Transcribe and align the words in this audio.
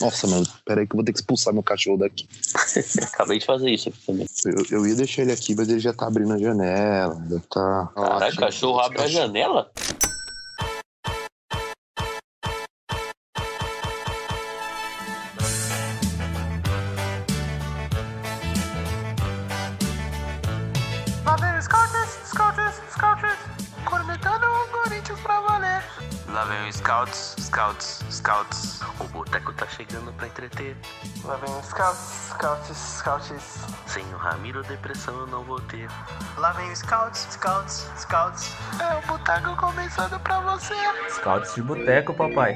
Nossa, 0.00 0.26
mano, 0.26 0.46
peraí 0.64 0.86
que 0.86 0.94
eu 0.94 0.96
vou 0.96 1.04
ter 1.04 1.12
que 1.12 1.18
expulsar 1.18 1.52
meu 1.52 1.62
cachorro 1.62 1.98
daqui. 1.98 2.26
Acabei 3.02 3.38
de 3.38 3.44
fazer 3.44 3.70
isso 3.70 3.90
aqui 3.90 3.98
também. 4.06 4.26
Eu, 4.44 4.78
eu 4.78 4.86
ia 4.86 4.94
deixar 4.94 5.22
ele 5.22 5.32
aqui, 5.32 5.54
mas 5.54 5.68
ele 5.68 5.80
já 5.80 5.92
tá 5.92 6.06
abrindo 6.06 6.32
a 6.32 6.38
janela. 6.38 7.22
Já 7.30 7.40
tá. 7.50 7.92
Caralho, 7.94 8.34
o 8.34 8.38
cachorro 8.38 8.80
abre 8.80 9.02
a 9.02 9.06
janela? 9.06 9.70
Scouts, 31.72 32.28
Scouts, 32.28 32.76
Scouts. 32.76 33.64
Sem 33.86 34.04
o 34.12 34.16
Ramiro, 34.18 34.62
depressão 34.64 35.20
eu 35.20 35.26
não 35.26 35.42
vou 35.42 35.58
ter. 35.58 35.88
Lá 36.36 36.52
vem 36.52 36.70
o 36.70 36.76
Scouts, 36.76 37.26
Scouts, 37.30 37.88
Scouts. 37.96 38.54
É 38.78 38.98
o 38.98 39.06
boteco 39.06 39.56
começando 39.56 40.20
pra 40.20 40.40
você. 40.40 40.74
Scouts 41.08 41.54
de 41.54 41.62
boteco, 41.62 42.12
papai. 42.12 42.54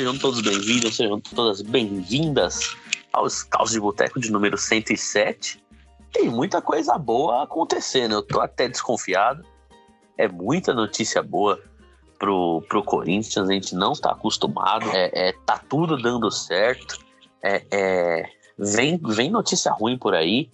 Sejam 0.00 0.16
todos 0.16 0.40
bem-vindos, 0.40 0.96
sejam 0.96 1.20
todas 1.20 1.60
bem-vindas 1.60 2.74
ao 3.12 3.28
Scouts 3.28 3.72
de 3.72 3.80
Boteco 3.80 4.18
de 4.18 4.32
número 4.32 4.56
107. 4.56 5.62
Tem 6.10 6.30
muita 6.30 6.62
coisa 6.62 6.96
boa 6.96 7.42
acontecendo, 7.42 8.14
eu 8.14 8.22
tô 8.22 8.40
até 8.40 8.66
desconfiado. 8.66 9.44
É 10.16 10.26
muita 10.26 10.72
notícia 10.72 11.22
boa 11.22 11.60
pro, 12.18 12.64
pro 12.66 12.82
Corinthians, 12.82 13.46
a 13.46 13.52
gente 13.52 13.74
não 13.74 13.92
tá 13.92 14.12
acostumado. 14.12 14.88
É, 14.88 15.10
é, 15.12 15.32
tá 15.44 15.62
tudo 15.68 16.00
dando 16.00 16.30
certo. 16.30 16.98
É, 17.44 17.66
é, 17.70 18.30
vem, 18.58 18.96
vem 18.96 19.30
notícia 19.30 19.70
ruim 19.70 19.98
por 19.98 20.14
aí, 20.14 20.50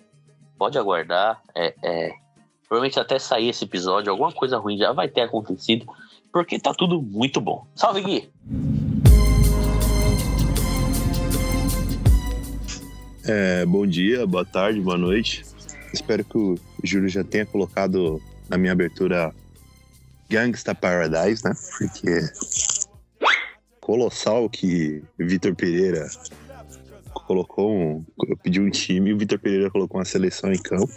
pode 0.59 0.77
aguardar. 0.77 1.41
É, 1.55 1.73
é, 1.85 2.13
provavelmente 2.69 2.99
até 2.99 3.17
sair 3.17 3.51
esse 3.51 3.65
episódio, 3.65 4.11
alguma 4.11 4.33
coisa 4.33 4.59
ruim 4.59 4.77
já 4.77 4.93
vai 4.93 5.07
ter 5.07 5.21
acontecido, 5.21 5.87
porque 6.33 6.59
tá 6.59 6.75
tudo 6.75 7.01
muito 7.01 7.41
bom. 7.41 7.65
Salve, 7.77 8.01
Gui! 8.01 8.86
É, 13.29 13.67
bom 13.67 13.87
dia, 13.87 14.27
boa 14.27 14.45
tarde, 14.45 14.81
boa 14.81 14.97
noite. 14.97 15.45
Espero 15.93 16.25
que 16.25 16.37
o 16.37 16.59
Júlio 16.85 17.09
já 17.09 17.25
tenha 17.25 17.45
colocado 17.45 18.21
na 18.49 18.57
minha 18.57 18.73
abertura 18.73 19.35
Gangsta 20.29 20.75
Paradise, 20.75 21.45
né? 21.45 21.53
Porque 21.79 22.21
colossal 23.81 24.49
que 24.49 25.03
Vitor 25.19 25.55
Pereira 25.55 26.07
colocou 27.27 27.73
um. 27.73 28.05
Eu 28.29 28.37
pedi 28.37 28.61
um 28.61 28.71
time 28.71 29.13
o 29.13 29.19
Vitor 29.19 29.39
Pereira 29.39 29.71
colocou 29.71 29.99
uma 29.99 30.05
seleção 30.05 30.53
em 30.53 30.59
campo. 30.63 30.93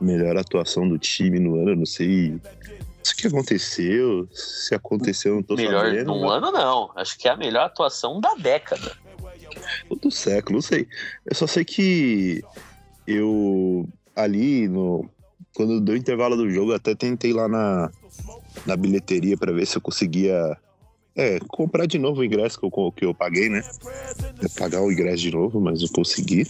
Melhor 0.00 0.36
atuação 0.36 0.88
do 0.88 0.98
time 0.98 1.38
no 1.38 1.56
ano, 1.56 1.76
não 1.76 1.86
sei 1.86 2.30
o 2.34 3.16
que 3.16 3.26
aconteceu. 3.26 4.28
Se 4.32 4.74
aconteceu, 4.74 5.32
eu 5.32 5.36
não 5.36 5.42
tô 5.42 5.56
melhor 5.56 5.84
sabendo. 5.86 6.06
num 6.06 6.20
mas- 6.20 6.32
ano, 6.32 6.52
não. 6.52 6.90
Acho 6.96 7.18
que 7.18 7.28
é 7.28 7.32
a 7.32 7.36
melhor 7.36 7.66
atuação 7.66 8.20
da 8.20 8.34
década. 8.34 8.96
Ou 9.88 9.96
do 9.96 10.10
século, 10.10 10.56
não 10.56 10.62
sei. 10.62 10.86
Eu 11.26 11.34
só 11.34 11.46
sei 11.46 11.64
que 11.64 12.42
eu 13.06 13.88
ali 14.14 14.68
no 14.68 15.08
quando 15.54 15.80
deu 15.80 15.94
o 15.94 15.98
intervalo 15.98 16.36
do 16.36 16.50
jogo, 16.50 16.72
até 16.72 16.94
tentei 16.94 17.32
lá 17.32 17.48
na, 17.48 17.90
na 18.64 18.76
bilheteria 18.76 19.36
pra 19.36 19.52
ver 19.52 19.66
se 19.66 19.76
eu 19.76 19.80
conseguia 19.80 20.56
é, 21.16 21.38
comprar 21.48 21.86
de 21.86 21.98
novo 21.98 22.20
o 22.20 22.24
ingresso 22.24 22.58
que 22.58 22.64
eu, 22.64 22.92
que 22.92 23.04
eu 23.04 23.14
paguei, 23.14 23.48
né? 23.48 23.62
É, 24.42 24.48
pagar 24.58 24.80
o 24.82 24.92
ingresso 24.92 25.22
de 25.22 25.32
novo, 25.32 25.60
mas 25.60 25.82
eu 25.82 25.88
consegui. 25.92 26.46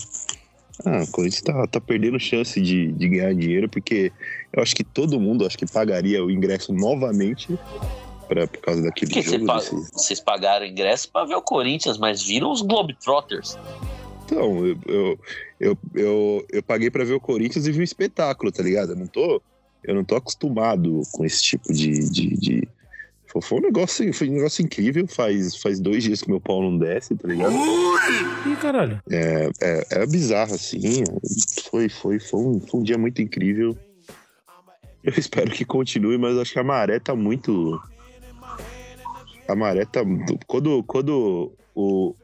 Ah, 0.84 1.02
o 1.02 1.10
Corinthians 1.10 1.42
tá, 1.42 1.66
tá 1.66 1.80
perdendo 1.80 2.18
chance 2.18 2.60
de, 2.60 2.92
de 2.92 3.08
ganhar 3.08 3.34
dinheiro, 3.34 3.68
porque 3.68 4.12
eu 4.52 4.62
acho 4.62 4.74
que 4.74 4.84
todo 4.84 5.20
mundo 5.20 5.46
acho 5.46 5.58
que 5.58 5.66
pagaria 5.66 6.24
o 6.24 6.30
ingresso 6.30 6.72
novamente 6.72 7.58
pra, 8.30 8.46
por 8.46 8.60
causa 8.60 8.80
daquele 8.82 9.12
Porque 9.12 9.28
jogo. 9.28 9.44
pa- 9.46 9.56
desse- 9.58 9.90
vocês 9.92 10.20
pagaram 10.20 10.64
ingresso 10.64 11.10
pra 11.12 11.24
ver 11.24 11.34
o 11.34 11.42
Corinthians, 11.42 11.98
mas 11.98 12.22
viram 12.22 12.50
os 12.52 12.62
Globetrotters. 12.62 13.58
Então, 14.24 14.64
eu, 14.64 14.78
eu, 14.86 15.18
eu, 15.58 15.78
eu, 15.94 16.46
eu 16.50 16.62
paguei 16.62 16.88
pra 16.90 17.02
ver 17.04 17.14
o 17.14 17.20
Corinthians 17.20 17.66
e 17.66 17.72
vi 17.72 17.80
um 17.80 17.82
espetáculo, 17.82 18.52
tá 18.52 18.62
ligado? 18.62 18.92
Eu 18.92 18.96
não 18.96 19.06
tô, 19.08 19.42
eu 19.82 19.94
não 19.94 20.04
tô 20.04 20.14
acostumado 20.14 21.02
com 21.12 21.24
esse 21.24 21.42
tipo 21.42 21.72
de. 21.72 22.08
de, 22.08 22.36
de- 22.36 22.68
Foi- 23.26 23.42
Foi 23.42 23.58
um 23.58 23.62
negócio, 23.62 24.12
foi 24.14 24.28
um 24.28 24.34
negócio 24.34 24.64
incrível. 24.64 25.06
Faz, 25.08 25.56
faz 25.56 25.80
dois 25.80 26.04
dias 26.04 26.22
que 26.22 26.30
meu 26.30 26.40
pau 26.40 26.62
não 26.62 26.78
desce, 26.78 27.16
tá 27.16 27.26
ligado? 27.28 27.54
Ih, 28.46 28.56
caralho. 28.60 29.00
É, 29.10 29.48
é, 29.60 29.86
é 30.02 30.06
bizarro, 30.06 30.54
assim. 30.54 31.02
Foi, 31.70 31.88
foi, 31.88 32.18
foi, 32.20 32.40
um, 32.40 32.60
foi 32.60 32.80
um 32.80 32.82
dia 32.84 32.96
muito 32.98 33.20
incrível. 33.20 33.76
Eu 35.02 35.14
espero 35.16 35.50
que 35.50 35.64
continue, 35.64 36.18
mas 36.18 36.36
acho 36.38 36.52
que 36.52 36.58
a 36.58 36.64
maré 36.64 36.98
tá 37.00 37.14
muito. 37.16 37.80
A 39.50 39.56
maré 39.56 39.84
tá. 39.84 40.00
Quando, 40.46 40.82
quando 40.84 41.52
o. 41.74 42.14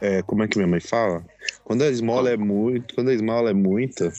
É, 0.00 0.22
como 0.22 0.42
é 0.42 0.48
que 0.48 0.58
minha 0.58 0.66
mãe 0.68 0.80
fala? 0.80 1.24
Quando 1.62 1.82
a 1.82 1.88
esmola 1.88 2.30
é 2.30 2.36
muito. 2.36 2.94
Quando 2.94 3.10
a 3.10 3.14
esmola 3.14 3.50
é 3.50 3.54
muita. 3.54 4.12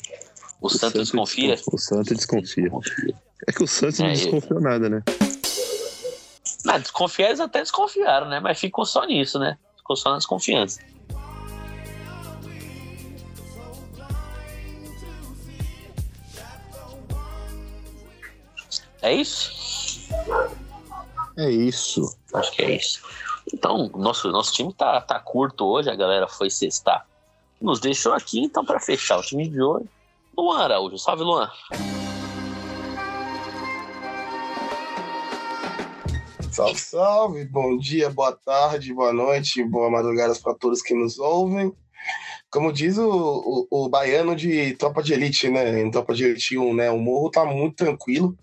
O 0.62 0.70
Santos 0.70 1.12
confia? 1.12 1.56
desconf- 1.56 1.74
O 1.74 1.78
Santos 1.78 2.16
desconfia. 2.16 2.72
É 3.48 3.52
que 3.52 3.64
o 3.64 3.68
Santos 3.68 4.00
não 4.00 4.08
É, 4.08 4.14
desconfiou 4.14 4.62
nada, 4.62 4.90
né? 4.90 5.04
Não, 6.64 6.80
desconfiar 6.80 7.28
eles 7.28 7.40
até 7.40 7.60
desconfiaram, 7.60 8.30
né? 8.30 8.40
Mas 8.40 8.58
ficou 8.60 8.86
só 8.86 9.06
nisso, 9.06 9.38
né? 9.38 9.58
Ficou 9.78 9.96
só 9.96 10.12
na 10.12 10.18
desconfiança. 10.18 10.80
É 19.02 19.14
isso? 19.14 19.52
É 21.38 21.50
isso. 21.50 22.18
Acho 22.34 22.52
que 22.52 22.62
é 22.62 22.76
isso. 22.76 23.02
Então, 23.54 23.90
nosso, 23.96 24.32
nosso 24.32 24.54
time 24.54 24.74
tá, 24.74 25.02
tá 25.02 25.20
curto 25.20 25.66
hoje, 25.66 25.90
a 25.90 25.96
galera 25.96 26.28
foi 26.28 26.50
sextar. 26.50 27.06
Nos 27.62 27.80
deixou 27.80 28.14
aqui, 28.14 28.40
então, 28.40 28.66
para 28.66 28.80
fechar 28.80 29.18
o 29.18 29.22
time 29.22 29.48
de 29.48 29.62
hoje. 29.62 29.86
Luan 30.38 30.60
Araújo. 30.60 30.98
Salve, 30.98 31.24
Luan. 31.24 31.50
Salve, 36.52 36.80
salve, 36.80 37.46
bom 37.46 37.78
dia, 37.78 38.10
boa 38.10 38.32
tarde, 38.32 38.94
boa 38.94 39.12
noite, 39.12 39.64
boa 39.64 39.90
madrugada 39.90 40.34
para 40.42 40.54
todos 40.54 40.82
que 40.82 40.94
nos 40.94 41.20
ouvem. 41.20 41.74
Como 42.50 42.72
diz 42.72 42.98
o, 42.98 43.68
o, 43.70 43.86
o 43.86 43.90
baiano 43.90 44.36
de 44.36 44.74
Tropa 44.76 45.04
de 45.04 45.14
Elite, 45.14 45.50
né? 45.50 45.82
Em 45.82 45.92
Tropa 45.92 46.14
de 46.14 46.24
Elite 46.24 46.58
1, 46.58 46.74
né? 46.74 46.90
O 46.90 46.98
morro 46.98 47.30
tá 47.30 47.44
muito 47.44 47.76
tranquilo. 47.76 48.38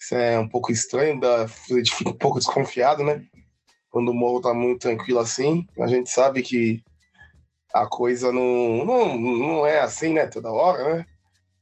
Isso 0.00 0.14
é 0.14 0.38
um 0.38 0.48
pouco 0.48 0.72
estranho, 0.72 1.20
dá, 1.20 1.44
a 1.44 1.74
gente 1.74 1.94
fica 1.94 2.10
um 2.10 2.16
pouco 2.16 2.38
desconfiado, 2.38 3.04
né? 3.04 3.22
Quando 3.90 4.10
o 4.10 4.14
morro 4.14 4.40
tá 4.40 4.54
muito 4.54 4.80
tranquilo 4.80 5.18
assim. 5.20 5.66
A 5.78 5.86
gente 5.86 6.08
sabe 6.08 6.42
que 6.42 6.82
a 7.72 7.86
coisa 7.86 8.32
não, 8.32 8.84
não, 8.84 9.18
não 9.18 9.66
é 9.66 9.80
assim, 9.80 10.14
né? 10.14 10.26
Toda 10.26 10.50
hora, 10.50 10.96
né? 10.96 11.06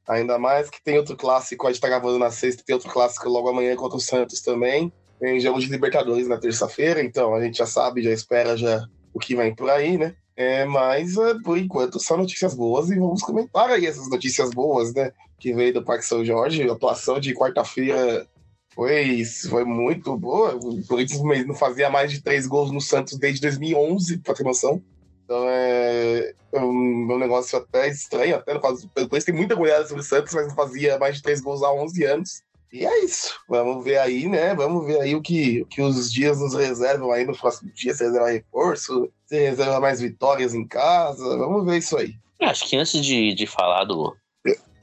Ainda 0.06 0.38
mais 0.38 0.70
que 0.70 0.82
tem 0.82 0.96
outro 0.96 1.16
clássico, 1.16 1.66
a 1.66 1.72
gente 1.72 1.80
tá 1.80 1.88
gravando 1.88 2.18
na 2.18 2.30
sexta, 2.30 2.62
tem 2.64 2.74
outro 2.74 2.90
clássico 2.90 3.28
logo 3.28 3.48
amanhã 3.48 3.74
contra 3.74 3.98
o 3.98 4.00
Santos 4.00 4.40
também. 4.40 4.92
Tem 5.18 5.40
jogo 5.40 5.58
de 5.58 5.66
Libertadores 5.66 6.28
na 6.28 6.38
terça-feira, 6.38 7.02
então 7.02 7.34
a 7.34 7.42
gente 7.42 7.58
já 7.58 7.66
sabe, 7.66 8.02
já 8.02 8.12
espera 8.12 8.56
já 8.56 8.86
o 9.12 9.18
que 9.18 9.34
vem 9.34 9.54
por 9.54 9.68
aí, 9.68 9.98
né? 9.98 10.14
É, 10.38 10.64
mas 10.64 11.16
é, 11.16 11.34
por 11.42 11.58
enquanto 11.58 11.98
só 11.98 12.16
notícias 12.16 12.54
boas 12.54 12.88
e 12.90 12.94
vamos 12.96 13.22
comentar 13.22 13.70
aí 13.70 13.86
essas 13.86 14.08
notícias 14.08 14.50
boas, 14.50 14.94
né? 14.94 15.10
Que 15.36 15.52
veio 15.52 15.74
do 15.74 15.84
Parque 15.84 16.06
São 16.06 16.24
Jorge. 16.24 16.62
A 16.62 16.72
atuação 16.72 17.18
de 17.18 17.34
quarta-feira 17.34 18.24
foi, 18.72 19.24
foi 19.50 19.64
muito 19.64 20.16
boa. 20.16 20.54
O 20.54 20.86
Corinthians 20.86 21.20
não 21.44 21.56
fazia 21.56 21.90
mais 21.90 22.12
de 22.12 22.22
três 22.22 22.46
gols 22.46 22.70
no 22.70 22.80
Santos 22.80 23.18
desde 23.18 23.40
2011, 23.40 24.18
pra 24.18 24.32
ter 24.32 24.44
noção. 24.44 24.80
Então 25.24 25.44
é 25.48 26.34
um, 26.54 27.12
um 27.12 27.18
negócio 27.18 27.58
até 27.58 27.88
estranho, 27.88 28.36
até 28.36 28.54
não 28.54 28.60
faz, 28.60 28.86
depois 28.94 29.24
tem 29.24 29.34
muita 29.34 29.56
goleada 29.56 29.88
sobre 29.88 30.02
o 30.02 30.06
Santos, 30.06 30.32
mas 30.32 30.46
não 30.46 30.54
fazia 30.54 31.00
mais 31.00 31.16
de 31.16 31.22
três 31.22 31.40
gols 31.40 31.64
há 31.64 31.72
11 31.72 32.04
anos. 32.04 32.42
E 32.72 32.86
é 32.86 33.04
isso. 33.04 33.34
Vamos 33.48 33.82
ver 33.82 33.98
aí, 33.98 34.28
né? 34.28 34.54
Vamos 34.54 34.86
ver 34.86 35.00
aí 35.00 35.16
o 35.16 35.20
que, 35.20 35.62
o 35.62 35.66
que 35.66 35.82
os 35.82 36.12
dias 36.12 36.38
nos 36.38 36.54
reservam 36.54 37.10
aí 37.10 37.26
nos 37.26 37.40
próximos 37.40 37.74
dias. 37.74 37.96
Se 37.96 38.04
reserva 38.04 38.30
reforço, 38.30 39.10
se 39.28 39.38
reserva 39.38 39.78
mais 39.78 40.00
vitórias 40.00 40.54
em 40.54 40.66
casa. 40.66 41.36
Vamos 41.36 41.64
ver 41.66 41.78
isso 41.78 41.96
aí. 41.96 42.14
Acho 42.40 42.66
que 42.68 42.76
antes 42.76 43.04
de, 43.04 43.34
de 43.34 43.46
falar 43.46 43.84
do. 43.84 44.16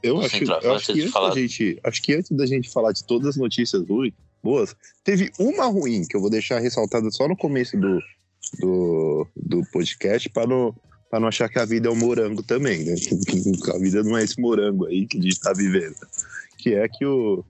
Eu 0.02 0.20
acho, 0.20 0.36
eu 0.62 0.74
acho 0.74 0.86
que 0.86 0.92
de 0.92 1.00
antes 1.00 1.12
falar- 1.12 1.30
da 1.30 1.34
gente, 1.34 1.80
acho 1.82 2.02
que 2.02 2.14
antes 2.14 2.30
da 2.30 2.46
gente 2.46 2.70
falar 2.70 2.92
de 2.92 3.04
todas 3.04 3.28
as 3.30 3.36
notícias 3.36 3.82
ruins, 3.88 4.12
boas. 4.42 4.76
Teve 5.02 5.32
uma 5.38 5.64
ruim, 5.64 6.04
que 6.08 6.16
eu 6.16 6.20
vou 6.20 6.30
deixar 6.30 6.60
ressaltada 6.60 7.10
só 7.10 7.26
no 7.26 7.36
começo 7.36 7.76
do, 7.76 8.00
do, 8.60 9.26
do 9.34 9.62
podcast, 9.72 10.28
para 10.28 10.46
não, 10.46 10.72
pra 11.10 11.18
não 11.18 11.26
achar 11.26 11.48
que 11.48 11.58
a 11.58 11.64
vida 11.64 11.88
é 11.88 11.90
um 11.90 11.96
morango 11.96 12.42
também, 12.42 12.84
né? 12.84 12.94
A 13.74 13.78
vida 13.78 14.04
não 14.04 14.16
é 14.16 14.22
esse 14.22 14.40
morango 14.40 14.86
aí 14.86 15.06
que 15.06 15.18
a 15.18 15.22
gente 15.22 15.40
tá 15.40 15.52
vivendo. 15.52 15.96
Que 16.58 16.74
é 16.74 16.86
que 16.88 17.04
o 17.04 17.42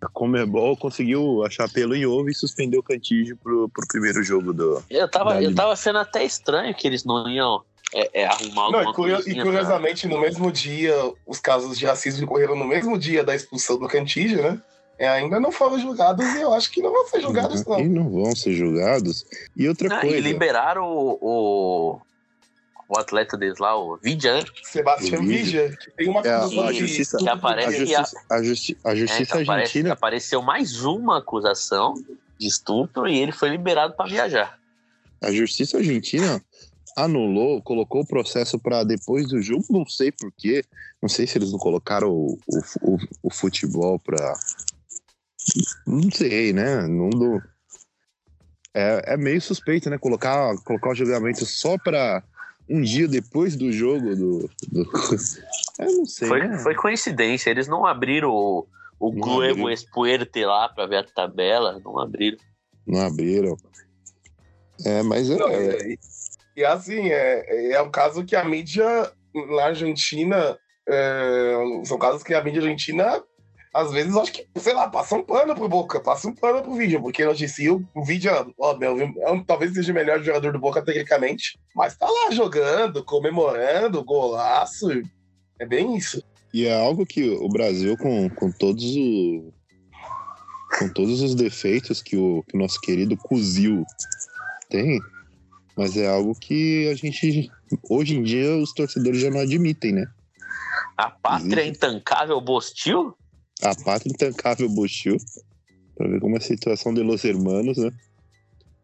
a 0.00 0.08
Comebol 0.08 0.76
conseguiu 0.76 1.44
achar 1.44 1.68
pelo 1.68 1.94
em 1.94 2.06
ovo 2.06 2.28
e 2.30 2.34
suspendeu 2.34 2.80
o 2.80 2.82
Cantígio 2.82 3.36
pro, 3.36 3.68
pro 3.68 3.86
primeiro 3.88 4.22
jogo 4.22 4.52
do. 4.52 4.82
Eu 4.88 5.08
tava, 5.08 5.42
eu 5.42 5.54
tava 5.54 5.72
achando 5.72 5.98
até 5.98 6.24
estranho 6.24 6.74
que 6.74 6.86
eles 6.86 7.04
não 7.04 7.28
iam 7.28 7.62
é, 7.92 8.22
é, 8.22 8.26
arrumar 8.26 8.70
Não, 8.70 8.82
e, 8.90 8.94
curio- 8.94 9.14
e 9.14 9.16
coisinha 9.22 9.34
pra- 9.42 9.44
curiosamente, 9.44 10.06
no 10.06 10.20
mesmo 10.20 10.52
dia, 10.52 10.94
os 11.26 11.40
casos 11.40 11.78
de 11.78 11.86
racismo 11.86 12.24
ocorreram 12.26 12.54
no 12.54 12.64
mesmo 12.66 12.96
dia 12.98 13.24
da 13.24 13.34
expulsão 13.34 13.78
do 13.78 13.88
Cantígio, 13.88 14.42
né? 14.42 14.60
É, 15.00 15.08
ainda 15.08 15.38
não 15.38 15.52
foram 15.52 15.78
julgados 15.78 16.26
e 16.34 16.40
eu 16.40 16.52
acho 16.52 16.70
que 16.72 16.82
não 16.82 16.90
vão 16.92 17.06
ser 17.06 17.20
julgados, 17.20 17.60
E 17.62 17.68
não. 17.68 17.84
não 17.84 18.10
vão 18.10 18.34
ser 18.36 18.52
julgados. 18.52 19.24
E 19.56 19.68
outra 19.68 19.96
Ah, 19.96 20.00
coisa. 20.00 20.16
e 20.16 20.20
liberaram 20.20 20.84
o, 20.84 21.18
o, 21.20 22.00
o 22.88 22.98
atleta 22.98 23.36
deles 23.36 23.58
lá, 23.58 23.76
o 23.78 23.96
Vidjan, 23.98 24.42
Sebastião 24.62 25.22
que 25.22 25.90
tem 25.96 26.08
uma 26.08 26.22
É, 26.22 26.34
acusação 26.34 26.64
a 26.64 26.72
justiça, 26.72 27.18
que 27.18 27.28
aparece 27.28 27.68
a 27.68 27.84
justiça, 27.84 28.24
a 28.30 28.42
justi- 28.42 28.78
a 28.82 28.94
justiça 28.94 29.38
É, 29.38 29.42
então 29.42 29.54
argentina 29.54 29.92
apareceu 29.92 30.40
mais 30.40 30.82
uma 30.84 31.18
acusação 31.18 31.94
de 32.38 32.46
estupro 32.46 33.06
e 33.06 33.18
ele 33.18 33.32
foi 33.32 33.50
liberado 33.50 33.94
para 33.94 34.08
viajar. 34.08 34.58
A 35.22 35.30
justiça 35.30 35.76
argentina 35.76 36.42
anulou, 36.96 37.60
colocou 37.62 38.00
o 38.00 38.06
processo 38.06 38.58
para 38.58 38.84
depois 38.84 39.28
do 39.28 39.42
jogo, 39.42 39.64
não 39.68 39.86
sei 39.86 40.10
porquê. 40.10 40.64
Não 41.02 41.08
sei 41.08 41.26
se 41.26 41.36
eles 41.38 41.52
não 41.52 41.58
colocaram 41.58 42.10
o, 42.10 42.38
o, 42.48 42.60
o, 42.94 42.98
o 43.24 43.30
futebol 43.30 43.98
para. 43.98 44.32
Não 45.86 46.10
sei, 46.10 46.52
né? 46.52 46.86
Não 46.86 47.10
do... 47.10 47.42
é, 48.74 49.14
é 49.14 49.16
meio 49.16 49.40
suspeito, 49.40 49.90
né? 49.90 49.98
Colocar, 49.98 50.56
colocar 50.64 50.90
o 50.90 50.94
julgamento 50.94 51.44
só 51.46 51.76
para 51.78 52.22
um 52.68 52.82
dia 52.82 53.08
depois 53.08 53.56
do 53.56 53.72
jogo 53.72 54.14
do. 54.14 54.50
do... 54.70 54.90
Eu 55.78 55.96
não 55.96 56.06
sei. 56.06 56.28
Foi, 56.28 56.46
né? 56.46 56.58
foi 56.58 56.74
coincidência, 56.74 57.50
eles 57.50 57.68
não 57.68 57.86
abriram 57.86 58.30
o, 58.30 58.66
o 58.98 59.42
abriram. 59.42 59.70
Espuerte 59.70 60.44
lá 60.44 60.68
para 60.68 60.86
ver 60.86 60.96
a 60.96 61.04
tabela, 61.04 61.80
não 61.84 61.98
abriram. 61.98 62.38
Não 62.86 63.00
abriram. 63.00 63.56
É, 64.84 65.02
mas 65.02 65.30
é, 65.30 65.36
Não, 65.36 65.50
e, 65.50 65.98
e 66.56 66.64
assim, 66.64 67.08
é, 67.08 67.72
é 67.72 67.82
um 67.82 67.90
caso 67.90 68.24
que 68.24 68.36
a 68.36 68.44
mídia 68.44 69.12
na 69.34 69.64
Argentina. 69.64 70.58
é, 70.88 71.54
são 71.84 71.98
casos 71.98 72.22
que 72.22 72.34
a 72.34 72.42
mídia 72.42 72.60
argentina, 72.60 73.22
às 73.78 73.92
vezes, 73.92 74.16
acho 74.16 74.32
que, 74.32 74.46
sei 74.56 74.72
lá, 74.74 74.88
passa 74.88 75.14
um 75.14 75.22
pano 75.22 75.54
pro 75.54 75.68
Boca, 75.68 76.00
passa 76.00 76.28
um 76.28 76.34
pano 76.34 76.62
pro 76.62 76.74
vídeo, 76.74 77.00
porque 77.00 77.24
noticia 77.24 77.72
o, 77.72 77.84
o 77.94 78.04
vídeo, 78.04 78.30
ó, 78.58 78.76
meu, 78.76 78.94
um- 78.94 79.42
talvez 79.44 79.72
seja 79.72 79.92
o 79.92 79.94
melhor 79.94 80.22
jogador 80.22 80.52
do 80.52 80.58
Boca 80.58 80.82
tecnicamente, 80.84 81.58
mas 81.74 81.96
tá 81.96 82.06
lá 82.06 82.30
jogando, 82.30 83.04
comemorando, 83.04 84.04
golaço. 84.04 84.88
É 85.58 85.66
bem 85.66 85.96
isso. 85.96 86.22
E 86.52 86.66
é 86.66 86.74
algo 86.74 87.04
que 87.06 87.28
o 87.28 87.48
Brasil, 87.48 87.96
com, 87.98 88.28
com 88.30 88.50
todos 88.50 88.84
o, 88.96 89.52
com 90.78 90.88
todos 90.88 91.20
os 91.20 91.34
defeitos 91.34 92.02
que 92.02 92.16
o, 92.16 92.42
que 92.48 92.56
o 92.56 92.60
nosso 92.60 92.80
querido 92.80 93.16
Cuzil 93.16 93.84
tem, 94.70 94.98
mas 95.76 95.96
é 95.96 96.08
algo 96.08 96.34
que 96.34 96.88
a 96.90 96.94
gente, 96.94 97.50
hoje 97.88 98.16
em 98.16 98.22
dia, 98.22 98.56
os 98.56 98.72
torcedores 98.72 99.20
já 99.20 99.30
não 99.30 99.40
admitem, 99.40 99.92
né? 99.92 100.06
A 100.96 101.10
pátria 101.10 101.60
Existe. 101.62 101.76
intancável 101.76 102.40
Bostil? 102.40 103.14
A 103.62 103.74
pátria 103.74 104.10
intancável 104.12 104.68
Bochil, 104.68 105.16
pra 105.96 106.06
ver 106.08 106.20
como 106.20 106.34
é 106.36 106.38
a 106.38 106.42
situação 106.42 106.94
de 106.94 107.02
Los 107.02 107.24
Hermanos, 107.24 107.76
né? 107.76 107.90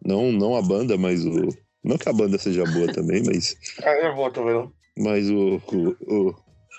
Não, 0.05 0.32
não 0.32 0.56
a 0.56 0.62
banda, 0.62 0.97
mas 0.99 1.25
o. 1.25 1.49
Não 1.82 1.99
que 1.99 2.09
a 2.09 2.12
banda 2.12 2.38
seja 2.38 2.65
boa 2.65 2.91
também, 2.93 3.23
mas, 3.23 3.56
É, 3.82 4.09
eu 4.09 4.15
vou, 4.17 4.31
tô 4.31 4.44
vendo. 4.44 4.73
mas 4.99 5.29
o, 5.31 5.61
o, 5.73 5.97
o, 6.00 6.35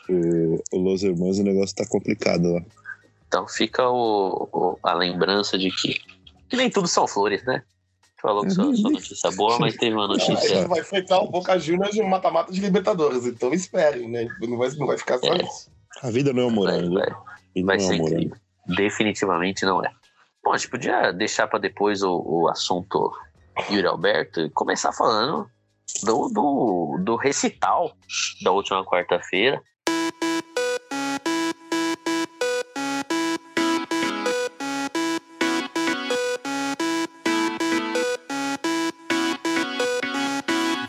o, 0.09 0.63
o 0.73 0.77
Los 0.77 1.03
Hermanos, 1.03 1.39
o 1.39 1.43
negócio 1.43 1.75
tá 1.75 1.85
complicado 1.87 2.53
lá. 2.53 2.61
Então 3.27 3.47
fica 3.47 3.87
o, 3.89 4.49
o- 4.51 4.79
a 4.83 4.93
lembrança 4.93 5.57
de 5.57 5.69
que, 5.71 5.93
que 6.49 6.55
nem 6.57 6.69
tudo 6.69 6.87
são 6.87 7.07
flores, 7.07 7.43
né? 7.45 7.63
Falou 8.21 8.43
que 8.43 8.51
só, 8.51 8.73
só 8.73 8.89
notícia 8.89 9.31
boa, 9.31 9.59
mas 9.59 9.75
teve 9.77 9.93
uma 9.95 10.07
Não, 10.07 10.15
notícia. 10.15 10.57
ele 10.57 10.67
vai 10.67 10.79
enfrentar 10.79 11.19
o 11.19 11.29
Boca 11.29 11.59
Juniors 11.59 11.93
de 11.93 12.01
um 12.01 12.07
mata-mata 12.07 12.51
de 12.51 12.59
Libertadores, 12.59 13.25
então 13.25 13.53
esperem, 13.53 14.09
né? 14.09 14.27
Não 14.39 14.57
vai, 14.57 14.69
não 14.71 14.87
vai 14.87 14.97
ficar 14.97 15.19
só 15.19 15.27
É. 15.33 15.43
isso. 15.43 15.69
A 16.01 16.09
vida 16.09 16.33
não 16.33 16.43
é 16.43 16.45
um 16.45 16.49
Vai, 16.49 16.55
morango. 16.81 16.95
vai, 16.95 17.07
A 17.09 17.34
vida 17.55 17.65
vai 17.65 17.79
ser 17.79 17.95
incrível. 17.95 18.37
Definitivamente 18.67 19.65
não 19.65 19.83
é. 19.83 19.91
Bom, 20.43 20.53
a 20.53 20.57
gente 20.57 20.69
podia 20.69 21.11
deixar 21.11 21.47
para 21.47 21.59
depois 21.59 22.03
o, 22.03 22.21
o 22.23 22.47
assunto 22.49 23.11
Yuri 23.71 23.87
Alberto 23.87 24.41
e 24.41 24.49
começar 24.49 24.91
falando 24.91 25.49
do, 26.03 26.29
do, 26.29 26.97
do 27.03 27.15
recital 27.15 27.95
da 28.43 28.51
última 28.51 28.83
quarta-feira. 28.85 29.61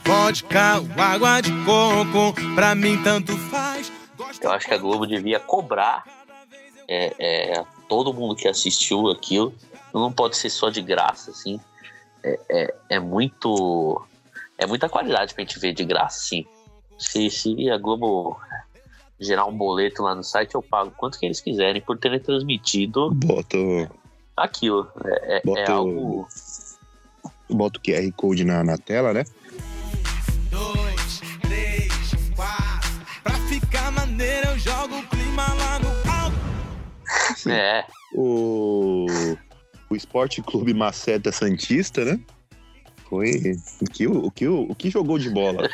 Vodka 0.04 0.82
água 0.98 1.40
de 1.40 1.52
coco, 1.64 2.34
pra 2.54 2.74
mim 2.74 3.00
tanto 3.02 3.36
faz. 3.48 3.92
Eu 4.42 4.50
acho 4.52 4.66
que 4.66 4.74
a 4.74 4.78
Globo 4.78 5.06
devia 5.06 5.40
cobrar 5.40 6.04
é, 6.88 7.15
é, 7.59 7.65
todo 7.88 8.12
mundo 8.15 8.37
que 8.37 8.49
assistiu 8.49 9.09
aquilo. 9.11 9.53
Não 9.93 10.12
pode 10.12 10.37
ser 10.37 10.50
só 10.50 10.69
de 10.69 10.83
graça, 10.83 11.31
assim. 11.31 11.59
É, 12.23 12.41
é, 12.50 12.75
é 12.91 12.99
muito. 13.00 14.03
É 14.59 14.67
muita 14.67 14.88
qualidade 14.88 15.35
pra 15.35 15.43
gente 15.43 15.59
ver 15.59 15.73
de 15.73 15.85
graça, 15.85 16.19
sim. 16.21 16.47
Se, 16.99 17.31
se 17.31 17.71
a 17.71 17.77
Globo 17.77 18.38
gerar 19.21 19.44
um 19.47 19.56
boleto 19.56 20.03
lá 20.03 20.15
no 20.15 20.23
site, 20.25 20.55
eu 20.55 20.62
pago 20.62 20.91
quanto 20.97 21.19
que 21.19 21.27
eles 21.27 21.41
quiserem 21.41 21.81
por 21.81 21.99
terem 21.99 22.19
transmitido 22.21 23.11
Bota, 23.15 23.56
o- 23.59 23.88
aquilo. 24.37 24.91
É, 25.05 25.37
é- 25.38 25.43
Bota 25.44 25.61
é 25.61 25.71
o- 25.71 25.77
algo. 25.77 26.29
bota 27.50 27.79
o 27.79 27.83
QR 27.83 28.11
Code 28.12 28.44
na, 28.44 28.65
na 28.65 28.77
tela, 28.79 29.12
né? 29.12 29.25
Sim. 37.37 37.53
É, 37.53 37.85
O, 38.12 39.06
o 39.91 39.94
Esporte 39.94 40.43
Clube 40.43 40.73
Maceta 40.75 41.31
Santista, 41.31 42.05
né? 42.05 42.19
Foi 43.09 43.57
o 43.81 43.85
que, 43.85 44.07
o, 44.09 44.31
que, 44.33 44.49
o 44.49 44.75
que 44.75 44.90
jogou 44.90 45.16
de 45.19 45.31
bola. 45.31 45.69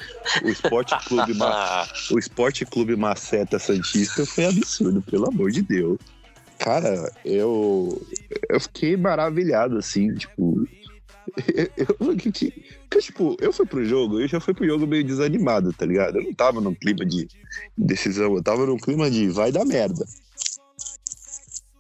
O 0.45 0.49
Esporte 0.51 0.95
Clube, 1.07 1.33
Ma- 1.33 1.89
o 2.11 2.19
Esporte 2.19 2.67
Clube 2.67 2.95
Maceta 2.95 3.59
Santista 3.59 4.27
foi 4.27 4.45
absurdo, 4.45 5.01
pelo 5.01 5.29
amor 5.29 5.51
de 5.51 5.63
Deus. 5.63 5.99
Cara, 6.59 7.11
eu, 7.25 8.01
eu 8.51 8.61
fiquei 8.61 8.97
maravilhado, 8.99 9.79
assim, 9.79 10.13
tipo. 10.15 10.69
Eu, 11.57 11.69
eu- 11.77 12.17
que, 12.17 12.31
tipo, 13.01 13.37
eu 13.41 13.53
fui 13.53 13.65
pro 13.65 13.85
jogo, 13.85 14.21
eu 14.21 14.29
já 14.29 14.39
fui 14.39 14.53
pro 14.53 14.67
jogo 14.67 14.87
meio 14.87 15.03
desanimado, 15.03 15.73
tá 15.73 15.87
ligado? 15.87 16.19
Eu 16.19 16.25
não 16.25 16.35
tava 16.35 16.61
num 16.61 16.75
clima 16.75 17.07
de 17.07 17.27
decisão, 17.79 18.35
eu 18.37 18.43
tava 18.43 18.67
num 18.67 18.77
clima 18.77 19.11
de 19.11 19.29
vai 19.29 19.51
dar 19.51 19.65
merda. 19.65 20.05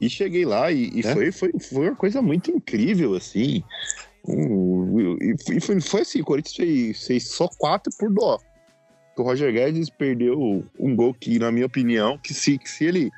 E 0.03 0.11
cheguei 0.11 0.45
lá 0.45 0.73
e, 0.73 0.91
e 0.93 1.01
É? 1.07 1.15
foi, 1.15 1.31
foi, 1.31 1.53
foi 1.61 1.89
uma 1.89 1.97
coisa 1.97 2.21
muito 2.21 2.51
incrível, 2.51 3.15
assim. 3.15 3.63
Um, 4.27 5.17
e 5.21 5.61
foi, 5.61 5.81
foi 5.81 6.01
assim, 6.01 6.21
o 6.21 6.25
Corinthians 6.25 6.57
fez, 6.57 7.07
fez 7.07 7.29
só 7.29 7.47
quatro 7.47 7.93
por 7.97 8.13
dó. 8.13 8.41
O 9.17 9.23
Roger 9.23 9.53
Guedes 9.53 9.89
perdeu 9.91 10.65
um 10.77 10.97
gol 10.97 11.15
que, 11.15 11.39
na 11.39 11.53
minha 11.53 11.67
opinião, 11.67 12.19
que 12.19 12.35
se, 12.35 12.59
que 12.59 12.69
se 12.69 12.85
ele 12.85 13.11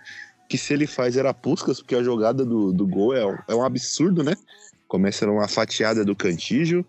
que 0.47 0.59
se 0.59 0.75
ele 0.75 0.87
faz 0.87 1.17
era 1.17 1.33
Puskas, 1.33 1.81
porque 1.81 1.95
a 1.95 2.03
jogada 2.03 2.45
do, 2.45 2.71
do 2.71 2.87
gol 2.87 3.17
é 3.17 3.27
um, 3.27 3.37
é 3.49 3.55
um 3.55 3.65
absurdo, 3.65 4.23
né? 4.23 4.35
Começa 4.87 5.27
numa 5.27 5.49
fatiada 5.49 6.05
do 6.05 6.15
Cantígio, 6.15 6.85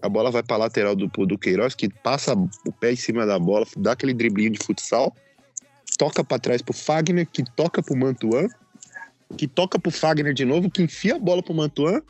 a 0.00 0.08
bola 0.08 0.30
vai 0.30 0.42
pra 0.42 0.56
lateral 0.56 0.94
do, 0.94 1.08
do 1.08 1.36
Queiroz, 1.36 1.74
que 1.74 1.88
passa 1.88 2.32
o 2.34 2.72
pé 2.72 2.92
em 2.92 2.96
cima 2.96 3.26
da 3.26 3.40
bola, 3.40 3.66
dá 3.76 3.92
aquele 3.92 4.14
driblinho 4.14 4.52
de 4.52 4.64
futsal, 4.64 5.14
toca 5.98 6.22
pra 6.22 6.38
trás 6.38 6.62
pro 6.62 6.72
Fagner, 6.72 7.26
que 7.26 7.42
toca 7.56 7.82
pro 7.82 7.96
Mantuan, 7.96 8.46
que 9.36 9.48
toca 9.48 9.78
pro 9.78 9.90
Fagner 9.90 10.34
de 10.34 10.44
novo, 10.44 10.70
que 10.70 10.82
enfia 10.82 11.16
a 11.16 11.18
bola 11.18 11.42
pro 11.42 11.54
Mantuan, 11.54 12.02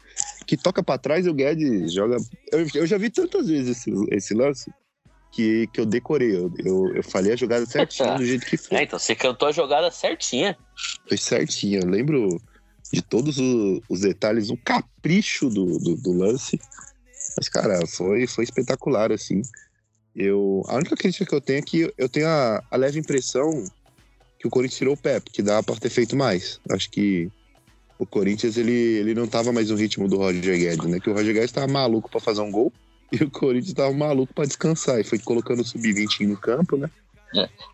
que 0.47 0.57
toca 0.57 0.83
pra 0.83 0.99
trás 0.99 1.26
e 1.26 1.29
o 1.31 1.35
Guedes 1.35 1.93
joga. 1.93 2.17
Eu, 2.50 2.67
eu 2.75 2.87
já 2.87 2.99
vi 2.99 3.11
tantas 3.11 3.49
vezes 3.49 3.79
esse, 3.79 3.91
esse 4.11 4.35
lance 4.35 4.71
que, 5.33 5.67
que 5.69 5.81
eu 5.81 5.87
decorei. 5.87 6.37
Eu, 6.37 6.52
eu, 6.64 6.95
eu 6.97 7.02
falei 7.02 7.33
a 7.33 7.37
jogada 7.37 7.64
certinho 7.67 8.17
do 8.17 8.25
jeito 8.25 8.45
que 8.47 8.57
foi. 8.57 8.79
é, 8.79 8.83
então 8.83 8.99
você 8.99 9.14
cantou 9.14 9.49
a 9.49 9.52
jogada 9.52 9.91
certinha. 9.91 10.57
Foi 11.09 11.17
certinho. 11.17 11.81
Eu 11.83 11.88
lembro 11.88 12.41
de 12.93 13.00
todos 13.00 13.38
o- 13.38 13.81
os 13.88 14.00
detalhes, 14.00 14.50
o 14.50 14.57
capricho 14.57 15.49
do, 15.49 15.79
do, 15.79 15.97
do 15.97 16.12
lance. 16.12 16.61
Mas, 17.37 17.49
cara, 17.49 17.87
foi, 17.87 18.26
foi 18.26 18.45
espetacular, 18.45 19.11
assim. 19.11 19.41
Eu, 20.14 20.62
a 20.67 20.75
única 20.76 20.95
crítica 20.95 21.25
que 21.25 21.35
eu 21.35 21.41
tenho 21.41 21.59
é 21.61 21.62
que 21.62 21.91
eu 21.97 22.09
tenho 22.09 22.26
a, 22.29 22.62
a 22.71 22.76
leve 22.76 22.99
impressão 22.99 23.64
que 24.42 24.49
o 24.49 24.50
Corinthians 24.50 24.78
tirou 24.78 24.94
o 24.94 24.96
pé, 24.96 25.20
porque 25.20 25.40
dava 25.40 25.62
pra 25.62 25.76
ter 25.76 25.88
feito 25.88 26.16
mais. 26.16 26.61
Acho 26.68 26.90
que 26.90 27.30
o 27.96 28.04
Corinthians 28.04 28.56
ele, 28.56 28.72
ele 28.72 29.14
não 29.14 29.28
tava 29.28 29.52
mais 29.52 29.70
no 29.70 29.76
ritmo 29.76 30.08
do 30.08 30.16
Roger 30.16 30.58
Guedes, 30.58 30.84
né? 30.84 30.99
Que 30.99 31.08
o 31.08 31.14
Roger 31.14 31.32
Guedes 31.32 31.52
tava 31.52 31.68
maluco 31.68 32.11
pra 32.11 32.20
fazer 32.20 32.40
um 32.40 32.50
gol 32.50 32.72
e 33.12 33.22
o 33.22 33.30
Corinthians 33.30 33.72
tava 33.72 33.92
maluco 33.92 34.34
pra 34.34 34.44
descansar. 34.44 34.99
E 34.99 35.04
foi 35.04 35.20
colocando 35.20 35.61
o 35.61 35.64
sub-20 35.64 36.26
no 36.26 36.37
campo, 36.37 36.76
né? 36.76 36.90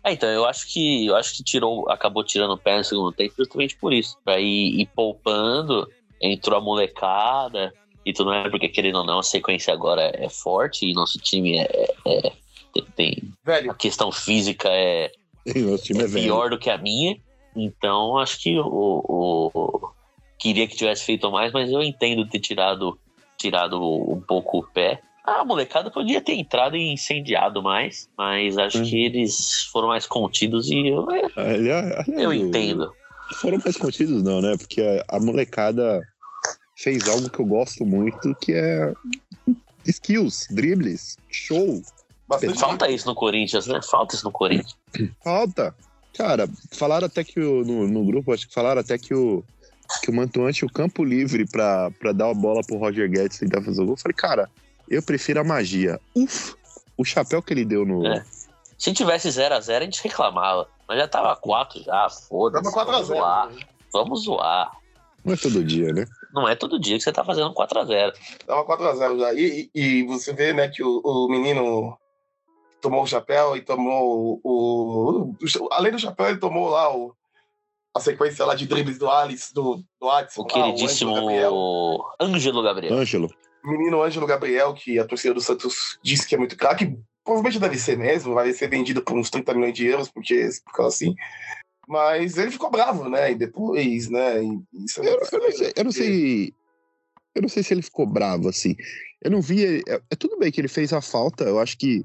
É, 0.05 0.13
então, 0.13 0.29
eu 0.29 0.45
acho 0.45 0.71
que 0.71 1.07
eu 1.07 1.15
acho 1.15 1.35
que 1.35 1.43
tirou, 1.43 1.89
acabou 1.89 2.23
tirando 2.23 2.51
o 2.51 2.57
pé 2.57 2.77
no 2.77 2.83
segundo 2.83 3.11
tempo 3.11 3.33
justamente 3.35 3.75
por 3.75 3.91
isso. 3.91 4.15
Pra 4.23 4.39
ir, 4.39 4.79
ir 4.79 4.85
poupando, 4.95 5.89
entrou 6.21 6.55
a 6.55 6.61
molecada 6.61 7.73
e 8.05 8.13
tudo 8.13 8.29
mais, 8.29 8.51
porque 8.51 8.69
querendo 8.69 8.99
ou 8.99 9.05
não, 9.05 9.17
a 9.17 9.23
sequência 9.23 9.73
agora 9.73 10.11
é 10.13 10.29
forte 10.29 10.85
e 10.85 10.93
nosso 10.93 11.17
time 11.17 11.57
é. 11.57 11.67
é- 12.05 12.31
tem, 12.71 12.85
tem- 12.95 13.33
Velho, 13.43 13.71
a 13.71 13.73
questão 13.75 14.11
física 14.11 14.69
é, 14.71 15.11
é, 15.45 16.03
é 16.03 16.07
pior 16.07 16.49
do 16.49 16.57
que 16.59 16.69
a 16.69 16.77
minha. 16.77 17.17
Então, 17.55 18.17
acho 18.17 18.39
que 18.41 18.57
o, 18.59 18.63
o- 19.05 19.89
queria 20.37 20.67
que 20.67 20.75
tivesse 20.75 21.03
feito 21.05 21.29
mais, 21.31 21.51
mas 21.51 21.69
eu 21.71 21.81
entendo 21.81 22.27
ter 22.27 22.39
tirado, 22.39 22.97
tirado 23.37 23.81
um 23.81 24.21
pouco 24.21 24.59
o 24.59 24.63
pé. 24.63 25.01
A 25.23 25.43
molecada 25.43 25.91
podia 25.91 26.21
ter 26.21 26.33
entrado 26.33 26.75
e 26.77 26.93
incendiado 26.93 27.61
mais, 27.61 28.09
mas 28.17 28.57
acho 28.57 28.77
Uhum. 28.79 28.83
que 28.85 29.05
eles 29.05 29.63
foram 29.71 29.89
mais 29.89 30.05
contidos 30.07 30.69
e 30.71 30.87
eu, 30.87 31.09
é, 31.11 31.21
Aliás, 31.35 31.91
aliás, 31.91 32.07
eu 32.23 32.33
entendo. 32.33 32.91
Foram 33.35 33.59
mais 33.63 33.77
contidos, 33.77 34.23
não, 34.23 34.41
né? 34.41 34.55
Porque 34.57 34.81
a, 34.81 35.17
a 35.17 35.19
molecada 35.19 36.01
fez 36.77 37.07
algo 37.07 37.29
que 37.29 37.39
eu 37.39 37.45
gosto 37.45 37.85
muito, 37.85 38.33
que 38.35 38.53
é 38.53 38.93
skills, 39.85 40.47
dribles, 40.49 41.17
show. 41.29 41.81
Bastante. 42.29 42.59
Falta 42.59 42.89
isso 42.89 43.07
no 43.07 43.15
Corinthians, 43.15 43.65
né? 43.67 43.81
Falta 43.81 44.15
isso 44.15 44.23
no 44.23 44.31
Corinthians. 44.31 44.77
Falta. 45.23 45.75
Cara, 46.15 46.47
falaram 46.71 47.07
até 47.07 47.23
que 47.23 47.39
o- 47.39 47.63
no, 47.65 47.87
no 47.87 48.05
grupo, 48.05 48.33
acho 48.33 48.47
que 48.47 48.53
falaram 48.53 48.81
até 48.81 48.97
que 48.97 49.13
o, 49.13 49.43
que 50.01 50.11
o 50.11 50.13
Mantuante, 50.13 50.65
o 50.65 50.71
campo 50.71 51.03
livre 51.03 51.47
pra, 51.47 51.89
pra 51.91 52.11
dar 52.11 52.29
a 52.29 52.33
bola 52.33 52.61
pro 52.61 52.77
Roger 52.77 53.09
Guedes 53.09 53.39
tentar 53.39 53.61
fazer 53.61 53.81
o 53.81 53.85
gol. 53.85 53.95
Eu 53.95 53.99
falei, 54.01 54.15
cara, 54.15 54.49
eu 54.87 55.01
prefiro 55.01 55.39
a 55.39 55.43
magia. 55.43 55.99
Uf! 56.15 56.53
O 56.97 57.05
chapéu 57.05 57.41
que 57.41 57.53
ele 57.53 57.65
deu 57.65 57.85
no. 57.85 58.05
É. 58.05 58.23
Se 58.77 58.93
tivesse 58.93 59.29
0x0, 59.29 59.77
a, 59.77 59.81
gente 59.81 60.03
reclamava. 60.03 60.67
Mas 60.87 60.97
já 60.97 61.07
tava 61.07 61.35
4 61.35 61.83
já, 61.83 62.09
foda-se. 62.09 62.63
Tava 62.63 62.73
4 62.73 62.91
a 62.91 62.95
Vamos 62.95 63.07
zoar. 63.07 63.49
0 63.49 63.65
Vamos 63.91 64.23
zoar. 64.23 64.71
Não 65.23 65.33
é 65.33 65.37
todo 65.37 65.63
dia, 65.63 65.93
né? 65.93 66.05
Não 66.33 66.47
é 66.47 66.55
todo 66.55 66.79
dia 66.79 66.97
que 66.97 67.03
você 67.03 67.11
tá 67.11 67.23
fazendo 67.23 67.53
4x0. 67.53 68.13
Tava 68.45 68.65
4x0 68.65 69.19
já. 69.19 69.33
E, 69.33 69.69
e, 69.73 69.81
e 69.81 70.03
você 70.03 70.33
vê, 70.33 70.53
né, 70.53 70.67
que 70.67 70.83
o, 70.83 71.01
o 71.03 71.27
menino 71.29 71.97
tomou 72.81 73.03
o 73.03 73.07
chapéu 73.07 73.55
e 73.55 73.61
tomou 73.61 74.39
o, 74.43 75.33
o- 75.33 75.69
Além 75.71 75.91
do 75.91 75.99
chapéu, 75.99 76.27
ele 76.29 76.39
tomou 76.39 76.69
lá 76.69 76.95
o, 76.95 77.13
a 77.95 77.99
sequência 77.99 78.45
lá 78.45 78.55
de 78.55 78.67
dribles 78.67 78.97
do 78.97 79.09
Alice, 79.09 79.53
do, 79.53 79.83
do 79.99 80.09
Adson. 80.09 80.41
O 80.41 80.43
lá, 80.45 80.49
queridíssimo 80.53 81.11
Ângelo 81.11 81.25
Gabriel. 81.27 82.03
Ângelo 82.21 82.63
Gabriel. 82.63 82.93
Ângelo. 82.95 83.29
O 83.63 83.69
menino 83.71 84.01
Ângelo 84.01 84.25
Gabriel, 84.27 84.73
que 84.73 84.97
a 84.99 85.05
torcida 85.05 85.33
do 85.33 85.41
Santos 85.41 85.99
disse 86.03 86.27
que 86.27 86.35
é 86.35 86.37
muito 86.37 86.55
craque. 86.55 86.97
Provavelmente 87.25 87.59
deve 87.59 87.77
ser 87.77 87.97
mesmo, 87.97 88.33
vai 88.33 88.51
ser 88.53 88.69
vendido 88.69 89.03
por 89.03 89.17
uns 89.17 89.29
30 89.29 89.53
milhões 89.53 89.73
de 89.73 89.85
euros, 89.85 90.09
porque 90.09 90.47
por 90.65 90.73
causa 90.73 90.95
assim. 90.95 91.13
Mas 91.87 92.37
ele 92.37 92.51
ficou 92.51 92.69
bravo, 92.71 93.09
né? 93.09 93.31
E 93.31 93.35
depois, 93.35 94.09
né? 94.09 94.43
e 94.43 94.85
isso 94.85 95.01
Eu, 95.01 95.19
eu 95.31 95.39
não 95.39 95.51
sei, 95.51 95.73
eu 95.75 95.83
não 95.83 95.91
sei. 95.91 96.53
Eu 97.35 97.41
não 97.43 97.49
sei 97.49 97.63
se 97.63 97.73
ele 97.73 97.81
ficou 97.81 98.05
bravo, 98.07 98.47
assim. 98.49 98.75
Eu 99.21 99.31
não 99.31 99.41
vi. 99.41 99.61
ele- 99.61 99.83
É, 99.87 99.95
é 100.11 100.15
tudo 100.15 100.37
bem 100.37 100.51
que 100.51 100.59
ele 100.61 100.67
fez 100.67 100.93
a 100.93 101.01
falta. 101.01 101.43
Eu 101.43 101.59
acho 101.59 101.77
que 101.77 102.03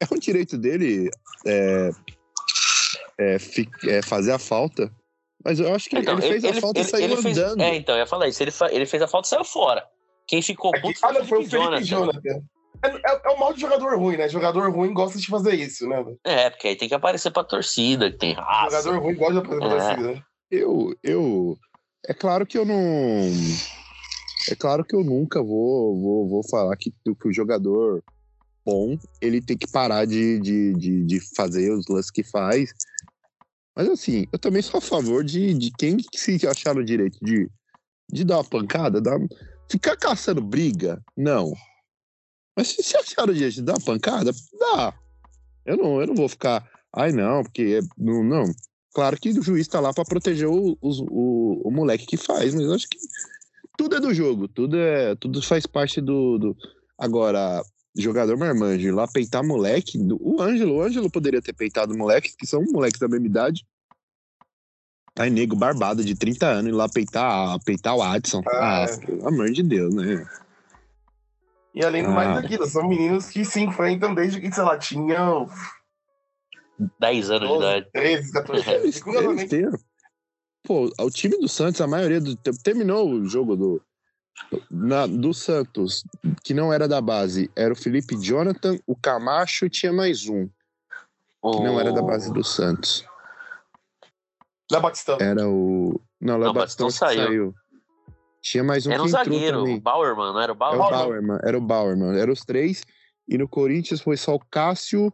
é 0.00 0.06
um 0.14 0.18
direito 0.18 0.56
dele 0.58 1.10
é, 1.46 1.90
é, 3.18 3.38
fi- 3.38 3.68
é 3.86 4.02
fazer 4.02 4.32
a 4.32 4.38
falta. 4.38 4.90
Mas 5.44 5.58
eu 5.58 5.74
acho 5.74 5.88
que 5.88 5.96
Então, 5.98 6.18
ele 6.18 6.22
fez 6.40 6.44
a 6.44 6.60
falta 6.60 6.80
e 6.80 6.84
saiu 6.84 7.16
fez- 7.16 7.38
andando. 7.38 7.60
É, 7.62 7.74
então, 7.74 7.94
eu 7.94 8.00
ia 8.00 8.06
falar 8.06 8.28
isso. 8.28 8.42
Ele, 8.42 8.50
fa- 8.50 8.70
ele 8.70 8.84
fez 8.86 9.02
a 9.02 9.08
falta 9.08 9.26
e 9.26 9.30
saiu 9.30 9.44
fora. 9.44 9.84
Quem 10.26 10.42
ficou 10.42 10.70
É 10.74 10.80
puto 10.80 10.98
ah, 11.02 11.12
não, 11.12 11.24
foi 11.24 11.26
foi 11.26 11.38
o 11.38 11.40
Felipe 11.50 11.56
Jonathan. 11.56 11.84
Jonathan. 11.84 12.42
É, 12.82 12.88
é, 12.88 13.20
é 13.24 13.28
o 13.30 13.38
mal 13.38 13.52
de 13.52 13.60
jogador 13.60 13.98
ruim, 13.98 14.16
né? 14.16 14.28
Jogador 14.28 14.70
ruim 14.70 14.92
gosta 14.94 15.18
de 15.18 15.26
fazer 15.26 15.54
isso, 15.54 15.86
né? 15.88 16.04
É, 16.24 16.50
porque 16.50 16.68
aí 16.68 16.76
tem 16.76 16.88
que 16.88 16.94
aparecer 16.94 17.30
pra 17.30 17.44
torcida, 17.44 18.10
que 18.10 18.18
tem 18.18 18.32
raça. 18.34 18.82
Jogador 18.82 19.02
ruim 19.02 19.14
gosta 19.16 19.40
de 19.42 19.48
fazer 19.48 19.62
É. 19.64 19.68
torcida, 19.68 20.12
né? 20.14 20.22
Eu, 20.50 20.94
eu. 21.02 21.56
É 22.06 22.14
claro 22.14 22.46
que 22.46 22.56
eu 22.58 22.64
não. 22.64 22.78
É 24.50 24.54
claro 24.54 24.84
que 24.84 24.94
eu 24.96 25.04
nunca 25.04 25.42
vou, 25.42 26.00
vou, 26.00 26.28
vou 26.28 26.48
falar 26.48 26.74
que, 26.76 26.90
que 26.90 27.28
o 27.28 27.32
jogador 27.32 28.02
bom 28.70 28.96
ele 29.20 29.40
tem 29.40 29.58
que 29.58 29.66
parar 29.66 30.04
de, 30.04 30.38
de, 30.38 30.74
de, 30.74 31.04
de 31.04 31.20
fazer 31.34 31.72
os 31.72 31.86
lances 31.88 32.10
que 32.10 32.22
faz. 32.22 32.72
Mas 33.76 33.88
assim, 33.88 34.26
eu 34.32 34.38
também 34.38 34.62
sou 34.62 34.78
a 34.78 34.80
favor 34.80 35.24
de, 35.24 35.52
de 35.54 35.70
quem 35.72 35.96
que 35.96 36.18
se 36.18 36.46
achar 36.46 36.74
no 36.74 36.84
direito 36.84 37.18
de, 37.22 37.50
de 38.12 38.24
dar 38.24 38.36
uma 38.36 38.44
pancada, 38.44 39.00
dar, 39.00 39.18
ficar 39.70 39.96
caçando 39.96 40.40
briga, 40.40 41.02
não. 41.16 41.52
Mas 42.56 42.68
se 42.68 42.82
se 42.82 42.96
achar 42.96 43.26
no 43.26 43.34
direito 43.34 43.54
de 43.54 43.62
dar 43.62 43.74
uma 43.74 43.84
pancada, 43.84 44.30
dá. 44.58 44.94
Eu 45.66 45.76
não, 45.76 46.00
eu 46.00 46.06
não 46.06 46.14
vou 46.14 46.28
ficar, 46.28 46.68
ai 46.94 47.12
não, 47.12 47.42
porque 47.42 47.80
é- 47.80 47.88
não, 47.98 48.22
não. 48.22 48.44
Claro 48.92 49.16
que 49.20 49.30
o 49.30 49.42
juiz 49.42 49.68
tá 49.68 49.78
lá 49.80 49.92
pra 49.92 50.04
proteger 50.04 50.48
o, 50.48 50.76
o, 50.80 51.68
o 51.68 51.70
moleque 51.70 52.06
que 52.06 52.16
faz, 52.16 52.54
mas 52.54 52.64
eu 52.64 52.74
acho 52.74 52.88
que 52.88 52.98
tudo 53.78 53.96
é 53.96 54.00
do 54.00 54.12
jogo, 54.12 54.48
tudo 54.48 54.76
é 54.76 55.14
tudo 55.16 55.40
faz 55.42 55.64
parte 55.66 56.00
do. 56.00 56.38
do... 56.38 56.56
Agora, 56.98 57.62
jogador 57.96 58.36
marmanjo, 58.36 58.86
ir 58.88 58.92
lá 58.92 59.06
peitar 59.08 59.44
moleque, 59.44 59.98
o 60.20 60.40
Ângelo, 60.40 60.76
o 60.76 60.82
Ângelo 60.82 61.10
poderia 61.10 61.42
ter 61.42 61.52
peitado 61.52 61.96
moleques, 61.96 62.34
que 62.36 62.46
são 62.46 62.62
moleques 62.70 63.00
da 63.00 63.08
mesma 63.08 63.26
idade. 63.26 63.66
Aí, 65.18 65.28
nego 65.28 65.56
barbado 65.56 66.04
de 66.04 66.14
30 66.14 66.46
anos, 66.46 66.70
ir 66.70 66.74
lá 66.74 66.88
peitar, 66.88 67.58
peitar 67.64 67.96
o 67.96 68.02
Adson. 68.02 68.42
Ah, 68.46 68.84
Ah, 68.84 68.84
é. 68.84 68.96
pelo 68.96 69.28
amor 69.28 69.50
de 69.50 69.62
Deus, 69.62 69.94
né? 69.94 70.26
E 71.74 71.84
além 71.84 72.02
do 72.04 72.10
mais 72.10 72.30
Ah. 72.30 72.40
daquilo, 72.40 72.66
são 72.66 72.88
meninos 72.88 73.28
que 73.28 73.44
se 73.44 73.60
enfrentam 73.60 74.14
desde 74.14 74.40
que, 74.40 74.50
sei 74.50 74.62
lá, 74.62 74.78
tinham 74.78 75.48
10 76.98 77.30
anos 77.30 77.48
de 77.48 77.54
12, 77.54 77.66
idade. 77.66 77.90
13, 77.92 78.32
14 78.32 78.68
anos. 78.70 78.82
Eles, 78.84 78.96
E, 78.96 79.02
curiosamente, 79.02 79.54
eles 79.54 79.70
têm. 79.70 79.80
Pô, 80.62 80.90
o 81.00 81.10
time 81.10 81.38
do 81.38 81.48
Santos, 81.48 81.80
a 81.80 81.86
maioria 81.86 82.20
do 82.20 82.36
tempo, 82.36 82.58
terminou 82.62 83.10
o 83.10 83.24
jogo 83.26 83.56
do, 83.56 83.82
na- 84.70 85.06
do 85.06 85.32
Santos, 85.34 86.02
que 86.42 86.54
não 86.54 86.72
era 86.72 86.88
da 86.88 87.00
base, 87.00 87.50
era 87.54 87.72
o 87.72 87.76
Felipe 87.76 88.16
Jonathan, 88.20 88.78
o 88.86 88.96
Camacho 88.96 89.66
e 89.66 89.70
tinha 89.70 89.92
mais 89.92 90.26
um, 90.28 90.46
que 90.46 91.60
não 91.62 91.78
era 91.78 91.92
da 91.92 92.02
base 92.02 92.32
do 92.32 92.42
Santos. 92.44 93.04
Na 94.70 94.78
Batistão. 94.80 95.18
Era 95.20 95.48
o. 95.48 96.00
Não, 96.20 96.38
Não, 96.38 96.50
o 96.50 96.52
Batistão 96.52 96.86
Batistão 96.86 97.08
saiu. 97.08 97.24
saiu. 97.26 97.54
Tinha 98.42 98.62
mais 98.64 98.86
um 98.86 98.92
Era 98.92 99.02
um 99.02 99.06
que 99.06 99.10
entrou 99.10 99.24
zagueiro, 99.24 99.64
o. 99.64 99.80
Bauerman, 99.80 100.32
não 100.32 100.40
era 100.40 100.52
o 100.52 100.56
Era 100.56 100.74
o 100.74 100.78
Bauerman? 100.78 100.90
Bauerman, 100.90 101.38
era 101.42 101.58
o 101.58 101.60
Bauerman. 101.60 102.18
Eram 102.18 102.32
os 102.32 102.40
três. 102.44 102.82
E 103.28 103.36
no 103.36 103.48
Corinthians 103.48 104.00
foi 104.00 104.16
só 104.16 104.34
o 104.34 104.40
Cássio 104.50 105.12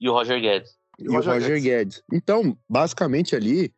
E 0.00 0.08
o 0.08 0.12
Roger 0.12 0.40
Guedes. 0.40 0.76
e 0.98 1.08
o 1.08 1.12
Roger, 1.14 1.60
Guedes. 1.60 2.02
Então, 2.12 2.56
basicamente 2.68 3.34
ali, 3.34 3.72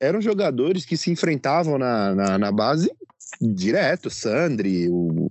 eram 0.00 0.20
jogadores 0.20 0.84
que 0.84 0.96
se 0.96 1.10
enfrentavam 1.10 1.78
na, 1.78 2.14
na, 2.14 2.38
na 2.38 2.52
base 2.52 2.92
direto. 3.40 4.10
Sandri, 4.10 4.88
o, 4.90 5.30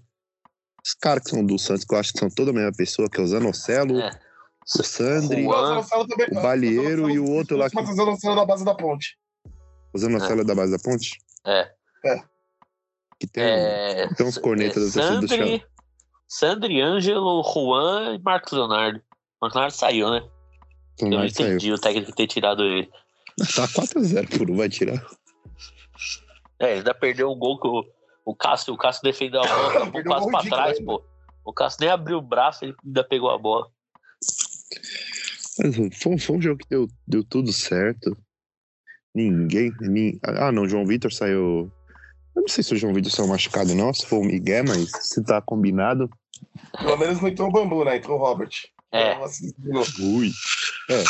os 0.85 0.93
caras 0.93 1.23
que 1.23 1.29
são 1.31 1.45
do 1.45 1.57
Santos, 1.59 1.85
que 1.85 1.93
eu 1.93 1.99
acho 1.99 2.13
que 2.13 2.19
são 2.19 2.29
toda 2.29 2.51
a 2.51 2.53
mesma 2.53 2.71
pessoa, 2.73 3.09
que 3.09 3.19
é 3.19 3.23
o 3.23 3.27
Zanocelo, 3.27 3.99
É. 3.99 4.09
o 4.79 4.83
Sandri, 4.83 5.45
O 5.47 6.07
também- 6.07 6.27
o 6.37 6.41
Balieiro 6.41 7.09
e 7.09 7.19
o 7.19 7.29
outro 7.29 7.57
lá 7.57 7.69
que- 7.69 7.75
Mas 7.75 7.89
o 7.89 7.93
Zanocelo 7.93 8.35
da 8.35 8.45
base 8.45 8.65
da 8.65 8.75
ponte. 8.75 9.17
o 9.93 9.97
Zanocelo 9.97 10.41
é 10.41 10.43
da 10.43 10.55
base 10.55 10.71
da 10.71 10.79
ponte. 10.79 11.17
É. 11.45 11.71
Que 13.19 13.27
tem, 13.27 13.43
É, 13.43 14.07
tem 14.15 14.25
uns 14.25 14.37
cornetas 14.37 14.93
da 14.95 15.01
torcida 15.01 15.21
do 15.21 15.27
Sandri, 15.27 15.59
chão. 15.59 15.67
Sandri, 16.27 16.81
Ângelo, 16.81 17.43
Juan 17.43 18.15
e 18.15 18.19
Marcos 18.19 18.51
Leonardo. 18.53 18.99
Marcos 19.39 19.55
Leonardo 19.55 19.75
saiu, 19.77 20.09
né? 20.09 20.21
Eu 20.99 21.07
não 21.09 21.17
lá 21.19 21.29
saiu. 21.29 21.47
entendi 21.49 21.71
o 21.71 21.77
técnico 21.77 22.15
ter 22.15 22.25
tirado 22.27 22.63
ele. 22.63 22.89
Tá 23.55 23.67
4x0 23.67 24.27
por 24.37 24.49
um, 24.49 24.55
vai 24.57 24.69
tirar. 24.69 25.05
É, 26.61 26.69
ele 26.71 26.77
ainda 26.79 26.93
perdeu 26.93 27.31
um 27.31 27.37
gol 27.37 27.59
que 27.59 27.67
o, 27.67 27.83
o 28.25 28.35
Cássio, 28.35 28.73
o 28.73 28.77
Cássio 28.77 29.01
defendeu 29.03 29.41
a 29.41 29.47
bola, 29.47 29.67
acabou 29.73 30.01
um 30.01 30.03
quase 30.03 30.31
pra 30.31 30.43
trás, 30.43 30.77
ainda. 30.77 30.85
pô. 30.85 31.03
O 31.43 31.51
Cássio 31.53 31.79
nem 31.81 31.89
abriu 31.89 32.17
o 32.19 32.21
braço, 32.21 32.63
ele 32.63 32.75
ainda 32.85 33.03
pegou 33.03 33.31
a 33.31 33.37
bola. 33.37 33.67
Mas 35.59 35.75
foi, 36.01 36.17
foi 36.17 36.35
um 36.37 36.41
jogo 36.41 36.59
que 36.59 36.69
deu, 36.69 36.87
deu 37.07 37.23
tudo 37.23 37.51
certo. 37.51 38.15
Ninguém, 39.13 39.71
nin- 39.81 40.19
Ah, 40.23 40.51
não, 40.51 40.63
o 40.63 40.69
João 40.69 40.85
Vitor 40.85 41.11
saiu. 41.11 41.71
Eu 42.33 42.41
não 42.43 42.47
sei 42.47 42.63
se 42.63 42.73
o 42.73 42.77
João 42.77 42.93
Vitor 42.93 43.11
saiu 43.11 43.27
machucado, 43.27 43.75
não, 43.75 43.93
se 43.93 44.05
foi 44.05 44.19
o 44.19 44.23
Miguel, 44.23 44.63
mas 44.65 44.89
se 45.01 45.21
tá 45.23 45.41
combinado. 45.41 46.09
Pelo 46.79 46.97
menos 46.97 47.19
não 47.19 47.27
entrou 47.27 47.49
o 47.49 47.51
Bambu, 47.51 47.83
né? 47.83 47.97
Entrou 47.97 48.17
o 48.17 48.21
Robert. 48.23 48.51
É. 48.91 49.11
Então, 49.11 49.23
assim, 49.23 49.51
de 49.57 49.69
novo. 49.69 49.91
Ui. 49.99 50.31
É, 50.89 51.03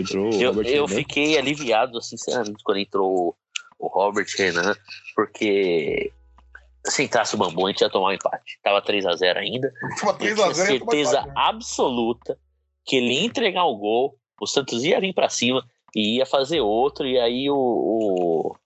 entrou 0.00 0.34
o 0.34 0.40
Eu, 0.40 0.50
Robert 0.50 0.66
eu 0.66 0.88
fiquei 0.88 1.38
aliviado, 1.38 2.02
sinceramente, 2.02 2.62
quando 2.64 2.78
entrou 2.78 3.36
o, 3.78 3.88
Robert 3.88 4.26
Renan, 4.36 4.76
porque 5.14 6.12
se 6.86 7.02
entrasse 7.02 7.34
o 7.34 7.38
Bambu, 7.38 7.66
a 7.66 7.70
gente 7.70 7.80
ia 7.80 7.90
tomar 7.90 8.08
um 8.08 8.12
empate. 8.12 8.58
Tava 8.62 8.82
3x0 8.82 9.36
ainda. 9.36 9.72
Tava 10.00 10.12
Eu 10.12 10.18
3 10.18 10.34
tinha 10.34 10.46
a 10.46 10.52
0 10.52 10.72
ia 10.72 10.78
tomar 10.78 10.92
certeza 10.92 11.10
empate, 11.20 11.28
né? 11.28 11.34
absoluta 11.36 12.38
que 12.86 12.96
ele 12.96 13.14
ia 13.14 13.24
entregar 13.24 13.64
o 13.64 13.76
gol, 13.76 14.18
o 14.40 14.46
Santos 14.46 14.84
ia 14.84 15.00
vir 15.00 15.14
pra 15.14 15.28
cima 15.28 15.64
e 15.94 16.18
ia 16.18 16.26
fazer 16.26 16.60
outro, 16.60 17.06
e 17.06 17.18
aí 17.18 17.48
o, 17.48 17.56
o, 17.56 18.56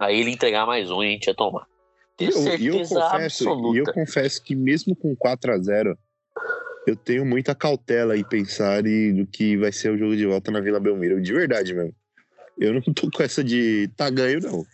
Aí 0.00 0.18
ele 0.18 0.30
entregar 0.30 0.66
mais 0.66 0.90
um 0.90 1.02
e 1.02 1.08
a 1.08 1.10
gente 1.10 1.26
ia 1.26 1.34
tomar. 1.34 1.66
E 2.18 2.26
Tenho 2.26 2.30
eu, 2.30 2.58
e 2.58 2.66
eu 2.66 2.72
certeza 2.72 3.00
confesso, 3.00 3.44
e 3.44 3.46
eu 3.46 3.52
absoluta. 3.52 3.92
confesso 3.92 4.42
que 4.42 4.54
mesmo 4.54 4.96
com 4.96 5.14
4 5.14 5.52
a 5.52 5.58
0 5.58 5.98
eu 6.86 6.96
tenho 6.96 7.26
muita 7.26 7.54
cautela 7.54 8.16
em 8.16 8.24
pensar 8.24 8.86
e 8.86 9.12
do 9.12 9.26
que 9.26 9.56
vai 9.58 9.70
ser 9.70 9.90
o 9.90 9.98
jogo 9.98 10.16
de 10.16 10.26
volta 10.26 10.50
na 10.50 10.60
Vila 10.60 10.80
Belmiro. 10.80 11.20
De 11.20 11.32
verdade 11.32 11.74
mesmo. 11.74 11.94
Eu 12.60 12.74
não 12.74 12.80
tô 12.82 13.10
com 13.10 13.22
essa 13.22 13.42
de 13.42 13.88
tá 13.96 14.10
ganho, 14.10 14.40
não. 14.40 14.64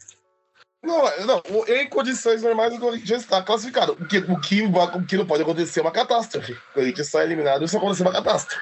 Não, 0.85 1.03
não, 1.27 1.43
em 1.69 1.89
condições 1.89 2.43
normais 2.43 2.73
o 2.75 2.79
Corinthians 2.79 3.23
está 3.23 3.43
classificado. 3.43 3.93
O 3.93 4.07
que, 4.07 4.19
o, 4.19 4.41
que, 4.41 4.63
o 4.63 5.07
que 5.07 5.17
não 5.17 5.27
pode 5.27 5.43
acontecer 5.43 5.81
é 5.81 5.83
uma 5.83 5.91
catástrofe. 5.91 6.53
O 6.53 6.75
Corinthians 6.75 7.09
sai 7.09 7.25
eliminado 7.25 7.67
se 7.67 7.77
acontecer 7.77 8.03
uma 8.03 8.13
catástrofe. 8.13 8.61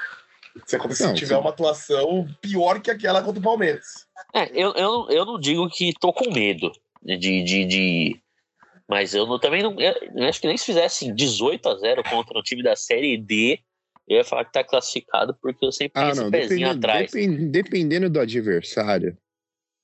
Se 0.65 0.75
acontecer, 0.75 1.07
Não, 1.07 1.13
tiver 1.13 1.35
sim. 1.35 1.41
uma 1.41 1.49
atuação 1.49 2.25
pior 2.41 2.79
que 2.81 2.89
aquela 2.89 3.21
contra 3.21 3.39
o 3.39 3.43
Palmeiras. 3.43 4.07
É, 4.33 4.49
eu, 4.53 4.71
eu, 4.73 4.91
não- 4.91 5.11
eu 5.11 5.25
não 5.25 5.39
digo 5.39 5.69
que 5.69 5.93
tô 5.99 6.13
com 6.13 6.31
medo 6.31 6.71
de. 7.03 7.17
de, 7.43 7.65
de- 7.65 8.21
Mas 8.87 9.13
eu 9.13 9.27
não- 9.27 9.37
também 9.39 9.61
não. 9.61 9.79
Eu, 9.79 9.93
eu 10.15 10.23
acho 10.27 10.39
que 10.39 10.47
nem 10.47 10.57
se 10.57 10.65
fizesse 10.65 11.11
18 11.11 11.67
a 11.67 11.75
0 11.75 12.03
contra 12.09 12.39
o 12.39 12.41
time 12.43 12.63
da 12.63 12.75
Série 12.75 13.17
D, 13.17 13.59
eu 14.07 14.17
ia 14.17 14.23
falar 14.23 14.45
que 14.45 14.51
tá 14.53 14.63
classificado, 14.63 15.35
porque 15.41 15.65
eu 15.65 15.71
sempre 15.71 15.93
tenho 15.93 16.07
Ah, 16.07 16.11
esse 16.11 16.21
não. 16.21 16.31
pezinho 16.31 16.67
Dependendo, 16.69 16.77
atrás. 16.77 17.11
depen- 17.11 17.51
dependendo 17.51 18.09
do 18.09 18.19
adversário, 18.19 19.17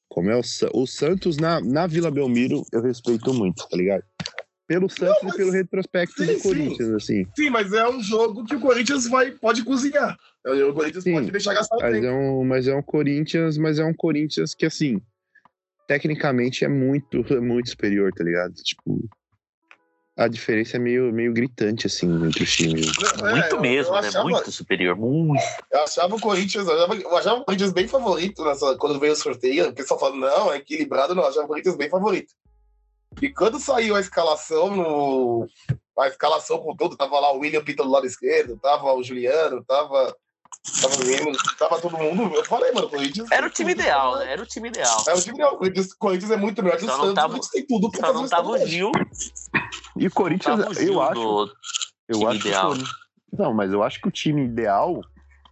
como 0.10 0.30
é 0.30 0.36
o, 0.38 0.42
o 0.74 0.86
Santos 0.88 1.38
na, 1.38 1.60
na 1.62 1.88
Vila 1.88 2.12
Belmiro, 2.12 2.64
eu 2.72 2.82
respeito 2.82 3.34
muito, 3.34 3.68
tá 3.68 3.78
ligado? 3.78 4.04
Pelo 4.68 4.90
Santos 4.90 5.22
mas- 5.24 5.34
e 5.34 5.38
pelo 5.38 5.52
retrospecto 5.52 6.24
Sim, 6.24 6.28
do 6.34 6.40
sim. 6.40 6.44
Corinthians, 6.50 6.90
assim. 6.92 7.26
Sim, 7.36 7.50
mas 7.50 7.74
é 7.74 7.88
um 7.90 8.02
jogo 8.02 8.46
que 8.46 8.56
o 8.56 8.60
Corinthians 8.60 9.08
vai, 9.08 9.32
pode 9.32 9.64
cozinhar. 9.66 10.18
O 10.46 10.74
Corinthians 10.74 11.04
Sim, 11.04 11.14
pode 11.14 11.32
deixar 11.32 11.54
gastar 11.54 11.78
Mas 11.78 11.94
tempo. 11.96 12.06
é, 12.06 12.12
um, 12.14 12.44
mas 12.46 12.68
é 12.68 12.76
um 12.76 12.82
Corinthians, 12.82 13.58
mas 13.58 13.80
é 13.80 13.86
um 13.86 13.94
Corinthians 13.94 14.54
que, 14.56 14.66
assim, 14.66 15.02
tecnicamente 15.88 16.64
é 16.64 16.68
muito, 16.68 17.22
é 17.34 17.40
muito 17.42 17.70
superior, 17.70 18.14
tá 18.14 18.24
ligado? 18.24 18.54
Tipo, 18.54 19.10
a 20.18 20.28
diferença 20.28 20.76
é 20.78 20.80
meio, 20.80 21.12
meio 21.12 21.34
gritante, 21.34 21.88
assim, 21.88 22.08
entre 22.26 22.44
os 22.44 22.52
times. 22.56 22.88
É, 23.24 23.32
Muito 23.32 23.60
mesmo, 23.62 23.96
eu 23.96 24.02
né? 24.02 24.08
achava- 24.10 24.30
Muito 24.30 24.52
superior. 24.52 24.96
Muito. 24.96 25.42
Eu 25.72 25.82
achava 25.84 26.16
o 26.16 26.20
Corinthians, 26.20 26.68
eu 26.68 26.74
achava, 26.76 26.96
eu 26.96 27.18
achava 27.18 27.40
o 27.40 27.46
Corinthians 27.46 27.72
bem 27.72 27.88
favorito 27.88 28.44
nessa, 28.44 28.76
quando 28.78 29.00
veio 29.00 29.14
o 29.14 29.16
sorteio. 29.16 29.70
O 29.70 29.74
pessoal 29.74 30.00
falando, 30.00 30.20
não, 30.20 30.52
é 30.54 30.58
equilibrado, 30.58 31.16
não. 31.16 31.24
Eu 31.24 31.30
achava 31.30 31.46
o 31.46 31.48
Corinthians 31.48 31.76
bem 31.78 31.90
favorito. 31.90 32.34
E 33.22 33.30
quando 33.30 33.60
saiu 33.60 33.96
a 33.96 34.00
escalação, 34.00 34.76
no, 34.76 35.48
a 36.00 36.08
escalação 36.08 36.60
com 36.60 36.76
tudo, 36.76 36.96
tava 36.96 37.20
lá 37.20 37.34
o 37.34 37.40
William 37.40 37.64
Pinto 37.64 37.84
do 37.84 37.90
lado 37.90 38.06
esquerdo, 38.06 38.58
tava 38.62 38.94
o 38.94 39.04
Juliano, 39.04 39.64
tava. 39.66 40.16
Tava, 40.82 40.96
tava 41.58 41.82
todo 41.82 41.98
mundo. 41.98 42.34
Eu 42.36 42.46
falei, 42.46 42.72
mano, 42.72 42.88
o 42.88 42.90
Corinthians. 42.90 43.30
Era 43.32 43.48
o 43.48 43.50
time 43.50 43.72
ideal, 43.72 44.18
né? 44.18 44.32
Era 44.34 44.42
o 44.44 44.46
time 44.46 44.70
ideal. 44.70 45.04
É 45.08 45.14
o 45.14 45.22
time 45.22 45.36
ideal. 45.36 45.58
Corinthians, 45.58 45.94
Corinthians 45.94 46.32
é 46.32 46.38
muito 46.38 46.62
melhor 46.64 46.78
que 46.78 46.86
o 46.86 46.88
Santos. 46.88 47.14
tava- 47.14 47.28
o 47.28 47.30
Corinthians 47.32 47.50
tem 47.52 47.66
tudo 47.66 47.90
pra 47.92 48.00
Só 48.00 48.06
fazer 48.08 48.20
não 48.22 48.30
tava 48.30 48.50
o. 48.50 48.68
Gil. 48.68 48.92
E 49.98 50.08
o 50.08 50.12
Corinthians, 50.12 50.60
o 50.60 50.74
Gil 50.74 50.94
eu 50.94 51.02
acho, 51.02 51.52
eu 52.10 52.20
time 52.20 52.26
acho 52.32 52.40
que 52.42 52.48
ideal. 52.48 52.68
Corinthians- 52.70 52.92
Não, 53.34 53.54
mas 53.54 53.72
eu 53.72 53.82
acho 53.84 54.02
que 54.02 54.08
o 54.08 54.12
time 54.12 54.44
ideal, 54.46 55.02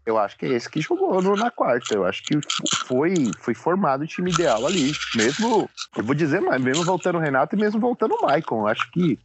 eu 0.05 0.17
acho 0.17 0.37
que 0.37 0.45
é 0.45 0.49
esse 0.49 0.69
que 0.69 0.81
jogou 0.81 1.21
na 1.37 1.49
quarta. 1.49 1.93
Eu 1.93 2.05
acho 2.05 2.21
que 2.23 2.37
foi, 2.85 3.13
foi 3.39 3.53
formado 3.55 4.03
o 4.03 4.07
time 4.07 4.31
ideal 4.31 4.65
ali. 4.65 4.91
Mesmo, 5.15 5.69
eu 5.95 6.03
vou 6.03 6.13
dizer 6.15 6.41
mais, 6.41 6.61
mesmo 6.61 6.83
voltando 6.83 7.17
o 7.17 7.21
Renato 7.21 7.55
e 7.55 7.59
mesmo 7.59 7.79
voltando 7.79 8.15
o 8.15 8.21
Maicon. 8.25 8.61
Eu 8.61 8.67
acho 8.67 8.91
que 8.91 9.17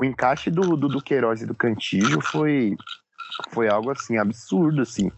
o 0.00 0.04
encaixe 0.04 0.50
do, 0.50 0.76
do, 0.76 0.88
do 0.88 1.02
Queiroz 1.02 1.42
e 1.42 1.46
do 1.46 1.54
Cantillo 1.54 2.20
foi, 2.20 2.76
foi 3.50 3.68
algo 3.68 3.90
assim, 3.90 4.16
absurdo, 4.18 4.82
assim. 4.82 5.10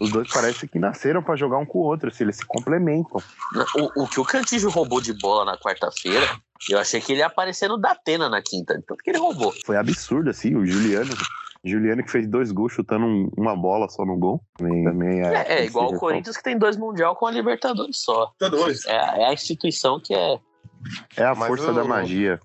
Os 0.00 0.10
dois 0.12 0.28
parecem 0.32 0.68
que 0.68 0.78
nasceram 0.78 1.22
pra 1.22 1.34
jogar 1.34 1.58
um 1.58 1.66
com 1.66 1.78
o 1.78 1.82
outro, 1.82 2.08
assim, 2.08 2.22
eles 2.24 2.36
se 2.36 2.46
complementam. 2.46 3.20
O, 3.74 4.04
o 4.04 4.08
que 4.08 4.20
o 4.20 4.24
Cantígio 4.24 4.70
roubou 4.70 5.00
de 5.00 5.12
bola 5.12 5.44
na 5.44 5.58
quarta-feira, 5.58 6.24
eu 6.70 6.78
achei 6.78 7.00
que 7.00 7.12
ele 7.12 7.20
ia 7.20 7.26
aparecer 7.26 7.68
no 7.68 7.76
Datena 7.76 8.28
na 8.28 8.40
quinta. 8.40 8.74
Tanto 8.86 9.02
que 9.02 9.10
ele 9.10 9.18
roubou. 9.18 9.52
Foi 9.66 9.76
absurdo, 9.76 10.30
assim, 10.30 10.54
o 10.54 10.64
Juliano. 10.64 11.10
Juliano 11.64 12.04
que 12.04 12.10
fez 12.12 12.28
dois 12.28 12.52
gols 12.52 12.72
chutando 12.72 13.04
um- 13.04 13.28
uma 13.36 13.56
bola 13.56 13.88
só 13.88 14.04
no 14.06 14.16
gol. 14.16 14.40
Também, 14.56 14.84
também 14.84 15.20
é, 15.20 15.34
É, 15.34 15.52
é 15.62 15.64
igual 15.66 15.92
o 15.92 15.98
Corinthians 15.98 16.36
que 16.36 16.42
tem 16.44 16.56
dois 16.56 16.76
Mundial 16.76 17.16
com 17.16 17.26
a 17.26 17.32
Libertadores 17.32 17.98
só. 18.00 18.32
Libertadores. 18.40 18.86
É, 18.86 18.92
é 19.22 19.26
a 19.26 19.32
instituição 19.32 19.98
que 20.00 20.14
é. 20.14 20.38
É 21.16 21.24
a 21.24 21.34
Mas 21.34 21.48
força 21.48 21.72
o- 21.72 21.74
da 21.74 21.82
magia. 21.82 22.38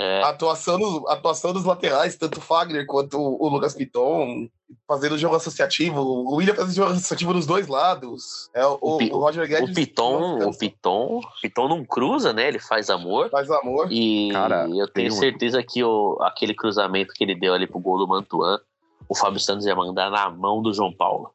É, 0.00 0.22
A 0.22 0.30
atuação, 0.30 1.04
atuação 1.08 1.52
dos 1.52 1.64
laterais, 1.66 2.16
tanto 2.16 2.38
o 2.38 2.40
Fagner 2.40 2.86
quanto 2.86 3.18
o 3.18 3.48
Lucas 3.48 3.74
Piton, 3.74 4.48
fazendo 4.88 5.18
jogo 5.18 5.36
associativo. 5.36 6.00
O 6.00 6.36
William 6.36 6.54
fazendo 6.54 6.74
jogo 6.74 6.92
associativo 6.92 7.34
nos 7.34 7.44
dois 7.44 7.68
lados. 7.68 8.48
É, 8.54 8.64
o, 8.64 8.78
O 8.80 8.96
o, 8.96 9.18
Roger 9.18 9.46
Guedes. 9.46 9.70
o 9.70 9.74
Piton, 9.74 10.38
não 10.38 10.48
o 10.48 10.56
Piton, 10.56 11.18
o 11.18 11.40
Piton 11.42 11.68
não 11.68 11.84
cruza, 11.84 12.32
né? 12.32 12.48
Ele 12.48 12.58
faz 12.58 12.88
amor. 12.88 13.28
Faz 13.28 13.50
amor. 13.50 13.92
E 13.92 14.30
Cara, 14.32 14.66
eu 14.70 14.88
tenho 14.88 15.12
um- 15.12 15.16
certeza 15.16 15.62
que 15.62 15.84
o, 15.84 16.16
aquele 16.22 16.54
cruzamento 16.54 17.12
que 17.12 17.22
ele 17.22 17.34
deu 17.34 17.52
ali 17.52 17.66
pro 17.66 17.78
gol 17.78 17.98
do 17.98 18.08
Mantuan, 18.08 18.58
o 19.06 19.14
Fábio 19.14 19.38
Santos 19.38 19.66
ia 19.66 19.76
mandar 19.76 20.10
na 20.10 20.30
mão 20.30 20.62
do 20.62 20.72
João 20.72 20.92
Paulo. 20.92 21.30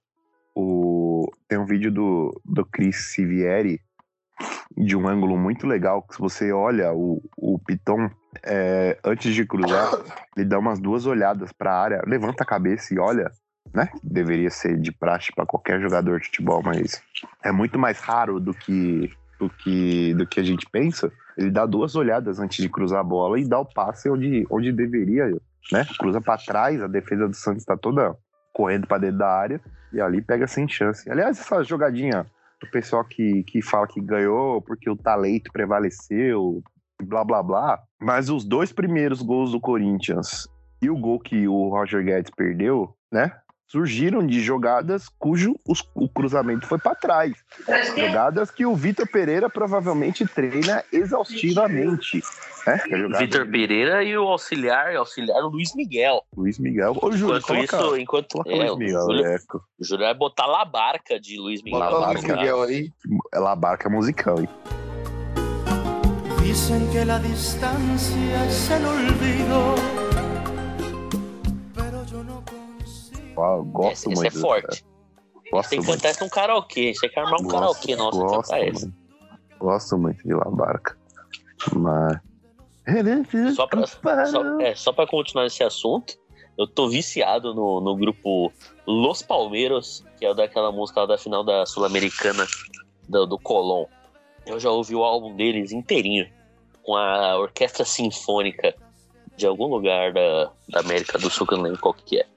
O... 0.55 1.29
Tem 1.47 1.59
um 1.59 1.65
vídeo 1.65 1.91
do, 1.91 2.41
do 2.43 2.65
Chris 2.65 3.11
Sivieri 3.13 3.79
de 4.77 4.95
um 4.95 5.07
ângulo 5.07 5.37
muito 5.37 5.65
legal. 5.67 6.01
Que 6.01 6.15
se 6.15 6.19
você 6.19 6.51
olha 6.51 6.93
o, 6.93 7.21
o 7.37 7.59
Piton 7.59 8.09
é, 8.43 8.97
antes 9.03 9.33
de 9.33 9.45
cruzar, 9.45 9.91
ele 10.35 10.45
dá 10.45 10.59
umas 10.59 10.79
duas 10.79 11.05
olhadas 11.05 11.51
para 11.51 11.73
a 11.73 11.81
área, 11.81 12.01
levanta 12.05 12.43
a 12.43 12.45
cabeça 12.45 12.93
e 12.93 12.99
olha, 12.99 13.31
né? 13.73 13.89
Deveria 14.03 14.49
ser 14.49 14.79
de 14.79 14.91
praxe 14.91 15.31
para 15.33 15.45
qualquer 15.45 15.79
jogador 15.81 16.19
de 16.19 16.25
futebol, 16.27 16.61
mas 16.63 17.01
é 17.43 17.51
muito 17.51 17.77
mais 17.79 17.99
raro 17.99 18.39
do 18.39 18.53
que, 18.53 19.11
do 19.39 19.49
que, 19.49 20.13
do 20.13 20.25
que 20.27 20.39
a 20.39 20.43
gente 20.43 20.65
pensa. 20.69 21.11
Ele 21.37 21.51
dá 21.51 21.65
duas 21.65 21.95
olhadas 21.95 22.39
antes 22.39 22.61
de 22.61 22.69
cruzar 22.69 22.99
a 22.99 23.03
bola 23.03 23.39
e 23.39 23.47
dá 23.47 23.59
o 23.59 23.65
passe 23.65 24.09
onde, 24.09 24.45
onde 24.49 24.71
deveria, 24.71 25.27
né? 25.71 25.85
Cruza 25.97 26.21
para 26.21 26.41
trás, 26.41 26.81
a 26.81 26.87
defesa 26.87 27.27
do 27.27 27.35
Santos 27.35 27.61
está 27.61 27.75
toda 27.75 28.15
correndo 28.53 28.87
para 28.87 28.99
dentro 28.99 29.17
da 29.17 29.29
área 29.29 29.61
e 29.91 29.99
ali 29.99 30.21
pega 30.21 30.47
sem 30.47 30.67
chance. 30.67 31.09
Aliás, 31.09 31.39
essa 31.39 31.63
jogadinha 31.63 32.25
do 32.65 32.71
pessoal 32.71 33.05
que, 33.05 33.43
que 33.43 33.61
fala 33.61 33.87
que 33.87 34.01
ganhou 34.01 34.61
porque 34.61 34.89
o 34.89 34.95
talento 34.95 35.51
prevaleceu, 35.51 36.61
blá 37.01 37.23
blá 37.23 37.41
blá. 37.41 37.79
Mas 38.01 38.29
os 38.29 38.43
dois 38.43 38.73
primeiros 38.73 39.21
gols 39.21 39.51
do 39.51 39.59
Corinthians 39.59 40.47
e 40.81 40.89
o 40.89 40.97
gol 40.97 41.19
que 41.19 41.47
o 41.47 41.69
Roger 41.69 42.03
Guedes 42.03 42.31
perdeu, 42.35 42.95
né? 43.11 43.31
Surgiram 43.67 44.25
de 44.25 44.41
jogadas 44.41 45.09
cujo 45.17 45.55
os- 45.67 45.83
o 45.95 46.07
cruzamento 46.07 46.67
foi 46.67 46.77
para 46.77 46.93
trás. 46.95 47.33
Jogadas 47.97 48.51
que 48.51 48.63
o 48.65 48.75
Vitor 48.75 49.07
Pereira 49.07 49.49
provavelmente 49.49 50.25
treina 50.27 50.83
exaustivamente. 50.93 52.23
Né? 52.67 52.79
É 52.89 53.17
Vitor 53.19 53.47
Pereira 53.49 54.03
e 54.03 54.15
o 54.17 54.23
auxiliar, 54.27 54.95
auxiliar 54.95 55.43
o 55.43 55.49
Luiz 55.49 55.73
Miguel. 55.75 56.21
Luiz 56.37 56.59
Miguel. 56.59 56.95
Ô, 57.01 57.11
Júlio, 57.11 57.37
Enquanto 57.37 57.47
coloca, 57.47 57.77
isso, 57.77 57.97
enquanto. 57.97 58.27
coloca 58.33 58.49
É, 58.51 58.55
Luiz 58.55 58.71
o 58.71 58.77
Miguel, 58.77 59.01
Júlio, 59.01 59.25
é, 59.25 59.35
o 59.79 59.83
Júlio 59.83 60.05
vai 60.05 60.13
botar 60.13 60.45
lá 60.45 60.61
a 60.61 60.65
barca 60.65 61.19
de 61.19 61.37
Luiz 61.39 61.61
Miguel. 61.63 61.79
Bota 61.79 61.95
o 61.95 61.99
pra 62.01 62.09
Luiz 62.11 62.21
jogar. 62.21 62.37
Miguel 62.37 62.61
aí. 62.63 62.91
é 63.33 63.39
La 63.39 63.55
Barca 63.55 63.89
musicão, 63.89 64.39
hein? 64.39 64.49
Dicen 66.43 66.87
que 66.91 67.03
la 67.03 67.17
distancia 67.19 68.45
es 68.45 68.69
el 68.71 68.85
olvido, 68.85 69.75
Gosto 73.35 73.91
Esse, 73.91 74.09
esse 74.11 74.21
muito. 74.21 74.37
é 74.37 74.41
forte. 74.41 74.85
Gosto 75.51 75.69
Tem 75.69 75.79
que 75.79 75.85
muito. 75.85 75.97
cantar 75.97 76.11
isso 76.11 76.23
num 76.23 76.29
karaokê. 76.29 76.93
Você 76.93 77.09
quer 77.09 77.19
armar 77.21 77.39
um 77.39 77.43
Gosto, 77.43 77.51
karaokê 77.55 77.95
nosso 77.95 78.19
pra 78.19 78.27
gosto, 78.27 78.41
cantar 78.49 78.67
esse. 78.67 78.85
mano. 78.85 78.97
Gosto 79.59 79.97
muito 79.97 80.23
de 80.27 80.33
La 80.33 80.49
Barca. 80.49 80.97
Mas. 81.73 82.19
Só 83.55 83.65
pra, 83.67 83.85
só, 84.27 84.59
é, 84.61 84.75
só 84.75 84.93
pra 84.93 85.07
continuar 85.07 85.45
esse 85.47 85.63
assunto, 85.63 86.15
eu 86.57 86.67
tô 86.67 86.87
viciado 86.87 87.53
no, 87.53 87.81
no 87.81 87.95
grupo 87.95 88.51
Los 88.85 89.21
Palmeiros, 89.23 90.03
que 90.19 90.25
é 90.25 90.33
daquela 90.35 90.71
música 90.71 91.01
lá 91.01 91.05
da 91.07 91.17
final 91.17 91.43
da 91.43 91.65
Sul-Americana 91.65 92.45
do, 93.09 93.25
do 93.25 93.39
Colón. 93.39 93.85
Eu 94.45 94.59
já 94.59 94.69
ouvi 94.69 94.93
o 94.95 95.03
álbum 95.03 95.35
deles 95.35 95.71
inteirinho, 95.71 96.29
com 96.83 96.95
a 96.95 97.37
orquestra 97.39 97.83
sinfônica 97.83 98.75
de 99.35 99.47
algum 99.47 99.65
lugar 99.65 100.13
da, 100.13 100.51
da 100.69 100.79
América 100.81 101.17
do 101.17 101.29
Sul, 101.29 101.47
que 101.47 101.53
eu 101.53 101.57
não 101.57 101.65
lembro 101.65 101.81
qual 101.81 101.93
que 101.93 102.19
é. 102.19 102.27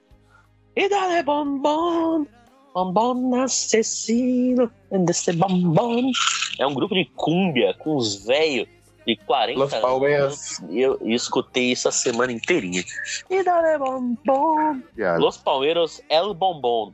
E 0.79 0.87
dale 0.87 1.21
bombom, 1.23 2.25
bombom 2.73 3.41
assassino, 3.41 4.71
desse 5.05 5.33
bombom. 5.33 6.09
É 6.57 6.65
um 6.65 6.73
grupo 6.73 6.95
de 6.95 7.03
cúmbia 7.17 7.73
com 7.73 7.97
os 7.97 8.23
velhos 8.25 8.65
de 9.05 9.17
40 9.17 9.59
Los 9.59 9.73
Palmeiras. 9.73 10.61
e 10.69 10.79
eu, 10.79 10.97
eu 11.01 11.09
escutei 11.09 11.73
isso 11.73 11.89
a 11.89 11.91
semana 11.91 12.31
inteirinha. 12.31 12.81
E 13.29 13.43
dale 13.43 13.77
bombom. 13.77 14.81
Los 15.17 15.35
Palmeiros 15.35 16.01
El 16.09 16.33
Bombom. 16.33 16.93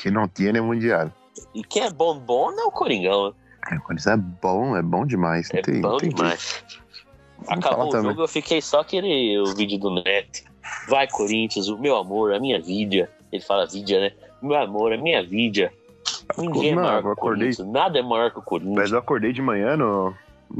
Que 0.00 0.10
não 0.10 0.26
tinha 0.26 0.52
nem 0.54 0.62
mundial. 0.62 1.12
E 1.54 1.62
quem 1.62 1.82
é 1.82 1.90
bombom 1.90 2.52
não 2.52 2.64
é 2.64 2.66
o 2.68 2.70
Coringão. 2.70 3.34
Quando 3.84 3.98
isso 3.98 4.08
é 4.08 4.16
bom, 4.16 4.74
é 4.74 4.80
bom 4.82 5.04
demais. 5.04 5.50
Não 5.52 5.58
É 5.58 5.62
tem, 5.62 5.80
bom 5.82 5.98
tem 5.98 6.08
demais. 6.08 6.64
Vamos 6.70 6.89
Acabou 7.48 7.86
o 7.86 7.90
também. 7.90 8.10
jogo, 8.10 8.22
eu 8.22 8.28
fiquei 8.28 8.60
só 8.60 8.80
aquele 8.80 9.38
o 9.38 9.54
vídeo 9.54 9.78
do 9.78 9.90
Neto. 9.90 10.42
Vai, 10.88 11.06
Corinthians, 11.08 11.68
o 11.68 11.78
meu 11.78 11.96
amor, 11.96 12.32
a 12.32 12.38
minha 12.40 12.60
vida. 12.60 13.10
Ele 13.32 13.42
fala 13.42 13.66
vida, 13.66 13.98
né? 14.00 14.12
Meu 14.42 14.56
amor, 14.56 14.92
a 14.92 14.96
minha 14.96 15.22
vida. 15.22 15.72
Ninguém 16.38 16.72
é 16.72 16.74
Não, 16.74 16.82
maior 16.82 16.98
eu 16.98 17.02
que 17.02 17.08
o 17.10 17.16
Corinthians. 17.16 17.68
Nada 17.68 17.98
é 17.98 18.02
maior 18.02 18.30
que 18.30 18.38
o 18.38 18.40
Mas 18.40 18.46
Corinthians. 18.48 18.92
eu 18.92 18.98
acordei 18.98 19.32
de 19.32 19.42
manhã 19.42 19.76
no, 19.76 20.14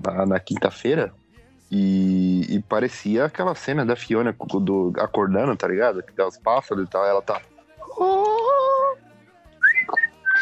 na, 0.05 0.27
na 0.27 0.40
quinta-feira 0.40 1.12
e, 1.71 2.47
e 2.49 2.61
parecia 2.62 3.25
aquela 3.27 3.55
cena 3.55 3.85
da 3.87 3.95
Fiona 3.95 4.35
do, 4.61 4.93
acordando, 4.99 5.55
tá 5.57 5.69
ligado? 5.69 6.03
Que 6.03 6.12
dá 6.12 6.27
os 6.27 6.37
pássaros 6.37 6.85
e 6.85 6.88
tal, 6.90 7.05
ela 7.05 7.23
tá. 7.23 7.40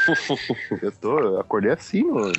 Eu 0.82 0.92
tô, 0.92 1.18
eu 1.18 1.40
acordei 1.40 1.72
assim, 1.72 2.02
mano. 2.04 2.32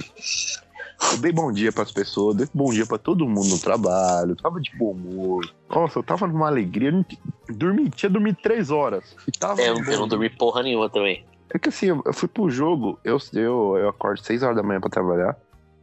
Eu 1.12 1.18
dei 1.18 1.32
bom 1.32 1.52
dia 1.52 1.72
pras 1.72 1.92
pessoas, 1.92 2.36
dei 2.36 2.48
bom 2.54 2.70
dia 2.72 2.86
pra 2.86 2.98
todo 2.98 3.28
mundo 3.28 3.48
no 3.50 3.60
trabalho, 3.60 4.36
tava 4.36 4.60
de 4.60 4.70
bom 4.78 4.92
humor. 4.92 5.50
Nossa, 5.70 6.00
eu 6.00 6.04
tava 6.04 6.28
numa 6.28 6.48
alegria, 6.48 6.92
dormi, 7.50 7.90
tinha 7.90 8.10
dormido 8.10 8.38
três 8.44 8.70
horas. 8.70 9.16
E 9.28 9.32
tava 9.32 9.62
É, 9.62 9.70
eu, 9.70 9.78
eu 9.84 10.00
não 10.00 10.08
dormi 10.08 10.30
porra 10.30 10.62
nenhuma 10.62 10.90
também. 10.90 11.24
é 11.54 11.58
que 11.58 11.70
assim, 11.70 11.88
eu, 11.88 12.02
eu 12.06 12.14
fui 12.14 12.28
pro 12.28 12.50
jogo, 12.50 13.00
eu, 13.04 13.18
eu, 13.34 13.78
eu 13.78 13.90
acordo 13.90 14.22
6 14.22 14.44
horas 14.44 14.56
da 14.58 14.64
manhã 14.64 14.80
pra 14.82 14.90
trabalhar. 14.90 15.38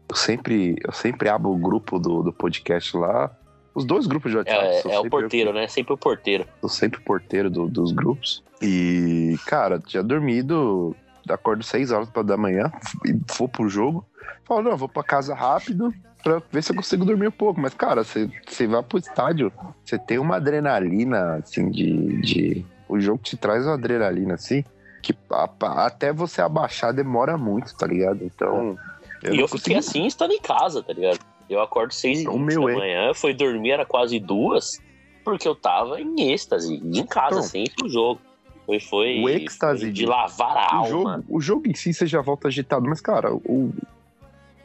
Eu 0.09 0.15
sempre, 0.15 0.77
eu 0.87 0.93
sempre 0.93 1.29
abro 1.29 1.51
o 1.51 1.57
grupo 1.59 1.99
do, 1.99 2.23
do 2.23 2.33
podcast 2.33 2.97
lá. 2.97 3.31
Os 3.75 3.85
dois 3.85 4.07
grupos 4.07 4.31
de 4.31 4.39
WhatsApp. 4.39 4.89
É, 4.89 4.95
é 4.95 5.01
o 5.01 5.11
porteiro, 5.11 5.53
né? 5.53 5.67
Sempre 5.67 5.93
o 5.95 5.99
porteiro. 5.99 6.45
Eu, 6.63 6.69
sou 6.69 6.79
sempre 6.79 7.01
o 7.01 7.03
porteiro 7.03 7.51
do- 7.51 7.67
dos 7.69 7.91
grupos. 7.93 8.43
E, 8.63 9.37
cara, 9.47 9.79
tinha 9.81 10.03
dormido, 10.03 10.95
acordo 11.35 11.63
6 11.63 11.91
horas 11.93 12.09
da 12.09 12.37
manhã, 12.37 12.71
e 13.05 13.13
vou 13.39 13.49
pro 13.49 13.69
jogo. 13.69 14.05
Falo, 14.45 14.63
não, 14.63 14.77
vou 14.77 14.89
pra 14.89 15.03
casa 15.03 15.35
rápido 15.35 15.93
pra 16.23 16.41
ver 16.51 16.63
se 16.63 16.73
eu 16.73 16.77
consigo 16.77 17.05
dormir 17.05 17.29
um 17.29 17.33
pouco. 17.33 17.61
Mas, 17.61 17.75
cara, 17.75 18.05
você 18.05 18.29
vai 18.67 18.83
pro 18.83 18.99
estádio, 18.99 19.53
você 19.85 19.99
tem 19.99 20.19
uma 20.19 20.37
adrenalina, 20.37 21.37
assim, 21.37 21.71
de, 21.71 22.21
de. 22.21 22.67
O 22.89 23.01
jogo 23.01 23.21
te 23.23 23.37
traz 23.37 23.65
uma 23.65 23.75
adrenalina, 23.75 24.35
assim, 24.35 24.63
que 25.03 25.15
a- 25.31 25.49
a- 25.63 25.87
até 25.87 26.13
você 26.13 26.41
abaixar 26.41 26.93
demora 26.93 27.37
muito, 27.37 27.75
tá 27.77 27.87
ligado? 27.87 28.23
Então. 28.25 28.79
e 29.23 29.29
não 29.31 29.37
eu 29.37 29.49
fiquei 29.49 29.77
assim 29.77 30.07
estando 30.07 30.33
em 30.33 30.41
casa, 30.41 30.83
tá 30.83 30.93
ligado? 30.93 31.19
Eu 31.49 31.61
acordo 31.61 31.93
seis 31.93 32.21
e 32.21 32.29
O 32.29 32.33
vinte 32.33 32.55
meu 32.55 32.65
da 32.67 32.73
é- 32.73 32.75
manhã, 32.75 33.15
fui 33.15 33.33
dormir, 33.35 33.71
era 33.71 33.87
quase 33.87 34.19
duas, 34.21 34.81
porque 35.25 35.47
eu 35.49 35.55
tava 35.55 36.01
em 36.01 36.31
êxtase, 36.33 36.75
em 36.75 37.07
casa, 37.07 37.37
Então, 37.37 37.43
sem 37.43 37.65
ir 37.65 37.71
pro 37.75 37.89
jogo. 37.89 38.21
Foi, 38.67 38.81
foi, 38.81 39.23
o 39.23 39.29
êxtase 39.29 39.93
de 39.93 40.05
lavar 40.05 40.57
a 40.57 40.75
o 40.75 40.79
alma. 40.79 40.89
jogo, 40.89 41.25
o 41.29 41.41
jogo 41.41 41.69
em 41.69 41.75
si 41.75 41.95
você 41.95 42.05
já 42.07 42.21
volta 42.21 42.49
agitado, 42.49 42.89
mas, 42.89 43.01
cara, 43.01 43.33
o, 43.33 43.73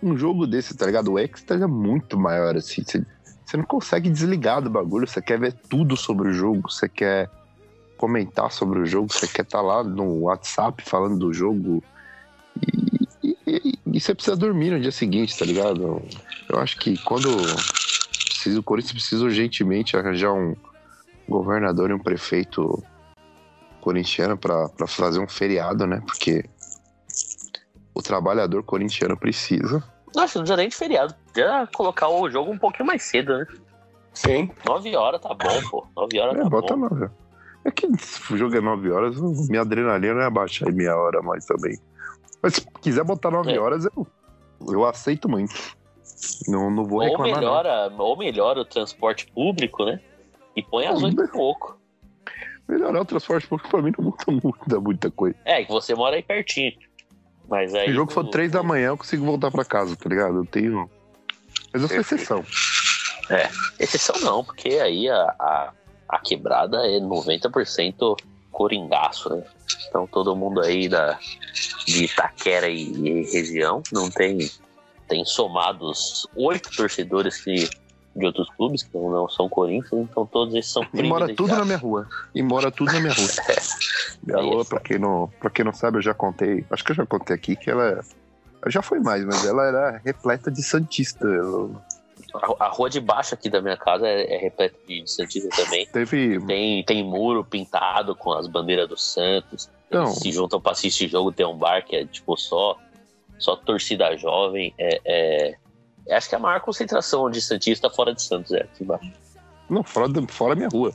um 0.01 0.17
jogo 0.17 0.47
desse, 0.47 0.75
tá 0.75 0.87
ligado? 0.87 1.11
O 1.11 1.19
Extra 1.19 1.57
é 1.63 1.67
muito 1.67 2.17
maior, 2.19 2.57
assim. 2.57 2.83
Você, 2.83 3.05
você 3.45 3.57
não 3.57 3.63
consegue 3.63 4.09
desligar 4.09 4.59
do 4.61 4.69
bagulho, 4.71 5.07
você 5.07 5.21
quer 5.21 5.39
ver 5.39 5.53
tudo 5.69 5.95
sobre 5.95 6.29
o 6.29 6.33
jogo, 6.33 6.71
você 6.71 6.89
quer 6.89 7.29
comentar 7.95 8.51
sobre 8.51 8.79
o 8.79 8.85
jogo, 8.87 9.13
você 9.13 9.27
quer 9.27 9.43
estar 9.43 9.61
lá 9.61 9.83
no 9.83 10.21
WhatsApp 10.21 10.81
falando 10.83 11.19
do 11.19 11.31
jogo. 11.31 11.83
E, 12.59 12.97
e- 13.23 13.37
e- 13.45 13.79
e 13.93 13.99
você 13.99 14.15
precisa 14.15 14.35
dormir 14.35 14.71
no 14.71 14.79
dia 14.79 14.91
seguinte, 14.91 15.37
tá 15.37 15.45
ligado? 15.45 16.01
Eu 16.49 16.59
acho 16.59 16.77
que 16.79 16.97
quando 17.03 17.29
precisa, 18.25 18.59
o 18.59 18.63
Corinthians 18.63 18.93
precisa 18.93 19.23
urgentemente 19.23 19.95
arranjar 19.95 20.33
um 20.33 20.55
governador 21.29 21.91
e 21.91 21.93
um 21.93 21.99
prefeito 21.99 22.83
corintiano 23.81 24.37
pra 24.37 24.69
pra 24.69 24.87
fazer 24.87 25.19
um 25.19 25.27
feriado, 25.27 25.85
né? 25.85 26.01
Porque 26.05 26.45
o 27.93 28.01
trabalhador 28.01 28.63
corintiano 28.63 29.17
precisa. 29.17 29.83
Que 30.13 30.37
não 30.37 30.45
já 30.45 30.55
nem 30.57 30.69
de 30.69 30.75
feriado. 30.75 31.15
Já 31.35 31.67
colocar 31.67 32.09
o 32.09 32.29
jogo 32.29 32.51
um 32.51 32.57
pouquinho 32.57 32.85
mais 32.87 33.03
cedo, 33.03 33.37
né? 33.37 33.45
Sim. 34.13 34.51
Nove 34.65 34.95
horas 34.95 35.21
tá 35.21 35.29
bom, 35.33 35.69
pô. 35.69 35.87
Nove 35.95 36.19
horas 36.19 36.35
É, 36.37 36.43
tá 36.43 36.49
bota 36.49 36.75
bom. 36.75 36.89
nove. 36.89 37.09
É 37.63 37.71
que 37.71 37.87
se 37.99 38.33
o 38.33 38.37
jogo 38.37 38.55
é 38.55 38.59
9 38.61 38.91
horas, 38.91 39.21
minha 39.47 39.61
adrenalina 39.61 40.15
não 40.15 40.21
é 40.23 40.29
baixar 40.31 40.67
em 40.67 40.73
meia 40.73 40.97
hora 40.97 41.21
mais 41.21 41.45
também. 41.45 41.77
Mas 42.41 42.55
se 42.55 42.65
quiser 42.81 43.03
botar 43.03 43.29
9 43.29 43.51
É. 43.53 43.59
horas, 43.59 43.85
eu, 43.85 44.07
eu 44.67 44.83
aceito 44.85 45.29
muito. 45.29 45.53
Não, 46.47 46.71
não 46.71 46.83
vou 46.85 46.99
Ou 47.01 47.05
reclamar. 47.05 47.29
não. 47.29 47.39
melhora, 47.39 47.93
ou 47.99 48.17
melhora 48.17 48.59
o 48.61 48.65
transporte 48.65 49.27
público, 49.31 49.85
né? 49.85 50.01
E 50.55 50.63
põe 50.63 50.87
às 50.87 50.99
Não, 50.99 51.07
oito 51.09 51.21
e 51.21 51.23
mas- 51.23 51.31
pouco. 51.31 51.79
Melhorar 52.67 53.01
o 53.01 53.05
transporte 53.05 53.47
público 53.47 53.69
pra 53.69 53.81
mim 53.81 53.91
não 53.97 54.05
muda, 54.05 54.23
muda 54.59 54.79
muita 54.79 55.11
coisa. 55.11 55.35
É, 55.45 55.63
que 55.63 55.71
você 55.71 55.93
mora 55.93 56.15
aí 56.15 56.23
pertinho. 56.23 56.73
Mas 57.49 57.73
aí. 57.73 57.85
Se 57.85 57.91
o 57.91 57.95
jogo 57.95 58.11
for 58.11 58.29
3 58.29 58.51
da 58.51 58.63
manhã, 58.63 58.87
eu 58.87 58.97
consigo 58.97 59.25
voltar 59.25 59.51
pra 59.51 59.65
casa, 59.65 59.95
tá 59.95 60.07
ligado? 60.07 60.37
Eu 60.37 60.45
tenho. 60.45 60.89
Mas 61.73 61.81
eu 61.81 61.87
sou 61.87 61.97
exceção. 61.97 62.45
Exceção 63.79 64.19
não, 64.21 64.43
porque 64.43 64.69
aí 64.69 65.09
a, 65.09 65.35
a, 65.39 65.73
a 66.09 66.19
quebrada 66.19 66.77
é 66.85 66.99
90% 66.99 68.17
coringaço, 68.51 69.29
né? 69.35 69.43
Então 69.87 70.05
todo 70.05 70.35
mundo 70.35 70.61
aí 70.61 70.87
da, 70.87 71.17
de 71.85 72.05
Itaquera 72.05 72.67
e, 72.67 72.91
e 72.91 73.31
região 73.31 73.81
não 73.91 74.09
tem, 74.09 74.49
tem 75.07 75.23
somados 75.25 76.27
oito 76.35 76.75
torcedores 76.75 77.41
que, 77.41 77.69
de 78.15 78.25
outros 78.25 78.49
clubes 78.57 78.83
que 78.83 78.97
não 78.97 79.29
são 79.29 79.47
Corinthians, 79.47 80.07
então 80.09 80.25
todos 80.25 80.53
esses 80.55 80.71
são 80.71 80.85
E 80.93 81.01
mora 81.03 81.33
tudo 81.33 81.55
na 81.55 81.63
minha 81.65 81.77
rua. 81.77 82.07
E 82.35 82.41
mora 82.43 82.69
tudo 82.71 82.91
na 82.91 82.99
minha 82.99 83.13
rua. 83.13 83.27
Minha 84.23 84.37
É 84.37 84.41
rua, 84.43 84.63
pra 84.63 84.79
quem, 84.79 84.99
não, 84.99 85.31
pra 85.39 85.49
quem 85.49 85.65
não 85.65 85.73
sabe, 85.73 85.97
eu 85.97 86.01
já 86.01 86.13
contei. 86.13 86.63
Acho 86.69 86.83
que 86.83 86.91
eu 86.91 86.95
já 86.95 87.05
contei 87.07 87.35
aqui 87.35 87.55
que 87.55 87.71
ela. 87.71 87.83
ela 87.91 88.03
Já 88.67 88.81
foi 88.83 88.99
mais, 88.99 89.25
mas 89.25 89.43
ela 89.45 89.65
era 89.65 90.01
repleta 90.05 90.51
de 90.51 90.61
Santista. 90.61 91.25
Ela 91.25 91.71
A, 92.59 92.65
a 92.65 92.69
rua 92.69 92.87
de 92.87 92.99
baixo 92.99 93.33
aqui 93.33 93.49
da 93.49 93.61
minha 93.61 93.75
casa 93.77 94.07
é, 94.07 94.35
é 94.35 94.37
repleta 94.37 94.75
de, 94.87 95.01
de 95.01 95.09
Santista 95.11 95.49
também. 95.55 95.87
teve. 95.87 96.39
Tem, 96.45 96.83
tem 96.83 97.03
muro 97.03 97.43
pintado 97.43 98.15
com 98.15 98.31
as 98.31 98.45
bandeiras 98.47 98.87
do 98.87 98.95
Santos. 98.97 99.69
Então. 99.87 100.03
Eles 100.03 100.19
se 100.19 100.31
juntam 100.31 100.61
pra 100.61 100.73
assistir 100.73 101.07
jogo, 101.09 101.31
tem 101.31 101.45
um 101.45 101.57
bar 101.57 101.83
que 101.83 101.95
é 101.95 102.05
tipo 102.05 102.37
só, 102.37 102.77
só 103.39 103.55
torcida 103.55 104.15
jovem. 104.17 104.71
É, 104.77 104.95
é- 105.03 105.47
é- 105.49 105.55
acho 106.13 106.29
que 106.29 106.35
é 106.35 106.37
a 106.37 106.41
maior 106.41 106.61
concentração 106.61 107.29
de 107.29 107.41
Santista 107.41 107.89
fora 107.89 108.13
de 108.13 108.21
Santos 108.21 108.51
é 108.51 108.63
aqui 108.63 108.83
embaixo. 108.83 109.11
Não, 109.69 109.83
fora 109.83 110.09
da 110.09 110.21
fora 110.27 110.55
minha 110.55 110.69
rua. 110.69 110.91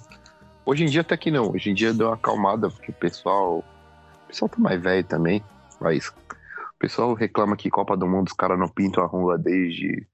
Hoje 0.64 0.84
em 0.84 0.86
dia 0.86 1.00
até 1.00 1.16
que 1.16 1.30
não. 1.30 1.50
Hoje 1.50 1.70
em 1.70 1.74
dia 1.74 1.94
deu 1.94 2.08
uma 2.08 2.14
acalmada, 2.14 2.68
porque 2.68 2.90
o 2.90 2.94
pessoal. 2.94 3.58
O 3.58 4.26
pessoal 4.28 4.48
tá 4.48 4.58
mais 4.58 4.80
velho 4.80 5.04
também. 5.04 5.42
Mas 5.80 6.08
o 6.08 6.78
pessoal 6.78 7.14
reclama 7.14 7.56
que 7.56 7.70
Copa 7.70 7.96
do 7.96 8.06
Mundo 8.06 8.28
os 8.28 8.34
caras 8.34 8.58
não 8.58 8.68
pintam 8.68 9.02
a 9.04 9.06
rua 9.06 9.38
desde 9.38 10.06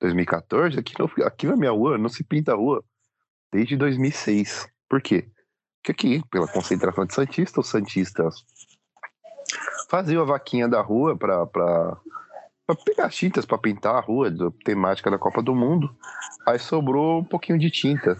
2014. 0.00 0.78
Aqui, 0.78 0.94
não, 0.98 1.10
aqui 1.26 1.46
na 1.46 1.56
minha 1.56 1.72
rua 1.72 1.98
não 1.98 2.08
se 2.08 2.22
pinta 2.22 2.52
a 2.52 2.56
rua 2.56 2.84
desde 3.52 3.76
2006. 3.76 4.68
Por 4.88 5.02
quê? 5.02 5.28
Porque 5.82 5.92
aqui, 5.92 6.22
pela 6.30 6.48
concentração 6.48 7.04
de 7.04 7.12
Santista, 7.12 7.60
os 7.60 7.68
Santistas 7.68 8.44
faziam 9.90 10.22
a 10.22 10.26
vaquinha 10.26 10.66
da 10.66 10.80
rua 10.80 11.16
pra, 11.16 11.46
pra 12.66 12.76
pegar 12.76 13.06
as 13.06 13.14
tintas 13.14 13.44
pra 13.44 13.58
pintar 13.58 13.94
a 13.94 14.00
rua, 14.00 14.30
da 14.30 14.50
temática 14.64 15.10
da 15.10 15.18
Copa 15.18 15.42
do 15.42 15.54
Mundo. 15.54 15.94
Aí 16.46 16.58
sobrou 16.58 17.20
um 17.20 17.24
pouquinho 17.24 17.58
de 17.58 17.70
tinta. 17.70 18.16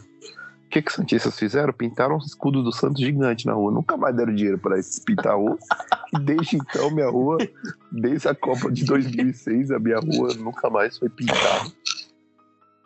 O 0.67 0.69
que, 0.75 0.83
que 0.83 0.91
os 0.91 0.97
Santistas 0.97 1.39
fizeram? 1.39 1.73
Pintaram 1.73 2.17
um 2.17 2.19
escudo 2.19 2.63
do 2.63 2.73
Santos 2.73 3.01
gigante 3.01 3.47
na 3.47 3.53
rua. 3.53 3.71
Nunca 3.71 3.97
mais 3.97 4.15
deram 4.17 4.35
dinheiro 4.35 4.59
para 4.59 4.77
pintar 5.07 5.33
a 5.33 5.37
rua. 5.37 5.57
E 6.13 6.19
desde 6.19 6.57
então, 6.57 6.91
minha 6.91 7.09
rua, 7.09 7.39
desde 7.93 8.29
a 8.29 8.35
Copa 8.35 8.71
de 8.71 8.85
2006, 8.85 9.71
a 9.71 9.79
minha 9.79 9.99
rua 9.99 10.35
nunca 10.35 10.69
mais 10.69 10.99
foi 10.99 11.09
pintada. 11.09 11.71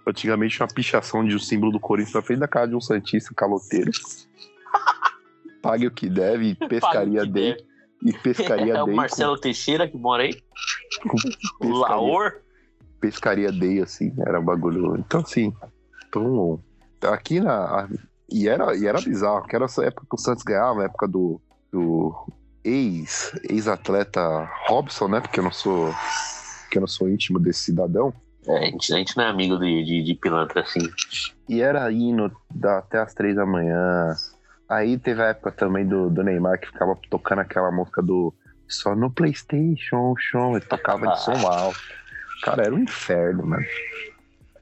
Antigamente, 0.06 0.60
uma 0.60 0.68
pichação 0.68 1.26
de 1.26 1.34
um 1.34 1.38
símbolo 1.38 1.72
do 1.72 1.80
Corinthians 1.80 2.14
na 2.14 2.22
frente 2.22 2.38
da 2.40 2.48
casa 2.48 2.68
de 2.68 2.76
um 2.76 2.80
Santista 2.80 3.34
caloteiro. 3.34 3.90
Pague 5.62 5.86
o 5.86 5.90
que 5.90 6.08
deve, 6.08 6.50
e 6.50 6.54
pescaria 6.54 7.26
day. 7.26 7.56
E 8.02 8.12
pescaria 8.12 8.74
É 8.74 8.82
o. 8.82 8.94
Marcelo 8.94 9.38
Teixeira 9.38 9.88
que 9.88 9.96
mora 9.96 10.22
aí. 10.22 10.40
Com- 11.02 11.08
com 11.10 11.16
O 11.18 11.20
pescaria- 11.60 11.78
Laor. 11.78 12.32
pescaria 13.00 13.52
day, 13.52 13.80
assim, 13.80 14.12
era 14.26 14.40
um 14.40 14.44
bagulho. 14.44 14.96
Então, 14.96 15.20
assim, 15.20 15.52
então, 16.08 16.60
aqui 17.12 17.40
na. 17.40 17.88
E 18.30 18.48
era, 18.48 18.76
e 18.76 18.86
era 18.86 19.00
bizarro, 19.00 19.46
que 19.46 19.56
era 19.56 19.64
essa 19.64 19.84
época 19.84 20.06
que 20.08 20.14
o 20.14 20.18
Santos 20.18 20.42
ganhava, 20.44 20.82
a 20.82 20.84
época 20.84 21.08
do, 21.08 21.40
do 21.72 22.14
ex, 22.64 23.32
ex-atleta 23.48 24.20
Robson, 24.66 25.08
né? 25.08 25.20
Porque 25.20 25.40
eu 25.40 25.44
não 25.44 25.52
sou. 25.52 25.92
Porque 26.62 26.76
eu 26.78 26.80
não 26.82 26.88
sou 26.88 27.08
íntimo 27.08 27.38
desse 27.38 27.60
cidadão. 27.60 28.12
É, 28.46 28.58
a, 28.58 28.64
gente, 28.66 28.92
a 28.94 28.96
gente 28.98 29.16
não 29.16 29.24
é 29.24 29.28
amigo 29.28 29.58
de, 29.58 29.84
de, 29.84 30.02
de 30.02 30.14
pilantra 30.14 30.60
assim. 30.62 30.80
E 31.48 31.60
era 31.62 31.90
hino 31.90 32.30
da, 32.54 32.78
até 32.78 32.98
as 32.98 33.14
três 33.14 33.34
da 33.36 33.46
manhã. 33.46 34.14
Aí 34.68 34.98
teve 34.98 35.22
a 35.22 35.26
época 35.28 35.50
também 35.50 35.86
do, 35.86 36.10
do 36.10 36.22
Neymar 36.22 36.60
que 36.60 36.66
ficava 36.66 36.94
tocando 37.08 37.38
aquela 37.40 37.70
música 37.70 38.02
do 38.02 38.34
Só 38.68 38.94
no 38.94 39.10
Playstation, 39.10 40.14
show. 40.18 40.56
Ele 40.56 40.60
tocava 40.60 41.08
de 41.08 41.22
som 41.22 41.46
alto. 41.46 41.78
Cara, 42.42 42.64
era 42.64 42.74
um 42.74 42.78
inferno, 42.78 43.46
mano. 43.46 43.64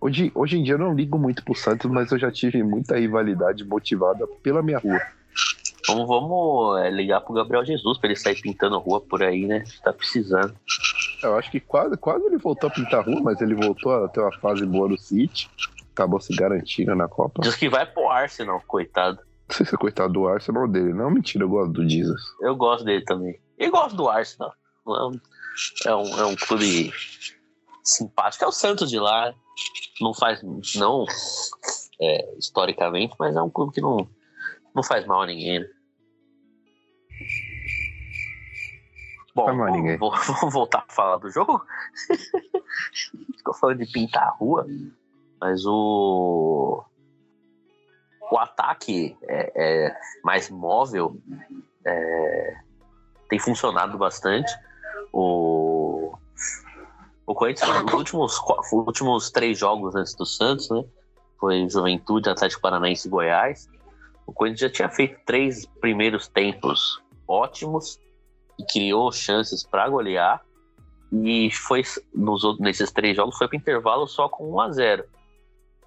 Hoje, 0.01 0.31
hoje 0.35 0.59
em 0.59 0.63
dia 0.63 0.75
eu 0.75 0.79
não 0.79 0.95
ligo 0.95 1.19
muito 1.19 1.45
pro 1.45 1.55
Santos, 1.55 1.91
mas 1.91 2.11
eu 2.13 2.19
já 2.19 2.31
tive 2.31 2.63
muita 2.63 2.99
rivalidade 2.99 3.65
motivada 3.65 4.27
pela 4.43 4.63
minha 4.63 4.79
rua. 4.79 5.01
Então 5.81 6.07
vamos 6.07 6.81
é, 6.81 6.91
ligar 6.91 7.21
pro 7.21 7.35
Gabriel 7.35 7.65
Jesus 7.65 7.99
pra 7.99 8.09
ele 8.09 8.17
sair 8.17 8.41
pintando 8.41 8.79
rua 8.79 9.01
por 9.01 9.23
aí, 9.23 9.47
né? 9.47 9.65
Tá 9.85 9.93
precisando. 9.93 10.55
Eu 11.23 11.37
acho 11.37 11.51
que 11.51 11.61
quase, 11.61 11.97
quase 11.97 12.25
ele 12.27 12.39
voltou 12.39 12.69
a 12.69 12.73
pintar 12.73 13.05
rua, 13.05 13.21
mas 13.23 13.41
ele 13.41 13.55
voltou 13.55 14.05
a 14.05 14.09
ter 14.09 14.21
uma 14.21 14.33
fase 14.39 14.67
boa 14.67 14.89
no 14.89 14.99
City. 14.99 15.49
Acabou 15.93 16.21
se 16.21 16.35
garantindo 16.35 16.95
na 16.95 17.09
Copa. 17.09 17.41
Diz 17.43 17.55
que 17.55 17.69
vai 17.69 17.87
pro 17.87 18.09
Arsenal, 18.09 18.63
coitado. 18.67 19.19
Não 19.49 19.57
sei 19.57 19.65
se 19.65 19.75
é 19.75 19.79
coitado 19.79 20.13
do 20.13 20.29
Arsenal 20.29 20.67
dele. 20.67 20.93
Não, 20.93 21.11
mentira, 21.11 21.45
eu 21.45 21.49
gosto 21.49 21.73
do 21.73 21.89
Jesus. 21.89 22.21
Eu 22.41 22.55
gosto 22.55 22.85
dele 22.85 23.05
também. 23.05 23.39
E 23.59 23.71
gosto 23.71 23.97
do 23.97 24.09
Arsenal. 24.09 24.55
É 24.87 24.91
um, 24.91 25.21
é 25.87 25.95
um, 25.97 26.21
é 26.21 26.27
um 26.27 26.37
clube 26.37 26.93
simpático. 27.83 28.45
É 28.45 28.49
o 28.49 28.53
Santos 28.53 28.91
de 28.91 28.99
lá. 28.99 29.35
Não 30.01 30.13
faz. 30.15 30.41
Não 30.75 31.07
é, 32.01 32.37
historicamente, 32.37 33.15
mas 33.19 33.35
é 33.35 33.41
um 33.43 33.51
clube 33.51 33.73
que 33.73 33.81
não, 33.81 34.09
não 34.75 34.83
faz 34.83 35.07
mal 35.07 35.23
a 35.23 35.27
ninguém. 35.27 35.61
Né? 35.61 35.67
Bom, 39.35 39.55
mal 39.55 39.69
a 39.69 39.71
ninguém. 39.71 39.97
vou- 39.97 40.13
vamos 40.27 40.53
voltar 40.55 40.85
a 40.89 40.93
falar 40.93 41.17
do 41.19 41.31
jogo? 41.31 41.65
Ficou 43.37 43.55
falando 43.55 43.79
de 43.79 43.93
pintar 43.93 44.25
a 44.25 44.31
rua, 44.31 44.67
mas 45.41 45.65
o. 45.67 46.85
O 48.29 48.39
ataque 48.39 49.17
é, 49.23 49.53
é 49.87 50.01
mais 50.25 50.51
móvel 50.51 51.17
é, 51.87 52.57
tem 53.29 53.39
funcionado 53.39 53.97
bastante. 53.99 54.53
O, 55.13 56.13
o 57.27 57.35
Corinthians, 57.35 57.83
nos 57.83 57.93
últimos, 57.93 58.41
últimos 58.73 59.31
três 59.31 59.59
jogos 59.59 59.95
antes 59.95 60.15
do 60.15 60.27
Santos, 60.27 60.69
né? 60.71 60.85
Foi 61.39 61.69
Juventude, 61.69 62.31
Atlético 62.31 62.63
Paranaense 62.63 63.09
e 63.09 63.11
Goiás. 63.11 63.69
O 64.27 64.33
Corinthians 64.33 64.61
já 64.61 64.71
tinha 64.71 64.89
feito 64.89 65.21
três 65.25 65.67
primeiros 65.81 66.29
tempos 66.29 67.01
ótimos 67.29 67.99
e 68.59 68.65
criou 68.65 69.13
chances 69.13 69.63
para 69.63 69.89
golear. 69.89 70.43
E 71.13 71.51
foi 71.51 71.83
nos 72.15 72.43
outros, 72.43 72.63
nesses 72.63 72.91
três 72.91 73.17
jogos 73.17 73.37
foi 73.37 73.49
para 73.49 73.57
intervalo 73.57 74.07
só 74.07 74.29
com 74.29 74.53
1 74.53 74.61
a 74.61 74.73
0 74.73 75.05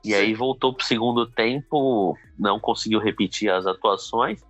E 0.03 0.13
aí 0.13 0.33
voltou 0.33 0.73
para 0.73 0.83
o 0.83 0.87
segundo 0.87 1.25
tempo, 1.27 2.17
não 2.37 2.59
conseguiu 2.59 2.99
repetir 2.99 3.51
as 3.51 3.65
atuações. 3.65 4.41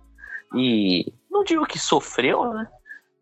E 0.54 1.12
não 1.30 1.44
digo 1.44 1.66
que 1.66 1.78
sofreu, 1.78 2.52
né? 2.52 2.68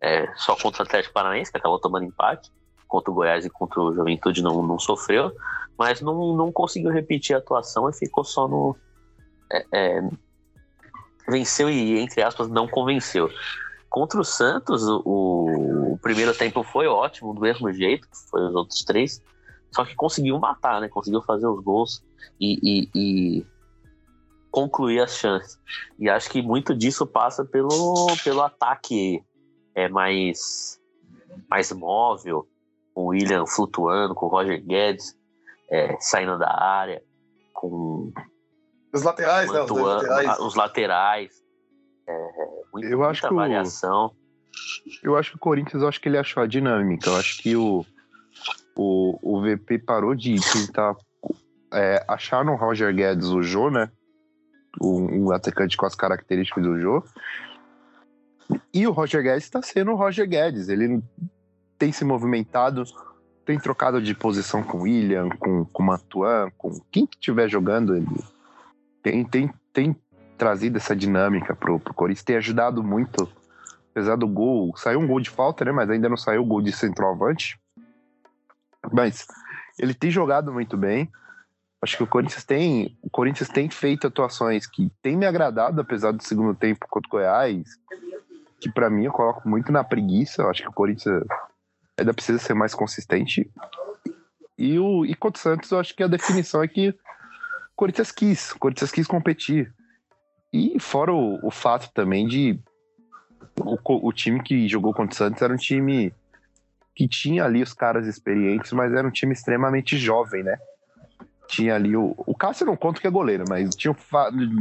É, 0.01 0.33
só 0.37 0.55
contra 0.57 0.83
o 0.83 0.87
Atlético 0.87 1.15
Paranaense, 1.15 1.51
que 1.51 1.59
acabou 1.59 1.81
tomando 1.81 2.05
empate. 2.05 2.51
Contra 2.87 3.11
o 3.11 3.15
Goiás 3.15 3.45
e 3.45 3.51
contra 3.51 3.81
o 3.81 3.93
Juventude 3.95 4.43
não, 4.43 4.63
não 4.63 4.79
sofreu. 4.79 5.33
Mas 5.79 6.01
não, 6.01 6.35
não 6.37 6.51
conseguiu 6.51 6.91
repetir 6.91 7.35
a 7.37 7.39
atuação 7.39 7.89
e 7.89 7.93
ficou 7.93 8.25
só 8.25 8.49
no. 8.49 8.77
é, 9.53 9.65
é, 9.73 10.01
venceu 11.29 11.71
e, 11.71 11.99
entre 11.99 12.23
aspas, 12.23 12.49
não 12.49 12.67
convenceu. 12.67 13.29
Contra 13.91 14.21
o 14.21 14.25
Santos, 14.25 14.83
o, 14.87 15.93
o 15.93 15.99
primeiro 16.01 16.35
tempo 16.37 16.63
foi 16.63 16.87
ótimo, 16.87 17.35
do 17.35 17.41
mesmo 17.41 17.73
jeito 17.73 18.09
que 18.09 18.17
foi 18.31 18.43
os 18.43 18.55
outros 18.55 18.85
três. 18.85 19.23
Só 19.75 19.85
que 19.85 19.95
conseguiu 19.95 20.39
matar, 20.39 20.81
né? 20.81 20.89
Conseguiu 20.89 21.23
fazer 21.23 21.47
os 21.47 21.63
gols 21.63 22.03
e, 22.41 22.59
e- 22.63 22.91
e 22.95 23.47
concluir 24.51 25.01
as 25.01 25.17
chances. 25.17 25.59
E 25.99 26.09
acho 26.09 26.31
que 26.31 26.43
muito 26.43 26.75
disso 26.75 27.07
passa 27.07 27.45
pelo, 27.45 28.17
pelo 28.25 28.43
ataque 28.43 29.23
é, 29.75 29.89
mais, 29.89 30.79
mais 31.49 31.71
móvel, 31.73 32.47
com 32.95 33.03
o 33.05 33.07
William 33.09 33.47
flutuando, 33.47 34.15
com 34.15 34.27
o 34.27 34.29
Roger 34.29 34.63
Guedes 34.65 35.17
é, 35.71 35.97
saindo 36.01 36.39
da 36.39 36.51
área, 36.61 37.03
com 37.53 38.13
Os 38.93 39.03
laterais, 39.03 39.51
né? 39.53 39.61
Os 39.63 39.71
laterais. 39.71 40.39
os 40.41 40.55
laterais. 40.55 41.31
É, 42.09 42.29
muito- 42.73 42.89
Eu 42.89 43.05
acho 43.05 43.23
muita 43.23 43.29
que 43.29 43.35
o- 43.35 43.37
variação. 43.37 44.11
Eu 45.03 45.17
acho 45.17 45.31
que 45.33 45.37
o 45.37 45.41
Corinthians, 45.41 45.83
eu 45.83 45.89
acho 45.89 46.01
que 46.01 46.09
ele 46.09 46.19
achou 46.19 46.43
a 46.43 46.47
dinâmica. 46.47 47.11
Eu 47.11 47.17
acho 47.17 47.39
que 47.43 47.55
o, 47.55 47.85
o, 48.77 49.19
o 49.23 49.43
VP 49.43 49.79
parou 49.81 50.15
de 50.15 50.35
tentar 50.53 50.97
é, 51.73 52.03
achar 52.09 52.45
no 52.45 52.57
Roger 52.57 52.93
Guedes 52.95 53.29
o 53.29 53.43
Jô, 53.43 53.71
né? 53.71 53.91
Um, 54.83 55.27
um 55.27 55.33
atacante 55.33 55.77
com 55.77 55.85
as 55.87 55.95
características 55.95 56.65
do 56.65 56.81
Jô. 56.81 57.03
E 58.73 58.87
o 58.87 58.93
Roger 58.93 59.23
Guedes 59.23 59.45
está 59.45 59.63
sendo 59.63 59.93
o 59.93 59.97
Roger 59.97 60.29
Guedes. 60.29 60.69
Ele 60.69 61.03
tem 61.79 61.93
se 61.93 62.05
movimentado, 62.05 62.85
tem 63.45 63.59
trocado 63.59 64.01
de 64.01 64.15
posição 64.15 64.63
com 64.63 64.79
o 64.79 64.83
William, 64.83 65.29
com, 65.29 65.65
com 65.65 65.83
o 65.83 65.87
Mantuan, 65.87 66.51
com 66.57 66.81
quem 66.91 67.07
que 67.07 67.17
estiver 67.17 67.49
jogando. 67.49 67.97
Ele 67.97 68.07
tem, 69.03 69.25
tem, 69.25 69.51
tem 69.73 69.97
trazido 70.37 70.79
essa 70.79 70.95
dinâmica 70.95 71.55
pro, 71.55 71.79
pro 71.79 71.95
Corinthians, 71.95 72.25
tem 72.25 72.37
ajudado 72.37 72.83
muito 72.83 73.29
apesar 73.99 74.17
do 74.17 74.29
gol, 74.29 74.77
saiu 74.77 75.01
um 75.01 75.07
gol 75.07 75.21
de 75.21 75.29
falta, 75.29 75.65
né? 75.65 75.73
Mas 75.73 75.91
ainda 75.91 76.09
não 76.09 76.17
saiu 76.17 76.43
o 76.43 76.47
gol 76.47 76.63
de 76.63 76.71
centroavante. 76.71 77.59
Mas 78.93 79.27
ele 79.79 79.93
tem 79.93 80.11
jogado 80.11 80.53
muito 80.53 80.77
bem. 80.77 81.11
Acho 81.83 81.97
que 81.97 82.03
o 82.03 82.07
Corinthians 82.07 82.45
tem, 82.45 82.97
o 83.03 83.11
Corinthians 83.11 83.49
tem 83.49 83.69
feito 83.69 84.07
atuações 84.07 84.67
que 84.67 84.91
tem 85.03 85.17
me 85.17 85.27
agradado, 85.27 85.81
apesar 85.81 86.13
do 86.13 86.23
segundo 86.23 86.55
tempo 86.55 86.87
contra 86.89 87.09
o 87.09 87.11
Goiás, 87.11 87.65
que 88.61 88.71
pra 88.71 88.91
mim 88.91 89.05
eu 89.05 89.13
coloco 89.13 89.49
muito 89.49 89.71
na 89.73 89.85
preguiça. 89.85 90.43
Eu 90.43 90.51
acho 90.51 90.63
que 90.63 90.69
o 90.69 90.73
Corinthians 90.73 91.25
ainda 91.97 92.15
precisa 92.15 92.39
ser 92.39 92.55
mais 92.55 92.75
consistente. 92.75 93.51
E 94.57 94.79
o 94.79 95.05
e 95.05 95.15
contra 95.15 95.39
o 95.39 95.43
Santos, 95.43 95.71
eu 95.71 95.79
acho 95.79 95.95
que 95.95 96.03
a 96.03 96.09
definição 96.09 96.63
é 96.63 96.69
que 96.69 96.91
o 96.91 96.95
Corinthians 97.77 98.11
quis, 98.11 98.53
o 98.53 98.59
Corinthians 98.59 98.91
quis 98.91 99.07
competir. 99.07 99.73
E 100.53 100.79
fora 100.81 101.13
o, 101.13 101.47
o 101.47 101.51
fato 101.51 101.93
também 101.93 102.27
de 102.27 102.59
o, 103.61 104.09
o 104.09 104.13
time 104.13 104.43
que 104.43 104.69
jogou 104.69 104.93
contra 104.93 105.15
o 105.15 105.17
Santos 105.17 105.43
era 105.43 105.53
um 105.53 105.57
time 105.57 106.13
que 106.95 107.07
tinha 107.07 107.45
ali 107.45 107.63
os 107.63 107.73
caras 107.73 108.07
experientes, 108.07 108.73
mas 108.73 108.93
era 108.93 109.07
um 109.07 109.11
time 109.11 109.33
extremamente 109.33 109.97
jovem, 109.97 110.43
né? 110.43 110.59
Tinha 111.47 111.77
ali 111.77 111.97
o. 111.97 112.15
O 112.19 112.35
Cássio 112.35 112.67
não 112.67 112.77
conta 112.77 113.01
que 113.01 113.07
é 113.07 113.11
goleiro, 113.11 113.45
mas 113.49 113.75
tinha 113.77 113.93
o 113.93 113.97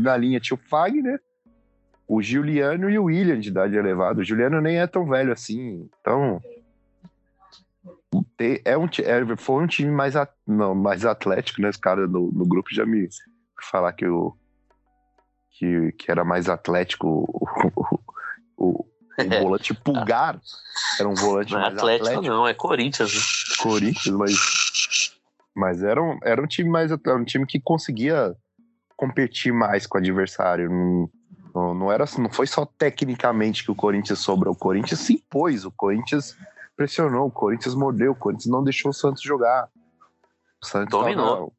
na 0.01 0.15
linha 0.15 0.39
tinha 0.39 0.55
o 0.55 0.69
Fagner, 0.69 1.19
o 2.07 2.21
Juliano 2.21 2.89
e 2.89 2.97
o 2.97 3.05
William 3.05 3.39
de 3.39 3.49
idade 3.49 3.75
elevada. 3.75 4.21
O 4.21 4.23
Juliano 4.23 4.61
nem 4.61 4.77
é 4.79 4.87
tão 4.87 5.05
velho 5.05 5.33
assim, 5.33 5.89
então. 6.01 6.41
É 8.63 8.77
um, 8.77 8.85
é, 8.85 9.35
foi 9.37 9.63
um 9.63 9.67
time 9.67 9.91
mais, 9.91 10.15
at- 10.15 10.33
não, 10.47 10.73
mais 10.73 11.05
atlético, 11.05 11.61
né? 11.61 11.69
Os 11.69 11.77
caras 11.77 12.09
no, 12.09 12.31
no 12.31 12.45
grupo 12.45 12.73
já 12.73 12.85
me 12.85 13.09
falar 13.69 13.91
que, 13.93 14.07
o, 14.07 14.33
que, 15.51 15.91
que 15.93 16.09
era 16.09 16.23
mais 16.23 16.47
atlético 16.47 17.07
o, 17.07 17.47
o, 17.75 17.99
o, 18.57 18.85
o 19.19 19.41
volante 19.41 19.73
pulgar. 19.73 20.39
Era 20.99 21.09
um 21.09 21.15
volante 21.15 21.51
Não 21.51 21.59
é 21.59 21.63
mais 21.63 21.77
Atlético, 21.77 22.07
atlético. 22.07 22.33
não, 22.33 22.47
é 22.47 22.53
Corinthians. 22.53 23.13
né? 23.13 23.21
Corinthians, 23.61 24.15
mas, 24.15 24.33
mas 25.55 25.83
era, 25.83 26.01
um, 26.01 26.17
era 26.23 26.41
um 26.41 26.47
time 26.47 26.69
mais 26.69 26.91
era 26.91 27.15
um 27.15 27.25
time 27.25 27.45
que 27.45 27.59
conseguia 27.59 28.33
competir 28.95 29.51
mais 29.51 29.85
com 29.85 29.97
o 29.97 30.01
adversário. 30.01 30.69
Não, 30.69 31.09
não, 31.57 31.73
não 31.73 31.91
era, 31.91 32.05
não 32.17 32.29
foi 32.29 32.45
só 32.47 32.65
tecnicamente 32.65 33.63
que 33.63 33.71
o 33.71 33.75
Corinthians 33.75 34.19
sobrou. 34.19 34.53
O 34.53 34.57
Corinthians 34.57 34.99
se 34.99 35.13
impôs, 35.13 35.65
o 35.65 35.71
Corinthians 35.71 36.37
pressionou, 36.75 37.27
o 37.27 37.31
Corinthians 37.31 37.73
mordeu, 37.73 38.11
o 38.11 38.15
Corinthians 38.15 38.51
não 38.51 38.63
deixou 38.63 38.91
o 38.91 38.93
Santos 38.93 39.21
jogar. 39.23 39.67
O 40.61 40.65
Santos 40.65 40.91
Dominou. 40.91 41.35
tava- 41.35 41.51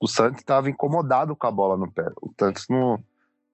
o 0.00 0.08
Santos 0.08 0.40
estava 0.40 0.70
incomodado 0.70 1.36
com 1.36 1.46
a 1.46 1.50
bola 1.50 1.76
no 1.76 1.90
pé. 1.90 2.06
O 2.20 2.32
Santos 2.38 2.66
não, 2.68 2.98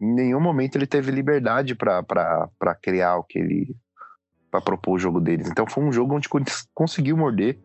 em 0.00 0.14
nenhum 0.14 0.40
momento 0.40 0.76
ele 0.76 0.87
teve 0.87 1.11
liberdade 1.11 1.74
para 1.74 2.48
criar 2.81 3.16
o 3.16 3.24
que 3.24 3.38
ele 3.38 3.76
para 4.50 4.61
propor 4.61 4.92
o 4.92 4.98
jogo 4.98 5.18
deles. 5.20 5.48
Então 5.48 5.66
foi 5.66 5.83
um 5.83 5.90
jogo 5.92 6.14
onde 6.14 6.26
o 6.26 6.31
Corinthians 6.31 6.68
conseguiu 6.74 7.16
morder. 7.16 7.59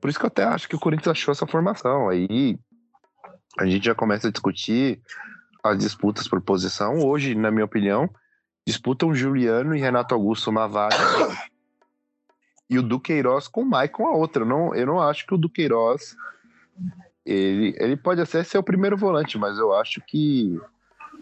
Por 0.00 0.08
isso 0.08 0.18
que 0.18 0.24
eu 0.24 0.28
até 0.28 0.44
acho 0.44 0.68
que 0.68 0.76
o 0.76 0.80
Corinthians 0.80 1.08
achou 1.08 1.32
essa 1.32 1.46
formação. 1.46 2.08
Aí 2.08 2.58
a 3.58 3.66
gente 3.66 3.84
já 3.84 3.94
começa 3.94 4.28
a 4.28 4.30
discutir 4.30 5.00
as 5.62 5.78
disputas 5.78 6.26
por 6.26 6.40
posição. 6.40 6.98
Hoje, 7.06 7.34
na 7.34 7.50
minha 7.50 7.64
opinião, 7.64 8.10
disputam 8.66 9.14
Juliano 9.14 9.74
e 9.74 9.80
Renato 9.80 10.14
Augusto 10.14 10.50
uma 10.50 10.66
vaga. 10.66 10.96
e 12.68 12.78
o 12.78 12.82
Duqueiroz 12.82 13.48
com 13.48 13.62
o 13.62 13.66
Maicon 13.66 14.06
a 14.06 14.12
outra. 14.12 14.42
Eu 14.42 14.48
não, 14.48 14.74
eu 14.74 14.86
não 14.86 15.00
acho 15.00 15.26
que 15.26 15.34
o 15.34 15.38
Duqueiroz 15.38 16.16
ele, 17.24 17.74
ele 17.78 17.96
pode 17.96 18.20
até 18.20 18.42
ser 18.42 18.58
o 18.58 18.62
primeiro 18.62 18.96
volante, 18.96 19.38
mas 19.38 19.58
eu 19.58 19.72
acho 19.74 20.00
que 20.06 20.60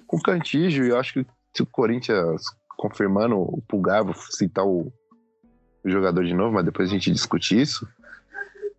com 0.06 0.16
o 0.16 0.22
Cantígio, 0.22 0.84
eu 0.86 0.98
acho 0.98 1.12
que 1.12 1.26
se 1.52 1.62
o 1.62 1.66
Corinthians 1.66 2.42
confirmando 2.76 3.36
o 3.36 3.62
Pulgar, 3.68 4.02
vou 4.02 4.14
citar 4.14 4.64
o, 4.64 4.92
o 5.84 5.90
jogador 5.90 6.24
de 6.24 6.34
novo, 6.34 6.54
mas 6.54 6.64
depois 6.64 6.88
a 6.88 6.92
gente 6.92 7.12
discute 7.12 7.60
isso. 7.60 7.86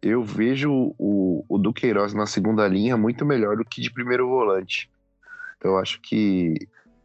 Eu 0.02 0.24
vejo 0.24 0.93
o, 0.97 1.45
o 1.47 1.58
Duqueiroz 1.58 2.13
na 2.13 2.26
segunda 2.26 2.67
linha 2.67 2.97
muito 2.97 3.24
melhor 3.24 3.56
do 3.56 3.63
que 3.63 3.80
de 3.80 3.91
primeiro 3.91 4.28
volante. 4.28 4.90
Então 5.62 5.74
eu 5.74 5.78
acho 5.78 6.02
que 6.02 6.56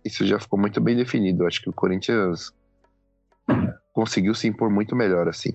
isso 0.02 0.24
já 0.26 0.40
ficou 0.40 0.58
muito 0.58 0.80
bem 0.80 0.96
definido. 0.96 1.42
Eu 1.42 1.46
acho 1.46 1.60
que 1.60 1.68
o 1.68 1.74
Corinthians 1.74 2.54
conseguiu 3.92 4.34
se 4.34 4.48
impor 4.48 4.70
muito 4.70 4.96
melhor, 4.96 5.28
assim. 5.28 5.52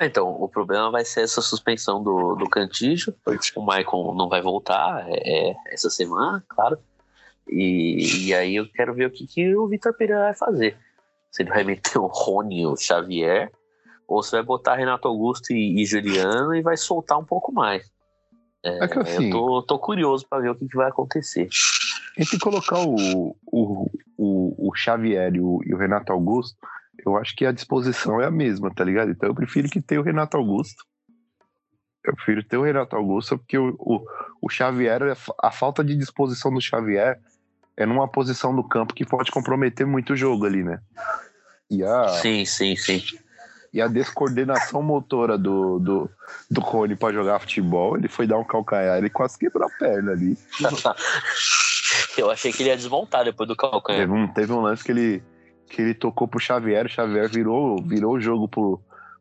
Então, 0.00 0.28
o 0.28 0.48
problema 0.48 0.90
vai 0.90 1.04
ser 1.04 1.20
essa 1.20 1.40
suspensão 1.40 2.02
do, 2.02 2.34
do 2.34 2.48
Cantígio. 2.50 3.14
O 3.54 3.62
Maicon 3.62 4.14
não 4.16 4.28
vai 4.28 4.42
voltar 4.42 5.06
é, 5.08 5.50
é, 5.50 5.54
essa 5.68 5.88
semana, 5.88 6.44
claro. 6.48 6.76
E, 7.48 8.26
e 8.26 8.34
aí 8.34 8.56
eu 8.56 8.68
quero 8.68 8.94
ver 8.94 9.06
o 9.06 9.10
que, 9.12 9.28
que 9.28 9.54
o 9.54 9.68
Vitor 9.68 9.94
Pereira 9.94 10.22
vai 10.24 10.34
fazer. 10.34 10.76
Se 11.30 11.42
ele 11.42 11.50
vai 11.50 11.62
meter 11.62 11.98
o 11.98 12.06
Rony, 12.06 12.66
o 12.66 12.76
Xavier, 12.76 13.52
ou 14.08 14.24
se 14.24 14.32
vai 14.32 14.42
botar 14.42 14.74
Renato 14.74 15.06
Augusto 15.06 15.52
e, 15.52 15.80
e 15.80 15.86
Juliano 15.86 16.52
e 16.52 16.62
vai 16.62 16.76
soltar 16.76 17.16
um 17.16 17.24
pouco 17.24 17.52
mais. 17.52 17.88
É, 18.62 18.84
É 18.84 18.88
que 18.88 18.98
assim- 18.98 19.26
eu 19.26 19.30
tô, 19.30 19.62
tô 19.62 19.78
curioso 19.78 20.26
para 20.28 20.42
ver 20.42 20.50
o 20.50 20.54
que, 20.54 20.68
que 20.68 20.76
vai 20.76 20.88
acontecer. 20.88 21.48
Entre 22.18 22.38
colocar 22.38 22.78
o, 22.78 23.36
o, 23.46 23.90
o, 24.16 24.68
o 24.68 24.74
Xavier 24.74 25.34
e 25.34 25.40
o, 25.40 25.60
e 25.64 25.74
o 25.74 25.78
Renato 25.78 26.12
Augusto, 26.12 26.56
eu 27.04 27.16
acho 27.16 27.34
que 27.34 27.46
a 27.46 27.52
disposição 27.52 28.20
é 28.20 28.26
a 28.26 28.30
mesma, 28.30 28.72
tá 28.74 28.84
ligado? 28.84 29.10
Então 29.10 29.28
eu 29.28 29.34
prefiro 29.34 29.68
que 29.68 29.80
tenha 29.80 30.00
o 30.00 30.04
Renato 30.04 30.36
Augusto. 30.36 30.84
Eu 32.04 32.14
prefiro 32.14 32.42
ter 32.42 32.56
o 32.56 32.62
Renato 32.62 32.96
Augusto 32.96 33.38
porque 33.38 33.58
o, 33.58 33.74
o, 33.78 34.04
o 34.42 34.48
Xavier, 34.48 35.16
a 35.42 35.50
falta 35.50 35.84
de 35.84 35.94
disposição 35.94 36.52
do 36.52 36.60
Xavier 36.60 37.20
é 37.76 37.86
numa 37.86 38.08
posição 38.08 38.54
do 38.54 38.62
campo 38.62 38.94
que 38.94 39.04
pode 39.04 39.30
comprometer 39.30 39.86
muito 39.86 40.12
o 40.12 40.16
jogo 40.16 40.46
ali, 40.46 40.62
né? 40.62 40.80
E 41.70 41.82
a, 41.84 42.08
Sim, 42.08 42.44
sim, 42.44 42.74
sim. 42.76 43.02
e 43.72 43.80
a 43.80 43.86
descoordenação 43.86 44.82
motora 44.82 45.38
do, 45.38 45.78
do, 45.78 46.10
do 46.50 46.60
Rony 46.60 46.96
pra 46.96 47.12
jogar 47.12 47.38
futebol, 47.38 47.96
ele 47.96 48.08
foi 48.08 48.26
dar 48.26 48.38
um 48.38 48.44
calcanhar, 48.44 48.98
ele 48.98 49.08
quase 49.08 49.38
quebrou 49.38 49.66
a 49.66 49.70
perna 49.78 50.12
ali. 50.12 50.36
Eu 52.16 52.30
achei 52.30 52.52
que 52.52 52.62
ele 52.62 52.70
ia 52.70 52.76
desmontar 52.76 53.24
depois 53.24 53.48
do 53.48 53.56
calcanhar. 53.56 54.02
Teve 54.02 54.12
um, 54.12 54.28
teve 54.28 54.52
um 54.52 54.60
lance 54.60 54.84
que 54.84 54.92
ele, 54.92 55.22
que 55.68 55.80
ele 55.82 55.94
tocou 55.94 56.26
pro 56.26 56.40
Xavier, 56.40 56.86
o 56.86 56.88
Xavier 56.88 57.28
virou, 57.28 57.82
virou 57.82 58.14
o 58.14 58.20
jogo 58.20 58.48
pro, 58.48 58.80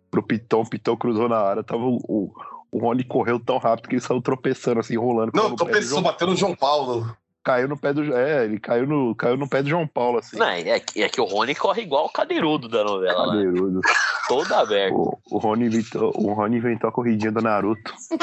pro 0.10 0.24
Piton, 0.24 0.62
o 0.62 0.70
Piton 0.70 0.98
cruzou 0.98 1.30
na 1.30 1.38
área, 1.38 1.64
tava 1.64 1.84
o, 1.84 1.98
o, 2.08 2.34
o 2.72 2.80
Rony 2.80 3.04
correu 3.04 3.40
tão 3.40 3.58
rápido 3.58 3.90
que 3.90 3.96
ele 3.96 4.02
saiu 4.02 4.22
tropeçando, 4.22 4.80
assim, 4.80 4.98
rolando. 4.98 5.32
Não, 5.34 5.56
João- 5.82 6.02
bateu 6.02 6.28
no 6.28 6.36
João 6.36 6.56
Paulo. 6.56 7.16
Caiu 7.42 7.70
no 7.70 7.78
pé 7.78 7.94
do. 7.94 8.14
É, 8.14 8.44
ele 8.44 8.60
caiu 8.60 8.86
no, 8.86 9.16
caiu 9.16 9.38
no 9.38 9.48
pé 9.48 9.64
do 9.64 9.70
João 9.70 9.88
Paulo, 9.88 10.20
assim. 10.20 10.38
Não, 10.38 10.46
é, 10.50 10.80
que, 10.80 11.02
é 11.02 11.08
que 11.08 11.22
o 11.22 11.26
Rony 11.26 11.56
corre 11.56 11.82
igual 11.82 12.06
o 12.06 12.12
cadeirudo 12.12 12.68
da 12.68 12.84
novela, 12.84 13.28
né? 13.28 13.44
Cadeirudo. 13.44 13.82
Todo 14.28 14.54
aberto. 14.54 14.94
O, 14.94 15.20
o, 15.32 15.38
Rony 15.38 15.66
inventou, 15.68 16.12
o 16.16 16.34
Rony 16.34 16.58
inventou 16.58 16.90
a 16.90 16.94
corridinha 16.94 17.32
do 17.32 17.42
Naruto. 17.42 17.94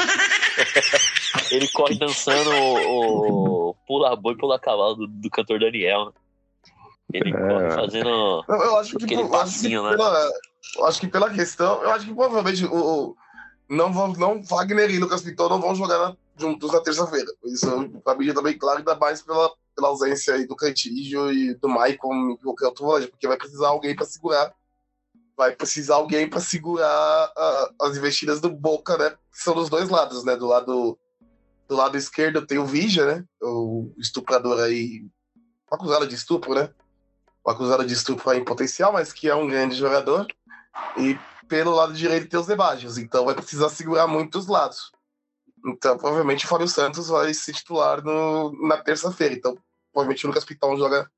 Ele 1.51 1.67
corre 1.73 1.97
dançando 1.97 2.49
o, 2.49 3.69
o 3.69 3.75
pula 3.87 4.15
boi 4.15 4.35
pula 4.37 4.59
cavalo 4.59 4.95
do, 4.95 5.07
do 5.07 5.29
cantor 5.29 5.59
Daniel, 5.59 6.05
né? 6.07 6.11
Ele 7.13 7.29
É. 7.29 7.33
corre 7.47 7.71
fazendo. 7.71 8.43
Eu, 8.49 8.55
eu 8.55 8.77
acho 8.77 8.97
que, 8.97 9.05
Aquele 9.05 9.21
eu 9.21 9.25
acho 9.25 9.31
que 9.33 9.37
passinho, 9.39 9.83
né? 9.83 9.91
pela, 9.91 10.29
eu 10.77 10.85
acho 10.85 10.99
que 10.99 11.07
pela 11.07 11.29
questão, 11.33 11.81
eu 11.83 11.91
acho 11.91 12.05
que 12.05 12.13
provavelmente 12.13 12.65
o, 12.65 12.75
o- 12.75 13.15
não 13.69 13.91
vão, 13.93 14.13
não 14.13 14.41
Wagner 14.43 14.89
e 14.89 14.99
Lucas 14.99 15.21
Piton 15.21 15.47
não 15.49 15.59
vão 15.61 15.73
jogar 15.75 15.97
na- 15.99 16.17
juntos 16.37 16.71
na 16.71 16.81
terça-feira. 16.81 17.27
Isso 17.45 17.67
pra 18.03 18.15
mim 18.15 18.25
já 18.25 18.33
tá 18.33 18.41
bem 18.41 18.57
claro, 18.57 18.79
ainda 18.79 18.95
mais 18.95 19.21
pela, 19.21 19.49
pela 19.75 19.87
ausência 19.87 20.33
aí 20.35 20.45
do 20.45 20.55
Cantígio 20.55 21.31
e 21.31 21.53
do 21.55 21.67
Maicon 21.69 22.31
e 22.31 22.37
qualquer 22.37 22.65
outro 22.67 22.85
volante, 22.85 23.07
porque 23.07 23.27
vai 23.27 23.37
precisar 23.37 23.69
alguém 23.69 23.95
para 23.95 24.05
segurar. 24.05 24.53
Vai 25.35 25.51
precisar 25.55 25.95
alguém 25.95 26.27
para 26.29 26.39
segurar 26.39 26.87
a- 27.37 27.69
as 27.83 27.95
investidas 27.97 28.41
do 28.41 28.49
Boca, 28.49 28.97
né? 28.97 29.11
Que 29.11 29.17
são 29.43 29.53
dos 29.53 29.69
dois 29.69 29.89
lados, 29.89 30.23
né? 30.25 30.35
Do 30.35 30.47
lado 30.47 30.97
do 31.67 31.75
lado 31.75 31.97
esquerdo 31.97 32.45
tem 32.45 32.57
o 32.57 32.65
Vija, 32.65 33.05
né? 33.05 33.25
O 33.41 33.93
estuprador 33.97 34.59
aí 34.59 35.05
acusado 35.69 36.07
de 36.07 36.15
estupro, 36.15 36.53
né? 36.53 36.69
O 37.43 37.49
acusado 37.49 37.85
de 37.85 37.93
estupro 37.93 38.29
aí 38.29 38.39
em 38.39 38.45
potencial, 38.45 38.93
mas 38.93 39.11
que 39.11 39.27
é 39.27 39.35
um 39.35 39.47
grande 39.47 39.75
jogador. 39.75 40.27
E 40.97 41.17
pelo 41.47 41.75
lado 41.75 41.93
direito 41.93 42.29
tem 42.29 42.39
os 42.39 42.47
Debajos, 42.47 42.97
então 42.97 43.25
vai 43.25 43.35
precisar 43.35 43.69
segurar 43.69 44.07
muitos 44.07 44.47
lados. 44.47 44.91
Então, 45.65 45.97
provavelmente 45.97 46.45
o 46.45 46.47
Fábio 46.47 46.67
Santos 46.67 47.07
vai 47.07 47.33
se 47.33 47.51
titular 47.51 48.03
no, 48.03 48.51
na 48.67 48.77
terça-feira. 48.77 49.33
Então, 49.35 49.57
provavelmente 49.91 50.25
o 50.25 50.29
Lucas 50.29 50.45
Pitão 50.45 50.77
joga 50.77 51.09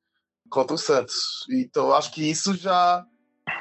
contra 0.50 0.74
o 0.74 0.78
Santos. 0.78 1.46
Então, 1.50 1.94
acho 1.94 2.12
que 2.12 2.28
isso 2.28 2.56
já 2.56 3.06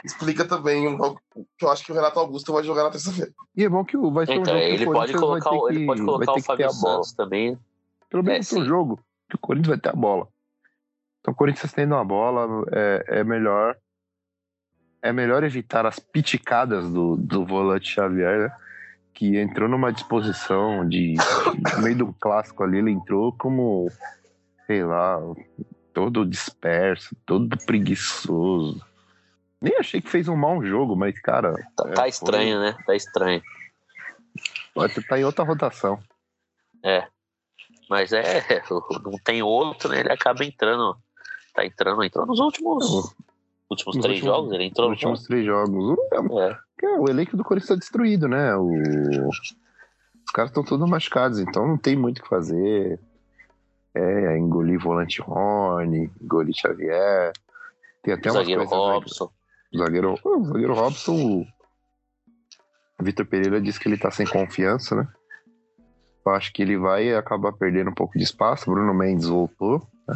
explica 0.04 0.44
também 0.44 0.86
um 0.88 0.96
pouco 0.96 1.20
que 1.56 1.64
eu 1.64 1.70
acho 1.70 1.84
que 1.84 1.92
o 1.92 1.94
Renato 1.94 2.18
Augusto 2.18 2.52
vai 2.52 2.62
jogar 2.64 2.84
na 2.84 2.90
terça-feira. 2.90 3.32
E 3.56 3.64
é 3.64 3.68
bom 3.68 3.84
que 3.84 3.96
o- 3.96 4.10
vai 4.10 4.26
ser 4.26 4.32
um 4.38 4.42
Então, 4.42 4.54
jogo 4.54 4.66
que 4.66 4.72
ele 4.74 4.84
o 4.86 4.92
pode 4.92 5.12
Corinthians 5.12 5.20
vai 5.20 5.40
colocar, 5.40 5.50
ter 5.50 5.56
o- 5.56 5.68
ele 5.68 5.78
que- 5.80 5.86
pode 5.86 6.00
vai 6.00 6.06
colocar 6.06 6.26
ter 6.26 6.32
o 6.32 6.34
que 6.42 6.46
Fábio. 6.46 6.70
Santos 6.70 7.12
também. 7.12 7.58
Pelo 8.10 8.22
menos 8.24 8.52
É, 8.52 8.58
um 8.58 8.64
jogo 8.64 9.00
que 9.28 9.36
o 9.36 9.38
Corinthians 9.38 9.68
vai 9.68 9.78
ter 9.78 9.88
a 9.90 10.00
bola. 10.00 10.28
Então, 11.20 11.32
o 11.32 11.36
Corinthians 11.36 11.72
tendo 11.72 11.94
a 11.94 12.04
bola 12.04 12.64
é, 12.72 13.04
é 13.20 13.24
melhor. 13.24 13.76
É 15.02 15.12
melhor 15.12 15.44
evitar 15.44 15.86
as 15.86 15.98
piticadas 15.98 16.88
do, 16.90 17.16
do 17.16 17.44
volante 17.46 17.86
Xavier, 17.88 18.38
né? 18.48 18.56
Que 19.14 19.36
entrou 19.38 19.68
numa 19.68 19.92
disposição 19.92 20.88
de. 20.88 21.14
No 21.76 21.82
meio 21.82 21.96
do 21.98 22.12
clássico 22.14 22.62
ali, 22.64 22.78
ele 22.78 22.90
entrou 22.90 23.32
como. 23.32 23.88
Sei 24.66 24.84
lá, 24.84 25.18
todo 25.94 26.26
disperso, 26.26 27.16
todo 27.24 27.56
preguiçoso. 27.64 28.84
Nem 29.60 29.76
achei 29.76 30.00
que 30.00 30.08
fez 30.08 30.28
um 30.28 30.36
mau 30.36 30.64
jogo, 30.64 30.94
mas, 30.94 31.18
cara. 31.20 31.52
Tá, 31.76 31.88
É, 31.88 31.92
tá 31.92 32.00
foi- 32.02 32.08
estranho, 32.08 32.60
né? 32.60 32.76
Tá 32.86 32.94
estranho. 32.94 33.42
Vai 34.74 34.88
tá 34.88 35.18
em 35.18 35.24
outra 35.24 35.44
rotação. 35.44 35.98
Mas 37.90 38.12
é, 38.12 38.22
não 39.02 39.18
tem 39.24 39.42
outro, 39.42 39.88
né? 39.90 40.00
Ele 40.00 40.12
acaba 40.12 40.44
entrando. 40.44 40.96
Tá 41.54 41.64
entrando, 41.64 42.04
entrou 42.04 42.26
nos 42.26 42.38
últimos. 42.38 43.14
Últimos 43.70 43.96
Nos 43.96 44.02
três 44.04 44.18
últimos- 44.18 44.36
jogos, 44.36 44.52
ele 44.52 44.64
entrou 44.64 44.88
Nos 44.90 45.02
no 45.02 45.08
últimos 45.10 45.26
três 45.26 45.44
jogos. 45.44 45.98
É. 46.12 46.58
Cara, 46.76 47.00
o 47.00 47.08
elenco 47.10 47.36
do 47.36 47.42
Corinthians 47.44 47.68
tá 47.70 47.74
destruído, 47.74 48.28
né? 48.28 48.54
O- 48.54 49.28
Os 49.28 50.32
caras 50.32 50.50
estão 50.50 50.62
todos 50.62 50.88
machucados, 50.88 51.38
então 51.38 51.66
não 51.66 51.76
tem 51.78 51.96
muito 51.96 52.18
o 52.18 52.22
que 52.22 52.28
fazer. 52.28 53.00
É, 53.94 54.38
engolir 54.38 54.78
volante 54.78 55.20
Rony, 55.22 56.10
engolir 56.20 56.54
Xavier. 56.54 57.32
Tem 58.02 58.14
até 58.14 58.28
O 58.30 58.34
umas 58.34 58.42
zagueiro? 58.42 58.64
Robson. 58.64 59.30
O 59.72 59.78
zagueiro, 59.78 60.14
o 60.24 60.44
zagueiro 60.44 60.74
Robson, 60.74 61.46
o 63.00 63.04
Vitor 63.04 63.26
Pereira 63.26 63.60
disse 63.60 63.78
que 63.78 63.88
ele 63.88 63.98
tá 63.98 64.10
sem 64.10 64.26
confiança, 64.26 64.96
né? 64.96 65.08
Eu 66.26 66.32
acho 66.32 66.52
que 66.52 66.62
ele 66.62 66.76
vai 66.76 67.14
acabar 67.14 67.52
perdendo 67.52 67.90
um 67.90 67.94
pouco 67.94 68.18
de 68.18 68.24
espaço. 68.24 68.70
Bruno 68.70 68.92
Mendes 68.92 69.28
voltou. 69.28 69.86
né? 70.06 70.14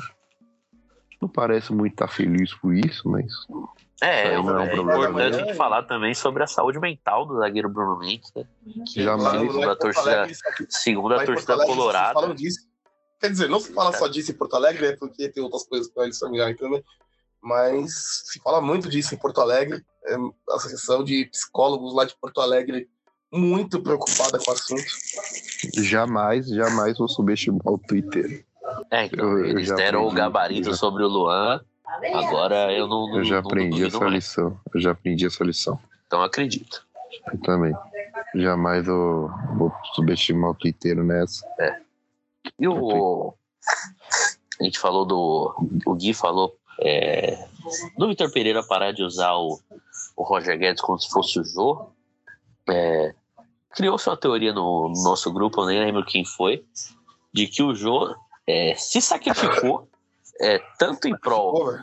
Não 1.21 1.29
parece 1.29 1.73
muito 1.73 1.93
estar 1.93 2.09
feliz 2.09 2.53
por 2.55 2.75
isso, 2.75 3.09
mas 3.09 3.33
É, 4.03 4.35
é 4.35 4.41
um 4.41 4.59
é 4.59 4.75
importante 4.75 5.37
dele. 5.37 5.55
falar 5.55 5.85
também 5.85 6.13
sobre 6.13 6.43
a 6.43 6.47
saúde 6.47 6.81
mental 6.81 7.25
do 7.25 7.39
zagueiro 7.39 7.69
Bruno 7.69 7.99
Mendes, 7.99 8.33
né? 8.35 8.45
Que 8.87 9.05
Jamais. 9.05 9.35
Em 9.35 9.47
segundo 9.47 9.71
a 9.71 9.77
torcida, 9.77 10.29
segundo 10.69 11.15
a 11.15 11.25
torcida 11.25 11.65
colorada. 11.65 12.35
Quer 13.21 13.31
dizer, 13.31 13.49
não 13.49 13.61
se 13.61 13.73
fala 13.73 13.93
só 13.93 14.09
disso 14.09 14.33
em 14.33 14.35
Porto 14.35 14.57
Alegre, 14.57 14.89
né? 14.89 14.97
Porque 14.99 15.29
tem 15.29 15.43
outras 15.43 15.65
coisas 15.65 15.89
para 15.89 16.05
eles 16.05 16.19
familiar 16.19 16.55
também. 16.57 16.83
Mas 17.43 18.23
se 18.31 18.41
fala 18.41 18.61
muito 18.61 18.89
disso 18.89 19.15
em 19.15 19.19
Porto 19.19 19.41
Alegre. 19.41 19.85
É, 20.05 20.15
a 20.15 20.57
associação 20.57 21.03
de 21.05 21.27
psicólogos 21.27 21.95
lá 21.95 22.05
de 22.05 22.15
Porto 22.21 22.41
Alegre 22.41 22.89
muito 23.33 23.81
preocupada 23.83 24.39
com 24.39 24.51
o 24.51 24.55
assunto. 24.55 24.83
jamais, 25.83 26.47
jamais 26.49 26.99
vou 26.99 27.09
subestimar 27.09 27.61
o 27.67 27.79
Twitter. 27.79 28.45
é, 28.91 29.07
então, 29.07 29.25
eu- 29.33 29.39
eu 29.39 29.47
eles 29.47 29.69
já 29.69 29.75
deram 29.75 30.01
o 30.01 30.03
aprendi, 30.05 30.21
gabarito 30.21 30.69
eu 30.69 30.73
já- 30.73 30.79
sobre 30.79 31.03
o 31.03 31.09
Luan. 31.09 31.61
Agora 32.15 32.73
eu 32.73 32.87
não, 32.87 33.07
não, 33.09 33.19
Eu 33.19 33.25
já 33.25 33.41
não 33.43 33.49
aprendi 33.49 33.71
duvido 33.71 33.87
essa 33.89 33.99
mais. 34.01 34.13
lição. 34.13 34.61
Eu 34.75 34.81
já 34.81 34.91
aprendi 34.93 35.27
essa 35.27 35.45
lição. 35.45 35.79
Então 36.07 36.23
acredito. 36.23 36.87
Eu 37.33 37.39
também. 37.41 37.75
Jamais 38.35 38.87
eu 38.89 39.31
vou 39.57 39.71
subestimar 39.95 40.51
o 40.51 40.55
Twitter 40.55 40.97
nessa. 41.03 41.47
E 42.59 42.67
o. 42.67 43.35
A 44.61 44.65
gente 44.65 44.79
falou 44.79 45.05
do. 45.05 45.55
O 45.87 45.95
Gui 45.95 46.15
falou 46.15 46.57
é, 46.85 47.49
do 47.97 48.09
Vitor 48.09 48.31
Pereira 48.33 48.63
parar 48.63 48.93
de 48.93 49.03
usar 49.03 49.35
o, 49.35 49.61
o 50.17 50.23
Roger 50.23 50.59
Guedes 50.59 50.83
como 50.83 50.99
se 50.99 51.09
fosse 51.09 51.39
o 51.39 51.45
Jô. 51.45 51.91
É, 52.69 53.15
Criou-se 53.71 54.09
uma 54.09 54.17
teoria 54.17 54.53
no, 54.53 54.89
no 54.89 55.03
nosso 55.03 55.33
grupo, 55.33 55.63
eu 55.63 55.67
nem 55.67 55.81
lembro 55.81 56.05
quem 56.05 56.25
foi, 56.25 56.65
de 57.33 57.47
que 57.47 57.63
o 57.63 57.75
Jô 57.75 58.15
é, 58.47 58.75
se 58.75 59.01
sacrificou 59.01 59.89
é, 60.41 60.59
tanto 60.79 61.09
em 61.09 61.17
prol 61.17 61.79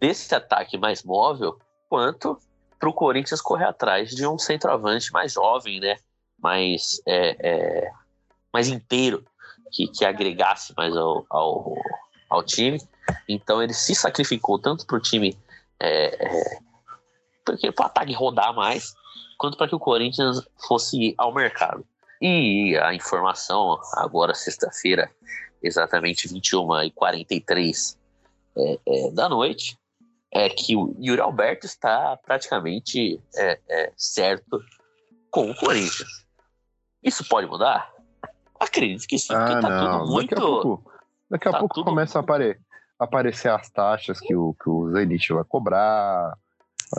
desse 0.00 0.34
ataque 0.34 0.76
mais 0.76 1.02
móvel, 1.02 1.58
quanto 1.88 2.38
para 2.78 2.88
o 2.88 2.94
Corinthians 2.94 3.40
correr 3.40 3.66
atrás 3.66 4.10
de 4.10 4.26
um 4.26 4.38
centroavante 4.38 5.12
mais 5.12 5.34
jovem, 5.34 5.80
né? 5.80 5.98
Mais, 6.38 7.02
é, 7.06 7.36
é, 7.38 7.90
mais 8.52 8.68
inteiro, 8.68 9.24
que, 9.70 9.86
que 9.88 10.04
agregasse 10.04 10.72
mais 10.76 10.96
ao, 10.96 11.26
ao, 11.28 11.74
ao 12.28 12.42
time. 12.42 12.80
Então 13.28 13.62
ele 13.62 13.72
se 13.74 13.94
sacrificou 13.94 14.58
tanto 14.58 14.86
para 14.86 14.96
o 14.96 15.00
time 15.00 15.36
é, 15.78 16.26
é, 16.26 16.58
porque 17.44 17.72
para 17.72 17.84
o 17.84 17.86
ataque 17.86 18.12
rodar 18.12 18.54
mais, 18.54 18.94
quanto 19.38 19.56
para 19.56 19.68
que 19.68 19.74
o 19.74 19.80
Corinthians 19.80 20.42
fosse 20.68 21.14
ao 21.16 21.32
mercado. 21.32 21.84
E 22.20 22.76
a 22.76 22.92
informação, 22.94 23.78
agora 23.94 24.34
sexta-feira, 24.34 25.10
exatamente 25.62 26.28
21h43 26.28 27.96
é, 28.56 28.78
é, 28.86 29.10
da 29.12 29.28
noite, 29.28 29.78
é 30.32 30.48
que 30.48 30.76
o 30.76 30.94
Yuri 31.00 31.20
Alberto 31.20 31.66
está 31.66 32.16
praticamente 32.18 33.20
é, 33.34 33.58
é, 33.68 33.92
certo 33.96 34.62
com 35.30 35.50
o 35.50 35.54
Corinthians. 35.56 36.24
Isso 37.02 37.26
pode 37.28 37.46
mudar? 37.46 37.90
Acredito 38.58 39.06
que 39.08 39.18
sim, 39.18 39.32
porque 39.34 39.52
Ah, 39.54 39.60
tá 39.60 39.68
não. 39.70 39.98
tudo 40.00 40.12
muito. 40.12 40.28
Daqui 40.30 40.42
a 40.42 40.46
pouco, 40.46 40.92
daqui 41.30 41.48
a 41.48 41.52
tá 41.52 41.58
pouco 41.58 41.74
tudo- 41.76 41.84
começa 41.86 42.18
a 42.18 42.20
apare- 42.20 42.60
aparecer 43.00 43.50
as 43.50 43.68
taxas 43.70 44.20
que 44.20 44.34
o, 44.36 44.54
que 44.62 44.68
o 44.68 44.90
Zenit 44.92 45.32
vai 45.32 45.44
cobrar. 45.44 46.34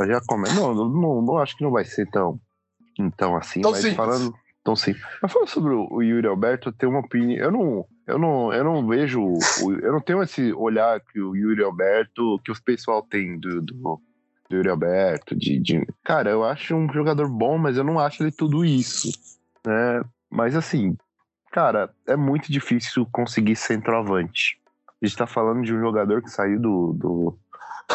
Já 0.08 0.20
come... 0.28 0.50
não, 0.54 0.74
não, 0.74 1.22
não, 1.22 1.38
acho 1.38 1.56
que 1.56 1.64
não 1.64 1.72
vai 1.72 1.86
ser 1.86 2.10
tão, 2.10 2.40
tão 3.16 3.36
assim, 3.38 3.62
Tão 3.62 3.72
mas 3.72 3.82
simples. 3.82 3.96
falando. 3.98 4.34
Tão 4.64 4.76
simples. 4.76 5.04
Mas 5.22 5.32
falando 5.32 5.48
sobre 5.50 5.74
o, 5.74 5.88
o 5.92 6.04
Yuri 6.04 6.28
Alberto, 6.28 6.70
eu 6.70 6.74
tenho 6.74 6.92
uma 6.92 7.02
opinião. 7.02 7.44
Eu 7.46 7.52
não, 7.52 7.86
eu 8.08 8.18
não, 8.20 8.54
eu 8.54 8.64
não 8.64 8.88
vejo. 8.88 9.22
o- 9.22 9.40
eu 9.82 9.92
não 9.92 10.00
tenho 10.02 10.22
esse 10.22 10.54
olhar 10.54 11.00
que 11.00 11.20
o 11.20 11.36
Yuri 11.36 11.64
Alberto, 11.64 12.40
que 12.46 12.52
os 12.52 12.60
pessoal 12.60 13.02
tem 13.02 13.40
do, 13.40 13.60
do, 13.62 13.74
do 14.50 14.56
Yuri 14.56 14.70
Alberto. 14.70 15.36
De, 15.36 15.60
de... 15.60 15.86
Cara, 16.04 16.30
eu 16.30 16.44
acho 16.44 16.76
um 16.76 16.92
jogador 16.94 17.28
bom, 17.28 17.58
mas 17.58 17.76
eu 17.76 17.84
não 17.84 18.00
acho 18.00 18.22
ele 18.24 18.32
tudo 18.32 18.64
isso. 18.64 19.10
Né? 19.66 20.04
Mas 20.30 20.56
assim, 20.56 20.96
cara, 21.52 21.90
é 22.08 22.16
muito 22.16 22.52
difícil 22.52 23.06
conseguir 23.12 23.56
centroavante. 23.56 24.61
A 25.02 25.06
gente 25.06 25.18
tá 25.18 25.26
falando 25.26 25.64
de 25.64 25.74
um 25.74 25.80
jogador 25.80 26.22
que 26.22 26.30
saiu 26.30 26.60
do, 26.60 26.94
do, 26.94 27.40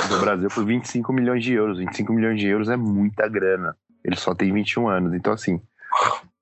do 0.09 0.21
Brasil 0.21 0.49
por 0.49 0.65
25 0.65 1.13
milhões 1.13 1.45
de 1.45 1.53
euros. 1.53 1.79
25 1.79 2.13
milhões 2.13 2.41
de 2.41 2.49
euros 2.49 2.69
é 2.69 2.77
muita 2.77 3.29
grana. 3.29 3.77
Ele 4.05 4.17
só 4.17 4.35
tem 4.35 4.53
21 4.53 4.89
anos. 4.89 5.15
Então, 5.15 5.33
assim, 5.33 5.61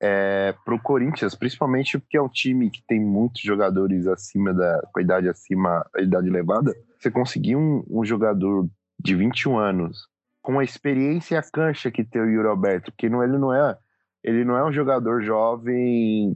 é, 0.01 0.55
pro 0.65 0.79
Corinthians, 0.79 1.35
principalmente 1.35 1.99
porque 1.99 2.17
é 2.17 2.23
um 2.23 2.29
time 2.29 2.71
que 2.71 2.83
tem 2.87 3.01
muitos 3.01 3.43
jogadores 3.43 4.07
acima 4.07 4.53
da 4.55 4.81
com 4.93 4.99
a 4.99 5.03
idade 5.03 5.29
acima, 5.29 5.85
a 5.95 6.01
idade 6.01 6.29
elevada, 6.29 6.75
você 6.99 7.11
conseguir 7.11 7.57
um, 7.57 7.85
um 7.89 8.05
jogador 8.05 8.67
de 8.99 9.15
21 9.15 9.59
anos 9.59 10.09
com 10.43 10.59
a 10.59 10.65
experiência 10.65 11.35
e 11.35 11.39
a 11.39 11.43
cancha 11.43 11.91
que 11.91 12.05
tem 12.05 12.21
o 12.21 12.29
Yuri 12.29 12.49
Alberto, 12.49 12.93
que 12.97 13.09
não, 13.09 13.23
ele 13.23 13.39
não 13.39 13.53
é 13.53 13.77
ele 14.23 14.45
não 14.45 14.57
é 14.57 14.65
um 14.65 14.73
jogador 14.73 15.23
jovem. 15.23 16.35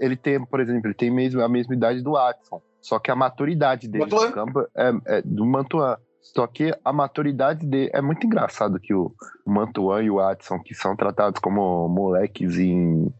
Ele 0.00 0.16
tem, 0.16 0.42
por 0.44 0.60
exemplo, 0.60 0.86
ele 0.86 0.94
tem 0.94 1.10
mesmo 1.10 1.42
a 1.42 1.48
mesma 1.48 1.74
idade 1.74 2.00
do 2.00 2.12
Watson. 2.12 2.62
Só 2.82 2.98
que 2.98 3.10
a 3.10 3.16
maturidade 3.16 3.88
dele 3.88 4.04
Mantuan. 4.04 4.26
no 4.26 4.32
campo 4.32 4.66
é, 4.76 4.92
é 5.06 5.22
do 5.22 5.46
Mantuan. 5.46 5.96
Só 6.20 6.46
que 6.46 6.76
a 6.84 6.92
maturidade 6.92 7.64
dele 7.64 7.90
é 7.94 8.02
muito 8.02 8.26
engraçado 8.26 8.78
que 8.78 8.92
o 8.92 9.12
Mantuan 9.46 10.02
e 10.02 10.10
o 10.10 10.16
Watson, 10.16 10.58
que 10.60 10.74
são 10.74 10.94
tratados 10.94 11.40
como 11.40 11.88
moleques 11.88 12.58
em, 12.58 13.12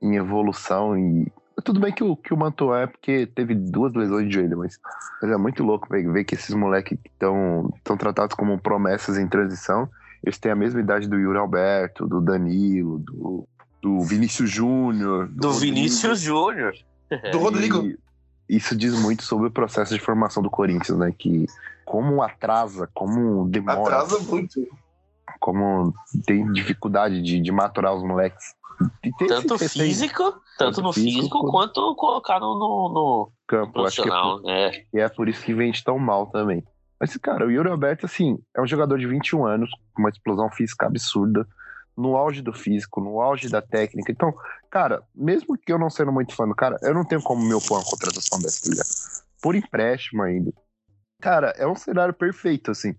em 0.00 0.16
evolução 0.16 0.96
e 0.96 1.30
tudo 1.64 1.80
bem 1.80 1.92
que 1.92 2.04
o, 2.04 2.14
que 2.16 2.32
o 2.32 2.36
Mantuan 2.36 2.82
é 2.82 2.86
porque 2.86 3.26
teve 3.26 3.54
duas 3.54 3.92
lesões 3.94 4.28
de 4.28 4.34
joelho, 4.34 4.58
mas, 4.58 4.78
mas 5.20 5.30
é 5.30 5.36
muito 5.36 5.64
louco 5.64 5.88
ver, 5.90 6.10
ver 6.12 6.24
que 6.24 6.34
esses 6.34 6.54
moleques 6.54 6.98
que 7.02 7.08
estão 7.08 7.96
tratados 7.98 8.36
como 8.36 8.58
promessas 8.58 9.18
em 9.18 9.26
transição, 9.26 9.88
eles 10.22 10.38
têm 10.38 10.52
a 10.52 10.56
mesma 10.56 10.80
idade 10.80 11.08
do 11.08 11.16
Yuri 11.16 11.38
Alberto, 11.38 12.06
do 12.06 12.20
Danilo, 12.20 12.98
do, 12.98 13.48
do 13.82 14.00
Vinícius 14.02 14.50
Júnior. 14.50 15.28
Do 15.28 15.48
Rodrigo. 15.48 15.74
Vinícius 15.74 16.20
Júnior. 16.20 16.74
Do 17.32 17.38
Rodrigo. 17.38 17.84
E 17.84 17.98
isso 18.48 18.76
diz 18.76 18.94
muito 19.00 19.22
sobre 19.22 19.48
o 19.48 19.50
processo 19.50 19.94
de 19.94 20.00
formação 20.00 20.42
do 20.42 20.50
Corinthians, 20.50 20.96
né? 20.98 21.12
Que 21.16 21.46
como 21.84 22.22
atrasa, 22.22 22.88
como 22.94 23.48
demora, 23.48 23.80
Atrasa 23.80 24.18
muito. 24.20 24.60
como 25.40 25.92
tem 26.26 26.50
dificuldade 26.52 27.22
de, 27.22 27.40
de 27.40 27.52
maturar 27.52 27.94
os 27.94 28.02
moleques. 28.02 28.54
E 29.02 29.10
tem 29.14 29.26
Tanto 29.28 29.58
físico, 29.58 30.22
tanto 30.22 30.42
Tanto 30.58 30.82
no 30.82 30.92
físico 30.92 31.16
físico, 31.20 31.50
quanto- 31.50 31.94
colocar 31.94 32.38
no, 32.40 32.58
no, 32.58 32.88
no 32.92 33.32
campo. 33.46 33.82
Acho 33.86 34.02
que 34.02 34.08
é 34.08 34.12
por, 34.12 34.18
profissional. 34.20 34.42
né? 34.42 34.70
e 34.92 34.98
é 35.00 35.08
por 35.08 35.28
isso 35.28 35.42
que 35.42 35.54
vende 35.54 35.82
tão 35.82 35.98
mal 35.98 36.26
também. 36.26 36.62
Mas, 37.00 37.16
cara, 37.18 37.46
o 37.46 37.50
Yuri 37.50 37.68
Alberto, 37.70 38.06
assim, 38.06 38.38
é 38.56 38.60
um 38.60 38.66
jogador 38.66 38.98
de 38.98 39.06
21 39.06 39.44
anos, 39.46 39.70
com 39.94 40.02
uma 40.02 40.08
explosão 40.10 40.50
física 40.50 40.86
absurda, 40.86 41.46
no 41.96 42.16
auge 42.16 42.42
do 42.42 42.52
físico, 42.52 43.00
no 43.00 43.20
auge 43.20 43.48
da 43.48 43.62
técnica. 43.62 44.12
Então, 44.12 44.34
cara, 44.70 45.02
mesmo 45.14 45.56
que 45.56 45.72
eu 45.72 45.78
não 45.78 45.88
sendo 45.90 46.12
muito 46.12 46.34
fã 46.34 46.46
do 46.46 46.54
cara, 46.54 46.76
eu 46.82 46.92
não 46.94 47.04
tenho 47.04 47.22
como 47.22 47.42
me 47.44 47.54
opor 47.54 47.78
a 47.78 47.80
uma 47.80 47.90
contratação 47.90 48.38
dessa, 48.40 48.62
tá 48.62 48.70
ligado? 48.70 48.88
Por 49.40 49.54
empréstimo 49.54 50.22
ainda. 50.22 50.52
Cara, 51.20 51.54
é 51.56 51.66
um 51.66 51.74
cenário 51.74 52.12
perfeito, 52.14 52.70
assim. 52.70 52.94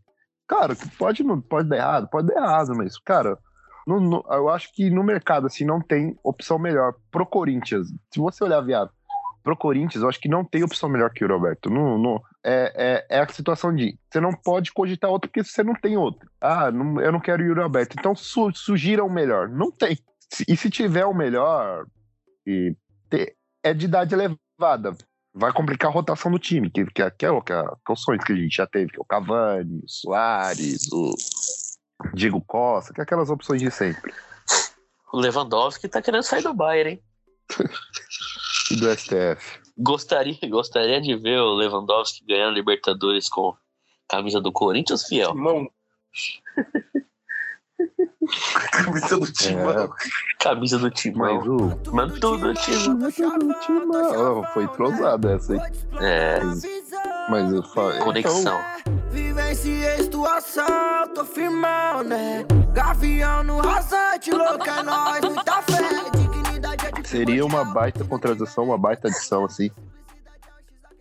Cara, 0.48 0.76
pode, 0.98 1.24
pode 1.50 1.70
dar 1.70 1.78
errado, 1.78 2.10
pode 2.10 2.28
dar 2.28 2.36
errado, 2.42 2.76
mas, 2.76 2.98
cara, 3.00 3.38
no- 3.86 4.00
no- 4.00 4.24
eu 4.32 4.50
acho 4.50 4.74
que 4.74 4.90
no 4.90 5.04
mercado, 5.04 5.48
assim, 5.48 5.66
não 5.66 5.80
tem 5.82 6.18
opção 6.24 6.58
melhor 6.58 6.96
pro 7.12 7.26
Corinthians. 7.26 7.88
Se 8.12 8.20
você 8.20 8.44
olhar, 8.44 8.62
viado, 8.62 8.92
pro 9.48 9.56
Corinthians, 9.56 10.04
eu 10.04 10.10
acho 10.10 10.20
que 10.20 10.28
não 10.28 10.44
tem 10.44 10.62
opção 10.62 10.90
melhor 10.90 11.10
que 11.10 11.24
o 11.24 11.28
Roberto. 11.30 11.70
Não, 11.70 11.98
não, 11.98 12.22
é, 12.44 13.06
é, 13.10 13.18
é 13.18 13.20
a 13.22 13.28
situação 13.30 13.74
de 13.74 13.98
você 14.12 14.20
não 14.20 14.34
pode 14.34 14.74
cogitar 14.74 15.10
outro 15.10 15.30
porque 15.30 15.42
você 15.42 15.64
não 15.64 15.74
tem 15.74 15.96
outro. 15.96 16.30
Ah, 16.42 16.70
não- 16.70 17.00
eu 17.00 17.14
não 17.14 17.20
quero 17.22 17.42
o 17.42 17.46
Yuri 17.46 17.62
Alberto. 17.62 17.96
Então 17.98 18.14
su, 18.14 18.52
sugira 18.54 19.06
o 19.06 19.10
melhor. 19.10 19.48
Não 19.48 19.72
tem. 19.72 19.98
E 20.46 20.58
se 20.58 20.70
tiver 20.70 21.06
o 21.06 21.14
melhor, 21.14 21.86
e 22.46 22.76
te- 23.10 23.34
é 23.64 23.74
de 23.74 23.86
idade 23.86 24.14
elevada. 24.14 24.98
Vai 25.34 25.54
complicar 25.54 25.90
a 25.90 25.94
rotação 25.94 26.30
do 26.30 26.38
time, 26.40 26.70
que, 26.70 26.86
que, 26.88 27.02
é- 27.02 27.10
que, 27.12 27.26
é, 27.26 27.32
o- 27.32 27.42
que, 27.42 27.54
é, 27.54 27.64
que 27.64 27.90
é 27.90 27.94
os 27.94 28.02
sonhos 28.02 28.26
que 28.26 28.34
a 28.34 28.36
gente 28.36 28.54
já 28.54 28.68
teve, 28.68 28.92
que 28.92 28.98
é 28.98 29.02
o 29.02 29.06
Cavani, 29.06 29.80
o 29.82 29.88
Soares, 29.90 30.92
o 30.92 31.14
Diego 32.14 32.42
Costa, 32.46 32.94
que 32.94 33.00
é 33.00 33.04
aquelas 33.04 33.30
opções 33.30 33.62
de 33.62 33.72
sempre. 33.72 34.14
O 35.14 35.18
Lewandowski 35.22 35.88
tá 35.88 36.02
querendo 36.02 36.24
sair 36.24 36.44
do 36.44 36.54
Bayern, 36.54 36.90
hein? 36.92 37.02
E 38.72 38.76
do 38.76 38.90
STF. 38.96 39.60
Gostaria, 39.78 40.38
gostaria 40.50 41.00
de 41.00 41.16
ver 41.16 41.40
o 41.40 41.54
Lewandowski 41.54 42.26
ganhando 42.26 42.56
Libertadores 42.56 43.30
com 43.30 43.56
camisa 44.08 44.42
do 44.42 44.52
Corinthians, 44.52 45.04
fiel. 45.04 45.32
Timão. 45.32 45.70
Camisa 48.72 49.18
do 49.18 49.32
Timão. 49.32 49.94
Camisa 50.40 50.80
do 50.80 50.90
Timão. 50.90 51.36
Mas 51.36 51.48
o. 51.48 51.96
Mano, 51.96 52.20
tudo 52.20 52.54
Timão. 52.54 54.40
Oh, 54.40 54.44
foi 54.54 54.64
entrosada 54.64 55.34
essa 55.34 55.54
aí. 55.54 55.60
É, 56.02 56.40
Mas 57.30 57.54
eu 57.54 57.64
falo. 57.64 57.98
conexão. 58.00 58.60
Vivenciei 59.12 59.98
situação, 60.04 61.08
tô 61.14 61.24
firmão, 61.24 62.04
né? 62.04 62.46
Gavião 62.74 63.44
no 63.44 63.60
rasante, 63.60 64.32
louco 64.32 64.70
é 64.70 64.84
nóis, 64.84 65.22
muita 65.22 65.62
fé, 65.62 65.84
é 66.24 66.27
Seria 67.08 67.46
uma 67.46 67.64
baita 67.64 68.04
contratação, 68.04 68.66
uma 68.66 68.78
baita 68.78 69.08
adição, 69.08 69.46
assim. 69.46 69.70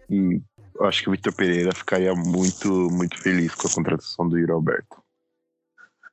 E 0.08 0.40
eu 0.74 0.84
acho 0.86 1.02
que 1.02 1.08
o 1.08 1.12
Vitor 1.12 1.34
Pereira 1.34 1.74
ficaria 1.74 2.14
muito, 2.14 2.68
muito 2.90 3.20
feliz 3.20 3.54
com 3.54 3.66
a 3.66 3.70
contratação 3.72 4.28
do 4.28 4.38
Yuri 4.38 4.52
Alberto. 4.52 5.02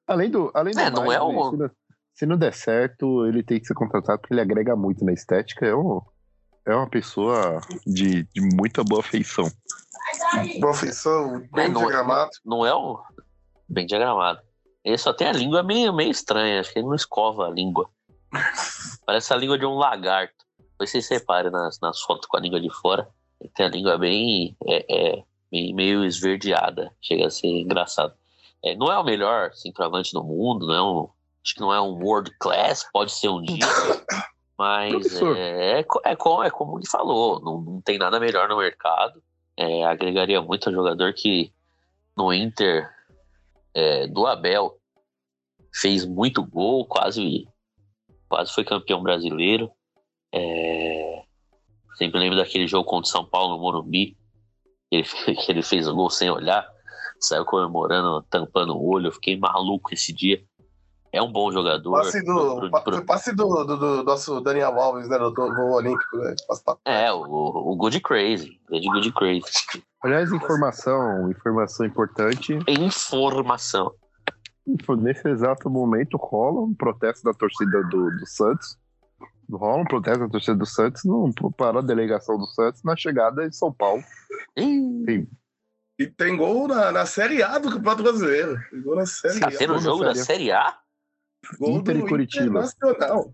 Além 0.07 0.29
do. 0.31 0.51
Além 0.53 0.73
do 0.73 0.79
É, 0.79 0.89
não 0.89 1.05
mais, 1.05 1.13
é 1.15 1.19
né, 1.19 1.21
o- 1.21 1.49
se, 1.51 1.57
não, 1.57 1.71
se 2.15 2.25
não 2.25 2.37
der 2.37 2.53
certo, 2.53 3.25
ele 3.27 3.43
tem 3.43 3.59
que 3.59 3.67
ser 3.67 3.73
contratado 3.75 4.19
porque 4.19 4.33
ele 4.33 4.41
agrega 4.41 4.75
muito 4.75 5.05
na 5.05 5.13
estética. 5.13 5.65
É, 5.65 5.75
um, 5.75 6.01
é 6.65 6.75
uma 6.75 6.89
pessoa 6.89 7.61
de, 7.85 8.23
de 8.23 8.41
muita 8.55 8.83
boa 8.83 9.03
feição. 9.03 9.45
Boa 10.59 10.73
feição, 10.73 11.35
É, 11.37 11.39
bem 11.55 11.69
não, 11.71 11.81
diagramado. 11.81 12.31
não 12.43 12.65
é 12.65 12.73
o. 12.73 12.99
Bem 13.69 13.85
diagramado. 13.85 14.41
Ele 14.83 14.97
só 14.97 15.13
tem 15.13 15.27
a 15.27 15.31
língua 15.33 15.63
meio, 15.63 15.93
meio 15.93 16.11
estranha, 16.11 16.59
acho 16.59 16.73
que 16.73 16.79
ele 16.79 16.87
não 16.87 16.95
escova 16.95 17.45
a 17.47 17.49
língua. 17.51 17.89
Parece 19.05 19.33
a 19.33 19.37
língua 19.37 19.57
de 19.57 19.65
um 19.65 19.75
lagarto. 19.75 20.45
Depois 20.57 20.89
vocês 20.89 21.07
reparem 21.09 21.51
nas, 21.51 21.79
nas 21.79 22.01
fotos 22.01 22.27
com 22.27 22.37
a 22.37 22.39
língua 22.39 22.59
de 22.59 22.69
fora. 22.69 23.07
Ele 23.39 23.51
tem 23.53 23.65
a 23.65 23.69
língua 23.69 23.97
bem. 23.97 24.55
É, 24.65 24.85
é, 25.17 25.23
meio- 25.51 25.75
meio 25.75 26.05
esverdeada. 26.05 26.91
Chega 27.01 27.27
a 27.27 27.29
ser 27.29 27.47
engraçado. 27.47 28.13
É, 28.63 28.75
não 28.75 28.91
é 28.91 28.97
o 28.97 29.03
melhor 29.03 29.53
centroavante 29.53 30.13
do 30.13 30.23
mundo, 30.23 30.65
não 30.67 30.73
é 30.73 30.81
um, 30.81 31.09
acho 31.43 31.53
que 31.55 31.59
não 31.61 31.73
é 31.73 31.81
um 31.81 32.01
world 32.01 32.31
class, 32.39 32.87
pode 32.93 33.11
ser 33.11 33.27
um 33.27 33.41
dia. 33.41 33.59
Mas 34.57 35.21
é, 35.35 35.79
é, 35.81 35.85
é, 36.05 36.15
como, 36.15 36.43
é 36.43 36.49
como 36.49 36.79
ele 36.79 36.87
falou, 36.87 37.41
não, 37.41 37.59
não 37.59 37.81
tem 37.81 37.97
nada 37.97 38.19
melhor 38.19 38.47
no 38.47 38.57
mercado. 38.57 39.21
É, 39.57 39.83
agregaria 39.83 40.41
muito 40.41 40.69
ao 40.69 40.73
jogador 40.73 41.13
que 41.13 41.51
no 42.15 42.31
Inter 42.33 42.89
é, 43.73 44.07
do 44.07 44.25
Abel 44.25 44.77
fez 45.73 46.05
muito 46.05 46.41
gol, 46.43 46.85
quase, 46.85 47.47
quase 48.33 48.51
foi 48.51 48.63
campeão 48.63 49.03
brasileiro. 49.03 49.69
É, 50.33 51.21
sempre 51.95 52.19
lembro 52.19 52.35
daquele 52.35 52.65
jogo 52.67 52.89
contra 52.89 53.07
o 53.07 53.11
São 53.11 53.23
Paulo 53.23 53.55
no 53.55 53.61
Morumbi, 53.61 54.17
que 54.89 54.97
ele, 54.97 55.03
que 55.37 55.51
ele 55.51 55.61
fez 55.61 55.87
o 55.87 55.93
gol 55.93 56.09
sem 56.09 56.31
olhar, 56.31 56.67
saiu 57.19 57.45
comemorando, 57.45 58.23
tampando 58.31 58.75
o 58.75 58.89
olho. 58.89 59.07
Eu 59.07 59.11
fiquei 59.11 59.37
maluco 59.37 59.93
esse 59.93 60.11
dia. 60.11 60.43
É 61.11 61.21
um 61.21 61.31
bom 61.31 61.51
jogador. 61.51 61.91
Passe 61.91 62.23
do, 62.25 62.55
Pro- 62.55 62.71
pro- 62.71 62.93
foi 62.95 63.05
passe 63.05 63.35
do, 63.35 63.63
do, 63.65 63.77
do 63.77 64.03
nosso 64.03 64.41
Daniel 64.41 64.79
Alves, 64.81 65.07
né? 65.07 65.19
Do, 65.19 65.29
do 65.29 65.71
olímpico, 65.71 66.17
né? 66.17 66.35
É, 66.85 67.13
o, 67.13 67.21
o 67.21 67.75
Good 67.75 67.99
Crazy. 67.99 68.59
Good 68.67 68.87
Good 68.87 69.11
Crazy. 69.11 69.43
Aliás, 70.03 70.33
informação, 70.33 71.29
informação 71.29 71.85
importante. 71.85 72.57
Informação. 72.67 73.93
Nesse 74.65 75.27
exato 75.27 75.69
momento 75.69 76.17
rola 76.17 76.61
um 76.61 76.73
protesto 76.73 77.23
da 77.23 77.33
torcida 77.33 77.83
do, 77.83 78.09
do 78.17 78.25
Santos. 78.25 78.77
Rola 79.51 79.81
um 79.81 79.85
protesto 79.85 80.19
da 80.21 80.29
torcida 80.29 80.55
do 80.55 80.65
Santos 80.65 81.03
no, 81.03 81.31
para 81.57 81.79
a 81.79 81.81
delegação 81.81 82.37
do 82.37 82.47
Santos 82.47 82.81
na 82.83 82.95
chegada 82.95 83.49
de 83.49 83.55
São 83.55 83.73
Paulo. 83.73 84.01
Ih, 84.57 85.27
E 85.99 86.07
tem 86.07 86.37
gol 86.37 86.67
na, 86.67 86.91
na 86.91 87.05
Série 87.05 87.43
A 87.43 87.57
do 87.59 87.69
Campeonato 87.69 88.03
Brasileiro. 88.03 88.57
Tem 88.71 88.81
gol 88.81 88.95
na 88.95 89.05
Série 89.05 89.39
tá 89.39 89.47
A. 89.47 89.51
tendo 89.51 89.73
na 89.73 89.79
jogo 89.79 90.03
da 90.05 90.15
Série 90.15 90.51
A. 90.51 90.77
Gol 91.59 91.77
Inter 91.77 91.99
do 91.99 92.05
e 92.05 92.09
Curitiba. 92.09 92.45
Internacional. 92.45 93.33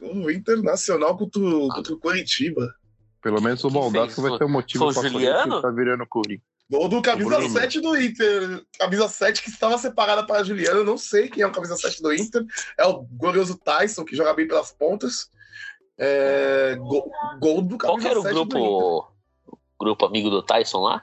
Gol 0.00 0.30
Internacional 0.30 1.18
contra, 1.18 1.40
o- 1.42 1.68
contra 1.68 1.92
o 1.92 1.98
Curitiba. 1.98 2.72
Pelo 3.20 3.42
menos 3.42 3.64
o 3.64 3.70
fez? 3.90 4.16
vai 4.16 4.38
ter 4.38 4.44
um 4.44 4.48
motivo 4.48 4.92
Juliano? 4.92 5.36
Corinthians 5.38 5.62
tá 5.62 5.70
virando 5.70 6.06
Curi. 6.06 6.40
Gol 6.70 6.88
do 6.88 7.00
camisa 7.00 7.30
Bruno. 7.30 7.48
7 7.48 7.80
do 7.80 7.96
Inter. 7.96 8.62
Camisa 8.78 9.08
7 9.08 9.42
que 9.42 9.48
estava 9.48 9.78
separada 9.78 10.26
para 10.26 10.40
a 10.40 10.44
Juliana. 10.44 10.78
Eu 10.80 10.84
não 10.84 10.98
sei 10.98 11.28
quem 11.28 11.42
é 11.42 11.46
o 11.46 11.52
camisa 11.52 11.76
7 11.76 12.02
do 12.02 12.12
Inter. 12.12 12.44
É 12.76 12.84
o 12.86 13.02
glorioso 13.02 13.56
Tyson, 13.56 14.04
que 14.04 14.14
joga 14.14 14.34
bem 14.34 14.46
pelas 14.46 14.70
pontas. 14.70 15.30
É, 15.96 16.76
gol, 16.76 17.10
gol 17.40 17.62
do 17.62 17.78
Qual 17.78 17.96
camisa 17.96 18.08
que 18.08 18.10
era 18.10 18.20
o 18.20 18.22
7 18.22 18.34
do 18.34 18.40
Inter. 18.42 18.60
grupo, 18.60 19.12
grupo 19.80 20.06
amigo 20.06 20.28
do 20.30 20.42
Tyson 20.42 20.80
lá? 20.80 21.02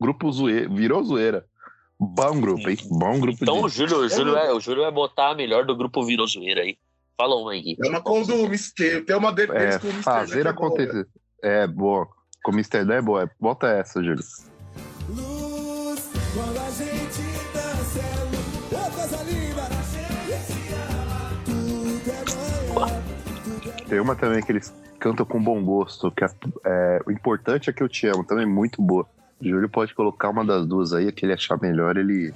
Grupo 0.00 0.32
zoeira, 0.32 0.68
virou 0.68 1.04
zoeira. 1.04 1.46
Bom 1.98 2.40
grupo, 2.40 2.68
hein? 2.68 2.76
Bom 2.90 3.20
grupo 3.20 3.38
Então 3.42 3.62
o 3.62 3.68
de... 3.68 3.76
Júlio, 3.76 3.98
o 3.98 4.08
Júlio, 4.08 4.36
é, 4.36 4.52
o 4.52 4.58
Júlio 4.60 4.82
vai 4.82 4.90
botar 4.90 5.30
a 5.30 5.34
melhor 5.34 5.64
do 5.64 5.76
grupo 5.76 6.02
Virou 6.04 6.26
Zoeira 6.26 6.62
aí. 6.62 6.76
Fala 7.16 7.36
uma 7.36 7.52
aí. 7.52 7.76
É 7.82 7.88
uma 7.88 8.00
com 8.02 8.20
o 8.22 8.26
do 8.26 8.48
Mister. 8.48 9.04
Tem 9.04 9.14
uma 9.16 9.30
de- 9.32 9.46
deles 9.46 9.76
É, 9.76 9.78
com 9.78 9.86
o 9.86 9.90
Mr. 9.90 10.02
fazer 10.02 10.32
que 10.34 10.40
é 10.40 10.44
né? 10.44 10.50
acontecer. 10.50 11.08
É, 11.42 11.66
boa. 11.68 12.08
Com 12.44 12.50
o 12.50 12.54
Mr. 12.54 12.84
Dan 12.84 12.96
é 12.96 13.00
boa. 13.00 13.30
Bota 13.40 13.66
essa, 13.68 14.02
Júlio. 14.02 14.22
Luz, 15.08 16.10
quando 16.34 16.58
a 16.58 16.70
gente 16.70 17.22
dança 17.54 18.00
é 18.00 18.24
luz. 18.24 18.70
Ô, 18.70 18.90
coisa 18.90 19.16
linda! 19.22 19.62
É. 23.80 23.88
Tem 23.88 23.98
uma 23.98 24.14
também 24.14 24.42
que 24.42 24.52
eles 24.52 24.74
cantam 25.00 25.24
com 25.24 25.42
bom 25.42 25.64
gosto, 25.64 26.10
que 26.10 26.22
é, 26.22 26.28
é, 26.66 27.00
o 27.06 27.10
importante 27.10 27.70
é 27.70 27.72
que 27.72 27.82
eu 27.82 27.88
te 27.88 28.06
amo, 28.08 28.22
também 28.22 28.44
muito 28.44 28.82
boa. 28.82 29.06
O 29.40 29.44
Júlio 29.48 29.68
pode 29.70 29.94
colocar 29.94 30.28
uma 30.28 30.44
das 30.44 30.66
duas 30.66 30.92
aí, 30.92 31.10
que 31.12 31.24
ele 31.24 31.32
achar 31.32 31.58
melhor, 31.62 31.96
ele. 31.96 32.30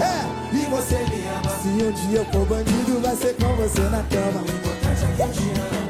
É, 0.00 0.54
e 0.54 0.64
você 0.66 0.98
me 0.98 1.26
ama. 1.26 1.50
Se 1.60 1.68
um 1.68 1.92
dia 1.92 2.18
eu 2.18 2.24
for 2.26 2.46
bandido, 2.46 3.00
vai 3.00 3.16
ser 3.16 3.34
com 3.34 3.52
você 3.56 3.80
na 3.82 4.02
cama. 4.04 4.42
O 4.42 4.44
importante 4.44 5.04
é 5.04 5.16
que 5.16 5.22
eu 5.22 5.32
te 5.32 5.60
amo. 5.60 5.81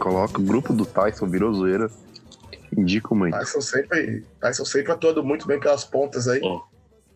Coloca 0.00 0.40
o 0.40 0.44
grupo 0.44 0.72
do 0.72 0.86
Tyson, 0.86 1.26
virou 1.28 1.52
zoeira. 1.52 1.90
Indico 2.76 3.14
muito. 3.14 3.36
Tyson 3.36 3.60
sempre, 3.60 4.24
Tyson 4.40 4.64
sempre 4.64 4.92
atuando 4.92 5.22
muito 5.22 5.46
bem 5.46 5.60
pelas 5.60 5.84
pontas 5.84 6.26
aí. 6.26 6.40
É. 6.42 6.60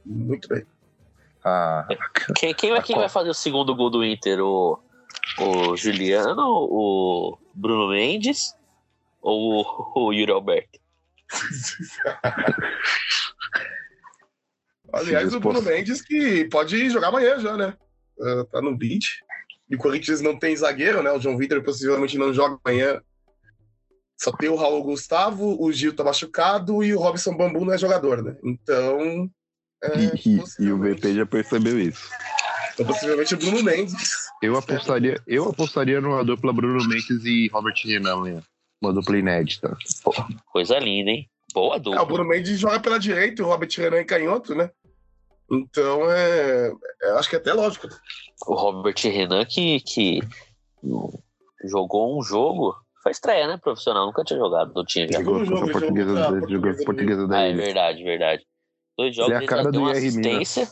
Muito 0.04 0.48
bem. 0.48 0.66
Ah, 1.42 1.86
Quem, 2.36 2.54
quem, 2.54 2.70
vai, 2.70 2.82
quem 2.82 2.96
vai 2.96 3.08
fazer 3.08 3.30
o 3.30 3.34
segundo 3.34 3.74
gol 3.74 3.90
do 3.90 4.04
Inter? 4.04 4.40
O, 4.40 4.78
o 5.40 5.76
Juliano, 5.76 6.42
o 6.42 7.38
Bruno 7.54 7.88
Mendes 7.88 8.54
ou 9.20 9.62
o, 9.62 9.92
o 10.06 10.12
Yuri 10.12 10.32
Alberto? 10.32 10.78
Aliás, 14.92 15.34
o 15.34 15.40
Bruno 15.40 15.62
Mendes 15.62 16.02
que 16.02 16.44
pode 16.50 16.88
jogar 16.90 17.08
amanhã 17.08 17.38
já, 17.40 17.56
né? 17.56 17.74
Ah, 18.20 18.44
tá 18.50 18.62
no 18.62 18.76
beat. 18.76 19.04
E 19.70 19.74
o 19.76 19.78
Corinthians 19.78 20.20
não 20.20 20.38
tem 20.38 20.54
zagueiro, 20.56 21.02
né? 21.02 21.10
O 21.12 21.20
João 21.20 21.38
Vitor 21.38 21.62
possivelmente 21.62 22.18
não 22.18 22.32
joga 22.34 22.58
amanhã. 22.64 23.00
Só 24.16 24.30
tem 24.32 24.48
o 24.48 24.54
Raul 24.56 24.82
Gustavo, 24.84 25.60
o 25.62 25.72
Gil 25.72 25.94
tá 25.94 26.04
machucado 26.04 26.82
e 26.84 26.94
o 26.94 26.98
Robson 27.00 27.36
Bambu 27.36 27.64
não 27.64 27.72
é 27.72 27.78
jogador, 27.78 28.22
né? 28.22 28.36
Então. 28.44 29.28
é, 29.82 29.98
e, 29.98 30.36
e- 30.36 30.42
e 30.66 30.72
o 30.72 30.78
VP 30.78 31.14
já 31.14 31.26
percebeu 31.26 31.78
isso. 31.80 32.08
Então, 32.74 32.86
possivelmente 32.86 33.34
o 33.34 33.38
Bruno 33.38 33.62
Mendes. 33.62 34.14
Eu 34.42 34.56
apostaria, 34.56 35.20
eu 35.26 35.48
apostaria 35.48 36.00
numa 36.00 36.24
dupla 36.24 36.52
Bruno 36.52 36.86
Mendes 36.88 37.24
e 37.24 37.48
Robert 37.48 37.74
Renan 37.84 38.14
amanhã. 38.14 38.42
Uma 38.80 38.92
dupla 38.92 39.16
inédita. 39.18 39.76
Coisa 40.46 40.78
linda, 40.78 41.10
hein? 41.10 41.28
Boa 41.52 41.76
É, 41.76 41.78
o 41.78 41.80
dupla. 41.80 42.04
Bruno 42.04 42.28
Mendes 42.28 42.58
joga 42.58 42.80
pela 42.80 42.98
direita 42.98 43.40
e 43.40 43.44
o 43.44 43.48
Robert 43.48 43.70
Renan 43.76 43.96
é 43.98 44.04
canhoto, 44.04 44.54
né? 44.54 44.70
Então, 45.50 46.10
é, 46.10 46.72
é, 47.02 47.10
acho 47.12 47.28
que 47.28 47.36
é 47.36 47.38
até 47.38 47.52
lógico. 47.52 47.86
O 48.46 48.54
Robert 48.54 48.94
Renan 49.02 49.44
que, 49.44 49.80
que 49.80 50.20
jogou 51.64 52.18
um 52.18 52.22
jogo. 52.22 52.74
Foi 53.02 53.12
estreia, 53.12 53.46
né? 53.46 53.56
Profissional. 53.58 54.06
Nunca 54.06 54.24
tinha 54.24 54.38
jogado. 54.38 54.72
Não 54.74 54.84
tinha 54.84 55.06
já. 55.06 55.18
Jogou 55.18 55.38
contra 55.40 55.54
a 55.64 55.72
portuguesa, 55.72 56.08
jogou 56.08 56.14
da- 56.16 56.24
jogou 56.24 56.40
Portuguesa 56.40 56.84
portuguesa 56.84 57.26
da 57.28 57.36
Ah, 57.38 57.42
é 57.42 57.52
verdade, 57.52 58.02
verdade. 58.02 58.42
Dois 58.96 59.14
jogos 59.14 59.32
Ele 59.32 59.34
é 59.34 59.38
a 59.38 59.40
ele 59.42 59.48
cara 59.48 59.62
já 59.64 59.70
deu 59.70 59.80
uma 59.80 59.92
Mina. 59.92 59.98
assistência. 59.98 60.68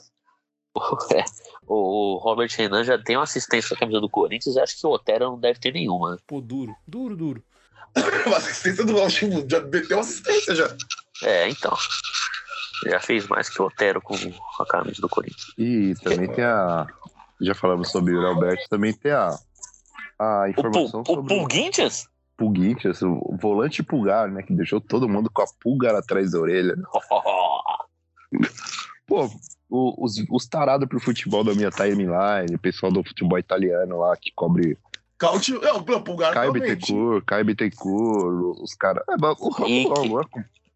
É, 1.14 1.22
o, 1.66 2.14
o 2.14 2.18
Robert 2.18 2.48
Renan 2.56 2.82
já 2.82 2.96
tem 2.96 3.14
uma 3.14 3.24
assistência 3.24 3.68
com 3.68 3.74
a 3.74 3.78
camisa 3.80 4.00
do 4.00 4.08
Corinthians. 4.08 4.56
Acho 4.56 4.80
que 4.80 4.86
o 4.86 4.90
Otero 4.90 5.26
não 5.26 5.38
deve 5.38 5.60
ter 5.60 5.70
nenhuma. 5.70 6.16
Pô, 6.26 6.40
duro, 6.40 6.74
duro, 6.88 7.14
duro. 7.14 7.44
A 7.94 8.36
assistência 8.38 8.82
do 8.82 8.94
Valtinho 8.94 9.46
já 9.46 9.60
meteu 9.60 9.98
assistência 10.00 10.54
já. 10.54 10.74
É, 11.24 11.46
então. 11.50 11.76
Já 12.86 12.98
fez 13.00 13.28
mais 13.28 13.50
que 13.50 13.60
o 13.60 13.66
Otero 13.66 14.00
com 14.00 14.14
a 14.14 14.66
camisa 14.66 14.98
do 15.02 15.10
Corinthians. 15.10 15.52
E 15.58 15.94
também 16.02 16.32
tem 16.32 16.42
a. 16.42 16.86
Já 17.40 17.54
falamos 17.54 17.90
sobre 17.90 18.14
o 18.16 18.26
Alberto, 18.26 18.68
também 18.68 18.92
tem 18.92 19.12
a. 19.12 19.36
A 20.18 20.44
O, 20.48 20.54
Pul, 20.54 20.68
informação 20.70 21.00
o 21.00 21.04
sobre 21.06 21.34
o 21.34 21.38
Pulguinhas? 21.38 22.06
Pulguinhas, 22.36 23.02
o 23.02 23.36
volante 23.40 23.82
pulgar, 23.82 24.28
né? 24.30 24.42
Que 24.42 24.54
deixou 24.54 24.80
todo 24.80 25.08
mundo 25.08 25.30
com 25.32 25.42
a 25.42 25.46
pulgar 25.60 25.94
atrás 25.94 26.32
da 26.32 26.38
orelha. 26.40 26.74
Pô, 29.06 29.28
o- 29.68 30.04
os, 30.04 30.14
os 30.30 30.46
tarados 30.46 30.88
pro 30.88 31.00
futebol 31.00 31.44
da 31.44 31.54
minha 31.54 31.70
timeline, 31.70 32.54
o 32.54 32.58
pessoal 32.58 32.90
do 32.92 33.02
futebol 33.04 33.38
italiano 33.38 33.98
lá 33.98 34.16
que 34.16 34.30
cobre 34.34 34.78
Cautio, 35.18 35.62
é, 35.64 35.72
o 35.72 35.82
Pulgar 35.82 36.32
Caio. 36.34 36.52
Bittencourt, 36.52 37.24
Caio 37.24 37.44
Bittencourt, 37.44 38.60
os 38.60 38.74
caras. 38.74 39.04
É, 39.08 39.14
o, 39.14 39.48
o, 39.88 40.20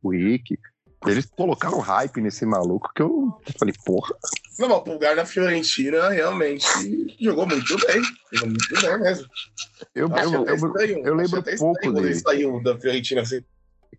o 0.02 0.11
Rick. 0.12 0.59
Eles 1.07 1.26
colocaram 1.26 1.78
hype 1.80 2.20
nesse 2.20 2.44
maluco 2.46 2.90
que 2.94 3.02
eu 3.02 3.36
falei, 3.59 3.74
porra. 3.84 4.14
Não, 4.59 4.68
mas 4.68 4.78
o 4.78 4.82
Pulgar 4.82 5.14
na 5.16 5.26
Fiorentina 5.26 6.09
realmente 6.11 6.64
jogou 7.20 7.46
muito 7.46 7.76
bem. 7.86 8.02
Jogou 8.32 8.48
muito 8.48 8.80
bem 8.80 8.98
mesmo. 9.00 9.26
Eu, 9.94 10.09
eu, 10.09 10.46
eu, 10.46 10.54
estranho, 10.54 11.07
eu 11.07 11.14
lembro 11.14 11.42
pouco 11.59 11.92
dele. 11.92 12.07
Ele 12.09 12.14
saiu 12.14 12.62
da 12.62 12.78
Fiorentina 12.78 13.20
assim. 13.22 13.40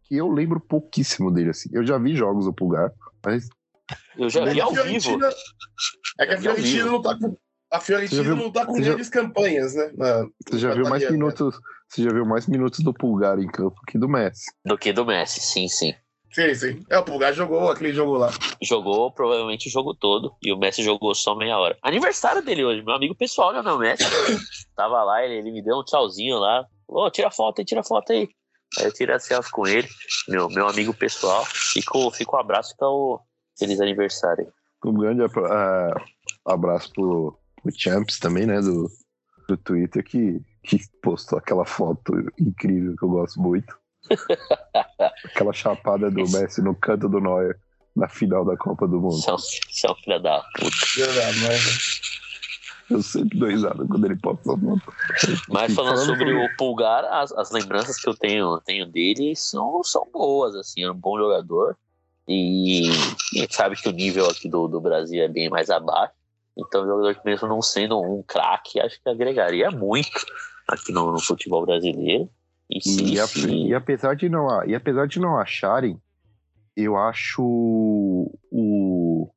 que 0.03 0.15
eu 0.17 0.29
lembro 0.29 0.59
pouquíssimo 0.59 1.31
dele, 1.31 1.51
assim. 1.51 1.69
Eu 1.73 1.85
já 1.85 1.97
vi 1.97 2.15
jogos 2.15 2.45
do 2.45 2.53
Pulgar, 2.53 2.91
mas 3.25 3.47
Eu 4.17 4.29
já 4.29 4.45
vi 4.45 4.59
A 4.59 4.65
ao 4.65 4.71
vivo. 4.71 4.83
Fiorentina- 4.83 5.29
É 6.19 6.25
que 6.25 6.33
a 6.33 6.37
Fiorentina 6.41 6.85
não 6.85 7.01
tá 7.01 7.17
com. 7.17 7.37
A 7.69 7.79
Fiorentina 7.81 8.23
viu- 8.23 8.35
não 8.35 8.51
tá 8.51 8.65
com 8.65 8.77
já- 8.77 8.89
grandes 8.89 9.09
campanhas, 9.09 9.75
né? 9.75 9.91
Na- 9.95 10.27
você 10.49 10.57
já 10.57 10.73
viu 10.73 10.83
mais 10.89 11.03
né? 11.03 11.11
minutos. 11.11 11.59
Você 11.89 12.03
já 12.03 12.11
viu 12.11 12.25
mais 12.25 12.47
minutos 12.47 12.79
do 12.81 12.93
Pulgar 12.93 13.39
em 13.39 13.47
campo 13.47 13.75
que 13.87 13.97
do 13.97 14.09
Messi. 14.09 14.45
Do 14.65 14.77
que 14.77 14.91
do 14.91 15.05
Messi, 15.05 15.39
sim, 15.41 15.67
sim. 15.67 15.93
Sim, 16.32 16.53
sim. 16.53 16.86
É, 16.89 16.97
o 16.97 17.03
Pulgar 17.03 17.34
jogou 17.34 17.71
aquele 17.71 17.93
jogo 17.93 18.17
lá. 18.17 18.30
Jogou 18.61 19.11
provavelmente 19.11 19.67
o 19.67 19.71
jogo 19.71 19.95
todo. 19.95 20.36
E 20.43 20.51
o 20.51 20.57
Messi 20.57 20.84
jogou 20.84 21.15
só 21.15 21.36
meia 21.36 21.57
hora. 21.57 21.78
Aniversário 21.82 22.43
dele 22.43 22.65
hoje, 22.65 22.84
meu 22.84 22.95
amigo 22.95 23.15
pessoal, 23.15 23.53
né, 23.53 23.61
meu 23.61 23.78
Messi? 23.78 24.03
Tava 24.75 25.03
lá, 25.03 25.23
ele, 25.23 25.36
ele 25.36 25.51
me 25.51 25.63
deu 25.63 25.78
um 25.78 25.84
tchauzinho 25.84 26.38
lá. 26.38 26.65
Ô, 26.88 27.09
tira 27.09 27.32
foto 27.32 27.59
aí, 27.59 27.65
tira 27.65 27.84
foto 27.84 28.11
aí. 28.11 28.30
Aí 28.78 28.86
eu 28.86 28.93
tirei 28.93 29.15
a 29.15 29.19
selfie 29.19 29.51
com 29.51 29.65
ele, 29.65 29.88
meu, 30.28 30.49
meu 30.49 30.67
amigo 30.67 30.93
pessoal. 30.93 31.45
Fica 31.45 31.97
o, 31.97 32.11
fica 32.11 32.36
o 32.36 32.39
abraço, 32.39 32.71
fica 32.71 32.86
o 32.86 33.19
feliz 33.57 33.80
aniversário. 33.80 34.45
aí. 34.45 34.51
Um 34.89 34.93
grande 34.93 35.23
ah, 35.23 35.93
abraço 36.45 36.91
pro, 36.93 37.38
pro 37.61 37.71
Champs 37.75 38.19
também, 38.19 38.45
né? 38.45 38.59
Do, 38.59 38.89
do 39.47 39.57
Twitter, 39.57 40.03
que, 40.03 40.41
que 40.63 40.80
postou 41.01 41.39
aquela 41.39 41.65
foto 41.65 42.13
incrível 42.38 42.95
que 42.97 43.03
eu 43.03 43.09
gosto 43.09 43.39
muito. 43.39 43.78
Aquela 45.25 45.53
chapada 45.53 46.09
do 46.09 46.23
Messi 46.29 46.61
no 46.61 46.75
canto 46.75 47.09
do 47.09 47.19
Neuer 47.19 47.57
na 47.95 48.07
final 48.07 48.45
da 48.45 48.55
Copa 48.55 48.87
do 48.87 48.99
Mundo. 48.99 49.19
É 49.27 49.31
um, 49.31 49.35
é 49.35 49.91
um 49.91 49.95
filho 49.95 50.21
da 50.23 50.43
puta. 50.55 50.75
Eu 52.89 53.01
sempre 53.03 53.37
dou 53.37 53.49
risada 53.49 53.85
quando 53.85 54.05
ele 54.05 54.15
posta 54.15 54.43
foto. 54.43 54.81
Mas 55.49 55.73
falando 55.73 55.97
sobre 56.05 56.31
sobre- 56.31 56.45
o 56.45 56.55
Pulgar, 56.55 57.03
as, 57.05 57.33
as 57.33 57.51
lembranças 57.51 57.97
que 57.97 58.07
eu 58.07 58.15
tenho, 58.15 58.61
tenho 58.61 58.85
dele 58.85 59.35
são, 59.35 59.83
são 59.83 60.07
boas, 60.11 60.55
assim, 60.55 60.83
é 60.83 60.91
um 60.91 60.95
bom 60.95 61.17
jogador. 61.17 61.75
E, 62.27 62.87
e 63.33 63.39
a 63.39 63.41
gente 63.41 63.55
sabe 63.55 63.75
que 63.75 63.89
o 63.89 63.91
nível 63.91 64.29
aqui 64.29 64.47
do, 64.47 64.67
do 64.67 64.79
Brasil 64.79 65.21
é 65.21 65.27
bem 65.27 65.49
mais 65.49 65.69
abaixo. 65.69 66.13
Então, 66.57 66.83
o 66.83 66.87
jogador 66.87 67.15
que 67.15 67.25
mesmo 67.25 67.47
não 67.47 67.61
sendo 67.61 67.99
um 67.99 68.23
craque, 68.23 68.79
acho 68.79 69.01
que 69.01 69.09
agregaria 69.09 69.69
muito 69.69 70.25
aqui 70.67 70.91
no, 70.91 71.11
no 71.11 71.19
futebol 71.19 71.65
brasileiro. 71.65 72.29
E, 72.70 73.13
E, 73.15 73.20
a- 73.20 73.26
e 73.70 73.74
apesar 73.74 74.15
de 74.15 74.28
não, 74.30 74.63
e 74.65 74.76
apesar 74.76 75.07
de 75.07 75.20
não 75.20 75.38
acharem, 75.38 75.99
eu 76.76 76.95
acho 76.97 77.41
o, 78.51 79.30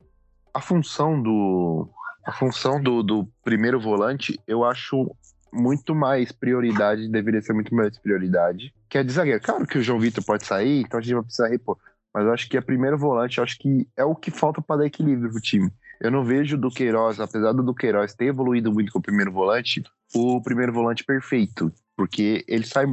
a 0.52 0.60
função 0.60 1.20
do 1.22 1.88
a 2.26 2.32
função 2.32 2.82
do, 2.82 3.02
do 3.02 3.28
primeiro 3.42 3.80
volante, 3.80 4.38
eu 4.46 4.62
acho 4.64 5.10
muito 5.52 5.94
mais 5.94 6.30
prioridade, 6.30 7.08
deveria 7.08 7.40
ser 7.40 7.54
muito 7.54 7.74
mais 7.74 7.98
prioridade, 7.98 8.72
que 8.88 8.98
é 8.98 9.02
de 9.02 9.10
zagueiro. 9.12 9.40
Claro 9.40 9.66
que 9.66 9.78
o 9.78 9.82
João 9.82 9.98
Vitor 9.98 10.22
pode 10.24 10.44
sair, 10.46 10.82
então 10.82 10.98
a 11.00 11.02
gente 11.02 11.14
vai 11.14 11.22
precisar 11.22 11.48
repor. 11.48 11.76
Mas 12.14 12.24
eu 12.26 12.32
acho 12.32 12.48
que 12.48 12.58
a 12.58 12.62
primeiro 12.62 12.98
volante, 12.98 13.38
eu 13.38 13.44
acho 13.44 13.56
que 13.58 13.88
é 13.96 14.04
o 14.04 14.14
que 14.14 14.30
falta 14.30 14.60
para 14.60 14.76
dar 14.80 14.86
equilíbrio 14.86 15.30
pro 15.30 15.40
time. 15.40 15.70
Eu 16.00 16.10
não 16.10 16.24
vejo 16.24 16.56
do 16.58 16.70
Queiroz, 16.70 17.18
apesar 17.20 17.52
do 17.52 17.74
Queiroz 17.74 18.14
ter 18.14 18.26
evoluído 18.26 18.72
muito 18.72 18.92
com 18.92 18.98
o 18.98 19.02
primeiro 19.02 19.32
volante, 19.32 19.82
o 20.14 20.40
primeiro 20.42 20.72
volante 20.72 21.04
perfeito, 21.04 21.72
porque 21.96 22.44
ele 22.46 22.64
sai 22.66 22.86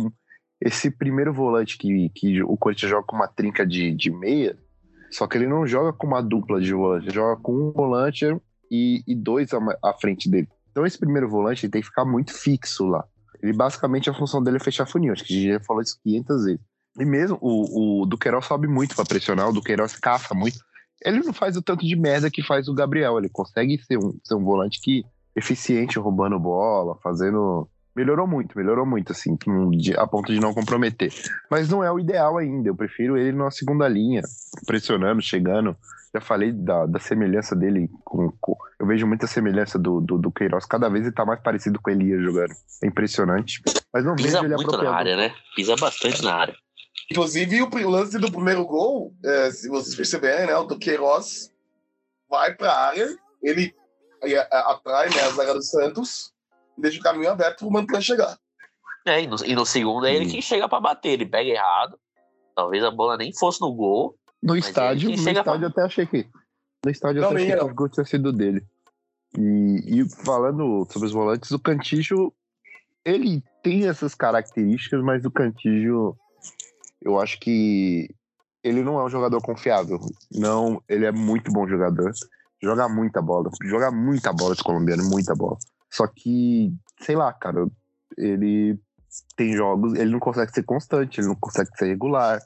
esse 0.59 0.89
primeiro 0.89 1.33
volante 1.33 1.77
que, 1.77 2.09
que 2.09 2.41
o 2.43 2.57
Corinthians 2.57 2.89
joga 2.89 3.05
com 3.05 3.15
uma 3.15 3.27
trinca 3.27 3.65
de, 3.65 3.93
de 3.93 4.11
meia, 4.11 4.57
só 5.11 5.27
que 5.27 5.37
ele 5.37 5.47
não 5.47 5.65
joga 5.65 5.93
com 5.93 6.07
uma 6.07 6.21
dupla 6.21 6.59
de 6.59 6.73
volante, 6.73 7.05
ele 7.05 7.13
joga 7.13 7.41
com 7.41 7.53
um 7.53 7.71
volante 7.71 8.25
e, 8.71 9.03
e 9.07 9.15
dois 9.15 9.53
à, 9.53 9.59
à 9.83 9.93
frente 9.93 10.29
dele. 10.29 10.47
Então 10.71 10.85
esse 10.85 10.97
primeiro 10.97 11.29
volante 11.29 11.65
ele 11.65 11.71
tem 11.71 11.81
que 11.81 11.87
ficar 11.87 12.05
muito 12.05 12.33
fixo 12.33 12.85
lá. 12.85 13.05
Ele 13.41 13.53
basicamente 13.53 14.09
a 14.09 14.13
função 14.13 14.43
dele 14.43 14.57
é 14.57 14.59
fechar 14.59 14.87
funil, 14.87 15.13
acho 15.13 15.23
que 15.23 15.33
a 15.33 15.35
gente 15.35 15.53
já 15.53 15.59
falou 15.59 15.81
isso 15.81 15.99
500 16.03 16.43
vezes. 16.45 16.59
E 16.99 17.05
mesmo 17.05 17.37
o, 17.39 18.01
o 18.01 18.05
Duqueiroz 18.05 18.45
sobe 18.45 18.67
muito 18.67 18.95
para 18.95 19.05
pressionar, 19.05 19.49
o 19.49 19.53
Duqueiroz 19.53 19.95
caça 19.97 20.33
muito. 20.33 20.57
Ele 21.05 21.19
não 21.19 21.31
faz 21.31 21.55
o 21.55 21.61
tanto 21.61 21.85
de 21.85 21.95
merda 21.95 22.31
que 22.31 22.41
faz 22.41 22.67
o 22.67 22.73
Gabriel, 22.73 23.19
ele 23.19 23.29
consegue 23.29 23.77
ser 23.83 23.97
um, 23.97 24.17
ser 24.23 24.33
um 24.33 24.43
volante 24.43 24.81
que 24.81 25.05
eficiente 25.35 25.99
roubando 25.99 26.39
bola, 26.39 26.97
fazendo 27.03 27.69
Melhorou 27.97 28.27
muito, 28.27 28.55
melhorou 28.55 28.85
muito, 28.85 29.11
assim, 29.11 29.35
a 29.97 30.05
ponto 30.05 30.31
de 30.31 30.39
não 30.39 30.53
comprometer. 30.53 31.11
Mas 31.49 31.67
não 31.67 31.83
é 31.83 31.91
o 31.91 31.99
ideal 31.99 32.37
ainda. 32.37 32.69
Eu 32.69 32.75
prefiro 32.75 33.17
ele 33.17 33.35
na 33.35 33.49
segunda 33.49 33.87
linha, 33.87 34.21
pressionando, 34.67 35.19
chegando. 35.19 35.75
Já 36.13 36.21
falei 36.21 36.51
da, 36.51 36.85
da 36.85 36.99
semelhança 36.99 37.55
dele 37.55 37.89
com, 38.05 38.31
com- 38.39 38.55
Eu 38.79 38.85
vejo 38.85 39.07
muita 39.07 39.25
semelhança 39.25 39.79
do, 39.79 39.99
do, 39.99 40.15
do 40.19 40.31
Queiroz. 40.31 40.63
Cada 40.65 40.87
vez 40.89 41.05
ele 41.05 41.15
tá 41.15 41.25
mais 41.25 41.39
parecido 41.41 41.81
com 41.81 41.89
o 41.89 41.93
Elias 41.93 42.21
jogando. 42.21 42.53
É 42.83 42.87
impressionante. 42.87 43.63
Mas 43.91 44.05
não 44.05 44.15
Pisa 44.15 44.41
vejo 44.41 44.45
ele 44.45 44.55
muito 44.55 44.67
na 44.67 44.77
apropriado. 44.77 44.95
área, 44.99 45.17
né? 45.17 45.33
Pisa 45.55 45.75
bastante 45.75 46.23
na 46.23 46.35
área. 46.35 46.55
Inclusive, 47.11 47.63
o 47.63 47.89
lance 47.89 48.19
do 48.19 48.31
primeiro 48.31 48.63
gol, 48.63 49.11
é, 49.25 49.49
se 49.49 49.67
vocês 49.69 49.95
perceberem, 49.95 50.45
né, 50.45 50.55
o 50.55 50.65
do 50.65 50.77
Queiroz 50.77 51.51
vai 52.29 52.53
para 52.53 52.71
a 52.71 52.87
área, 52.89 53.07
ele 53.41 53.73
atrai 54.51 55.09
né, 55.09 55.21
a 55.21 55.29
zaga 55.29 55.53
do 55.55 55.63
Santos 55.63 56.31
deixa 56.77 56.99
o 56.99 57.03
caminho 57.03 57.31
aberto 57.31 57.59
para 57.59 57.67
o 57.67 57.71
Mantuan 57.71 58.01
chegar. 58.01 58.37
É, 59.05 59.21
e 59.21 59.27
no, 59.27 59.37
e 59.45 59.55
no 59.55 59.65
segundo 59.65 60.05
é 60.05 60.13
ele 60.13 60.25
Sim. 60.25 60.31
quem 60.31 60.41
chega 60.41 60.67
pra 60.67 60.79
bater. 60.79 61.11
Ele 61.11 61.25
pega 61.25 61.49
errado. 61.49 61.97
Talvez 62.55 62.83
a 62.83 62.91
bola 62.91 63.17
nem 63.17 63.33
fosse 63.33 63.61
no 63.61 63.73
gol. 63.73 64.15
No 64.41 64.55
estádio, 64.55 65.09
no 65.09 65.15
estádio 65.15 65.65
eu 65.65 65.69
até 65.69 65.81
achei 65.81 66.05
que. 66.05 66.27
No 66.83 66.91
estádio 66.91 67.21
eu 67.21 67.25
até 67.25 67.35
achei 67.35 67.55
que 67.55 67.63
o 67.63 67.73
gol 67.73 67.89
tinha 67.89 68.05
sido 68.05 68.33
dele. 68.33 68.65
E, 69.37 70.01
e 70.01 70.09
falando 70.23 70.87
sobre 70.91 71.07
os 71.07 71.13
volantes, 71.13 71.51
o 71.51 71.59
Cantijo, 71.59 72.33
ele 73.05 73.43
tem 73.63 73.87
essas 73.87 74.13
características, 74.13 75.01
mas 75.01 75.25
o 75.25 75.31
Cantijo, 75.31 76.15
eu 77.01 77.19
acho 77.19 77.39
que 77.39 78.09
ele 78.63 78.83
não 78.83 78.99
é 78.99 79.05
um 79.05 79.09
jogador 79.09 79.41
confiável. 79.41 79.99
Não, 80.31 80.81
ele 80.87 81.05
é 81.05 81.11
muito 81.11 81.51
bom 81.51 81.67
jogador. 81.67 82.11
Joga 82.61 82.89
muita 82.89 83.21
bola. 83.21 83.49
Joga 83.63 83.91
muita 83.91 84.33
bola 84.33 84.53
esse 84.53 84.63
colombiano, 84.63 85.03
muita 85.09 85.35
bola. 85.35 85.57
Só 85.91 86.07
que, 86.07 86.73
sei 87.01 87.15
lá, 87.15 87.31
cara, 87.33 87.67
ele 88.17 88.79
tem 89.35 89.53
jogos, 89.55 89.93
ele 89.93 90.11
não 90.11 90.19
consegue 90.19 90.51
ser 90.51 90.63
constante, 90.63 91.19
ele 91.19 91.27
não 91.27 91.35
consegue 91.35 91.69
ser 91.77 91.87
regular, 91.87 92.39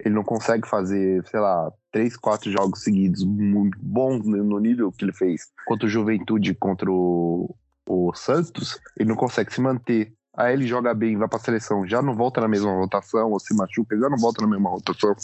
ele 0.00 0.14
não 0.14 0.22
consegue 0.22 0.68
fazer, 0.68 1.24
sei 1.26 1.40
lá, 1.40 1.70
três, 1.90 2.16
quatro 2.16 2.50
jogos 2.50 2.82
seguidos 2.82 3.24
muito 3.24 3.78
bons 3.80 4.24
no 4.24 4.58
nível 4.58 4.92
que 4.92 5.04
ele 5.04 5.12
fez 5.12 5.42
contra 5.66 5.86
o 5.86 5.90
Juventude, 5.90 6.54
contra 6.54 6.90
o, 6.90 7.54
o 7.88 8.14
Santos, 8.14 8.78
ele 8.96 9.08
não 9.08 9.16
consegue 9.16 9.52
se 9.52 9.60
manter. 9.60 10.12
Aí 10.36 10.52
ele 10.52 10.66
joga 10.66 10.92
bem, 10.92 11.16
vai 11.16 11.28
pra 11.28 11.38
seleção, 11.38 11.86
já 11.86 12.02
não 12.02 12.14
volta 12.14 12.42
na 12.42 12.48
mesma 12.48 12.70
rotação, 12.70 13.30
ou 13.30 13.40
se 13.40 13.54
machuca, 13.54 13.98
já 13.98 14.10
não 14.10 14.18
volta 14.18 14.42
na 14.42 14.48
mesma 14.48 14.68
rotação. 14.68 15.16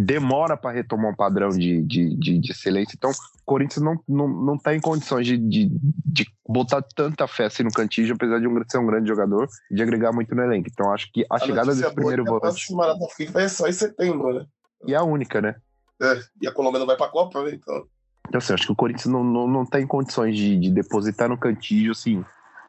Demora 0.00 0.56
para 0.56 0.74
retomar 0.74 1.12
um 1.12 1.14
padrão 1.14 1.50
de, 1.50 1.82
de, 1.82 2.16
de, 2.16 2.38
de 2.38 2.50
excelência. 2.50 2.94
Então, 2.96 3.10
o 3.10 3.44
Corinthians 3.44 3.82
não, 3.84 4.00
não, 4.08 4.28
não 4.28 4.58
tá 4.58 4.74
em 4.74 4.80
condições 4.80 5.26
de, 5.26 5.36
de, 5.36 5.70
de 6.04 6.26
botar 6.48 6.82
tanta 6.82 7.26
fé 7.28 7.46
assim 7.46 7.62
no 7.62 7.70
Cantígio, 7.70 8.14
apesar 8.14 8.40
de 8.40 8.48
um, 8.48 8.62
ser 8.68 8.78
um 8.78 8.86
grande 8.86 9.08
jogador, 9.08 9.48
de 9.70 9.82
agregar 9.82 10.12
muito 10.12 10.34
no 10.34 10.42
elenco. 10.42 10.68
Então, 10.70 10.92
acho 10.92 11.10
que 11.12 11.24
a, 11.30 11.38
chegada 11.38 11.66
notícia 11.66 11.88
desse 11.88 11.96
boa 11.96 12.12
é 12.12 12.16
primeiro 12.16 12.22
a 12.22 12.38
volante 12.38 12.76
data 12.76 13.14
FIFA 13.14 13.40
é 13.42 13.48
só 13.48 13.68
em 13.68 13.72
setembro, 13.72 14.34
né? 14.34 14.46
e 14.86 14.94
a 14.94 15.02
única, 15.02 15.40
né? 15.40 15.56
É, 16.00 16.20
e 16.42 16.48
a 16.48 16.52
Colômbia 16.52 16.78
não 16.78 16.86
vai 16.86 16.96
para 16.96 17.06
a 17.06 17.10
Copa, 17.10 17.42
né? 17.44 17.52
Então, 17.52 17.86
Então, 18.28 18.38
assim, 18.38 18.52
acho 18.52 18.66
que 18.66 18.72
o 18.72 18.76
Corinthians 18.76 19.06
não, 19.06 19.24
não, 19.24 19.46
não 19.46 19.66
tá 19.66 19.80
em 19.80 19.86
condições 19.86 20.36
de, 20.36 20.58
de 20.58 20.70
depositar 20.70 21.28
no 21.28 21.38
Cantígio, 21.38 21.92
assim, 21.92 22.24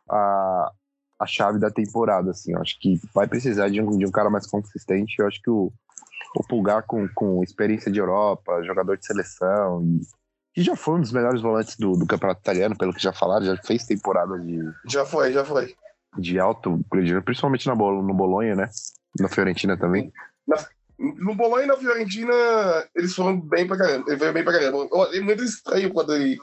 a, 0.10 0.72
a 1.20 1.26
chave 1.26 1.60
da 1.60 1.70
temporada, 1.70 2.32
assim. 2.32 2.54
Eu 2.54 2.62
acho 2.62 2.80
que 2.80 3.00
vai 3.14 3.28
precisar 3.28 3.70
de 3.70 3.82
um, 3.82 3.98
de 3.98 4.06
um 4.06 4.12
cara 4.12 4.30
mais 4.30 4.48
consistente. 4.48 5.16
Eu 5.20 5.28
acho 5.28 5.42
que 5.42 5.50
o, 5.50 5.72
o 6.36 6.44
Pulgar 6.48 6.84
com, 6.84 7.08
com 7.14 7.44
experiência 7.44 7.92
de 7.92 8.00
Europa, 8.00 8.64
jogador 8.64 8.98
de 8.98 9.06
seleção 9.06 9.84
e 9.84 10.02
que 10.56 10.64
já 10.64 10.74
foi 10.74 10.96
um 10.96 11.02
dos 11.02 11.12
melhores 11.12 11.42
volantes 11.42 11.76
do, 11.76 11.92
do 11.98 12.08
campeonato 12.08 12.40
italiano, 12.40 12.78
pelo 12.78 12.94
que 12.94 13.04
já 13.04 13.12
falaram, 13.12 13.46
já 13.46 13.58
fez 13.58 13.86
temporada 13.86 14.40
de, 14.40 14.58
já 14.88 15.06
foi, 15.06 15.34
já 15.34 15.44
foi. 15.44 15.76
de 16.18 16.40
alto, 16.40 16.80
principalmente 17.26 17.68
na 17.68 17.76
no 17.76 18.14
Bolonha, 18.14 18.56
né? 18.56 18.70
Na 19.20 19.28
Fiorentina 19.28 19.78
também. 19.78 20.14
No 20.98 21.36
Bolonha 21.36 21.66
e 21.66 21.68
na 21.68 21.76
Fiorentina, 21.76 22.34
eles 22.96 23.14
foram 23.14 23.38
bem 23.38 23.68
pra 23.68 23.78
caramba. 23.78 24.06
Ele 24.08 24.16
veio 24.16 24.32
bem 24.32 24.46
pra 24.46 24.54
caramba. 24.54 24.88
Eu 24.90 25.02
achei 25.02 25.20
muito 25.20 25.44
estranho 25.44 25.92
quando 25.92 26.16
ele, 26.16 26.38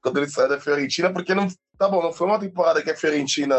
quando 0.00 0.16
ele 0.16 0.30
saiu 0.30 0.48
da 0.48 0.58
Fiorentina, 0.58 1.12
porque 1.12 1.34
não. 1.34 1.48
Tá 1.78 1.86
bom, 1.86 2.02
não 2.02 2.12
foi 2.12 2.26
uma 2.26 2.40
temporada 2.40 2.82
que 2.82 2.90
a 2.90 2.96
Fiorentina. 2.96 3.54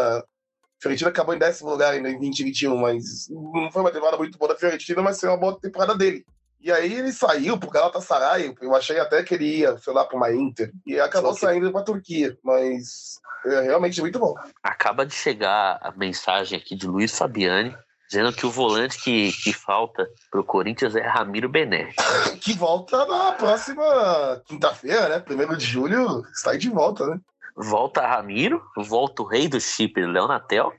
Fiorentina 0.80 1.10
acabou 1.10 1.34
em 1.34 1.38
décimo 1.38 1.70
lugar 1.70 1.92
ainda 1.92 2.08
em 2.08 2.18
2021, 2.18 2.76
mas 2.76 3.28
não 3.28 3.70
foi 3.70 3.82
uma 3.82 3.90
temporada 3.90 4.16
muito 4.16 4.38
boa 4.38 4.52
da 4.52 4.58
Fiorentina, 4.58 5.02
mas 5.02 5.20
foi 5.20 5.28
uma 5.28 5.36
boa 5.38 5.58
temporada 5.60 5.94
dele. 5.94 6.24
E 6.62 6.70
aí 6.70 6.92
ele 6.92 7.12
saiu 7.12 7.58
pro 7.58 7.70
Galatasaray, 7.70 8.54
eu 8.60 8.74
achei 8.74 8.98
até 8.98 9.22
que 9.22 9.34
ele 9.34 9.58
ia, 9.60 9.78
sei 9.78 9.92
lá, 9.92 10.04
pra 10.04 10.16
uma 10.16 10.32
Inter, 10.32 10.70
e 10.86 10.98
acabou 11.00 11.30
Só 11.32 11.34
que- 11.34 11.40
saindo 11.46 11.72
pra 11.72 11.82
Turquia, 11.82 12.36
mas 12.44 13.18
é 13.46 13.60
realmente 13.62 14.00
muito 14.00 14.18
bom. 14.18 14.34
Acaba 14.62 15.06
de 15.06 15.14
chegar 15.14 15.78
a 15.82 15.90
mensagem 15.92 16.58
aqui 16.58 16.74
de 16.76 16.86
Luiz 16.86 17.16
Fabiani, 17.16 17.74
dizendo 18.08 18.32
que 18.32 18.44
o 18.44 18.50
volante 18.50 19.02
que, 19.02 19.32
que 19.32 19.52
falta 19.54 20.06
pro 20.30 20.44
Corinthians 20.44 20.94
é 20.96 21.06
Ramiro 21.06 21.48
Bené. 21.48 21.92
Que 22.40 22.52
volta 22.54 23.04
na 23.06 23.32
próxima 23.32 24.42
quinta-feira, 24.46 25.08
né? 25.08 25.18
Primeiro 25.20 25.56
de 25.56 25.64
julho, 25.64 26.22
está 26.34 26.50
aí 26.52 26.58
de 26.58 26.68
volta, 26.70 27.06
né? 27.06 27.18
Volta 27.56 28.06
Ramiro, 28.06 28.62
volta 28.76 29.22
o 29.22 29.26
rei 29.26 29.48
do 29.48 29.60
chip, 29.60 30.00
Leonatel, 30.00 30.72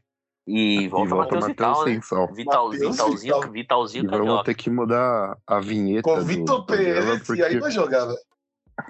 e 0.48 0.88
volta, 0.88 1.06
e 1.06 1.10
volta 1.10 1.36
Matheus 1.36 1.46
Vital, 1.48 1.70
Matheus 1.70 1.86
né? 1.86 1.94
Vital, 2.36 2.66
Matheus 2.70 2.92
Vitalzinho, 2.92 3.36
Vital. 3.36 3.52
Vitalzinho 3.52 4.04
E 4.04 4.08
vamos 4.08 4.20
Carioca. 4.26 4.44
ter 4.46 4.54
que 4.56 4.70
mudar 4.70 5.38
a 5.46 5.60
vinheta. 5.60 6.02
Com 6.04 6.22
Vitor 6.22 6.66
Pereira, 6.66 7.20
porque- 7.26 7.42
e 7.42 7.46
aí 7.46 7.60
vai 7.60 7.72
jogar, 7.72 8.06
velho. 8.06 8.18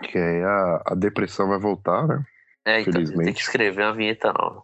Que 0.04 0.18
aí 0.18 0.44
a, 0.44 0.82
a 0.88 0.96
depressão 0.96 1.50
vai 1.50 1.60
voltar, 1.60 2.08
né? 2.08 2.24
É, 2.66 2.82
então 2.82 3.04
tem 3.04 3.34
que 3.34 3.42
escrever 3.42 3.84
uma 3.84 3.94
vinheta 3.94 4.32
nova. 4.32 4.64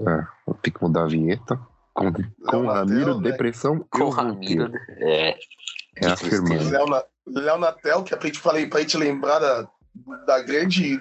É, 0.00 0.26
vou 0.46 0.54
ter 0.54 0.70
que 0.70 0.82
mudar 0.82 1.02
a 1.04 1.08
vinheta. 1.08 1.58
Com, 1.94 2.12
com 2.46 2.66
Ramiro, 2.68 3.18
né? 3.20 3.30
depressão 3.32 3.84
Com 3.90 3.98
vou 3.98 4.10
Ramiro. 4.10 4.70
É, 5.00 5.30
É 5.30 5.36
que 6.00 6.06
afirmando. 6.06 6.70
Léo, 6.70 6.86
Léo 7.26 7.58
Natel, 7.58 8.04
que 8.04 8.14
é 8.14 8.16
pra 8.16 8.26
gente, 8.28 8.38
falei, 8.38 8.66
pra 8.68 8.80
gente 8.80 8.96
lembrar 8.96 9.40
da, 9.40 9.68
da 10.26 10.40
grande 10.42 11.00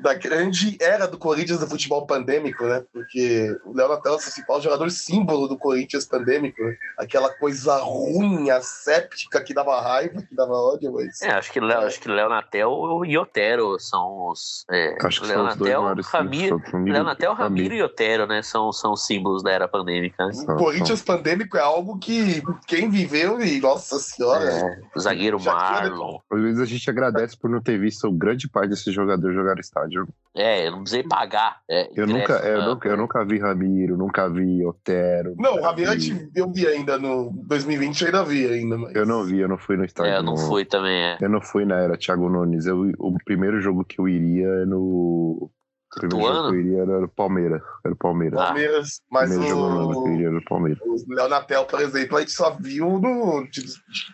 da 0.00 0.14
grande 0.14 0.76
era 0.80 1.06
do 1.06 1.18
Corinthians 1.18 1.60
do 1.60 1.66
futebol 1.66 2.06
pandêmico, 2.06 2.64
né? 2.64 2.84
Porque 2.92 3.56
o 3.64 3.74
Léo 3.76 3.88
Natel 3.88 4.12
é 4.12 4.16
o 4.16 4.18
principal 4.18 4.60
jogador 4.60 4.90
símbolo 4.90 5.48
do 5.48 5.58
Corinthians 5.58 6.06
pandêmico, 6.06 6.62
né? 6.62 6.76
Aquela 6.98 7.30
coisa 7.30 7.76
ruim, 7.78 8.50
asséptica, 8.50 9.40
que 9.42 9.52
dava 9.54 9.80
raiva, 9.80 10.22
que 10.22 10.34
dava 10.34 10.52
ódio, 10.52 10.92
mas... 10.92 11.20
é, 11.22 11.30
acho 11.32 11.52
que 11.52 11.60
Léo, 11.60 11.80
acho 11.80 12.00
que 12.00 12.08
Leonatel 12.08 13.02
e 13.04 13.18
Otero 13.18 13.78
são 13.80 14.28
os. 14.30 14.64
É, 14.70 14.96
Acho 15.04 15.20
que 15.20 15.26
são 15.26 15.46
os 15.46 15.56
dois 15.56 15.70
Leonatel, 15.70 15.82
maiores 15.82 16.06
Ramiro. 16.06 16.62
Ramiro- 16.64 16.92
Leonatel, 16.92 17.34
Ramiro 17.34 17.74
e 17.74 17.82
Otero, 17.82 18.26
né? 18.26 18.42
São, 18.42 18.72
são 18.72 18.92
os 18.92 19.04
símbolos 19.06 19.42
da 19.42 19.50
era 19.50 19.68
pandêmica. 19.68 20.26
Né? 20.26 20.32
O 20.48 20.56
Corinthians 20.56 21.02
pandêmico 21.02 21.56
é 21.56 21.60
algo 21.60 21.98
que 21.98 22.42
quem 22.66 22.88
viveu, 22.90 23.40
e 23.40 23.60
nossa 23.60 23.98
senhora, 23.98 24.44
É, 24.44 24.80
o 24.94 25.00
zagueiro 25.00 25.38
tinha- 25.38 25.54
Marlon. 25.54 26.18
Às 26.30 26.40
vezes 26.40 26.60
a 26.60 26.64
gente 26.64 26.88
agradece 26.90 27.36
por 27.36 27.50
não 27.50 27.60
ter 27.60 27.78
visto 27.78 28.10
grande 28.12 28.48
parte 28.48 28.70
desses 28.70 28.92
jogadores 28.94 29.34
jogar 29.36 29.54
no 29.54 29.60
estádio. 29.88 30.08
É, 30.36 30.68
eu 30.68 30.72
não 30.72 30.80
precisei 30.82 31.02
pagar. 31.02 31.60
é, 31.68 31.90
Eu 31.96 32.06
nunca, 32.06 32.34
é, 32.34 32.54
eu, 32.54 32.60
no 32.62 32.66
nunca, 32.68 32.88
eu 32.88 32.96
nunca 32.96 33.24
vi 33.24 33.38
Ramiro, 33.40 33.96
nunca 33.96 34.28
vi 34.28 34.64
Otero. 34.64 35.34
Não, 35.36 35.56
o 35.56 35.62
Ramiro 35.62 35.90
vi- 35.92 36.30
eu 36.34 36.52
vi 36.52 36.66
ainda 36.66 36.96
no 36.96 37.32
2020, 37.48 38.02
eu 38.02 38.06
ainda 38.06 38.24
vi 38.24 38.46
ainda, 38.46 38.78
mas... 38.78 38.94
Eu 38.94 39.04
não 39.04 39.24
vi, 39.24 39.40
eu 39.40 39.48
não 39.48 39.58
fui 39.58 39.76
no 39.76 39.84
estádio. 39.84 40.12
É, 40.12 40.18
eu 40.18 40.22
não 40.22 40.36
fui 40.36 40.64
também, 40.64 40.94
é. 40.96 41.18
Eu 41.20 41.28
não 41.28 41.40
fui 41.40 41.64
na 41.64 41.76
era 41.80 41.96
Thiago 41.96 42.28
Nunes. 42.28 42.66
Eu, 42.66 42.92
o 42.98 43.16
primeiro 43.24 43.60
jogo 43.60 43.84
que 43.84 44.00
eu 44.00 44.08
iria 44.08 44.46
é 44.46 44.64
no. 44.64 45.50
O 45.96 46.00
primeiro 46.00 46.22
jogo 46.26 46.36
Ituano? 46.36 46.50
que 46.50 46.56
eu 46.56 46.60
iria 46.60 46.82
era 46.82 47.00
no 47.00 47.08
Palmeiras. 47.08 47.62
Era 47.84 47.94
o 47.94 47.96
Palmeiras. 47.96 48.38
Ah. 48.38 48.44
Palmeiras, 48.44 48.88
o 48.88 49.02
mas 49.10 49.30
primeiro 49.30 49.56
jogo 49.56 49.90
o... 49.90 50.02
que 50.04 50.08
eu 50.08 50.14
iria 50.14 50.26
era 50.26 50.34
no 50.36 50.44
Palmeiras. 50.44 50.80
O 50.86 51.14
Léo 51.14 51.28
Natel, 51.28 51.64
por 51.64 51.80
exemplo, 51.80 52.16
a 52.16 52.20
gente 52.20 52.32
só 52.32 52.56
viu 52.60 53.00
no. 53.00 53.44
Te, 53.50 53.64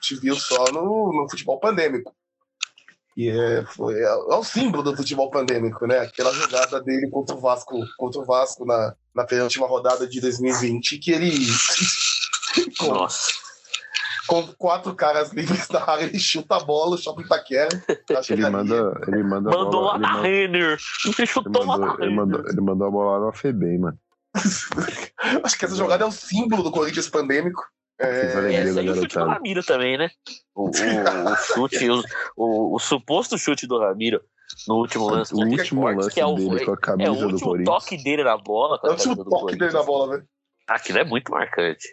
te 0.01 0.21
viu 0.21 0.37
só 0.37 0.73
no, 0.73 1.13
no 1.13 1.27
futebol 1.29 1.59
pandêmico. 1.61 2.15
E 3.17 3.29
é, 3.29 3.65
foi, 3.67 3.95
é, 3.95 4.05
é 4.05 4.35
o 4.35 4.43
símbolo 4.43 4.83
do 4.83 4.97
futebol 4.97 5.31
pandêmico, 5.31 5.87
né? 5.87 5.99
Aquela 6.01 6.33
jogada 6.33 6.83
dele 6.83 7.09
contra 7.09 7.37
o 7.37 7.41
Vasco, 7.41 7.79
contra 7.97 8.21
o 8.21 8.25
Vasco 8.25 8.65
na, 8.67 8.95
na 9.15 9.25
penúltima 9.25 9.67
rodada 9.69 10.07
de 10.07 10.21
2020, 10.21 10.99
que 10.99 11.13
ele. 11.13 11.31
com, 12.79 12.89
Nossa. 12.89 13.31
com 14.27 14.47
quatro 14.59 14.95
caras 14.97 15.33
livres 15.33 15.69
na 15.69 15.89
área, 15.89 16.05
ele 16.05 16.19
chuta 16.19 16.57
a 16.57 16.61
bola, 16.61 16.97
chuta 16.97 17.21
o 17.21 17.25
Itaquera. 17.25 17.69
Acho 18.19 18.33
Ele 18.33 18.51
manda, 18.51 19.01
ele 19.07 19.23
manda 19.23 19.51
a 19.51 19.57
Mandou 19.57 19.71
bola. 19.71 19.93
lá 19.93 19.99
na 19.99 20.09
manda- 20.15 20.23
Renner. 20.23 20.79
Ele 21.05 21.15
ele, 21.19 21.27
chutou 21.27 21.65
lá 21.65 21.79
na 21.79 21.87
mandou, 21.87 22.05
ele, 22.05 22.15
mandou, 22.15 22.41
ele 22.49 22.61
mandou 22.61 22.87
a 22.89 22.91
bola 22.91 23.19
lá 23.19 23.27
no 23.27 23.33
Febem, 23.33 23.79
mano. 23.79 23.99
Acho 25.45 25.57
que 25.57 25.65
essa 25.65 25.77
jogada 25.77 26.03
é 26.05 26.07
o 26.09 26.11
símbolo 26.11 26.65
do 26.65 26.73
Corinthians 26.73 27.09
pandêmico. 27.09 27.63
É, 27.99 28.55
Essa 28.57 28.75
da 28.75 28.81
aí 28.81 28.91
o 28.91 28.95
chute 28.97 29.15
do. 29.15 29.25
Ramiro 29.25 29.63
também, 29.65 29.97
né? 29.97 30.11
O, 30.55 30.65
o- 30.69 30.71
o 31.33 31.37
chute, 31.37 31.89
o, 31.91 32.03
o- 32.37 32.75
o 32.75 32.79
suposto 32.79 33.39
chute 33.39 33.67
do 33.67 33.79
Ramiro 33.79 34.21
no 34.69 34.77
último 34.77 35.09
lance 35.09 35.33
O 35.33 35.39
do 35.39 35.47
último 35.47 35.85
lance 35.89 36.11
que 36.11 36.21
é 36.21 36.27
o, 36.27 36.35
dele 36.35 36.65
com 36.65 36.73
a 36.73 36.75
é 36.75 36.77
camisa 36.79 37.11
o 37.13 37.15
do 37.17 37.25
último 37.27 37.41
Corinthians. 37.51 37.79
toque 37.85 38.03
dele 38.03 38.25
na 38.25 38.37
bola. 38.37 38.79
Com 38.79 38.87
é 38.89 38.91
a 38.91 38.93
o 38.93 38.97
último 38.97 39.15
do 39.17 39.25
toque 39.31 39.57
dele 39.57 39.73
na 39.73 39.83
bola, 39.83 40.11
velho. 40.17 40.29
Aquilo 40.67 40.99
é 40.99 41.05
muito 41.05 41.31
marcante. 41.31 41.87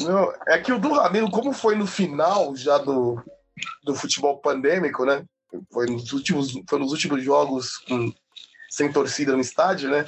Não, 0.00 0.32
é 0.48 0.58
que 0.58 0.72
o 0.72 0.78
do 0.80 0.92
Ramiro, 0.92 1.30
como 1.30 1.52
foi 1.52 1.76
no 1.76 1.86
final 1.86 2.56
já 2.56 2.78
do, 2.78 3.22
do 3.84 3.94
futebol 3.94 4.38
pandêmico, 4.40 5.04
né? 5.04 5.24
Foi 5.72 5.86
nos 5.86 6.12
últimos, 6.12 6.52
foi 6.68 6.78
nos 6.80 6.90
últimos 6.90 7.22
jogos 7.22 7.76
com- 7.78 8.12
sem 8.70 8.90
torcida 8.92 9.32
no 9.32 9.40
estádio, 9.40 9.88
né? 9.90 10.04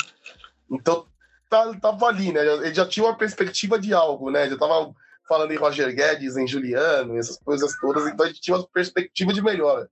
Então 0.71 1.07
tá- 1.49 1.75
tava 1.81 2.07
ali, 2.07 2.33
né? 2.33 2.41
Ele 2.47 2.75
já 2.75 2.87
tinha 2.87 3.07
uma 3.07 3.17
perspectiva 3.17 3.79
de 3.79 3.93
algo, 3.95 4.31
né? 4.31 4.49
Já 4.49 4.57
tava 4.59 4.93
falando 5.29 5.53
em 5.53 5.57
Roger 5.57 5.95
Guedes, 5.95 6.37
em 6.37 6.47
Juliano, 6.47 7.19
essas 7.19 7.39
coisas 7.39 7.77
todas, 7.81 8.07
então 8.07 8.25
a 8.25 8.29
gente 8.29 8.41
tinha 8.41 8.57
uma 8.57 8.67
perspectiva 8.69 9.33
de 9.33 9.43
melhora. 9.43 9.91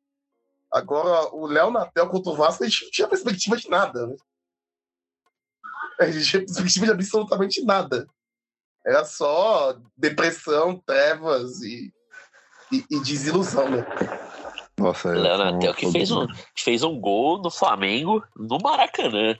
Agora, 0.72 1.28
o 1.34 1.46
Léo 1.46 1.70
Natel 1.70 2.09
contra 2.09 2.32
o 2.32 2.36
Vasco, 2.36 2.62
a 2.64 2.68
gente 2.68 2.84
não 2.84 2.90
tinha 2.90 3.09
perspectiva 3.09 3.57
de 3.57 3.68
nada, 3.68 4.07
né? 4.07 4.16
A 6.00 6.07
gente 6.07 6.16
não 6.16 6.22
tinha 6.24 6.44
perspectiva 6.46 6.86
de 6.86 6.92
absolutamente 6.92 7.64
nada. 7.64 8.07
Era 8.86 9.05
só 9.05 9.76
depressão, 9.96 10.76
trevas 10.84 11.62
e, 11.62 11.92
e, 12.70 12.84
e 12.90 13.00
desilusão, 13.00 13.68
né? 13.70 13.86
Nossa, 14.76 15.11
Leonatel 15.11 15.72
foi- 15.72 15.84
que 15.86 15.92
fez 15.92 16.11
um, 16.11 16.26
fez 16.57 16.82
um 16.82 17.00
gol 17.00 17.40
no 17.40 17.50
Flamengo 17.50 18.22
no 18.36 18.59
Maracanã. 18.59 19.36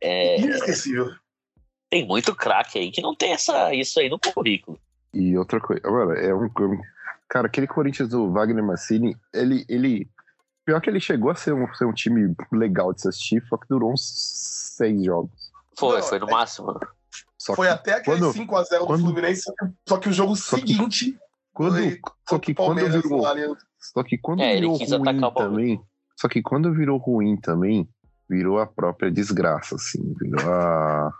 É, 0.00 0.40
Inesquecível. 0.40 1.10
tem 1.90 2.06
muito 2.06 2.34
craque 2.34 2.78
aí 2.78 2.90
que 2.90 3.00
não 3.00 3.14
tem 3.14 3.32
essa, 3.32 3.72
isso 3.74 3.98
aí 4.00 4.08
no 4.08 4.18
currículo. 4.18 4.78
E 5.14 5.36
outra 5.38 5.60
coisa, 5.60 5.82
mano, 5.90 6.12
é 6.12 6.34
um. 6.34 6.48
Cara, 7.28 7.46
aquele 7.46 7.66
Corinthians 7.66 8.08
do 8.10 8.30
Wagner 8.30 8.62
Mancini, 8.62 9.16
ele. 9.32 9.64
ele 9.68 10.08
pior 10.64 10.80
que 10.80 10.90
ele 10.90 11.00
chegou 11.00 11.30
a 11.30 11.34
ser 11.36 11.54
um, 11.54 11.72
ser 11.74 11.84
um 11.86 11.92
time 11.92 12.34
legal 12.52 12.92
de 12.92 13.00
se 13.00 13.08
assistir, 13.08 13.42
só 13.48 13.56
que 13.56 13.68
durou 13.68 13.92
uns 13.92 14.02
seis 14.76 15.04
jogos. 15.04 15.30
Foi, 15.78 16.00
Não, 16.00 16.06
foi 16.06 16.18
no 16.18 16.28
é- 16.28 16.32
máximo. 16.32 16.78
Só 17.38 17.54
Foi 17.54 17.66
que 17.68 17.72
até 17.72 17.92
aquele 17.94 18.18
quando- 18.18 18.32
5x0 18.32 18.78
do 18.80 18.86
quando- 18.86 19.00
Fluminense, 19.02 19.42
só 19.88 19.96
que, 19.98 20.08
o 20.08 20.12
jogo 20.12 20.34
Só 20.34 20.56
que- 20.56 20.66
seguinte 20.66 21.16
quando, 21.52 21.74
foi 21.76 22.00
só 22.28 22.38
que 22.40 22.52
quando 22.54 22.74
virou. 22.90 23.22
Só 23.78 24.02
que 24.02 24.18
quando 24.18 24.40
É, 24.42 24.52
ele 24.56 24.60
virou 24.62 24.76
ruim 24.76 24.84
atacar 25.08 25.28
o 25.28 25.32
Palmeiras. 25.32 25.34
também. 25.78 25.80
Só 26.16 26.28
que 26.28 26.42
quando 26.42 26.74
virou 26.74 26.98
ruim 26.98 27.36
também, 27.36 27.88
virou 28.28 28.58
a 28.58 28.66
própria 28.66 29.10
desgraça, 29.10 29.76
assim. 29.76 30.14
Virou 30.20 30.52
a. 30.52 31.12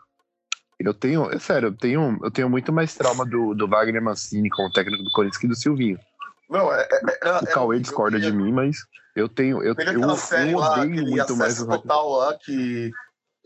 Eu 0.79 0.93
tenho, 0.93 1.31
é 1.31 1.39
sério, 1.39 1.69
eu 1.69 1.77
tenho, 1.77 2.19
eu 2.23 2.31
tenho 2.31 2.51
muito 2.51 2.71
mais 2.73 2.95
trauma 2.95 3.25
do, 3.25 3.55
do 3.55 3.67
Wagner 3.67 4.03
Mancini 4.03 4.51
como 4.51 4.71
técnico 4.71 5.03
do 5.03 5.11
Corinthians 5.11 5.41
que 5.41 5.49
do 5.49 5.57
Silvinho. 5.57 5.99
Não, 6.51 6.71
é, 6.73 6.83
é, 6.83 7.19
era- 7.23 7.39
O 7.43 7.47
Cauê 7.47 7.81
discorda 7.81 8.21
de 8.21 8.31
mim, 8.31 8.53
mas 8.53 8.77
eu 9.15 9.29
tenho. 9.29 9.63
Eu, 9.63 9.75
Teve 9.75 9.93
eu, 9.95 10.01
eu 10.03 10.09
lá, 10.09 10.15
odeio 10.15 10.63
aquele 10.63 11.11
muito 11.11 11.37
mais 11.37 11.61
o 11.61 11.67
total 11.67 12.11
lá 12.11 12.35
que. 12.39 12.91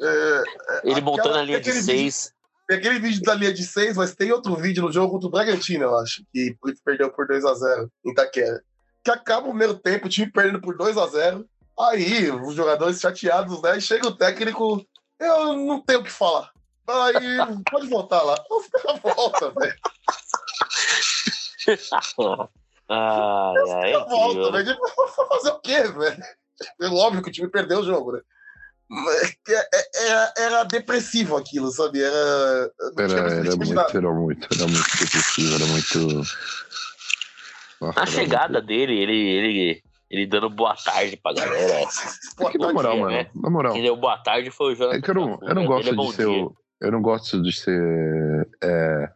é, 0.00 0.42
Ele 0.84 1.00
montando 1.00 1.36
a 1.36 1.42
linha 1.42 1.61
de 1.61 1.72
seis. 1.72 2.32
Tem 2.66 2.78
aquele 2.78 3.00
vídeo 3.00 3.20
da 3.22 3.34
linha 3.34 3.52
de 3.52 3.64
6, 3.64 3.96
mas 3.96 4.14
tem 4.14 4.30
outro 4.30 4.54
vídeo 4.54 4.84
no 4.84 4.92
jogo 4.92 5.11
contra 5.11 5.26
o 5.26 5.30
Bragantino, 5.30 5.82
eu 5.86 5.98
acho, 5.98 6.22
que 6.32 6.56
perdeu 6.84 7.11
por 7.11 7.26
2x0 7.26 7.88
em 8.06 8.12
Itaquera. 8.12 8.62
Que 9.02 9.11
acaba 9.11 9.46
o 9.46 9.50
primeiro 9.50 9.74
tempo, 9.74 10.06
o 10.06 10.08
time 10.08 10.30
perdendo 10.30 10.61
por 10.61 10.76
2x0. 10.76 11.44
Aí, 11.89 12.31
os 12.31 12.55
jogadores 12.55 13.01
chateados, 13.01 13.61
né? 13.62 13.81
Chega 13.81 14.07
o 14.07 14.16
técnico, 14.16 14.85
eu 15.18 15.55
não 15.55 15.81
tenho 15.81 16.01
o 16.01 16.05
que 16.05 16.11
falar. 16.11 16.51
Aí, 16.87 17.39
pode 17.70 17.87
voltar 17.89 18.22
lá. 18.22 18.35
Os 18.51 18.66
caras 18.68 19.01
voltam, 19.01 19.55
velho. 19.55 19.74
ai, 22.89 23.70
ai, 23.83 23.93
é 23.93 23.99
Volta, 24.05 24.53
velho. 24.53 24.76
Fazer 25.28 25.51
o 25.51 25.61
quê, 25.61 25.83
velho? 25.85 26.22
É 26.81 26.87
óbvio 26.89 27.22
que 27.22 27.28
o 27.28 27.33
time 27.33 27.49
perdeu 27.49 27.78
o 27.81 27.85
jogo, 27.85 28.12
né? 28.12 28.20
Mas 28.89 29.37
é- 29.49 29.68
é- 29.72 30.09
Era, 30.09 30.35
era 30.37 30.64
depressivo 30.64 31.37
aquilo, 31.37 31.70
sabe? 31.70 32.03
Era. 32.03 32.72
Era, 32.99 33.12
era 33.12 33.57
muito, 33.57 33.78
era 33.78 34.12
muito, 34.12 34.49
era 34.53 34.66
muito 34.66 34.99
depressivo, 34.99 35.55
era 35.55 35.66
muito. 35.66 36.26
Nossa, 37.81 38.01
A 38.01 38.03
era 38.03 38.11
chegada 38.11 38.61
dele, 38.61 38.99
ele, 38.99 39.16
ele, 39.16 39.85
ele 40.11 40.26
dando 40.26 40.50
boa 40.50 40.74
tarde 40.74 41.16
pra 41.16 41.32
galera. 41.32 41.86
Pô, 42.36 42.48
É 42.48 42.50
que 42.52 42.58
na 42.58 42.72
moral, 42.72 42.92
dia, 42.92 43.00
mano, 43.02 43.16
né? 43.16 43.30
na 43.34 43.50
moral. 43.50 43.72
Quem 43.72 43.82
deu 43.82 43.96
boa 43.96 44.18
tarde 44.18 44.50
foi 44.50 44.72
o 44.72 44.76
Jonathan. 44.76 44.98
É 44.98 45.00
que 45.00 45.11
eu 45.11 45.14
não, 45.14 45.38
eu 45.42 45.54
não 45.54 45.64
gosto 45.66 45.88
é 45.90 45.92
bom 45.94 46.11
de 46.11 46.16
ser. 46.16 46.26
o- 46.26 46.56
Eu 46.80 46.90
não 46.92 47.02
gosto 47.02 47.42
de 47.42 47.52
ser. 47.52 48.48
É, 48.62 49.11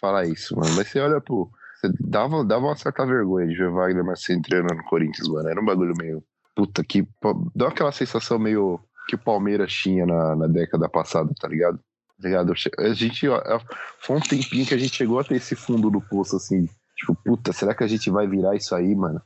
falar 0.00 0.26
isso, 0.26 0.54
mano. 0.56 0.74
Mas 0.76 0.88
você 0.88 1.00
olha 1.00 1.20
pro. 1.20 1.50
Você 1.80 1.92
dava, 2.00 2.44
dava 2.44 2.66
uma 2.66 2.76
certa 2.76 3.04
vergonha 3.04 3.46
de 3.48 3.54
ver 3.54 3.70
Wagner 3.70 4.04
Mancini 4.04 4.40
treinando 4.42 4.74
no 4.76 4.84
Corinthians, 4.84 5.28
mano. 5.28 5.48
Era 5.48 5.60
um 5.60 5.64
bagulho 5.64 5.94
meio. 5.98 6.22
Puta 6.54 6.82
que. 6.84 7.06
Deu 7.54 7.66
aquela 7.68 7.92
sensação 7.92 8.38
meio 8.38 8.80
que 9.08 9.14
o 9.14 9.18
Palmeiras 9.18 9.72
tinha 9.72 10.06
na, 10.06 10.34
na 10.36 10.46
década 10.46 10.88
passada, 10.88 11.30
tá 11.40 11.46
ligado? 11.48 11.78
Tá 12.20 12.28
ligado? 12.28 12.52
A 12.78 12.88
gente. 12.94 13.28
ó, 13.28 13.36
é, 13.38 13.60
Foi 14.00 14.16
um 14.16 14.20
tempinho 14.20 14.64
que 14.66 14.74
a 14.74 14.78
gente 14.78 14.94
chegou 14.96 15.18
a 15.20 15.24
ter 15.24 15.34
esse 15.36 15.54
fundo 15.54 15.90
do 15.90 16.00
poço, 16.00 16.36
assim. 16.36 16.66
Tipo, 16.96 17.14
puta, 17.14 17.52
será 17.52 17.74
que 17.74 17.84
a 17.84 17.86
gente 17.86 18.08
vai 18.10 18.26
virar 18.26 18.56
isso 18.56 18.74
aí, 18.74 18.94
mano? 18.94 19.20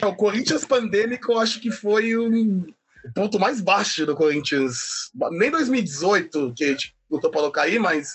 É, 0.00 0.06
O 0.06 0.14
Corinthians 0.14 0.64
pandêmico, 0.64 1.32
eu 1.32 1.40
acho 1.40 1.60
que 1.60 1.70
foi 1.70 2.16
um 2.16 2.66
o 3.04 3.12
ponto 3.12 3.38
mais 3.38 3.60
baixo 3.60 4.06
do 4.06 4.16
Corinthians. 4.16 5.10
Nem 5.32 5.50
2018, 5.50 6.54
que 6.56 6.64
a 6.64 6.68
gente 6.68 6.96
lutou 7.10 7.30
pra 7.30 7.42
não 7.42 7.50
cair, 7.50 7.78
mas 7.78 8.14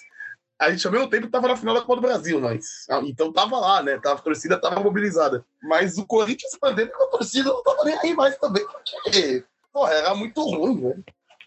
a 0.59 0.71
gente 0.71 0.85
ao 0.85 0.91
mesmo 0.91 1.07
tempo 1.07 1.29
tava 1.29 1.47
na 1.47 1.55
final 1.55 1.75
da 1.75 1.81
Copa 1.81 1.97
do 1.97 2.01
Brasil, 2.01 2.39
nós. 2.39 2.65
Então 3.03 3.31
tava 3.31 3.57
lá, 3.59 3.83
né? 3.83 3.99
Tava, 3.99 4.19
a 4.19 4.23
torcida 4.23 4.59
tava 4.59 4.81
mobilizada. 4.81 5.45
Mas 5.61 5.97
o 5.97 6.05
Corinthians 6.05 6.57
pandêmico, 6.59 7.01
a 7.03 7.07
torcida 7.07 7.49
não 7.49 7.63
tava 7.63 7.83
nem 7.85 7.97
aí 7.99 8.13
mais 8.15 8.37
também, 8.37 8.65
porque, 9.03 9.43
era 9.91 10.15
muito 10.15 10.41
ruim, 10.41 10.81
né? 10.81 10.95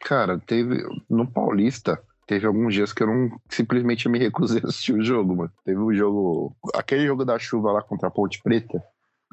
Cara, 0.01 0.39
teve. 0.39 0.83
No 1.11 1.27
Paulista, 1.27 2.01
teve 2.27 2.47
alguns 2.47 2.73
dias 2.73 2.93
que 2.93 3.03
eu 3.03 3.07
não 3.07 3.39
simplesmente 3.49 4.09
me 4.09 4.19
recusei 4.19 4.61
a 4.65 4.69
assistir 4.69 4.95
o 4.95 5.05
jogo, 5.05 5.37
mano. 5.37 5.53
Teve 5.65 5.79
um 5.79 5.93
jogo. 5.93 6.57
Aquele 6.75 7.07
jogo 7.07 7.25
da 7.25 7.39
chuva 7.39 7.73
lá 7.73 7.83
contra 7.83 8.09
a 8.09 8.11
Ponte 8.11 8.41
Preta, 8.43 8.83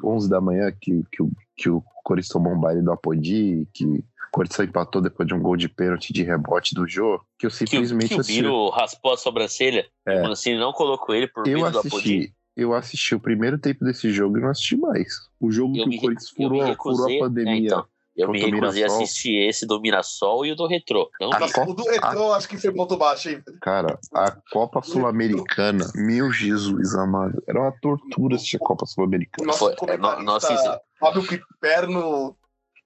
11 0.04 0.28
da 0.28 0.40
manhã, 0.40 0.72
que, 0.80 1.02
que, 1.12 1.22
o- 1.22 1.30
que 1.56 1.68
o 1.70 1.82
Corinthians 2.04 2.28
tomou 2.32 2.52
um 2.52 2.58
baile 2.60 2.82
do 2.82 2.92
Apodi, 2.92 3.66
que 3.72 3.84
o 3.84 4.04
Corinthians 4.32 4.68
empatou 4.68 5.00
depois 5.02 5.26
de 5.26 5.34
um 5.34 5.40
gol 5.40 5.56
de 5.56 5.68
pênalti 5.68 6.12
de 6.12 6.22
rebote 6.22 6.74
do 6.74 6.86
jogo, 6.88 7.24
que 7.38 7.46
eu 7.46 7.50
Que, 7.50 7.54
o- 7.54 7.58
simplesmente 7.58 8.08
que 8.08 8.14
o 8.16 8.20
assisti. 8.20 8.40
Biro 8.42 8.68
raspou 8.70 9.12
a 9.12 9.16
sobrancelha. 9.16 9.86
É. 10.06 10.20
O 10.20 10.28
Mancini 10.28 10.58
não 10.58 10.72
colocou 10.72 11.14
ele 11.14 11.26
por 11.26 11.44
medo 11.46 11.58
do 11.70 11.78
Apodi. 11.78 11.86
assisti. 11.88 12.34
Eu 12.56 12.74
assisti 12.74 13.14
o 13.14 13.20
primeiro 13.20 13.58
tempo 13.58 13.84
desse 13.84 14.10
jogo 14.10 14.36
e 14.36 14.40
não 14.40 14.50
assisti 14.50 14.76
mais. 14.76 15.08
O 15.40 15.50
jogo 15.50 15.76
Eu 15.76 15.88
que 15.88 15.96
o 15.96 16.00
Corinthians 16.00 16.30
furou, 16.30 16.76
furou 16.76 17.16
a 17.16 17.18
pandemia. 17.20 17.52
É, 17.54 17.58
então. 17.58 17.86
Eu 18.20 18.30
me 18.30 18.40
recusei 18.40 18.84
a 18.84 18.86
assistir 18.86 19.48
esse 19.48 19.66
do 19.66 19.80
Mirassol 19.80 20.44
e 20.46 20.52
o 20.52 20.56
do 20.56 20.66
Retrô. 20.66 21.10
Então, 21.16 21.32
A 21.32 21.40
Mas 21.40 21.52
Copa- 21.52 21.70
o 21.70 21.74
do 21.74 21.84
Retrô, 21.84 22.32
acho 22.32 22.48
que 22.48 22.56
foi 22.58 22.72
ponto 22.72 22.96
baixo, 22.96 23.28
hein? 23.30 23.42
Cara, 23.60 23.98
a 24.14 24.30
Copa 24.52 24.82
Sul-Americana, 24.82 25.90
meu 25.94 26.30
Jesus 26.32 26.94
amado, 26.94 27.42
era 27.48 27.60
uma 27.60 27.72
tortura 27.80 28.36
assistir 28.36 28.56
a 28.56 28.60
Copa 28.60 28.86
Sul-Americana. 28.86 29.46
Nosso 29.46 29.58
Foi- 29.60 29.76
comentarista, 29.76 30.22
nós 30.22 30.46
fizemos- 30.46 30.78
Fábio 30.98 31.22
Piperno 31.26 32.36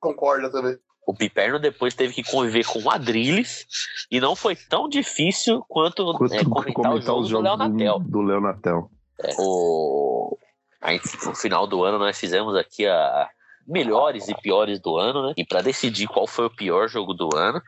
concorda 0.01 0.51
também. 0.51 0.77
o 1.07 1.15
Piperno 1.15 1.59
depois 1.59 1.93
teve 1.95 2.15
que 2.15 2.23
conviver 2.25 2.65
com 2.65 2.79
o 2.83 2.91
Adrilles 2.91 3.67
e 4.11 4.21
não 4.21 4.35
foi 4.35 4.57
tão 4.57 4.89
difícil 4.89 5.63
quanto, 5.69 6.03
Quanto 6.17 6.33
é, 6.35 6.43
comentar, 6.45 6.93
o 6.95 7.01
jogo 7.01 7.21
os 7.23 7.29
do 7.31 7.41
Léo 7.41 7.57
Natel. 7.59 7.99
do, 7.99 8.09
do 8.11 8.23
Léo 8.23 8.41
Natel. 8.41 8.91
O... 9.39 10.37
Aí, 10.81 11.01
no 11.25 11.35
final 11.35 11.67
do 11.67 11.83
ano, 11.85 11.99
nós 11.99 12.19
fizemos 12.19 12.55
aqui 12.57 12.87
a 12.87 13.29
melhores 13.67 14.29
e 14.29 14.35
piores 14.35 14.81
do 14.81 14.97
ano, 14.97 15.29
né? 15.29 15.35
E 15.37 15.45
para 15.45 15.63
decidir 15.63 16.07
qual 16.07 16.27
foi 16.27 16.47
o 16.47 16.55
pior 16.55 16.89
jogo 16.89 17.15
do 17.15 17.29
ano, 17.37 17.61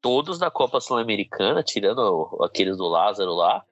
todos 0.00 0.38
da 0.38 0.50
Copa 0.50 0.80
Sul-Americana, 0.80 1.62
tirando 1.62 1.98
o- 2.00 2.44
aqueles 2.44 2.76
do 2.76 2.86
Lázaro 2.88 3.32
lá, 3.34 3.64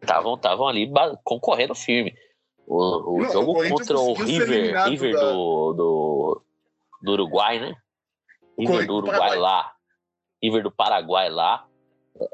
estavam 0.00 0.34
estavam 0.34 0.66
ali 0.68 0.86
ba- 0.86 1.16
concorrendo 1.24 1.74
firme. 1.74 2.14
O, 2.66 2.76
o 2.76 3.18
Não, 3.22 3.28
o 3.28 3.32
jogo 3.32 3.54
Corinthians 3.54 3.88
contra 3.88 3.98
o 4.00 4.14
River, 4.14 4.84
River 4.84 5.12
da- 5.14 5.20
do, 5.20 5.72
do, 5.72 6.42
do 7.02 7.12
Uruguai, 7.12 7.58
né? 7.58 7.74
River 8.58 8.86
do 8.86 8.94
Uruguai 8.96 9.36
lá, 9.38 9.72
River 10.42 10.62
do 10.62 10.70
Paraguai 10.70 11.28
lá, 11.30 11.66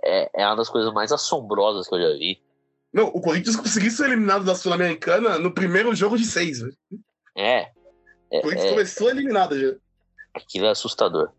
é, 0.05 0.31
é 0.43 0.47
uma 0.47 0.57
das 0.57 0.69
coisas 0.69 0.93
mais 0.93 1.13
assombrosas 1.13 1.89
que 1.89 1.95
eu 1.95 2.01
já 2.01 2.19
vi. 2.19 2.43
Não, 2.99 3.07
o 3.09 3.21
Corinthians 3.21 3.55
conseguiu 3.57 3.91
ser 3.91 4.07
eliminado 4.07 4.45
da 4.45 4.55
Sul-Americana 4.55 5.39
no 5.39 5.53
primeiro 5.53 5.95
jogo 5.95 6.17
de 6.19 6.25
seis. 6.25 6.61
velho. 6.61 6.77
É, 7.37 7.69
O 8.31 8.41
Corinthians 8.43 8.65
é, 8.65 8.69
é 8.69 8.71
começou 8.73 9.11
eliminado 9.11 9.59
já. 9.59 9.75
aquilo 10.35 10.67
é 10.67 10.71
assustador. 10.71 11.31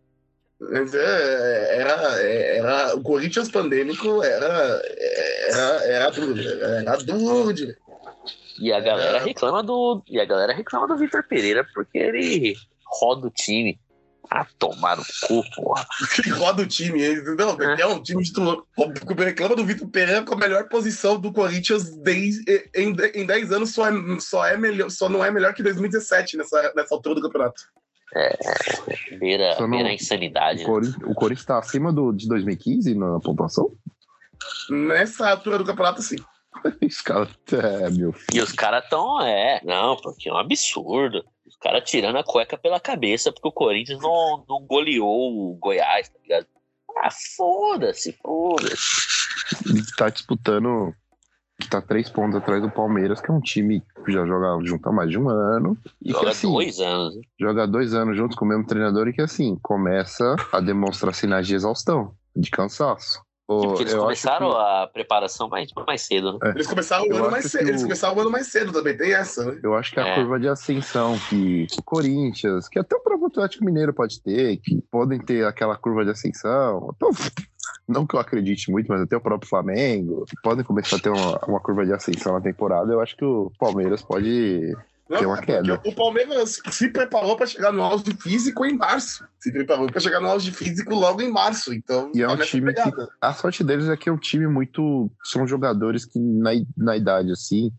É, 0.62 1.76
Era, 1.80 1.92
era, 2.22 2.96
o 2.96 3.02
Corinthians 3.02 3.50
pandêmico 3.50 4.22
era, 4.22 4.82
era, 5.48 5.62
era 5.86 6.10
duro, 6.10 6.40
era 6.40 6.96
duro. 6.96 7.52
de- 7.52 7.76
E 8.60 8.72
a 8.72 8.80
galera 8.80 9.18
É. 9.18 9.22
reclama 9.24 9.62
do. 9.62 10.02
E 10.06 10.20
a 10.20 10.24
galera 10.24 10.52
reclama 10.52 10.86
do 10.86 10.96
Vitor 10.96 11.22
Pereira 11.26 11.66
porque 11.74 11.98
ele 11.98 12.54
roda 12.86 13.26
o 13.26 13.30
time. 13.30 13.78
Ah, 14.32 14.46
tomar 14.60 14.96
no 14.96 15.02
cu, 15.26 15.42
porra. 15.56 15.84
que 16.14 16.30
roda 16.30 16.62
o 16.62 16.66
time. 16.66 17.02
ele- 17.02 17.34
Não, 17.34 17.60
É. 17.60 17.80
é 17.80 17.86
um 17.86 18.00
time 18.00 18.22
de 18.22 18.32
tudo. 18.32 18.64
Reclama 19.18 19.56
do 19.56 19.64
Vitor 19.66 19.88
Pereira 19.88 20.22
com 20.22 20.34
a 20.34 20.38
melhor 20.38 20.68
posição 20.68 21.18
do 21.18 21.32
Corinthians 21.32 21.90
desde, 21.96 22.70
em, 22.74 22.94
em 23.14 23.26
10 23.26 23.50
anos 23.50 23.74
só, 23.74 23.88
é, 23.88 23.92
só, 24.20 24.46
é 24.46 24.56
melhor, 24.56 24.88
só 24.88 25.08
não 25.08 25.24
é 25.24 25.30
melhor 25.32 25.52
que 25.52 25.62
2017 25.64 26.36
nessa, 26.36 26.72
nessa 26.76 26.94
altura 26.94 27.16
do 27.16 27.22
campeonato. 27.22 27.60
Beira, 29.18 29.54
Só 29.56 29.62
não- 29.62 29.70
beira 29.70 29.88
a 29.88 29.92
insanidade. 29.94 30.58
O 30.58 30.62
né? 30.62 30.64
Corinthians, 30.66 31.10
o 31.10 31.14
Corinthians 31.14 31.46
tá 31.46 31.58
acima 31.58 31.92
do, 31.92 32.12
de 32.12 32.28
2015 32.28 32.94
na 32.94 33.18
pontuação? 33.20 33.72
Nessa 34.70 35.28
altura 35.30 35.58
do 35.58 35.64
campeonato, 35.64 36.02
sim. 36.02 36.16
Esse 36.80 37.02
cara 37.02 37.28
é, 37.52 37.90
meu 37.90 38.12
filho. 38.12 38.26
E 38.34 38.40
os 38.40 38.52
caras 38.52 38.84
tão. 38.88 39.20
É, 39.22 39.60
não, 39.64 39.96
porque 39.96 40.28
é 40.28 40.32
um 40.32 40.36
absurdo. 40.38 41.24
Os 41.60 41.62
caras 41.62 41.84
tirando 41.90 42.16
a 42.16 42.24
cueca 42.24 42.56
pela 42.56 42.80
cabeça 42.80 43.30
porque 43.30 43.46
o 43.48 43.52
Corinthians 43.52 44.00
não, 44.00 44.42
não 44.48 44.62
goleou 44.66 45.50
o 45.52 45.58
Goiás, 45.60 46.08
tá 46.08 46.18
ligado? 46.22 46.46
Ah, 46.96 47.10
foda-se, 47.36 48.12
foda-se. 48.22 49.94
Tá 49.98 50.08
disputando. 50.08 50.94
Tá 51.68 51.82
três 51.82 52.08
pontos 52.08 52.36
atrás 52.36 52.62
do 52.62 52.70
Palmeiras, 52.70 53.20
que 53.20 53.30
é 53.30 53.34
um 53.34 53.40
time 53.42 53.82
que 54.04 54.10
já 54.10 54.24
joga 54.24 54.58
junto 54.66 54.88
há 54.88 54.92
mais 54.92 55.10
de 55.10 55.18
um 55.18 55.28
ano. 55.28 55.76
E 56.00 56.06
que 56.06 56.12
Joga 56.18 56.30
assim, 56.30 56.50
dois 56.50 56.80
anos. 56.80 57.14
né? 57.16 57.22
joga 57.38 57.66
dois 57.66 57.92
anos 57.92 58.16
juntos 58.16 58.36
com 58.38 58.46
o 58.46 58.48
mesmo 58.48 58.66
treinador 58.66 59.08
e 59.08 59.12
que 59.12 59.20
assim, 59.20 59.58
começa 59.62 60.36
a 60.50 60.60
demonstrar 60.60 61.12
sinais 61.14 61.46
de 61.46 61.54
exaustão, 61.54 62.14
de 62.34 62.50
cansaço. 62.50 63.20
Porque 63.58 63.82
eles 63.82 63.92
eu 63.92 63.98
acho 63.98 64.04
começaram 64.22 64.50
que- 64.50 64.56
a 64.56 64.86
preparação 64.92 65.48
mais, 65.48 65.68
mais 65.86 66.02
cedo, 66.02 66.32
né? 66.34 66.52
Eles 66.54 66.66
começaram 66.68 67.04
o 67.04 67.08
Eu 67.08 67.16
ano 67.16 67.30
mais 67.30 67.44
cedo. 67.46 67.68
Eles 67.68 67.80
o- 67.80 67.84
começaram 67.84 68.16
o 68.16 68.20
ano 68.20 68.30
mais 68.30 68.46
cedo 68.46 68.72
também, 68.72 68.96
tem 68.96 69.12
essa, 69.12 69.44
né? 69.44 69.58
Eu 69.62 69.74
acho 69.74 69.92
que 69.92 69.98
a 70.00 70.06
É. 70.06 70.14
curva 70.14 70.38
de 70.38 70.48
ascensão 70.48 71.18
que 71.28 71.66
o 71.78 71.82
Corinthians, 71.82 72.68
que 72.68 72.78
até 72.78 72.94
o 72.94 73.00
próprio 73.00 73.26
Atlético 73.26 73.64
Mineiro 73.64 73.92
pode 73.92 74.22
ter, 74.22 74.56
que 74.58 74.80
podem 74.90 75.18
ter 75.18 75.44
aquela 75.44 75.76
curva 75.76 76.04
de 76.04 76.10
ascensão. 76.12 76.92
Então, 76.96 77.10
não 77.88 78.06
que 78.06 78.14
eu 78.14 78.20
acredite 78.20 78.70
muito, 78.70 78.86
mas 78.88 79.00
até 79.00 79.16
o 79.16 79.20
próprio 79.20 79.48
Flamengo, 79.48 80.24
que 80.28 80.36
podem 80.42 80.64
começar 80.64 80.96
a 80.96 81.00
ter 81.00 81.10
uma, 81.10 81.38
uma 81.48 81.60
curva 81.60 81.84
de 81.84 81.92
ascensão 81.92 82.32
na 82.34 82.40
temporada. 82.40 82.92
Eu 82.92 83.00
acho 83.00 83.16
que 83.16 83.24
o 83.24 83.50
Palmeiras 83.58 84.00
pode 84.02 84.76
Tem 85.18 85.26
uma 85.26 85.40
queda. 85.40 85.80
O 85.84 85.94
Palmeiras 85.94 86.60
se 86.70 86.88
preparou 86.88 87.36
para 87.36 87.46
chegar 87.46 87.72
no 87.72 87.82
auge 87.82 88.14
físico 88.14 88.64
em 88.64 88.76
março. 88.76 89.24
Se 89.40 89.50
preparou 89.50 89.90
para 89.90 90.00
chegar 90.00 90.20
no 90.20 90.28
auge 90.28 90.52
físico 90.52 90.94
logo 90.94 91.20
em 91.20 91.30
março. 91.30 91.74
Então, 91.74 92.12
E 92.14 92.22
é 92.22 92.28
um 92.28 92.36
time 92.36 92.72
que. 92.72 92.90
A 93.20 93.32
sorte 93.32 93.64
deles 93.64 93.88
é 93.88 93.96
que 93.96 94.08
é 94.08 94.12
um 94.12 94.18
time 94.18 94.46
muito. 94.46 95.10
São 95.24 95.46
jogadores 95.46 96.04
que 96.04 96.18
na, 96.18 96.50
na 96.76 96.96
idade, 96.96 97.32
assim. 97.32 97.72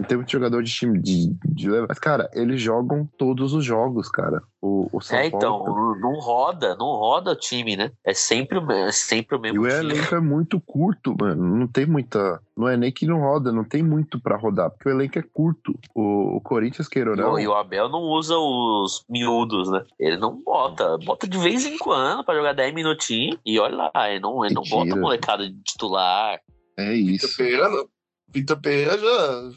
Não 0.00 0.06
tem 0.08 0.16
muito 0.16 0.30
jogador 0.32 0.62
de 0.62 0.72
time 0.72 1.00
de, 1.00 1.32
de 1.44 1.70
levar. 1.70 1.86
Mas, 1.88 1.98
cara, 1.98 2.28
eles 2.34 2.60
jogam 2.60 3.08
todos 3.16 3.54
os 3.54 3.64
jogos, 3.64 4.08
cara. 4.10 4.42
O, 4.60 4.88
o 4.92 5.00
São 5.00 5.16
É, 5.18 5.26
então, 5.28 5.62
Paulo. 5.64 5.96
não 6.00 6.18
roda, 6.18 6.74
não 6.76 6.86
roda 6.96 7.30
o 7.32 7.36
time, 7.36 7.76
né? 7.76 7.92
É 8.04 8.12
sempre, 8.12 8.58
o 8.58 8.72
é 8.72 8.90
sempre 8.90 9.36
o 9.36 9.38
E 9.38 9.42
mesmo 9.42 9.62
o 9.62 9.68
time. 9.68 9.92
elenco 9.92 10.14
é 10.14 10.20
muito 10.20 10.60
curto, 10.60 11.14
mano. 11.18 11.56
Não 11.58 11.66
tem 11.68 11.86
muita. 11.86 12.40
Não 12.56 12.68
é 12.68 12.76
nem 12.76 12.90
que 12.92 13.06
não 13.06 13.20
roda, 13.20 13.52
não 13.52 13.62
tem 13.64 13.82
muito 13.82 14.20
pra 14.20 14.36
rodar, 14.36 14.70
porque 14.70 14.88
o 14.88 14.92
elenco 14.92 15.18
é 15.18 15.22
curto. 15.22 15.78
O, 15.94 16.36
o 16.36 16.40
Corinthians, 16.40 16.88
queira 16.88 17.10
ou 17.10 17.16
E 17.16 17.20
não. 17.20 17.32
o- 17.34 17.38
E 17.38 17.46
o 17.46 17.54
Abel 17.54 17.88
não 17.88 18.00
usa 18.00 18.36
os 18.36 19.04
miúdos, 19.08 19.70
né? 19.70 19.84
Ele 19.98 20.16
não 20.16 20.42
bota. 20.42 20.98
Bota 21.04 21.26
de 21.28 21.38
vez 21.38 21.64
em 21.64 21.78
quando 21.78 22.24
pra 22.24 22.34
jogar 22.34 22.52
10 22.52 22.74
minutinhos 22.74 23.38
e 23.46 23.58
olha 23.60 23.90
lá. 23.94 24.10
Ele 24.10 24.20
não, 24.20 24.44
ele 24.44 24.54
não 24.54 24.62
bota 24.64 24.96
molecada 24.96 25.48
de 25.48 25.56
titular. 25.62 26.40
É 26.76 26.92
isso. 26.92 27.36
Pereira, 27.36 27.68
não. 27.68 27.86
Vitor 28.34 28.60
Pereira 28.60 28.98
já, 28.98 29.50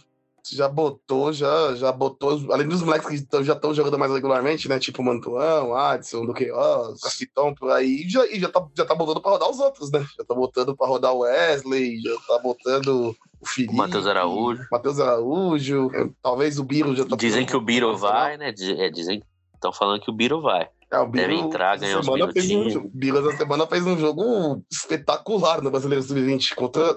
já 0.50 0.70
botou, 0.70 1.34
já, 1.34 1.76
já 1.76 1.92
botou, 1.92 2.40
além 2.54 2.68
dos 2.68 2.82
moleques 2.84 3.08
que 3.10 3.26
tão- 3.28 3.44
já 3.44 3.54
estão 3.54 3.74
jogando 3.74 3.98
mais 3.98 4.12
regularmente, 4.12 4.70
né? 4.70 4.80
Tipo 4.80 5.04
Mantuão, 5.04 5.76
Adson, 5.76 6.26
Duqueiroz, 6.26 7.02
Caciton, 7.02 7.54
por 7.56 7.72
aí, 7.72 8.08
já, 8.08 8.26
e 8.28 8.40
já 8.40 8.48
tá, 8.50 8.66
já 8.78 8.86
tá 8.86 8.96
botando 8.96 9.22
pra 9.22 9.32
rodar 9.32 9.50
os 9.50 9.60
outros, 9.60 9.92
né? 9.92 10.06
Já 10.18 10.24
tá 10.24 10.34
botando 10.36 10.76
pra 10.78 10.88
rodar 10.88 11.14
o 11.14 11.20
Wesley, 11.20 12.00
já 12.00 12.16
tá 12.28 12.40
botando 12.40 13.16
o 13.42 13.46
Felipe. 13.46 13.74
O 13.74 13.78
Matheus 13.78 14.08
Araújo. 14.08 14.66
Matheus 14.72 15.00
Araújo, 15.00 15.92
talvez 16.22 16.60
o 16.60 16.64
Biro 16.64 16.96
já 16.96 17.04
tá 17.06 17.16
Dizem 17.16 17.46
que 17.46 17.58
o 17.58 17.62
Biro 17.62 17.98
vai, 17.98 18.38
né? 18.38 18.54
É, 18.78 18.90
dizem 18.90 19.22
estão 19.56 19.74
falando 19.74 20.00
que 20.02 20.10
o 20.10 20.14
Biro 20.14 20.40
vai. 20.40 20.70
É, 20.90 21.00
o 21.00 21.08
Deve 21.08 21.34
entrar, 21.36 21.78
ganhar 21.78 22.00
uns 22.00 22.06
semana 22.06 22.32
fez 22.32 22.50
um, 22.52 22.70
jogo- 22.70 22.90
Biro 22.94 23.18
essa 23.18 23.38
semana 23.38 23.68
fez 23.68 23.86
um 23.86 23.98
jogo 23.98 24.64
espetacular 24.72 25.62
no 25.62 25.70
Brasileiro 25.70 26.02
Sub-20 26.04 26.56
contra. 26.56 26.96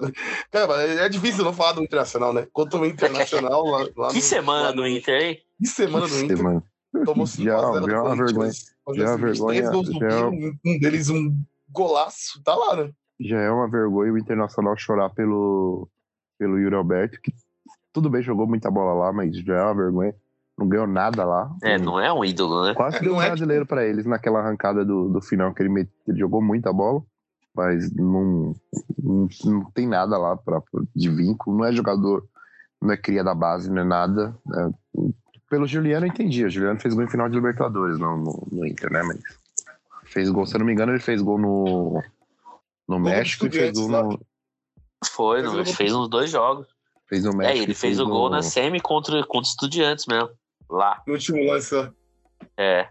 Cara, 0.49 0.81
é 0.83 1.09
difícil 1.09 1.43
não 1.43 1.51
falar 1.51 1.73
do 1.73 1.83
Internacional, 1.83 2.33
né? 2.33 2.47
Contra 2.53 2.79
o 2.79 2.85
Internacional 2.85 3.65
lá, 3.65 3.79
lá 3.97 4.07
Que 4.09 4.15
no- 4.15 4.21
semana 4.21 4.61
lá 4.61 4.71
do 4.71 4.77
no- 4.81 4.87
Inter, 4.87 5.21
hein? 5.21 5.37
Que 5.59 5.67
semana 5.67 6.07
do 6.07 6.19
Inter. 6.19 6.37
Semana. 6.37 6.63
Tomou 7.05 7.27
5 7.27 7.43
Já- 7.43 7.57
a 7.57 7.71
0 7.73 7.85
já 7.89 7.97
é 7.97 7.99
uma 8.01 8.15
vergonha. 8.15 8.51
Já 8.51 9.03
é 9.03 9.07
uma 9.07 9.17
Três 9.17 9.37
vergonha, 9.39 9.71
gols 9.71 9.89
do 9.89 9.99
já 9.99 10.05
é- 10.05 10.09
Biro, 10.29 10.57
um 10.65 10.79
deles 10.79 11.09
um 11.09 11.37
golaço. 11.69 12.41
Tá 12.43 12.55
lá, 12.55 12.75
né? 12.77 12.91
Já 13.19 13.39
é 13.41 13.51
uma 13.51 13.69
vergonha 13.69 14.13
o 14.13 14.17
Internacional 14.17 14.75
chorar 14.77 15.09
pelo, 15.09 15.87
pelo 16.39 16.57
Yuri 16.57 16.75
Alberto, 16.75 17.19
que 17.21 17.33
tudo 17.93 18.09
bem, 18.09 18.21
jogou 18.23 18.47
muita 18.47 18.71
bola 18.71 18.93
lá, 18.93 19.13
mas 19.13 19.37
já 19.37 19.55
é 19.57 19.63
uma 19.63 19.75
vergonha. 19.75 20.15
Não 20.61 20.67
ganhou 20.69 20.85
nada 20.85 21.25
lá. 21.25 21.51
É, 21.63 21.77
não 21.79 21.99
é 21.99 22.13
um 22.13 22.23
ídolo, 22.23 22.63
né? 22.65 22.75
Quase 22.75 22.97
É, 22.97 22.99
deu 23.01 23.15
um 23.15 23.21
é 23.21 23.25
brasileiro 23.25 23.65
pra 23.65 23.83
eles 23.83 24.05
naquela 24.05 24.39
arrancada 24.39 24.85
do, 24.85 25.09
do 25.09 25.19
final, 25.19 25.51
que 25.55 25.63
ele, 25.63 25.69
met- 25.69 25.89
ele 26.07 26.19
jogou 26.19 26.39
muita 26.39 26.71
bola, 26.71 27.01
mas 27.55 27.91
não, 27.95 28.55
não, 29.01 29.27
não 29.43 29.71
tem 29.71 29.87
nada 29.87 30.17
lá 30.19 30.37
pra, 30.37 30.61
de 30.95 31.09
vínculo, 31.09 31.57
não 31.57 31.65
é 31.65 31.71
jogador, 31.73 32.23
não 32.79 32.91
é 32.91 32.97
cria 32.97 33.23
da 33.23 33.33
base, 33.33 33.71
não 33.71 33.81
é 33.81 33.85
nada. 33.85 34.35
né? 34.45 34.71
Pelo 35.49 35.65
Juliano 35.65 36.05
eu 36.05 36.09
entendi, 36.09 36.45
o 36.45 36.49
Juliano 36.49 36.79
fez 36.79 36.93
gol 36.93 37.03
em 37.03 37.09
final 37.09 37.27
de 37.27 37.33
Libertadores 37.35 37.97
no, 37.97 38.17
no, 38.17 38.47
no 38.51 38.65
Inter, 38.67 38.91
né? 38.91 39.01
Mas 39.01 39.17
fez 40.05 40.29
gol, 40.29 40.45
se 40.45 40.55
eu 40.55 40.59
não 40.59 40.65
me 40.67 40.73
engano, 40.73 40.91
ele 40.91 40.99
fez 41.01 41.21
gol 41.23 41.39
no, 41.39 42.03
no 42.87 42.99
México 42.99 43.47
e 43.47 43.49
fez 43.51 43.71
gol 43.71 43.81
Estudiantes 43.89 44.19
no, 44.19 45.07
Foi, 45.07 45.41
Fez 45.41 45.53
não, 45.53 45.65
fez 45.65 45.93
uns 45.93 46.07
dois 46.07 46.29
jogos. 46.29 46.67
fez 47.09 47.23
no 47.25 47.31
É, 47.31 47.35
México. 47.35 47.63
ele 47.63 47.71
e 47.71 47.75
fez 47.75 47.99
o 47.99 48.03
no- 48.03 48.09
gol 48.11 48.29
na 48.29 48.43
semi 48.43 48.79
contra, 48.79 49.25
contra 49.25 49.49
estudiantes 49.49 50.05
mesmo. 50.05 50.29
Lá. 50.71 51.01
No 51.05 51.13
último 51.13 51.43
lance. 51.43 51.75
É. 52.57 52.87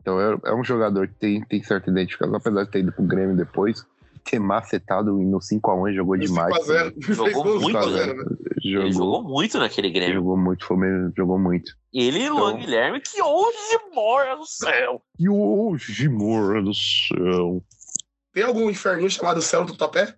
Então 0.00 0.20
é, 0.20 0.38
é 0.46 0.54
um 0.54 0.62
jogador 0.64 1.08
que 1.08 1.14
tem, 1.14 1.42
tem 1.44 1.62
certa 1.62 1.90
identificação, 1.90 2.36
apesar 2.36 2.64
de 2.64 2.70
ter 2.70 2.78
ido 2.78 2.92
pro 2.92 3.02
Grêmio 3.04 3.36
depois, 3.36 3.84
ter 4.24 4.38
macetado 4.38 5.12
no 5.18 5.38
5x1 5.38 5.94
jogou 5.94 6.16
No 6.16 6.22
demais. 6.24 6.54
5x0. 6.56 7.04
Fez 7.04 7.16
Jogou 7.18 7.44
no 7.44 7.60
muito, 7.60 7.78
5x0, 7.78 8.14
né? 8.14 8.24
Ele 8.62 8.72
Jogou, 8.72 8.92
jogou 8.92 9.22
muito 9.24 9.58
naquele 9.58 9.90
Grêmio. 9.90 10.14
jogou 10.16 10.36
muito, 10.36 10.64
foi 10.66 10.76
mesmo, 10.76 11.12
jogou 11.16 11.38
muito. 11.38 11.72
Ele 11.92 12.20
e 12.24 12.28
Luan 12.30 12.50
Então- 12.50 12.60
Guilherme, 12.60 13.00
que 13.00 13.22
hoje 13.22 13.78
mora 13.94 14.36
no 14.36 14.46
céu. 14.46 15.02
E 15.18 15.28
hoje, 15.28 16.08
mora 16.08 16.62
do 16.62 16.72
céu. 16.74 17.62
Tem 18.32 18.42
algum 18.44 18.68
inferninho 18.70 19.10
chamado 19.10 19.40
Céu 19.42 19.64
do 19.64 19.74
Topé? 19.76 20.14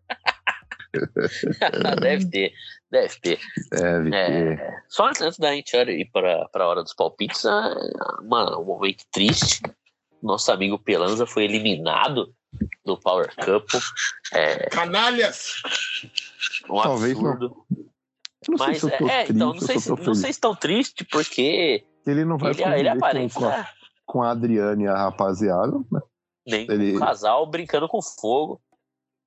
deve 2.01 2.29
ter, 2.31 2.53
deve 2.91 3.21
ter. 3.21 3.41
Deve 3.71 4.11
ter. 4.11 4.15
É, 4.15 4.81
só 4.89 5.09
antes, 5.09 5.21
antes 5.23 5.39
da 5.39 5.53
gente 5.53 5.75
ir 5.77 6.11
para 6.13 6.49
a 6.53 6.67
hora 6.67 6.83
dos 6.83 6.95
palpites, 6.95 7.45
ah, 7.47 7.75
mano, 8.25 8.61
um 8.61 8.65
momento 8.65 9.05
triste. 9.13 9.61
Nosso 10.23 10.53
amigo 10.53 10.79
Pelanza 10.79 11.27
foi 11.27 11.45
eliminado 11.45 12.35
do 12.85 12.99
Power 12.99 13.33
Cup. 13.37 13.69
É 14.35 14.69
Canalhas! 14.69 15.55
um 16.69 16.83
Talvez 16.83 17.19
não. 17.19 17.31
absurdo. 17.33 17.57
Não 18.49 18.57
sei 18.59 18.67
Mas 18.67 18.79
se 18.81 18.87
eu 18.87 18.99
tô 18.99 19.09
é, 19.09 19.25
triste, 19.25 19.33
então, 19.33 19.53
não 19.55 19.61
sei, 19.61 19.79
se 19.79 19.89
não 19.91 20.15
sei 20.15 20.33
se 20.33 20.41
tão 20.41 20.55
triste, 20.55 21.05
porque 21.05 21.85
Ele 22.07 22.25
não 22.25 22.39
vai 22.39 22.53
ele, 22.53 22.63
ele 22.63 23.31
com- 23.31 23.45
a, 23.47 23.69
com 24.07 24.23
a 24.23 24.31
Adriane 24.31 24.85
e 24.85 24.87
a 24.89 24.97
rapaziada, 24.97 25.73
né? 25.93 26.01
nem 26.47 26.67
com 26.67 26.73
ele- 26.73 26.97
um 26.97 26.99
casal 26.99 27.47
brincando 27.47 27.87
com 27.89 28.01
fogo. 28.03 28.61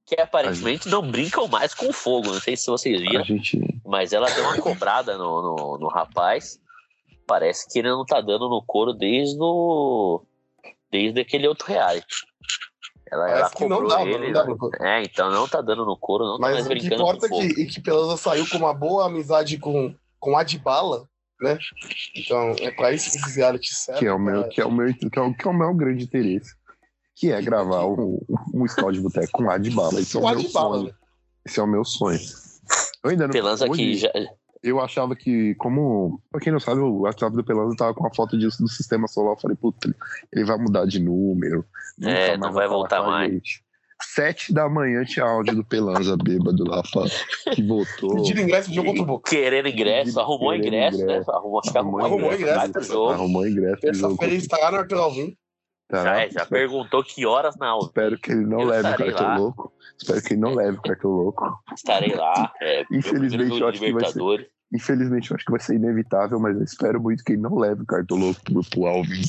Que 0.06 0.20
aparentemente 0.20 0.90
não 0.90 1.02
brincam 1.10 1.48
mais 1.48 1.74
com 1.74 1.94
fogo. 1.94 2.28
Não 2.34 2.40
sei 2.42 2.58
se 2.58 2.68
vocês 2.68 3.00
A 3.02 3.04
viram. 3.10 3.24
gente. 3.24 3.60
Mas 3.86 4.12
ela 4.12 4.30
deu 4.30 4.44
uma 4.44 4.58
cobrada 4.60 5.18
no, 5.18 5.42
no, 5.42 5.78
no 5.80 5.88
rapaz. 5.88 6.60
Parece 7.26 7.72
que 7.72 7.80
ele 7.80 7.90
não 7.90 8.06
tá 8.06 8.20
dando 8.20 8.50
no 8.50 8.62
couro 8.66 8.94
desde 8.94 9.38
o. 9.40 10.22
Desde 10.92 11.22
aquele 11.22 11.48
outro 11.48 11.68
reality. 11.68 12.26
Ela, 13.10 13.30
ela 13.30 13.36
Parece 13.40 13.56
que 13.56 13.62
não 13.66 13.78
cobrou 13.78 13.90
dá, 13.98 14.02
ele. 14.06 14.18
não 14.28 14.32
dá. 14.34 14.44
pra- 14.44 14.88
É, 14.88 15.04
então 15.04 15.32
não 15.32 15.48
tá 15.48 15.62
dando 15.62 15.86
no 15.86 15.96
couro, 15.98 16.26
não 16.26 16.38
tá 16.38 16.42
Mas 16.42 16.54
mais 16.54 16.66
o 16.66 16.70
que 16.70 16.76
brincando 16.76 17.02
importa 17.04 17.30
com 17.30 17.42
é 17.42 17.48
que, 17.48 17.62
é 17.62 17.66
que 17.66 17.82
Pelanza 17.82 18.18
saiu 18.18 18.48
com 18.50 18.58
uma 18.58 18.74
boa 18.74 19.06
amizade 19.06 19.58
com, 19.58 19.96
com 20.20 20.38
Adbala, 20.38 21.08
né? 21.42 21.58
Então, 22.16 22.56
é 22.60 22.72
pra 22.72 22.92
isso 22.92 23.10
que 23.12 23.18
esse 23.18 23.38
reality 23.40 23.74
serve. 23.74 24.00
Que 24.00 24.08
é, 24.08 24.14
o 24.14 24.20
meu, 24.20 24.50
que, 24.50 24.60
é 24.62 24.66
o 24.66 24.72
meu, 24.72 24.94
que, 24.94 25.18
é 25.18 25.22
o, 25.22 25.34
que 25.34 25.48
é 25.48 25.52
o 25.52 25.54
meu 25.54 25.74
grande 25.74 26.04
interesse. 26.04 26.54
Que 27.16 27.32
é 27.32 27.42
gravar 27.42 27.86
um, 27.86 28.20
um 28.54 28.68
scout 28.68 28.94
de 28.94 29.02
boteco 29.02 29.32
com 29.34 29.50
ar 29.50 29.60
de 29.60 29.70
bala. 29.70 30.00
Esse 30.00 30.16
é 30.16 30.20
o 30.20 30.24
Com 30.24 30.30
meu 30.30 30.40
Adbala, 30.40 30.76
sonho. 30.76 30.88
né? 30.88 30.94
Esse 31.46 31.60
é 31.60 31.64
o 31.64 31.68
meu 31.68 31.86
sonho. 31.86 32.20
Eu 33.04 33.10
ainda 33.12 33.26
não. 33.28 33.32
Pelanza 33.32 33.66
aqui 33.66 33.96
já. 33.98 34.12
Eu 34.64 34.80
achava 34.80 35.14
que, 35.16 35.54
como. 35.56 36.22
Pra 36.32 36.40
quem 36.40 36.52
não 36.54 36.60
sabe, 36.60 36.80
o 36.80 37.02
WhatsApp 37.02 37.36
do 37.36 37.44
Pelanza 37.44 37.76
tava 37.76 37.94
com 37.94 38.08
a 38.08 38.14
foto 38.14 38.38
disso 38.38 38.62
do 38.64 38.70
sistema 38.70 39.08
solar. 39.08 39.34
Eu 39.34 39.40
falei, 39.40 39.58
puta, 39.58 39.94
ele 40.32 40.46
vai 40.46 40.58
mudar 40.58 40.86
de 40.86 41.00
número. 41.00 41.66
É, 42.02 42.38
não 42.38 42.54
vai 42.54 42.68
voltar 42.68 43.04
mais. 43.04 43.62
Sete 44.02 44.54
da 44.54 44.68
manhã 44.68 45.04
tinha 45.06 45.26
áudio 45.26 45.56
do 45.56 45.64
Pelanza 45.64 46.18
bêbado 46.18 46.64
lá, 46.66 46.82
que 47.54 47.62
voltou. 47.64 48.16
Pedindo 48.16 48.42
ingresso 48.42 48.66
pro 48.68 48.76
jogo 48.76 48.88
contra 48.90 49.04
o 49.04 49.06
Boca. 49.06 49.30
Querendo 49.30 49.68
ingresso, 49.70 50.20
arrumou 50.20 50.54
ingresso, 50.56 51.02
ingresso. 51.02 51.28
né? 51.30 51.36
Arrumou, 51.36 51.62
arrumou, 51.76 52.06
Arrumou 52.06 52.34
ingresso, 52.34 52.68
ingresso. 52.68 53.04
Arrumou 53.10 53.48
ingresso 53.48 53.82
pro 53.82 53.94
jogo. 53.94 54.18
Terça-feira 54.18 54.36
estará 54.36 54.72
no 54.72 54.78
Arthur 54.78 54.98
Alvim. 54.98 55.38
Tá? 55.94 56.04
Já, 56.04 56.22
é, 56.24 56.32
já 56.32 56.44
perguntou 56.44 57.04
que 57.04 57.24
horas 57.24 57.56
na 57.56 57.68
aula. 57.68 57.86
Espero 57.86 58.18
que 58.18 58.32
ele 58.32 58.48
não 58.48 58.62
Eu 58.62 58.68
leve 58.68 58.90
o 58.90 58.98
cartão 58.98 59.28
lá. 59.28 59.38
louco. 59.38 59.74
Espero 59.96 60.22
que 60.24 60.34
ele 60.34 60.42
não 60.42 60.56
leve 60.56 60.78
o 60.80 60.82
cartão 60.82 61.12
louco. 61.12 61.60
Estarei 61.72 62.16
lá. 62.16 62.52
É, 62.60 62.84
Infelizmente, 62.92 63.62
eu 63.62 63.68
acho 63.68 63.80
que 63.80 63.94
vai 63.94 64.12
ser-. 64.12 64.50
Infelizmente, 64.74 65.30
eu 65.30 65.36
acho 65.36 65.46
que 65.46 65.52
vai 65.52 65.60
ser 65.60 65.76
inevitável, 65.76 66.40
mas 66.40 66.58
eu 66.58 66.64
espero 66.64 67.00
muito 67.00 67.24
que 67.24 67.34
ele 67.34 67.44
não 67.44 67.60
leve 67.60 67.84
o 67.84 67.86
cartão 67.86 68.18
louco 68.18 68.42
pro, 68.44 68.64
pro 68.72 68.88
Alvin. 68.88 69.22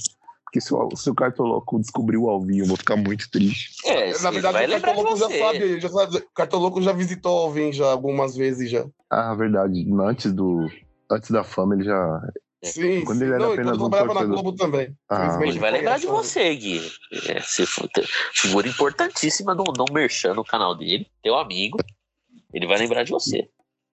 Porque 0.45 0.59
se 0.59 0.73
o, 0.73 0.97
se 0.97 1.11
o 1.11 1.15
cartão 1.15 1.45
louco 1.45 1.79
descobrir 1.79 2.17
o 2.17 2.31
Alvin, 2.31 2.61
eu 2.61 2.67
vou 2.67 2.79
ficar 2.79 2.97
muito 2.97 3.31
triste. 3.31 3.87
É, 3.87 4.19
Na 4.23 4.31
verdade, 4.31 4.79
vai 4.79 4.97
o 4.97 5.03
Louco 5.03 5.17
já 5.19 5.29
sabe, 5.29 5.81
já 5.81 5.89
sabe. 5.91 6.17
O 6.17 6.35
Cartão 6.35 6.61
Louco 6.61 6.81
já 6.81 6.93
visitou 6.93 7.35
o 7.35 7.43
Alvim 7.43 7.73
já 7.75 7.91
algumas 7.91 8.35
vezes 8.35 8.71
já. 8.71 8.87
Ah, 9.11 9.35
verdade. 9.35 9.87
Antes 10.01 10.33
do. 10.33 10.67
Antes 11.11 11.31
da 11.31 11.45
fama, 11.45 11.75
ele 11.75 11.85
já. 11.85 12.23
Sim, 12.65 13.05
Quando 13.05 13.19
sim. 13.19 13.25
ele 13.25 13.35
era 13.35 13.45
Não, 13.47 13.53
apenas 13.53 13.77
um 13.79 13.91
trabalhava 13.91 14.07
na 14.15 14.21
torcedor. 14.21 14.43
Globo 14.43 14.57
também. 14.57 14.97
Ah, 15.09 15.39
Ele 15.43 15.59
vai 15.59 15.71
lembrar 15.71 15.99
de 15.99 16.05
essa- 16.07 16.15
você, 16.15 16.55
Gui. 16.55 16.81
É, 17.29 17.41
você 17.41 17.65
figura 18.33 18.67
importantíssima 18.69 19.55
no, 19.55 19.65
no 19.77 19.85
Merchan 19.93 20.35
no 20.35 20.45
canal 20.45 20.75
dele, 20.77 21.07
teu 21.23 21.35
amigo. 21.37 21.79
Ele 22.53 22.67
vai 22.67 22.79
lembrar 22.79 23.03
de 23.05 23.11
você. 23.11 23.49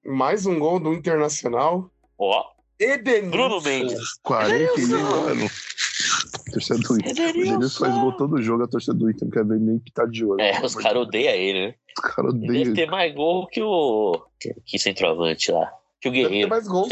Mais 0.06 0.46
um 0.46 0.58
gol 0.60 0.80
do 0.80 0.94
Internacional. 0.94 1.92
Ó, 2.18 2.44
Edenilson. 2.80 3.30
Bruno 3.32 3.62
Mendes. 3.62 4.00
41 4.24 5.06
anos. 5.06 5.52
Torcida 6.52 6.80
do 6.80 6.96
Inter. 6.96 7.10
Edenilson. 7.30 7.60
Ele 7.62 7.70
faz 7.70 7.94
gol 8.02 8.12
todo 8.18 8.42
jogo, 8.42 8.64
a 8.64 8.68
torcida 8.68 8.94
do 8.94 9.10
Inter 9.10 9.24
não 9.26 9.32
quer 9.32 9.46
ver 9.46 9.60
nem 9.60 9.80
pitar 9.80 10.08
de 10.08 10.26
olho. 10.26 10.42
É, 10.42 10.60
os 10.66 10.76
caras 10.76 11.04
odeiam 11.04 11.34
ele, 11.34 11.68
né? 11.68 11.76
Os 11.98 12.04
caras 12.14 12.34
Ele 12.34 12.42
deve 12.48 12.60
odeiam. 12.60 12.74
ter 12.76 12.90
mais 12.90 13.14
gol 13.14 13.48
que 13.48 13.62
o. 13.62 14.24
Que, 14.40 14.54
que 14.66 14.80
centroavante 14.80 15.52
lá. 15.52 15.72
Que 16.02 16.10
o 16.10 16.12
Deve 16.12 16.24
ter 16.24 16.30
Guerreiro. 16.30 16.50
mais 16.50 16.68
gols. 16.68 16.90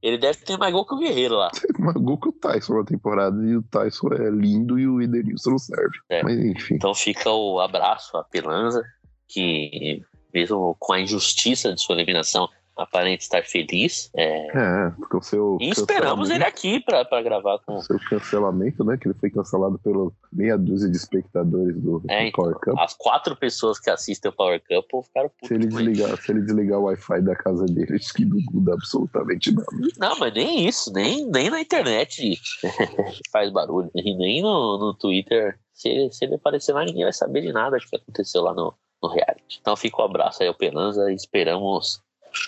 Ele 0.00 0.16
deve 0.16 0.38
ter 0.38 0.56
mais 0.56 0.72
gol 0.72 0.86
que 0.86 0.94
o 0.94 0.98
Guerreiro 0.98 1.34
lá. 1.34 1.50
mais 1.78 1.96
gol 1.96 2.18
que 2.18 2.28
o 2.28 2.32
Tyson 2.32 2.74
na 2.78 2.84
temporada. 2.84 3.36
E 3.44 3.56
o 3.56 3.62
Tyson 3.62 4.08
é 4.14 4.30
lindo 4.30 4.78
e 4.78 4.86
o 4.86 5.02
Edenilson 5.02 5.50
não 5.50 5.58
serve. 5.58 5.98
É. 6.08 6.22
Mas 6.22 6.38
enfim. 6.38 6.76
Então 6.76 6.94
fica 6.94 7.30
o 7.30 7.58
abraço 7.60 8.16
à 8.16 8.22
Pelanza, 8.22 8.84
que 9.26 10.02
mesmo 10.32 10.76
com 10.78 10.92
a 10.92 11.00
injustiça 11.00 11.74
de 11.74 11.80
sua 11.82 11.96
eliminação, 11.96 12.48
aparenta 12.78 13.22
estar 13.22 13.44
feliz. 13.44 14.10
É, 14.14 14.46
É, 14.56 14.90
porque 14.90 15.16
o 15.16 15.22
seu. 15.22 15.58
e 15.60 15.70
esperamos 15.70 16.30
ele 16.30 16.44
aqui 16.44 16.80
pra 16.80 17.04
gravar 17.22 17.58
com. 17.60 17.76
o 17.76 17.82
seu 17.82 17.98
cancelamento, 18.08 18.84
né? 18.84 18.96
Que 18.96 19.08
ele 19.08 19.16
foi 19.18 19.30
cancelado 19.30 19.78
pelo 19.78 20.12
meia 20.32 20.56
dúzia 20.56 20.88
de 20.90 20.96
espectadores 20.96 21.74
do, 21.80 21.98
do 21.98 22.10
É, 22.10 22.28
então, 22.28 22.44
Power 22.44 22.56
Cup. 22.60 22.78
as 22.78 22.94
quatro 22.94 23.34
pessoas 23.36 23.78
que 23.78 23.90
assistem 23.90 24.30
o 24.30 24.34
Power 24.34 24.62
Cup 24.66 25.04
ficaram 25.04 25.30
Se 25.44 25.54
ele, 25.54 25.66
desligar, 25.66 26.16
se 26.22 26.32
ele 26.32 26.42
desligar 26.42 26.78
o 26.78 26.84
Wi-Fi 26.84 27.20
da 27.22 27.34
casa 27.36 27.66
dele, 27.66 27.94
acho 27.96 28.12
que 28.14 28.24
não 28.24 28.38
muda 28.52 28.74
absolutamente 28.74 29.52
nada. 29.52 29.66
Não, 29.98 30.18
mas 30.18 30.32
nem 30.32 30.66
isso, 30.66 30.92
nem, 30.92 31.26
nem 31.26 31.50
na 31.50 31.60
internet 31.60 32.38
faz 33.32 33.50
barulho. 33.50 33.90
E 33.94 34.14
nem 34.16 34.42
no, 34.42 34.78
no 34.78 34.94
Twitter. 34.94 35.58
Se 35.72 35.88
ele, 35.88 36.12
se 36.12 36.24
ele 36.24 36.34
aparecer 36.34 36.72
lá, 36.72 36.84
ninguém 36.84 37.04
vai 37.04 37.12
saber 37.12 37.40
de 37.42 37.52
nada 37.52 37.78
que 37.78 37.94
aconteceu 37.96 38.42
lá 38.42 38.52
no, 38.52 38.74
no 39.02 39.08
reality. 39.08 39.58
Então 39.60 39.76
fica 39.76 40.00
o 40.02 40.04
abraço 40.04 40.42
aí 40.42 40.48
ao 40.48 40.54
Pelanza 40.54 41.10
e 41.10 41.14
esperamos 41.14 42.02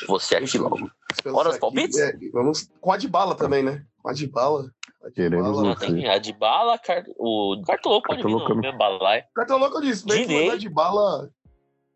você 0.07 0.37
aqui 0.37 0.59
logo. 0.59 0.91
Hora 1.33 1.51
dos 1.51 1.59
palpites? 1.59 1.99
é, 1.99 2.13
vamos 2.33 2.71
com 2.81 2.93
a 2.93 2.97
de 2.97 3.09
bala 3.09 3.35
também, 3.35 3.63
né? 3.63 3.85
Com 4.03 4.11
a 4.11 4.13
de 4.13 4.27
bala. 4.27 4.71
Queremos 5.15 5.63
Não, 5.63 5.75
tem 5.75 6.09
a 6.09 6.19
de 6.19 6.33
bala, 6.33 6.79
car... 6.79 7.03
o 7.19 7.63
Cartoloco 7.67 8.09
pode 8.09 8.19
vir 8.19 8.23
Cartoloco 8.25 8.49
no 8.51 8.55
não. 8.57 8.63
mesmo 8.63 8.79
balaio. 8.79 9.25
Cartão 9.35 9.59
louco 9.59 9.79
eu 9.79 9.83
disse, 9.83 10.05
bem 10.07 10.27
Dinei. 10.27 10.51
que 10.51 10.59
de 10.59 10.69
bala. 10.69 11.31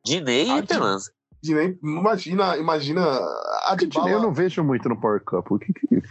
Dinei 0.05 0.49
e. 0.51 0.63
De 0.63 0.69
nem, 1.53 1.79
imagina, 1.83 2.57
imagina 2.57 3.03
a 3.67 3.75
de 3.77 3.85
Eu 3.95 4.03
não 4.05 4.21
bala. 4.21 4.33
vejo 4.33 4.63
muito 4.65 4.89
no 4.89 4.99
Power 4.99 5.21
Cup. 5.25 5.51
O 5.51 5.59
que 5.59 5.73
que. 5.73 6.03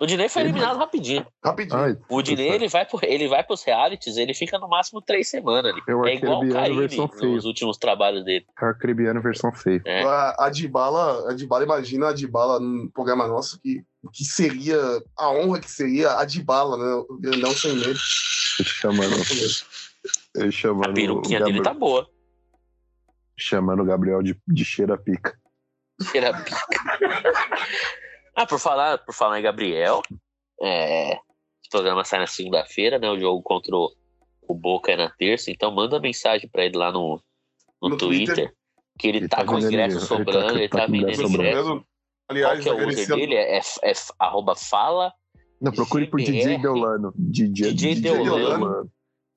O 0.00 0.06
Dinei 0.06 0.28
foi 0.28 0.42
eliminado 0.42 0.76
rapidinho. 0.76 1.24
Rapidinho. 1.42 1.78
Ai, 1.78 1.96
O 2.10 2.20
Dinei, 2.20 2.50
ele 2.50 2.66
vai, 2.68 2.84
pro, 2.84 2.98
ele 3.02 3.28
vai 3.28 3.44
pros 3.44 3.62
realities, 3.62 4.16
ele 4.16 4.34
fica 4.34 4.58
no 4.58 4.68
máximo 4.68 5.00
três 5.00 5.28
semanas 5.28 5.72
ali. 5.72 5.80
Eu 5.86 6.04
É 6.04 6.14
igual 6.16 6.40
o 6.44 6.58
a 6.58 6.68
versão 6.68 7.08
feia. 7.08 7.32
nos 7.32 7.44
últimos 7.44 7.76
trabalhos 7.78 8.24
dele. 8.24 8.44
Carcribiano 8.56 9.22
versão 9.22 9.52
feia. 9.52 9.80
É. 9.84 10.02
A, 10.02 10.34
a 10.46 10.50
de 10.50 10.66
bala, 10.66 11.30
a 11.30 11.34
de 11.34 11.46
bala, 11.46 11.62
imagina 11.64 12.08
a 12.08 12.12
de 12.12 12.26
bala 12.26 12.58
num 12.58 12.88
programa 12.92 13.28
nosso 13.28 13.60
que, 13.60 13.82
que 14.12 14.24
seria 14.24 14.76
a 15.16 15.30
honra 15.30 15.60
que 15.60 15.70
seria 15.70 16.18
a 16.18 16.24
de 16.24 16.42
bala, 16.42 16.76
né? 16.76 17.04
O 17.08 17.16
grandão 17.20 17.52
sem 17.52 17.74
medo. 17.76 17.98
Ele 18.58 18.68
chamando. 18.68 19.14
Ele 20.34 20.48
A 20.48 20.50
chamando. 20.50 20.90
o 20.90 20.94
peruquinha 20.94 21.40
dele 21.40 21.62
tá 21.62 21.72
boa. 21.72 22.08
Chamando 23.44 23.82
o 23.82 23.84
Gabriel 23.86 24.22
de, 24.22 24.38
de 24.46 24.64
cheira 24.64 24.96
pica. 24.96 25.38
Cheira 26.10 26.32
pica. 26.42 26.56
ah, 28.36 28.46
por 28.46 28.58
falar, 28.58 28.98
por 28.98 29.14
falar 29.14 29.38
em 29.38 29.42
Gabriel, 29.42 30.02
é, 30.62 31.14
o 31.16 31.70
programa 31.70 32.04
sai 32.04 32.20
na 32.20 32.26
segunda-feira, 32.26 32.98
né? 32.98 33.08
O 33.10 33.18
jogo 33.18 33.42
contra 33.42 33.74
o, 33.76 33.90
o 34.48 34.54
Boca 34.54 34.92
é 34.92 34.96
na 34.96 35.10
terça, 35.10 35.50
então 35.50 35.70
manda 35.74 36.00
mensagem 36.00 36.48
pra 36.48 36.64
ele 36.64 36.76
lá 36.76 36.90
no, 36.90 37.20
no, 37.82 37.90
No 37.90 37.96
Twitter, 37.96 38.34
Twitter. 38.34 38.54
que 38.98 39.08
ele, 39.08 39.18
Ele 39.18 39.28
tá, 39.28 39.38
tá 39.38 39.44
com 39.44 39.58
ingresso 39.58 39.96
ele 39.96 40.00
tá- 40.00 40.06
sobrando, 40.06 40.58
ele 40.58 40.68
tá 40.68 40.78
tá, 40.78 40.86
com 40.86 40.92
vendendo 40.92 41.12
ingresso 41.12 41.32
ingresso. 41.34 41.56
Mesmo, 41.56 41.74
Qual 41.80 41.86
aliás, 42.30 42.60
que 42.62 42.68
é 42.68 42.72
o 42.72 42.88
user 42.88 43.08
dele? 43.08 43.34
É, 43.34 43.56
é 43.56 43.90
f- 43.90 44.12
arroba 44.18 44.56
fala 44.56 45.12
Não, 45.60 45.72
procure 45.72 46.06
por 46.06 46.18
GBR. 46.20 46.38
DJ 46.38 46.58
Deolano. 46.58 47.12
DJ, 47.16 47.72
DJ 47.74 48.00
Deolano. 48.00 48.90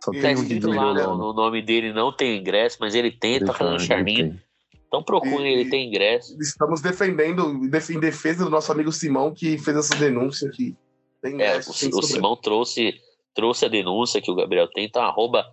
Só 0.04 0.12
Tá 0.12 0.20
tem 0.20 0.22
Tá 0.36 0.40
um 0.40 0.44
escrito 0.44 0.70
lá 0.70 0.88
no, 0.90 0.94
Deolano. 0.94 1.18
no 1.18 1.34
nome 1.34 1.62
dele, 1.62 1.92
não 1.94 2.12
tem 2.16 2.38
ingresso, 2.40 2.78
mas 2.80 2.94
ele 2.96 3.12
tenta, 3.12 3.46
tá 3.48 3.54
fazendo 3.54 3.76
eu 3.76 3.80
ver, 3.80 3.86
charminho. 3.86 4.42
Então 4.88 5.04
procure, 5.04 5.44
E- 5.44 5.54
ele 5.54 5.70
tem 5.70 5.88
ingresso. 5.88 6.38
estamos 6.40 6.82
defendendo, 6.82 7.68
def- 7.70 7.90
em 7.90 8.00
defesa 8.00 8.46
do 8.46 8.50
nosso 8.50 8.72
amigo 8.72 8.92
Simão, 8.92 9.34
que 9.34 9.58
fez 9.58 9.76
essa 9.78 9.96
denúncia 9.96 10.48
aqui. 10.48 10.76
Tem 11.22 11.32
É, 11.32 11.36
ingresso, 11.36 11.72
o, 11.94 12.00
o. 12.00 12.04
Simão 12.04 12.36
trouxe, 12.38 12.94
trouxe 13.34 13.66
a 13.66 13.70
denúncia 13.70 14.22
que 14.22 14.32
o 14.32 14.36
Gabriel 14.36 14.70
tem, 14.72 14.86
então 14.86 15.02
arroba 15.04 15.46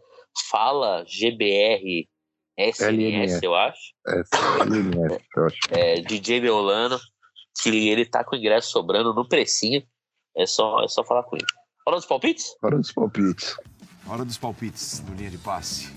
fala 0.50 1.04
GBR 1.06 2.06
SNS, 2.56 3.42
eu 3.42 3.54
acho. 3.54 3.80
É, 4.06 4.22
LNF, 4.62 5.24
eu 5.36 5.44
acho. 5.46 5.58
É, 5.70 6.00
DJ 6.02 6.40
Deolano, 6.40 6.98
que 7.62 7.88
ele 7.88 8.04
tá 8.06 8.22
com 8.22 8.36
ingresso 8.36 8.70
sobrando 8.70 9.12
no 9.14 9.26
precinho. 9.26 9.82
É 10.36 10.46
só, 10.46 10.82
é 10.84 10.88
só 10.88 11.02
falar 11.04 11.22
com 11.24 11.36
ele. 11.36 11.46
Fala 11.84 11.96
dos 11.96 12.06
palpites? 12.06 12.56
Hora 12.62 12.76
dos 12.78 12.92
palpites. 12.92 13.56
Hora 14.06 14.22
dos 14.22 14.36
palpites 14.36 15.00
no 15.00 15.14
linha 15.14 15.30
de 15.30 15.38
passe. 15.38 15.90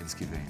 Eles 0.00 0.14
que 0.14 0.24
vêm. 0.24 0.44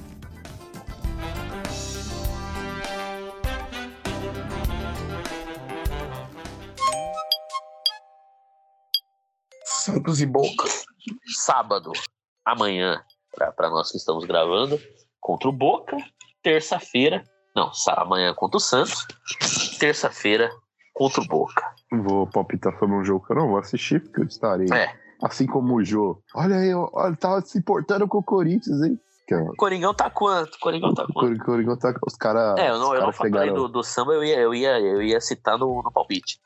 Santos 9.63 10.23
e 10.23 10.27
Boca. 10.27 10.65
Sábado, 11.37 11.93
amanhã, 12.47 13.05
para 13.55 13.69
nós 13.69 13.91
que 13.91 13.99
estamos 13.99 14.25
gravando, 14.25 14.81
contra 15.21 15.51
o 15.51 15.53
Boca. 15.53 15.99
Terça-feira, 16.43 17.23
não, 17.55 17.71
amanhã 17.89 18.33
contra 18.35 18.57
o 18.57 18.61
Santos. 18.61 19.07
Terça-feira 19.79 20.51
contra 20.95 21.21
o 21.21 21.27
Boca. 21.27 21.75
Vou 21.93 22.27
palpitar 22.27 22.73
sobre 22.79 22.97
um 22.97 23.05
jogo 23.05 23.27
que 23.27 23.33
eu 23.33 23.37
não 23.37 23.49
vou 23.49 23.59
assistir, 23.59 24.01
porque 24.01 24.21
eu 24.21 24.27
estarei. 24.27 24.67
É. 24.73 25.10
Assim 25.23 25.47
como 25.47 25.75
o 25.77 25.85
Jô. 25.85 26.23
Olha 26.35 26.57
aí, 26.57 26.75
olha, 26.75 27.17
tava 27.17 27.41
se 27.43 27.59
importando 27.59 28.09
com 28.09 28.19
o 28.19 28.23
Corinthians, 28.23 28.81
hein? 28.83 28.99
O 29.33 29.55
Coringão 29.57 29.95
tá 29.95 30.11
quanto? 30.11 30.55
O 30.55 30.59
Coringão 30.59 30.93
tá 30.93 31.07
quanto? 31.13 31.37
Cor- 31.37 31.47
Coringão 31.47 31.77
tá. 31.79 31.95
Os 32.05 32.17
caras. 32.17 32.59
É, 32.59 32.71
eu 32.71 32.79
não, 32.81 32.95
eu 32.95 33.03
não 33.03 33.13
falei 33.13 33.53
do, 33.53 33.69
do 33.69 33.83
samba, 33.85 34.13
eu 34.15 34.25
ia, 34.25 34.37
eu 34.41 34.53
ia, 34.53 34.81
eu 34.81 35.01
ia 35.03 35.21
citar 35.21 35.57
no, 35.57 35.83
no 35.85 35.93
palpite. 35.93 36.39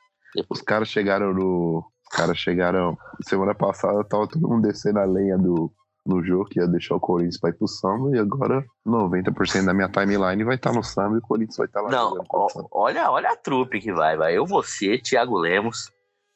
Os 0.49 0.61
caras 0.61 0.87
chegaram 0.87 1.33
no. 1.33 1.79
Os 2.03 2.15
caras 2.15 2.37
chegaram. 2.37 2.95
Semana 3.27 3.55
passada 3.55 4.03
tava 4.03 4.27
todo 4.27 4.47
mundo 4.47 4.67
descendo 4.67 4.99
a 4.99 5.05
lenha 5.05 5.35
do. 5.37 5.71
No 6.05 6.23
jogo 6.23 6.45
que 6.45 6.59
ia 6.59 6.67
deixar 6.67 6.93
o 6.95 6.99
Corinthians 6.99 7.39
pra 7.39 7.49
ir 7.49 7.53
pro 7.53 7.67
samba 7.67 8.15
e 8.15 8.19
agora 8.19 8.63
90% 8.87 9.65
da 9.65 9.73
minha 9.73 9.89
timeline 9.89 10.43
vai 10.43 10.53
estar 10.55 10.71
no 10.71 10.83
samba 10.83 11.15
e 11.15 11.17
o 11.17 11.21
Corinthians 11.23 11.57
vai 11.57 11.65
estar 11.65 11.81
lá 11.81 11.89
Não, 11.89 12.23
ó, 12.29 12.47
olha, 12.71 13.09
olha 13.09 13.31
a 13.31 13.35
trupe 13.35 13.79
que 13.81 13.91
vai, 13.91 14.15
vai. 14.15 14.37
Eu, 14.37 14.45
você, 14.45 14.99
Thiago 14.99 15.35
Lemos, 15.35 15.89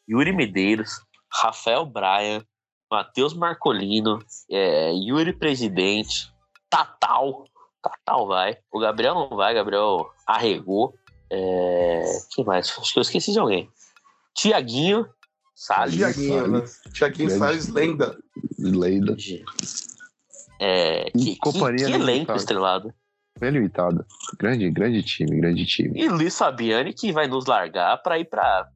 Yuri 0.10 0.36
Medeiros, 0.36 1.02
Rafael 1.32 1.86
Bryan, 1.86 2.44
Matheus 2.92 3.34
Marcolino, 3.34 4.20
é, 4.50 4.92
Yuri 4.94 5.34
Presidente, 5.34 6.32
Tatal. 6.70 7.46
Tatal 7.82 8.28
vai. 8.28 8.58
O 8.72 8.80
Gabriel 8.80 9.14
não 9.16 9.30
vai, 9.30 9.54
Gabriel 9.54 10.10
arregou. 10.28 10.94
É, 11.32 12.04
que 12.32 12.44
mais? 12.44 12.76
Acho 12.78 12.94
que 12.94 13.00
eu 13.00 13.02
esqueci 13.02 13.32
de 13.32 13.40
alguém. 13.40 13.70
Tiaguinho, 14.34 15.08
Salles. 15.60 15.96
Tiaguinho, 15.96 16.48
né? 16.48 16.66
Tiaguinho. 16.94 17.30
Salles, 17.32 17.68
lenda. 17.68 18.18
Leida. 18.58 19.16
É, 20.60 21.12
que, 21.12 21.32
E 21.32 21.36
companhia 21.38 21.86
que, 21.86 21.92
que 21.92 22.00
elenco 22.00 22.34
estrelado. 22.34 22.94
Bem 23.40 23.52
limitado. 23.52 24.06
Grande, 24.38 24.70
grande 24.70 25.04
time, 25.04 25.40
grande 25.40 25.66
time. 25.66 26.02
E 26.02 26.08
Luiz 26.08 26.38
Fabiani 26.38 26.94
que 26.94 27.12
vai 27.12 27.28
nos 27.28 27.46
largar 27.46 28.02
para 28.02 28.18
ir 28.20 28.26
para 28.26 28.70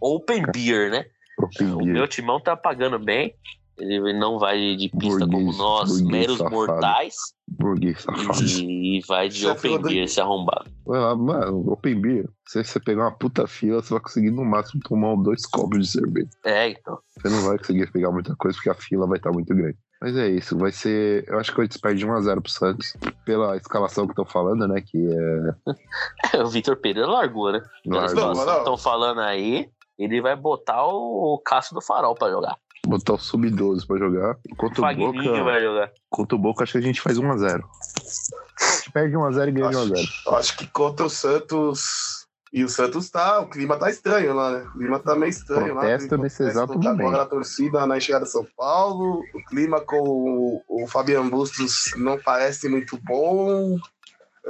Open 0.00 0.44
Beer, 0.52 0.90
né? 0.90 1.06
Open 1.38 1.74
O 1.74 1.84
meu 1.84 2.08
timão 2.08 2.40
tá 2.40 2.56
pagando 2.56 2.98
bem. 2.98 3.34
Ele 3.78 4.14
não 4.14 4.38
vai 4.38 4.74
de 4.74 4.88
pista 4.88 5.20
como 5.26 5.32
Burguês, 5.32 5.58
nós, 5.58 5.88
burguês 5.90 6.10
meros 6.10 6.38
safado. 6.38 6.56
mortais, 6.56 7.14
Burguês 7.46 8.00
safado. 8.00 8.42
e, 8.42 8.98
e 8.98 9.00
vai 9.06 9.28
de 9.28 9.34
Chefe 9.40 9.50
Open 9.50 9.70
Rodrigo. 9.72 9.94
Beer 9.94 10.08
se 10.08 10.20
arrombado. 10.20 10.70
Mano, 10.86 11.72
Open 11.72 12.00
Beer, 12.00 12.26
se 12.46 12.64
você 12.64 12.80
pegar 12.80 13.02
uma 13.02 13.12
puta 13.12 13.46
fila, 13.46 13.82
você 13.82 13.92
vai 13.92 14.02
conseguir 14.02 14.30
no 14.30 14.46
máximo 14.46 14.80
tomar 14.82 15.14
dois 15.16 15.44
copos 15.44 15.78
de 15.78 15.86
cerveja. 15.92 16.30
É, 16.44 16.70
então. 16.70 16.98
Você 17.18 17.28
não 17.28 17.42
vai 17.42 17.58
conseguir 17.58 17.92
pegar 17.92 18.10
muita 18.10 18.34
coisa 18.36 18.56
porque 18.56 18.70
a 18.70 18.74
fila 18.74 19.06
vai 19.06 19.18
estar 19.18 19.30
muito 19.30 19.54
grande. 19.54 19.76
Mas 20.00 20.16
é 20.16 20.28
isso, 20.28 20.56
vai 20.58 20.72
ser. 20.72 21.24
Eu 21.26 21.38
acho 21.38 21.50
que 21.50 21.54
o 21.54 21.56
Corinthians 21.56 21.80
perde 21.80 22.06
1x0 22.06 22.42
pro 22.42 22.50
Santos. 22.50 22.96
Pela 23.24 23.56
escalação 23.56 24.06
que 24.06 24.12
estão 24.12 24.26
falando, 24.26 24.68
né? 24.68 24.80
Que 24.80 24.98
é. 26.34 26.40
o 26.44 26.48
Vitor 26.48 26.76
Pereira 26.76 27.08
largou, 27.08 27.50
né? 27.50 27.62
Largou. 27.86 28.32
Estão 28.32 28.76
falando 28.76 29.20
aí, 29.20 29.70
ele 29.98 30.20
vai 30.20 30.36
botar 30.36 30.84
o 30.86 31.40
Cássio 31.44 31.74
do 31.74 31.80
Farol 31.82 32.14
pra 32.14 32.30
jogar. 32.30 32.56
Botar 32.86 33.14
o 33.14 33.18
Sub-12 33.18 33.86
pra 33.86 33.98
jogar. 33.98 34.36
Enquanto 34.48 34.78
o 34.78 34.94
Boca. 34.94 35.42
vai 35.44 35.60
jogar. 35.60 35.90
Contra 36.08 36.36
o 36.36 36.38
Boca, 36.40 36.62
acho 36.62 36.72
que 36.72 36.78
a 36.78 36.82
gente 36.82 37.00
faz 37.00 37.18
1x0. 37.18 37.60
A 37.62 38.74
gente 38.76 38.92
perde 38.92 39.16
1x0 39.16 39.48
e 39.48 39.52
ganha 39.52 39.70
de 39.70 39.76
Acho, 39.76 39.92
1x0. 39.92 40.08
eu 40.26 40.36
acho 40.36 40.56
que 40.56 40.66
contra 40.68 41.06
o 41.06 41.10
Santos. 41.10 42.24
E 42.52 42.62
o 42.62 42.68
Santos 42.68 43.10
tá, 43.10 43.40
o 43.40 43.50
clima 43.50 43.76
tá 43.76 43.90
estranho 43.90 44.32
lá, 44.32 44.50
né? 44.52 44.68
O 44.74 44.78
clima 44.78 44.98
tá 45.00 45.14
meio 45.16 45.28
estranho 45.30 45.74
Protesta 45.74 46.16
lá. 46.16 46.22
nesse 46.22 46.42
exato 46.44 46.72
agora 46.74 46.94
momento. 46.94 47.20
a 47.20 47.26
torcida 47.26 47.84
na 47.86 47.98
chegada 47.98 48.24
de 48.24 48.30
São 48.30 48.46
Paulo. 48.56 49.20
O 49.34 49.44
clima 49.46 49.80
com 49.80 49.98
o, 49.98 50.62
o 50.68 50.86
Fabiano 50.86 51.28
Bustos 51.28 51.92
não 51.96 52.18
parece 52.18 52.68
muito 52.68 52.98
bom. 53.04 53.76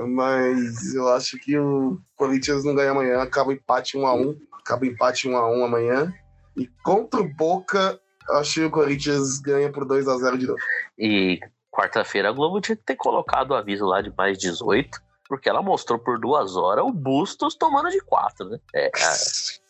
Mas 0.08 0.94
eu 0.94 1.08
acho 1.08 1.38
que 1.38 1.58
o 1.58 1.98
Corinthians 2.16 2.62
não 2.64 2.74
ganha 2.74 2.90
amanhã. 2.90 3.22
Acaba 3.22 3.48
o 3.48 3.52
empate 3.54 3.96
1 3.96 4.06
a 4.06 4.14
1 4.14 4.36
Acaba 4.66 4.82
o 4.82 4.86
empate 4.86 5.28
1 5.28 5.36
a 5.36 5.48
1 5.48 5.64
amanhã. 5.64 6.12
E 6.56 6.66
contra 6.84 7.20
o 7.20 7.34
Boca, 7.34 7.98
acho 8.30 8.54
que 8.54 8.64
o 8.64 8.70
Corinthians 8.70 9.38
ganha 9.38 9.70
por 9.70 9.84
2 9.86 10.08
a 10.08 10.18
0 10.18 10.38
de 10.38 10.46
novo. 10.46 10.58
E 10.98 11.38
quarta-feira 11.70 12.30
a 12.30 12.32
Globo 12.32 12.60
tinha 12.60 12.76
que 12.76 12.82
ter 12.82 12.96
colocado 12.96 13.52
o 13.52 13.54
aviso 13.54 13.84
lá 13.84 14.00
de 14.00 14.12
mais 14.16 14.38
18, 14.38 14.98
porque 15.28 15.48
ela 15.48 15.62
mostrou 15.62 15.98
por 15.98 16.18
duas 16.18 16.56
horas 16.56 16.84
o 16.84 16.90
Bustos 16.92 17.54
tomando 17.54 17.90
de 17.90 18.00
quatro, 18.00 18.48
né? 18.48 18.58
É, 18.74 18.90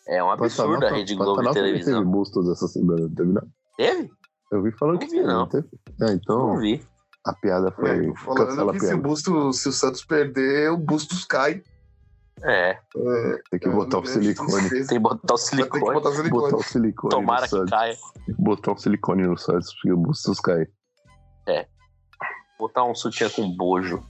é 0.07 0.23
um 0.23 0.31
absurdo 0.31 0.85
a 0.85 0.89
Rede 0.89 1.15
Globo 1.15 1.41
de 1.43 1.53
televisão. 1.53 1.99
Teve 1.99 2.05
bustos 2.05 2.49
essa 2.49 2.67
semana, 2.67 3.01
não 3.01 3.13
teve 3.13 3.33
não. 3.33 3.47
Teve? 3.77 4.09
Eu 4.51 4.63
vi 4.63 4.71
falando 4.71 4.93
Não 4.93 4.99
que 4.99 5.07
vi, 5.07 5.17
teve, 5.17 5.27
não. 5.27 5.39
não 5.39 5.47
teve? 5.49 5.67
É, 6.01 6.11
então 6.13 6.47
Não 6.47 6.57
vi. 6.59 6.81
a 7.25 7.33
piada 7.33 7.71
foi. 7.71 7.89
É, 8.09 8.15
falando 8.15 8.69
a 8.69 8.73
que 8.73 8.79
se 8.79 8.85
o, 8.85 8.89
piada. 8.89 9.01
Bustos, 9.01 9.59
se 9.59 9.69
o 9.69 9.71
Santos 9.73 10.05
perder, 10.05 10.71
o 10.71 10.77
Bustos 10.77 11.25
cai. 11.25 11.61
É, 12.43 12.69
É, 12.71 12.77
Tem 13.51 13.59
que 13.59 13.69
botar 13.69 13.99
o 13.99 14.03
é, 14.03 14.05
silicone. 14.05 14.51
tristeza. 14.51 14.89
tem 14.89 14.97
que 14.97 15.03
botar 15.03 15.33
o 15.33 15.37
ter 15.37 15.43
que 15.43 15.49
silicone. 15.49 15.93
botar 15.93 16.09
o 16.09 16.13
silicone. 16.13 16.41
Botar 16.41 16.57
o 16.57 16.63
silicone 16.63 17.09
Tomara 17.11 17.41
no 17.41 17.43
que 17.45 17.49
Santos. 17.49 17.69
caia. 17.71 17.95
Botar 18.37 18.71
o 18.73 18.77
silicone 18.77 19.23
no 19.27 19.37
Santos, 19.37 19.73
porque 19.73 19.91
o 19.91 19.97
Bustos 19.97 20.39
cai. 20.39 20.65
Botar 22.59 22.83
um 22.85 22.95
sutiã 22.95 23.29
com 23.29 23.49
bojo. 23.55 24.03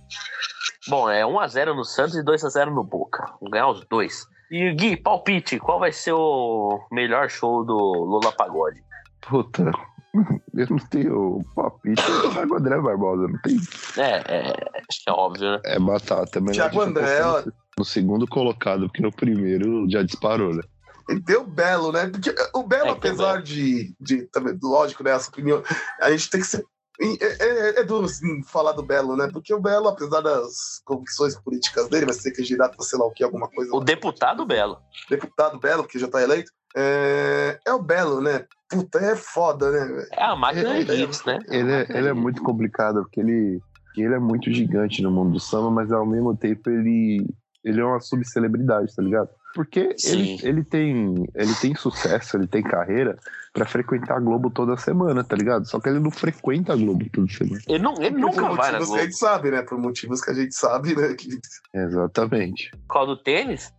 Bom, 0.87 1.09
é 1.09 1.23
1x0 1.23 1.75
no 1.75 1.83
Santos 1.83 2.15
e 2.15 2.23
2x0 2.23 2.73
no 2.73 2.83
Boca. 2.83 3.25
Vamos 3.41 3.51
ganhar 3.51 3.69
os 3.69 3.85
dois. 3.89 4.25
E 4.49 4.73
Gui, 4.73 4.95
palpite, 4.95 5.59
qual 5.59 5.79
vai 5.79 5.91
ser 5.91 6.13
o 6.13 6.79
melhor 6.91 7.29
show 7.29 7.65
do 7.65 7.75
Lula 7.75 8.31
Pagode? 8.31 8.81
Puta, 9.21 9.69
eu 10.55 10.67
não 10.69 10.77
tenho 10.89 11.41
palpite. 11.53 12.01
É 12.01 12.45
o 12.45 12.55
André 12.55 12.79
Barbosa, 12.79 13.27
não 13.27 13.41
tem. 13.41 13.57
É, 13.97 14.23
é, 14.33 14.51
acho 14.89 15.03
que 15.03 15.09
é 15.09 15.11
óbvio, 15.11 15.51
né? 15.51 15.59
É 15.65 15.77
batata. 15.79 16.39
Melhor 16.39 16.53
Thiago 16.53 16.81
André, 16.81 17.21
ó. 17.25 17.43
No 17.77 17.85
segundo 17.85 18.27
colocado, 18.27 18.87
porque 18.87 19.01
no 19.01 19.11
primeiro 19.11 19.89
já 19.89 20.01
disparou, 20.01 20.53
né? 20.53 20.63
E 21.09 21.19
deu 21.19 21.45
Belo, 21.45 21.91
né? 21.91 22.07
Porque 22.07 22.33
o 22.53 22.63
Belo, 22.63 22.87
É, 22.87 22.91
apesar 22.91 23.41
de, 23.41 23.95
de 23.99 24.23
também, 24.23 24.57
lógico, 24.61 25.03
né? 25.03 25.11
Essa 25.11 25.29
opinião, 25.29 25.63
a 26.01 26.11
gente 26.11 26.29
tem 26.29 26.41
que 26.41 26.47
ser. 26.47 26.65
É, 26.99 27.45
é- 27.45 27.79
é 27.79 27.83
duro 27.83 28.05
assim, 28.05 28.43
falar 28.43 28.71
do 28.71 28.83
Belo, 28.83 29.15
né? 29.15 29.29
Porque 29.31 29.53
o 29.53 29.61
Belo, 29.61 29.87
apesar 29.87 30.19
das 30.19 30.81
convicções 30.83 31.39
políticas 31.39 31.87
dele, 31.87 32.07
vai 32.07 32.15
ser 32.15 32.31
candidato 32.31 32.75
a 32.79 32.83
sei 32.83 32.97
lá 32.99 33.05
o 33.05 33.11
que, 33.11 33.23
alguma 33.23 33.47
coisa. 33.47 33.73
O 33.73 33.79
deputado 33.79 34.45
Belo. 34.45 34.79
Deputado 35.09 35.59
Belo, 35.59 35.87
que 35.87 35.99
já 35.99 36.07
tá 36.07 36.21
eleito. 36.21 36.51
É, 36.75 37.59
é 37.65 37.73
o 37.73 37.81
Belo, 37.81 38.19
né? 38.19 38.45
Puta, 38.69 38.99
é 38.99 39.15
foda, 39.15 39.71
né? 39.71 40.07
É 40.11 40.23
a 40.23 40.35
máquina 40.35 40.77
É, 40.77 40.83
de 40.83 41.03
hits, 41.03 41.23
né? 41.23 41.39
Ele 41.47 41.71
é, 41.71 41.87
ele 41.89 42.07
é 42.09 42.13
muito 42.13 42.41
complicado, 42.43 43.03
porque 43.03 43.21
ele, 43.21 43.61
ele 43.95 44.13
é 44.15 44.19
muito 44.19 44.51
gigante 44.51 45.01
no 45.01 45.09
mundo 45.11 45.33
do 45.33 45.39
samba, 45.39 45.69
mas 45.71 45.91
ao 45.91 46.05
mesmo 46.05 46.35
tempo 46.35 46.69
ele, 46.69 47.25
ele 47.67 47.81
é 47.81 47.85
uma 47.85 47.99
subcelebridade, 47.99 48.95
tá 48.95 49.01
ligado? 49.01 49.29
Porque 49.53 49.79
ele, 49.79 49.97
Sim. 49.97 50.39
ele, 50.43 50.63
tem, 50.63 51.27
ele 51.33 51.53
tem 51.55 51.73
sucesso, 51.75 52.37
ele 52.37 52.45
tem 52.47 52.61
carreira 52.61 53.17
pra 53.53 53.65
frequentar 53.65 54.17
a 54.17 54.19
Globo 54.19 54.51
toda 54.51 54.77
semana, 54.77 55.23
tá 55.23 55.35
ligado? 55.35 55.67
Só 55.67 55.79
que 55.79 55.89
ele 55.89 55.99
não 55.99 56.11
frequenta 56.11 56.73
a 56.73 56.75
Globo 56.75 57.05
toda 57.11 57.27
semana. 57.31 57.61
Ele, 57.67 57.79
não, 57.83 57.95
ele 57.95 58.17
nunca 58.17 58.47
Por 58.47 58.55
vai 58.55 58.71
na 58.71 58.79
motivos 58.79 58.87
que 58.87 58.93
a 58.93 58.97
Globo. 58.97 59.01
gente 59.03 59.15
sabe, 59.17 59.51
né? 59.51 59.61
Por 59.63 59.77
motivos 59.79 60.21
que 60.21 60.29
a 60.31 60.33
gente 60.33 60.53
sabe, 60.55 60.95
né? 60.95 61.15
Que 61.15 61.39
Exatamente. 61.73 62.71
Qual 62.87 63.07
do 63.07 63.17
tênis? 63.17 63.73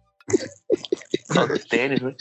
Qual 1.33 1.47
do 1.47 1.59
tênis, 1.59 2.01
né? 2.01 2.15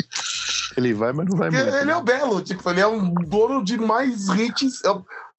Ele 0.78 0.94
vai, 0.94 1.12
mas 1.12 1.26
não 1.28 1.38
vai 1.38 1.50
Porque 1.50 1.64
muito. 1.64 1.78
ele 1.78 1.92
é 1.92 1.96
o 1.96 2.04
Belo, 2.04 2.42
tipo, 2.42 2.70
ele 2.70 2.80
é 2.82 2.88
um 2.88 3.12
dono 3.14 3.64
de 3.64 3.78
mais 3.78 4.28
hits. 4.30 4.84
é 4.86 4.90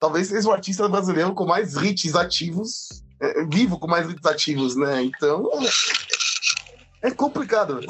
talvez 0.00 0.26
seja 0.28 0.48
o 0.48 0.52
artista 0.52 0.88
brasileiro 0.88 1.32
com 1.34 1.46
mais 1.46 1.76
hits 1.76 2.14
ativos, 2.16 2.88
é, 3.20 3.44
vivo 3.44 3.78
com 3.78 3.86
mais 3.86 4.08
hits 4.10 4.26
ativos, 4.26 4.74
né? 4.74 5.02
Então. 5.02 5.48
É 5.54 6.07
complicado. 7.10 7.76
velho. 7.76 7.88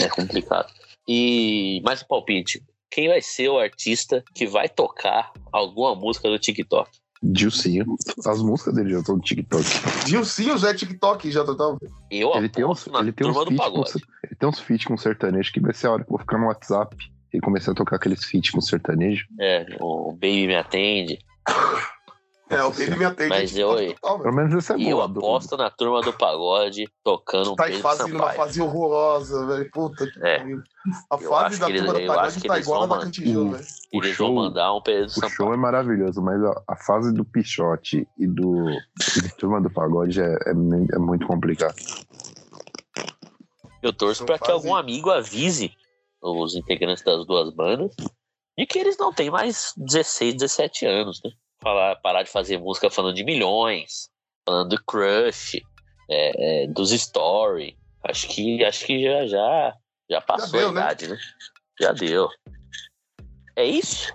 É 0.00 0.08
complicado. 0.08 0.72
E 1.08 1.80
mais 1.84 2.02
um 2.02 2.06
palpite. 2.06 2.62
Quem 2.90 3.08
vai 3.08 3.20
ser 3.20 3.48
o 3.48 3.58
artista 3.58 4.24
que 4.34 4.46
vai 4.46 4.68
tocar 4.68 5.32
alguma 5.52 5.94
música 5.94 6.28
do 6.28 6.38
TikTok? 6.38 6.90
Dilcinho. 7.22 7.84
As 8.26 8.42
músicas 8.42 8.74
dele 8.74 8.90
já 8.90 8.98
estão 9.00 9.16
no 9.16 9.22
TikTok. 9.22 9.64
Gilcinho 10.06 10.58
já 10.58 10.70
é 10.70 10.74
TikTok, 10.74 11.30
já 11.30 11.44
total. 11.44 11.78
Eu 12.10 12.34
Ele 12.36 12.48
tem 12.48 12.64
uns, 12.64 12.86
ele 12.86 13.12
tem 13.12 13.26
uns 13.26 13.36
feat 13.36 13.70
com, 13.70 13.84
ele 14.24 14.36
tem 14.38 14.48
uns 14.48 14.60
feat 14.60 14.86
com 14.86 14.96
sertanejo 14.96 15.52
que 15.52 15.60
vai 15.60 15.72
ser 15.72 15.86
a 15.86 15.92
hora 15.92 16.04
que 16.04 16.08
eu 16.08 16.16
vou 16.16 16.20
ficar 16.20 16.38
no 16.38 16.46
WhatsApp 16.46 16.96
e 17.32 17.40
começar 17.40 17.72
a 17.72 17.74
tocar 17.74 17.96
aqueles 17.96 18.24
feat 18.24 18.52
com 18.52 18.60
sertanejo. 18.60 19.26
É, 19.40 19.66
o 19.80 20.12
Baby 20.12 20.46
Me 20.48 20.56
Atende. 20.56 21.18
É, 22.48 22.62
o 22.62 22.70
Baby 22.70 22.96
me 22.96 23.04
atende. 23.04 23.28
Mas 23.28 23.56
eu- 23.56 23.94
total, 23.94 24.20
Pelo 24.20 24.34
menos 24.36 24.54
esse 24.54 24.72
é 24.72 24.76
E 24.78 24.88
eu 24.88 25.02
aposto 25.02 25.56
na 25.56 25.68
turma 25.68 26.00
do 26.00 26.12
pagode 26.12 26.84
tocando 27.02 27.52
um 27.52 27.56
Tá 27.56 27.64
em 27.68 27.72
Pedro 27.72 27.82
fase, 27.82 27.98
Sampaio. 28.12 28.36
fase 28.36 28.62
horrorosa, 28.62 29.46
velho. 29.46 29.70
Puta 29.72 30.06
que 30.06 30.18
É. 30.24 30.38
pariu. 30.38 30.62
A 31.10 31.14
Eu 31.16 31.28
fase 31.28 31.46
acho 31.46 31.60
da 31.60 31.66
que 31.66 31.72
eles- 31.72 31.80
turma 31.82 31.94
do 31.94 32.00
eu 32.00 32.12
acho 32.12 32.16
pagode 32.20 32.40
que 32.40 32.48
tá 32.48 32.58
igual 32.60 32.82
a 32.84 32.86
da 32.86 32.94
o- 32.94 33.50
velho. 33.50 33.64
O 33.92 33.98
Eles 34.04 34.16
show, 34.16 34.26
vão 34.32 34.44
mandar 34.44 34.74
um 34.74 34.80
Pedro 34.80 35.06
o 35.06 35.10
show 35.10 35.28
Sampaio. 35.28 35.52
é 35.54 35.56
maravilhoso, 35.56 36.22
mas 36.22 36.40
a, 36.44 36.62
a 36.68 36.76
fase 36.76 37.12
do 37.12 37.24
Pichote 37.24 38.06
e 38.16 38.26
do 38.28 38.70
e 38.70 39.28
Turma 39.36 39.60
do 39.60 39.68
Pagode 39.68 40.20
é, 40.20 40.24
é, 40.34 40.50
é 40.94 40.98
muito 40.98 41.26
complicado. 41.26 41.74
Eu 43.82 43.92
torço 43.92 44.24
para 44.24 44.38
que 44.38 44.50
algum 44.50 44.74
amigo 44.74 45.10
avise 45.10 45.72
os 46.22 46.54
integrantes 46.54 47.02
das 47.04 47.26
duas 47.26 47.52
bandas 47.52 47.92
de 48.56 48.66
que 48.66 48.78
eles 48.78 48.96
não 48.98 49.12
têm 49.12 49.30
mais 49.30 49.72
16, 49.76 50.34
17 50.34 50.86
anos, 50.86 51.20
né? 51.24 51.30
Falar, 51.62 51.96
parar 51.96 52.22
de 52.22 52.30
fazer 52.30 52.58
música 52.58 52.90
falando 52.90 53.14
de 53.14 53.24
milhões, 53.24 54.10
falando 54.44 54.70
do 54.70 54.84
crush, 54.84 55.60
é, 56.08 56.64
é, 56.64 56.66
dos 56.66 56.92
story. 56.92 57.76
Acho 58.04 58.28
que 58.28 58.64
acho 58.64 58.86
que 58.86 59.02
já 59.02 59.26
já 59.26 59.74
já 60.10 60.20
passou 60.20 60.60
deu, 60.60 60.68
a 60.68 60.72
né? 60.72 60.80
idade, 60.80 61.08
né? 61.08 61.18
Já 61.80 61.92
deu. 61.92 62.28
É 63.56 63.64
isso? 63.64 64.14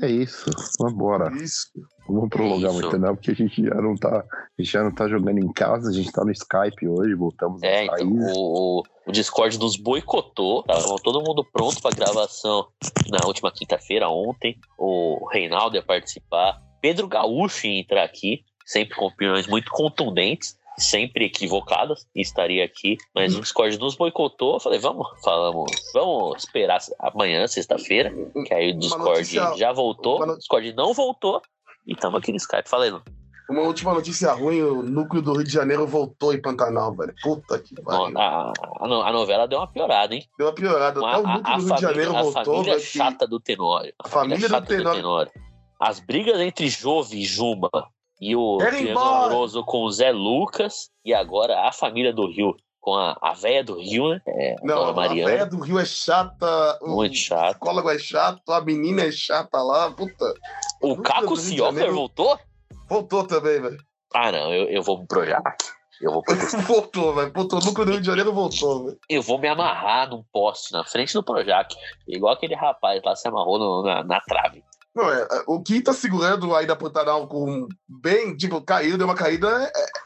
É 0.00 0.08
isso, 0.08 0.50
vambora. 0.80 1.32
Isso. 1.36 1.70
Não 2.08 2.16
vamos 2.16 2.28
prolongar 2.28 2.70
isso. 2.70 2.82
muito, 2.82 2.98
não, 2.98 3.14
porque 3.14 3.30
a 3.30 3.34
gente 3.34 3.64
já 3.64 3.74
não 3.76 3.94
tá. 3.94 4.18
A 4.18 4.62
gente 4.62 4.72
já 4.72 4.82
não 4.82 4.94
tá 4.94 5.08
jogando 5.08 5.38
em 5.38 5.52
casa, 5.52 5.88
a 5.88 5.92
gente 5.92 6.12
tá 6.12 6.24
no 6.24 6.32
Skype 6.32 6.88
hoje, 6.88 7.14
voltamos 7.14 7.62
É, 7.62 7.84
então, 7.84 8.08
o, 8.08 8.80
o, 8.80 8.82
o 9.06 9.12
Discord 9.12 9.58
nos 9.58 9.76
boicotou. 9.76 10.62
Tava 10.62 10.96
todo 11.02 11.22
mundo 11.22 11.44
pronto 11.52 11.80
pra 11.80 11.90
gravação 11.90 12.68
na 13.10 13.26
última 13.26 13.50
quinta-feira, 13.52 14.08
ontem. 14.08 14.56
O 14.78 15.28
Reinaldo 15.30 15.76
ia 15.76 15.82
participar. 15.82 16.60
Pedro 16.80 17.06
Gaúcho 17.08 17.66
ia 17.66 17.80
entrar 17.80 18.04
aqui, 18.04 18.44
sempre 18.66 18.94
com 18.96 19.06
opiniões 19.06 19.46
muito 19.46 19.70
contundentes, 19.70 20.56
sempre 20.76 21.24
equivocadas, 21.26 22.06
estaria 22.14 22.64
aqui. 22.64 22.96
Mas 23.14 23.32
o 23.38 23.40
Discord 23.40 23.78
nos 23.78 23.94
boicotou. 23.94 24.54
Eu 24.54 24.60
falei, 24.60 24.78
vamos, 24.78 25.06
falamos, 25.22 25.70
vamos 25.94 26.42
esperar 26.44 26.80
amanhã, 26.98 27.46
sexta-feira, 27.46 28.12
que 28.46 28.52
aí 28.52 28.70
o 28.72 28.78
Discord 28.78 29.10
notícia- 29.10 29.56
já 29.56 29.72
voltou. 29.72 30.20
O 30.20 30.36
Discord 30.36 30.72
não 30.74 30.92
voltou. 30.92 31.40
E 31.86 31.92
estamos 31.92 32.18
aqui 32.18 32.30
no 32.32 32.38
Skype. 32.38 32.68
Falei, 32.68 32.90
não. 32.90 33.02
Uma 33.48 33.62
última 33.62 33.92
notícia 33.92 34.32
ruim: 34.32 34.62
o 34.62 34.82
núcleo 34.82 35.20
do 35.22 35.32
Rio 35.34 35.44
de 35.44 35.52
Janeiro 35.52 35.86
voltou 35.86 36.32
em 36.32 36.40
Pantanal, 36.40 36.94
velho. 36.94 37.14
Puta 37.22 37.58
que 37.58 37.74
pariu. 37.82 38.16
A, 38.18 38.52
a, 38.80 38.88
no- 38.88 39.02
a 39.02 39.12
novela 39.12 39.46
deu 39.46 39.58
uma 39.58 39.66
piorada, 39.66 40.14
hein? 40.14 40.24
Deu 40.38 40.46
uma 40.46 40.54
piorada. 40.54 40.98
Uma- 41.00 41.10
Até 41.12 41.20
o 41.22 41.26
a, 41.26 41.34
núcleo 41.36 41.52
a 41.52 41.56
do 41.58 41.64
Rio 41.66 41.74
de 41.74 41.80
Janeiro 41.82 42.12
família, 42.12 42.18
a 42.18 42.22
voltou, 42.22 42.44
família 42.54 42.72
velho. 42.74 42.80
que- 42.86 42.98
chata 42.98 43.26
do 43.26 43.40
Tenório. 43.40 43.92
A 43.98 44.08
família 44.08 44.48
do 44.48 44.50
chata 44.50 44.66
Tenório. 44.66 45.32
As 45.80 46.00
brigas 46.00 46.40
entre 46.40 46.68
Jove 46.68 47.18
e 47.18 47.24
Juba 47.24 47.68
e 48.20 48.34
o. 48.34 48.58
Amoroso 48.96 49.62
com 49.64 49.82
o 49.82 49.90
Zé 49.92 50.10
Lucas 50.10 50.88
e 51.04 51.12
agora 51.12 51.68
a 51.68 51.72
família 51.72 52.12
do 52.12 52.26
Rio 52.30 52.54
com 52.80 52.94
a, 52.94 53.16
a 53.20 53.32
véia 53.32 53.64
do 53.64 53.78
Rio, 53.80 54.10
né? 54.10 54.20
É, 54.26 54.56
a 54.60 54.64
Não, 54.64 54.84
a 54.84 54.92
Mariana. 54.92 55.30
véia 55.30 55.46
do 55.46 55.58
Rio 55.58 55.78
é 55.78 55.84
chata. 55.86 56.78
O 56.82 56.96
Muito 56.96 57.16
chato. 57.16 57.50
psicólogo 57.58 57.90
é 57.90 57.98
chato, 57.98 58.52
a 58.52 58.60
menina 58.60 59.02
é 59.02 59.10
chata 59.10 59.62
lá. 59.62 59.90
Puta. 59.90 60.34
O 60.82 60.96
Caco 60.98 61.34
do 61.34 61.40
Janeiro- 61.40 61.94
voltou? 61.94 62.38
Voltou 62.88 63.24
também, 63.26 63.60
velho. 63.60 63.78
Ah, 64.14 64.30
não, 64.30 64.52
eu, 64.52 64.68
eu 64.68 64.82
vou 64.82 64.98
pro 64.98 65.06
Projac. 65.18 65.42
Eu 66.00 66.12
vou, 66.12 66.22
pro- 66.22 66.34
Voltou, 66.66 67.14
velho. 67.14 67.32
Voltou. 67.34 67.60
O 67.60 67.64
núcleo 67.64 67.86
do 67.86 67.92
Rio 67.92 68.00
de 68.00 68.06
Janeiro 68.06 68.32
voltou, 68.32 68.86
velho. 68.86 68.98
eu 69.08 69.22
vou 69.22 69.38
me 69.38 69.48
amarrar 69.48 70.08
num 70.10 70.22
poste 70.32 70.72
na 70.72 70.84
frente 70.84 71.12
do 71.14 71.22
Projac. 71.22 71.74
Igual 72.06 72.34
aquele 72.34 72.54
rapaz 72.54 73.00
lá 73.04 73.14
se 73.16 73.26
amarrou 73.28 73.58
no- 73.58 73.82
na, 73.82 74.02
na 74.04 74.20
trave. 74.20 74.62
Não, 74.94 75.10
é, 75.10 75.22
é, 75.22 75.42
o 75.48 75.60
que 75.60 75.80
tá 75.82 75.92
segurando 75.92 76.54
aí 76.54 76.66
da 76.66 76.76
Pantanal 76.76 77.26
com 77.26 77.66
bem, 77.88 78.36
tipo, 78.36 78.60
caiu, 78.62 78.96
deu 78.96 79.06
uma 79.08 79.16
caída, 79.16 79.48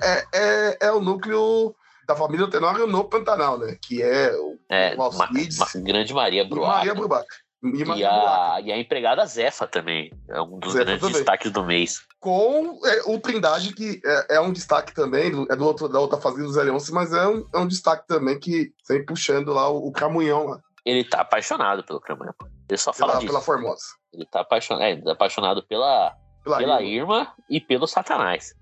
é, 0.03 0.09
é, 0.09 0.25
é, 0.33 0.79
é 0.87 0.93
o 0.93 1.01
núcleo 1.01 1.75
da 2.07 2.17
família 2.17 2.49
Tenório 2.49 2.87
no 2.87 3.05
Pantanal, 3.05 3.59
né? 3.59 3.77
Que 3.83 4.03
é 4.03 4.33
o, 4.35 4.57
É, 4.71 4.95
o 4.95 4.97
Ma- 4.99 5.05
Alcides 5.05 5.59
Ma- 5.59 5.67
Grande 5.83 6.15
Maria 6.15 6.43
e 6.43 6.49
Maria 6.51 6.95
Bruaca. 6.95 7.27
E, 7.63 7.83
E 7.83 8.05
a, 8.05 8.61
e 8.63 8.73
a 8.73 8.79
empregada 8.79 9.27
Zefa 9.27 9.67
também. 9.67 10.13
É 10.29 10.41
um 10.41 10.59
dos 10.59 10.73
Zefa 10.73 10.85
grandes 10.85 11.01
também. 11.03 11.17
destaques 11.17 11.51
do 11.51 11.65
mês. 11.65 12.01
com 12.21 12.79
é, 12.85 13.03
o 13.07 13.19
Trindade, 13.21 13.75
que 13.75 14.01
é, 14.05 14.37
é 14.37 14.41
um 14.41 14.53
destaque 14.53 14.95
também, 14.95 15.33
é 15.51 15.57
do 15.57 15.65
outro, 15.67 15.89
da 15.89 15.99
outra 15.99 16.19
fazenda 16.21 16.45
do 16.45 16.53
Zé 16.53 16.63
Leôncio, 16.63 16.95
mas 16.95 17.13
é 17.13 17.27
um, 17.27 17.47
é 17.55 17.59
um 17.59 17.67
destaque 17.67 18.07
também 18.07 18.39
que 18.39 18.73
vem 18.89 19.05
puxando 19.05 19.53
lá 19.53 19.69
o, 19.69 19.89
o 19.89 19.93
Camunhão 19.93 20.47
lá, 20.47 20.61
Ele 20.85 21.05
tá 21.05 21.21
apaixonado 21.21 21.83
pelo 21.85 22.01
Cramunhão. 22.01 22.35
Ele 22.69 22.79
só 22.79 22.93
fala 22.93 23.13
pela, 23.13 23.21
disso. 23.21 23.33
pela 23.33 23.45
Formosa. 23.45 23.85
Ele 24.13 24.27
tá 24.27 24.41
apaixonado, 24.41 24.83
é, 24.85 24.93
ele 24.93 25.03
tá 25.03 25.13
apaixonado 25.13 25.63
pela, 25.67 26.15
Pela, 26.45 26.59
pela 26.59 26.83
Irma. 26.83 27.17
Irma 27.23 27.35
e 27.51 27.61
pelo 27.61 27.87
Satanás. 27.87 28.55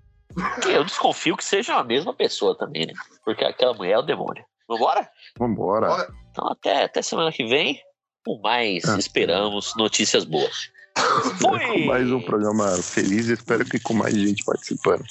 Que 0.61 0.69
eu 0.69 0.83
desconfio 0.83 1.35
que 1.37 1.43
sejam 1.43 1.77
a 1.77 1.83
mesma 1.83 2.13
pessoa 2.13 2.55
também, 2.57 2.85
né? 2.85 2.93
Porque 3.23 3.43
aquela 3.43 3.73
mulher 3.73 3.93
é 3.93 3.97
o 3.99 4.03
demônio. 4.03 4.43
Vambora? 4.67 5.09
Vambora. 5.39 6.07
Então 6.31 6.47
até, 6.47 6.83
até 6.83 7.01
semana 7.01 7.31
que 7.31 7.45
vem. 7.45 7.81
Com 8.27 8.41
mais, 8.41 8.83
Ah. 8.85 8.97
esperamos, 8.99 9.73
notícias 9.77 10.25
boas. 10.25 10.69
Fui! 11.39 11.85
Mais 11.85 12.11
um 12.11 12.19
programa 12.21 12.67
feliz. 12.81 13.27
Espero 13.27 13.63
que 13.63 13.79
com 13.79 13.93
mais 13.93 14.13
gente 14.13 14.43
participando. 14.43 15.03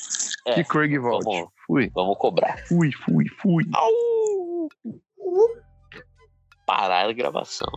É, 0.47 0.55
que 0.55 0.65
Craig 0.65 0.99
volte. 0.99 1.25
vamos- 1.25 1.49
Fui, 1.67 1.91
Vamos 1.95 2.19
cobrar. 2.19 2.59
fui, 2.69 2.91
fui, 2.93 3.25
fui. 3.41 3.65
Au! 3.75 4.69
Parar 6.67 7.09
a 7.09 7.13
gravação. 7.13 7.69